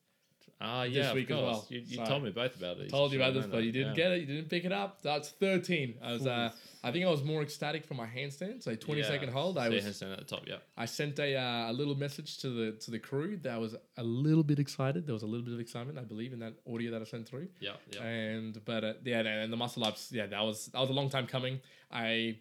Ah, 0.61 0.83
yeah, 0.83 1.09
of 1.09 1.15
week 1.15 1.31
as 1.31 1.37
course. 1.39 1.43
well. 1.57 1.67
You, 1.71 1.81
you 1.81 1.97
So- 1.97 2.05
told 2.05 2.25
me 2.25 2.31
both 2.31 2.55
about 2.57 2.79
it. 2.81 2.91
Told 2.91 3.13
you 3.13 3.19
about 3.19 3.33
this, 3.33 3.47
but 3.47 3.65
you 3.65 3.73
didn't 3.73 3.95
get 3.95 4.13
it. 4.13 4.21
You 4.21 4.27
didn't 4.27 4.51
pick 4.51 4.67
it 4.67 4.73
up. 4.73 5.01
That's 5.01 5.31
thirteen. 5.31 5.95
I 6.03 6.13
was, 6.13 6.27
uh, 6.27 6.53
I 6.83 6.93
think 6.93 7.05
I 7.05 7.11
was 7.11 7.23
more 7.23 7.43
ecstatic 7.43 7.87
for 7.87 7.95
my 7.95 8.07
handstand. 8.07 8.63
So 8.63 8.75
twenty 8.75 9.03
second 9.03 9.31
hold. 9.31 9.59
I 9.59 9.69
so 9.69 9.75
was, 9.75 9.85
handstand 9.85 10.13
at 10.13 10.19
the 10.19 10.25
top. 10.25 10.45
Yeah. 10.47 10.57
I 10.77 10.87
sent 10.87 11.19
a 11.19 11.37
uh, 11.37 11.71
a 11.71 11.73
little 11.73 11.95
message 11.95 12.39
to 12.39 12.49
the 12.49 12.73
to 12.73 12.91
the 12.91 12.99
crew 12.99 13.37
that 13.43 13.53
I 13.53 13.59
was 13.59 13.77
a 13.97 14.03
little 14.03 14.43
bit 14.43 14.59
excited. 14.59 15.07
There 15.07 15.13
was 15.13 15.23
a 15.23 15.27
little 15.27 15.45
bit 15.45 15.55
of 15.55 15.61
excitement, 15.61 15.99
I 15.99 16.03
believe, 16.03 16.33
in 16.33 16.39
that 16.41 16.55
audio 16.67 16.91
that 16.93 17.03
I 17.03 17.05
sent 17.05 17.29
through. 17.29 17.49
Yeah. 17.61 17.73
Yeah. 17.93 18.03
And 18.03 18.65
but 18.65 18.85
uh, 18.85 18.93
yeah, 19.05 19.21
and 19.21 19.53
the 19.53 19.57
muscle 19.57 19.85
ups, 19.85 20.11
yeah, 20.11 20.27
that 20.27 20.43
was 20.43 20.67
that 20.67 20.81
was 20.81 20.91
a 20.91 20.95
long 20.95 21.11
time 21.11 21.27
coming. 21.27 21.61
I 21.91 22.39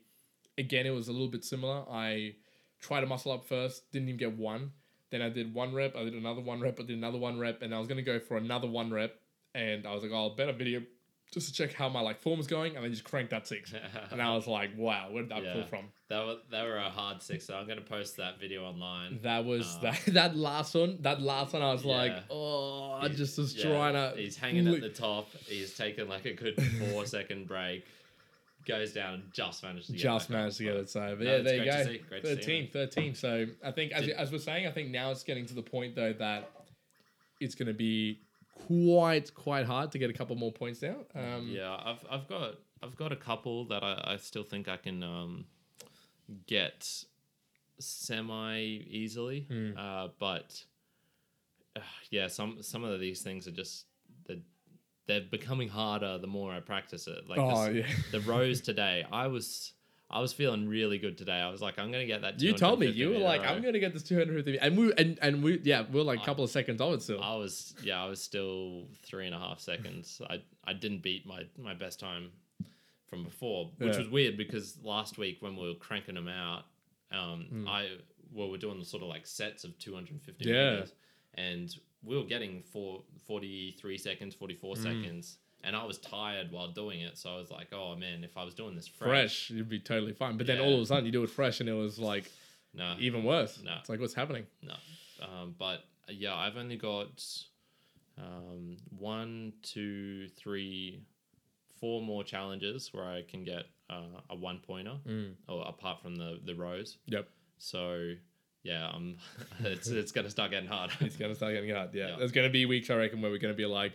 again, 0.57 0.85
it 0.85 0.91
was 0.91 1.07
a 1.07 1.11
little 1.11 1.27
bit 1.27 1.43
similar. 1.43 1.83
I 1.89 2.35
tried 2.79 3.03
a 3.03 3.07
muscle 3.07 3.31
up 3.31 3.45
first, 3.45 3.91
didn't 3.91 4.07
even 4.07 4.19
get 4.19 4.37
one. 4.37 4.71
Then 5.11 5.21
I 5.21 5.29
did 5.29 5.53
one 5.53 5.73
rep, 5.73 5.95
I 5.95 6.03
did 6.03 6.13
another 6.13 6.41
one 6.41 6.61
rep, 6.61 6.79
I 6.79 6.83
did 6.83 6.97
another 6.97 7.17
one 7.17 7.39
rep, 7.39 7.61
and 7.61 7.73
I 7.73 7.79
was 7.79 7.87
gonna 7.87 8.03
go 8.03 8.19
for 8.19 8.37
another 8.37 8.67
one 8.67 8.91
rep. 8.91 9.15
And 9.55 9.87
I 9.87 9.95
was 9.95 10.03
like, 10.03 10.11
oh, 10.13 10.15
I'll 10.15 10.35
better 10.35 10.53
video 10.53 10.83
just 11.31 11.47
to 11.47 11.53
check 11.53 11.73
how 11.73 11.87
my 11.89 12.01
like 12.01 12.19
form 12.19 12.39
is 12.39 12.47
going, 12.47 12.75
and 12.75 12.83
then 12.83 12.91
just 12.91 13.03
crank 13.03 13.29
that 13.29 13.47
six. 13.47 13.73
and 14.11 14.21
I 14.21 14.33
was 14.35 14.47
like, 14.47 14.71
wow, 14.75 15.09
where 15.11 15.21
did 15.23 15.31
that 15.31 15.53
pull 15.53 15.63
from? 15.65 15.85
That 16.09 16.25
was 16.25 16.37
that 16.49 16.65
were 16.65 16.77
a 16.77 16.89
hard 16.89 17.21
six. 17.21 17.45
So 17.45 17.55
I'm 17.55 17.67
gonna 17.67 17.81
post 17.81 18.17
that 18.17 18.39
video 18.39 18.63
online. 18.65 19.19
That 19.21 19.45
was 19.45 19.77
Uh, 19.77 19.81
that 19.81 20.01
that 20.13 20.35
last 20.35 20.73
one. 20.75 20.97
That 21.01 21.21
last 21.21 21.53
one, 21.53 21.61
I 21.61 21.71
was 21.71 21.85
like, 21.85 22.13
oh, 22.31 22.93
I 22.93 23.05
He's- 23.07 23.17
just 23.17 23.37
was 23.37 23.55
yeah, 23.55 23.69
trying 23.69 23.93
to. 23.93 24.19
He's 24.19 24.37
hanging 24.37 24.67
at 24.67 24.81
the 24.81 24.89
top. 24.89 25.29
He's 25.45 25.75
taken 25.75 26.07
like 26.09 26.25
a 26.25 26.33
good 26.33 26.61
four 26.91 27.05
second 27.17 27.47
break. 27.47 27.85
Goes 28.67 28.91
down 28.93 29.13
and 29.15 29.23
just 29.31 29.63
managed 29.63 29.87
to 29.87 29.93
get 29.93 30.01
just 30.01 30.25
up. 30.25 30.31
managed 30.31 30.57
to 30.57 30.63
get 30.63 30.75
it. 30.75 30.89
So, 30.89 31.15
but 31.17 31.25
No, 31.25 31.37
yeah, 31.37 31.41
there 31.41 31.55
you 31.57 31.65
go. 31.71 31.83
see, 31.85 31.97
great 32.09 32.23
to 32.23 32.29
see, 32.35 32.35
13, 32.35 32.67
13. 32.71 33.15
So 33.15 33.45
I 33.63 33.71
think, 33.71 33.93
as, 33.93 34.05
Did- 34.05 34.15
as 34.15 34.31
we're 34.31 34.37
saying, 34.37 34.67
I 34.67 34.71
think 34.71 34.91
now 34.91 35.09
it's 35.11 35.23
getting 35.23 35.45
to 35.47 35.53
the 35.55 35.61
point 35.63 35.95
though 35.95 36.13
that 36.13 36.51
it's 37.39 37.55
going 37.55 37.67
to 37.69 37.73
be 37.73 38.19
quite 38.67 39.33
quite 39.33 39.65
hard 39.65 39.91
to 39.91 39.97
get 39.99 40.09
a 40.09 40.13
couple 40.13 40.35
more 40.35 40.51
points 40.51 40.83
out. 40.83 41.07
Um, 41.15 41.47
Yeah, 41.49 41.75
I've 41.83 42.05
I've 42.09 42.27
got 42.27 42.55
I've 42.83 42.95
got 42.95 43.11
a 43.11 43.15
couple 43.15 43.65
that 43.65 43.83
I, 43.83 44.13
I 44.13 44.17
still 44.17 44.43
think 44.43 44.67
I 44.67 44.77
can 44.77 45.03
um, 45.03 45.45
get 46.47 46.87
semi 47.79 48.59
easily. 48.89 49.45
Hmm. 49.49 49.71
Uh, 49.77 50.07
but 50.19 50.63
uh, 51.75 51.81
yeah, 52.11 52.27
some 52.27 52.61
some 52.61 52.83
of 52.83 52.99
these 52.99 53.21
things 53.21 53.47
are 53.47 53.51
just 53.51 53.85
they're, 54.27 54.37
they're 55.07 55.21
becoming 55.29 55.67
harder 55.69 56.17
the 56.17 56.27
more 56.27 56.51
I 56.53 56.59
practice 56.59 57.07
it. 57.07 57.27
Like 57.27 57.39
Oh 57.39 57.71
this- 57.71 57.85
yeah. 57.87 57.95
the 58.11 58.19
rows 58.21 58.61
today, 58.61 59.05
I 59.11 59.27
was 59.27 59.73
I 60.11 60.19
was 60.21 60.33
feeling 60.33 60.67
really 60.67 60.97
good 60.97 61.17
today. 61.17 61.39
I 61.39 61.49
was 61.51 61.61
like, 61.61 61.77
I'm 61.77 61.91
gonna 61.91 62.05
get 62.07 62.21
that. 62.21 62.39
You 62.41 62.53
told 62.53 62.79
me 62.79 62.87
you 62.87 63.09
were 63.11 63.19
like, 63.19 63.43
row. 63.43 63.49
I'm 63.49 63.61
going 63.61 63.73
to 63.75 63.79
get 63.79 63.93
this 63.93 64.01
250, 64.03 64.57
and 64.59 64.75
we 64.77 64.91
and 64.97 65.19
and 65.21 65.43
we 65.43 65.59
yeah 65.63 65.83
we 65.91 65.99
are 65.99 66.03
like 66.03 66.21
a 66.21 66.25
couple 66.25 66.43
of 66.43 66.49
seconds 66.49 66.81
of 66.81 66.93
it 66.93 67.01
still. 67.03 67.21
I 67.21 67.35
was 67.35 67.75
yeah, 67.83 68.03
I 68.03 68.07
was 68.07 68.21
still 68.21 68.87
three 69.03 69.27
and 69.27 69.35
a 69.35 69.39
half 69.39 69.59
seconds. 69.59 70.19
I 70.29 70.41
I 70.65 70.73
didn't 70.73 71.03
beat 71.03 71.27
my 71.27 71.43
my 71.57 71.75
best 71.75 71.99
time 71.99 72.31
from 73.07 73.23
before, 73.23 73.71
which 73.77 73.93
Yeah. 73.93 73.99
was 73.99 74.09
weird 74.09 74.37
because 74.37 74.77
last 74.83 75.17
week 75.17 75.37
when 75.41 75.55
we 75.55 75.67
were 75.67 75.75
cranking 75.75 76.15
them 76.15 76.27
out, 76.27 76.63
um, 77.11 77.65
I 77.67 77.89
well 78.31 78.49
we're 78.49 78.57
doing 78.57 78.79
the 78.79 78.85
sort 78.85 79.03
of 79.03 79.09
like 79.09 79.27
sets 79.27 79.63
of 79.63 79.77
two 79.77 79.93
hundred 79.93 80.11
and 80.13 80.21
fifty 80.23 80.45
Yeah. 80.49 80.71
meters, 80.73 80.93
and 81.35 81.75
we 82.03 82.15
were 82.17 82.23
getting 82.23 82.61
four, 82.63 83.03
43 83.27 83.97
seconds, 83.97 84.33
forty 84.33 84.55
four 84.55 84.75
seconds. 84.75 85.37
And 85.63 85.75
I 85.75 85.83
was 85.83 85.97
tired 85.97 86.51
while 86.51 86.69
doing 86.69 87.01
it, 87.01 87.17
so 87.17 87.35
I 87.35 87.37
was 87.37 87.51
like, 87.51 87.73
"Oh 87.73 87.95
man, 87.95 88.23
if 88.23 88.37
I 88.37 88.43
was 88.43 88.53
doing 88.53 88.75
this 88.75 88.87
fresh, 88.87 89.09
fresh, 89.09 89.49
you'd 89.49 89.67
be 89.67 89.79
totally 89.79 90.13
fine. 90.13 90.37
But 90.37 90.47
then 90.47 90.59
all 90.59 90.75
of 90.75 90.81
a 90.81 90.85
sudden 90.85 91.05
you 91.05 91.11
do 91.11 91.23
it 91.23 91.29
fresh, 91.29 91.59
and 91.59 91.67
it 91.67 91.73
was 91.73 91.99
like 91.99 92.31
no, 92.73 92.95
even 92.99 93.23
worse. 93.23 93.59
No. 93.63 93.75
It's 93.79 93.89
like 93.89 93.99
what's 93.99 94.13
happening? 94.13 94.45
No. 94.61 94.75
Um, 95.21 95.55
but 95.57 95.83
uh, 96.07 96.13
yeah, 96.13 96.35
I've 96.35 96.57
only 96.57 96.77
got 96.77 97.23
um, 98.17 98.77
one, 98.97 99.53
two, 99.63 100.29
three, 100.29 101.01
four 101.79 102.01
more 102.01 102.23
challenges 102.23 102.93
where 102.93 103.05
I 103.05 103.23
can 103.23 103.43
get 103.43 103.63
uh, 103.89 104.21
a 104.29 104.35
one 104.35 104.59
pointer, 104.59 104.97
or 105.47 105.67
apart 105.67 106.01
from 106.01 106.15
the 106.15 106.39
the 106.45 106.55
rows. 106.55 106.97
Yep. 107.07 107.27
So 107.57 108.13
yeah, 108.63 108.89
um, 108.89 109.17
it's 109.59 109.87
it's 109.87 110.11
gonna 110.11 110.29
start 110.29 110.51
getting 110.51 110.69
hard. 110.69 110.91
It's 110.99 111.15
gonna 111.15 111.35
start 111.35 111.53
getting 111.53 111.73
hard. 111.73 111.93
Yeah. 111.93 112.09
Yeah. 112.09 112.15
There's 112.17 112.31
gonna 112.31 112.49
be 112.49 112.65
weeks 112.65 112.89
I 112.89 112.95
reckon 112.95 113.21
where 113.21 113.31
we're 113.31 113.39
gonna 113.39 113.53
be 113.53 113.65
like, 113.65 113.93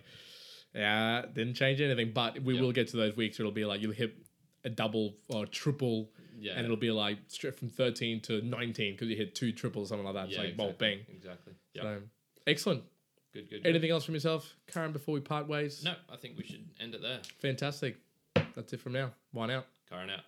yeah, 0.74 1.22
didn't 1.32 1.54
change 1.54 1.80
anything, 1.80 2.12
but 2.12 2.40
we 2.40 2.54
Yeah. 2.54 2.60
will 2.62 2.72
get 2.72 2.88
to 2.88 2.96
those 2.96 3.16
weeks. 3.16 3.38
where 3.38 3.44
It'll 3.46 3.54
be 3.54 3.64
like 3.64 3.80
you'll 3.80 3.92
hit 3.92 4.14
a 4.64 4.70
double 4.70 5.14
or 5.28 5.46
triple, 5.46 6.10
yeah, 6.38 6.52
and 6.54 6.64
it'll 6.64 6.76
be 6.76 6.90
like 6.90 7.18
straight 7.28 7.54
from 7.54 7.68
13 7.68 8.20
to 8.22 8.40
19 8.42 8.92
because 8.94 9.08
you 9.08 9.16
hit 9.16 9.34
two 9.34 9.52
triples, 9.52 9.88
something 9.90 10.04
like 10.04 10.14
that. 10.14 10.28
It's 10.28 10.36
yeah, 10.36 10.42
like 10.44 10.56
bolt 10.56 10.70
exactly, 10.70 10.96
bang. 11.06 11.16
exactly. 11.16 11.52
Yeah, 11.74 11.82
So 11.82 12.02
excellent. 12.46 12.82
good, 13.32 13.48
good, 13.50 13.62
good. 13.62 13.68
Anything 13.68 13.90
else 13.90 14.04
from 14.04 14.14
yourself, 14.14 14.56
Kyrin? 14.72 14.92
Before 14.92 15.14
we 15.14 15.20
part 15.20 15.46
ways? 15.48 15.84
No, 15.84 15.94
I 16.10 16.16
think 16.16 16.36
we 16.38 16.44
should 16.44 16.64
end 16.80 16.94
it 16.94 17.02
there. 17.02 17.20
Fantastic. 17.40 17.96
That's 18.54 18.72
it 18.72 18.80
from 18.80 18.92
now. 18.92 19.12
Juan 19.32 19.50
out. 19.50 19.66
Kyrin 19.90 20.10
out. 20.10 20.24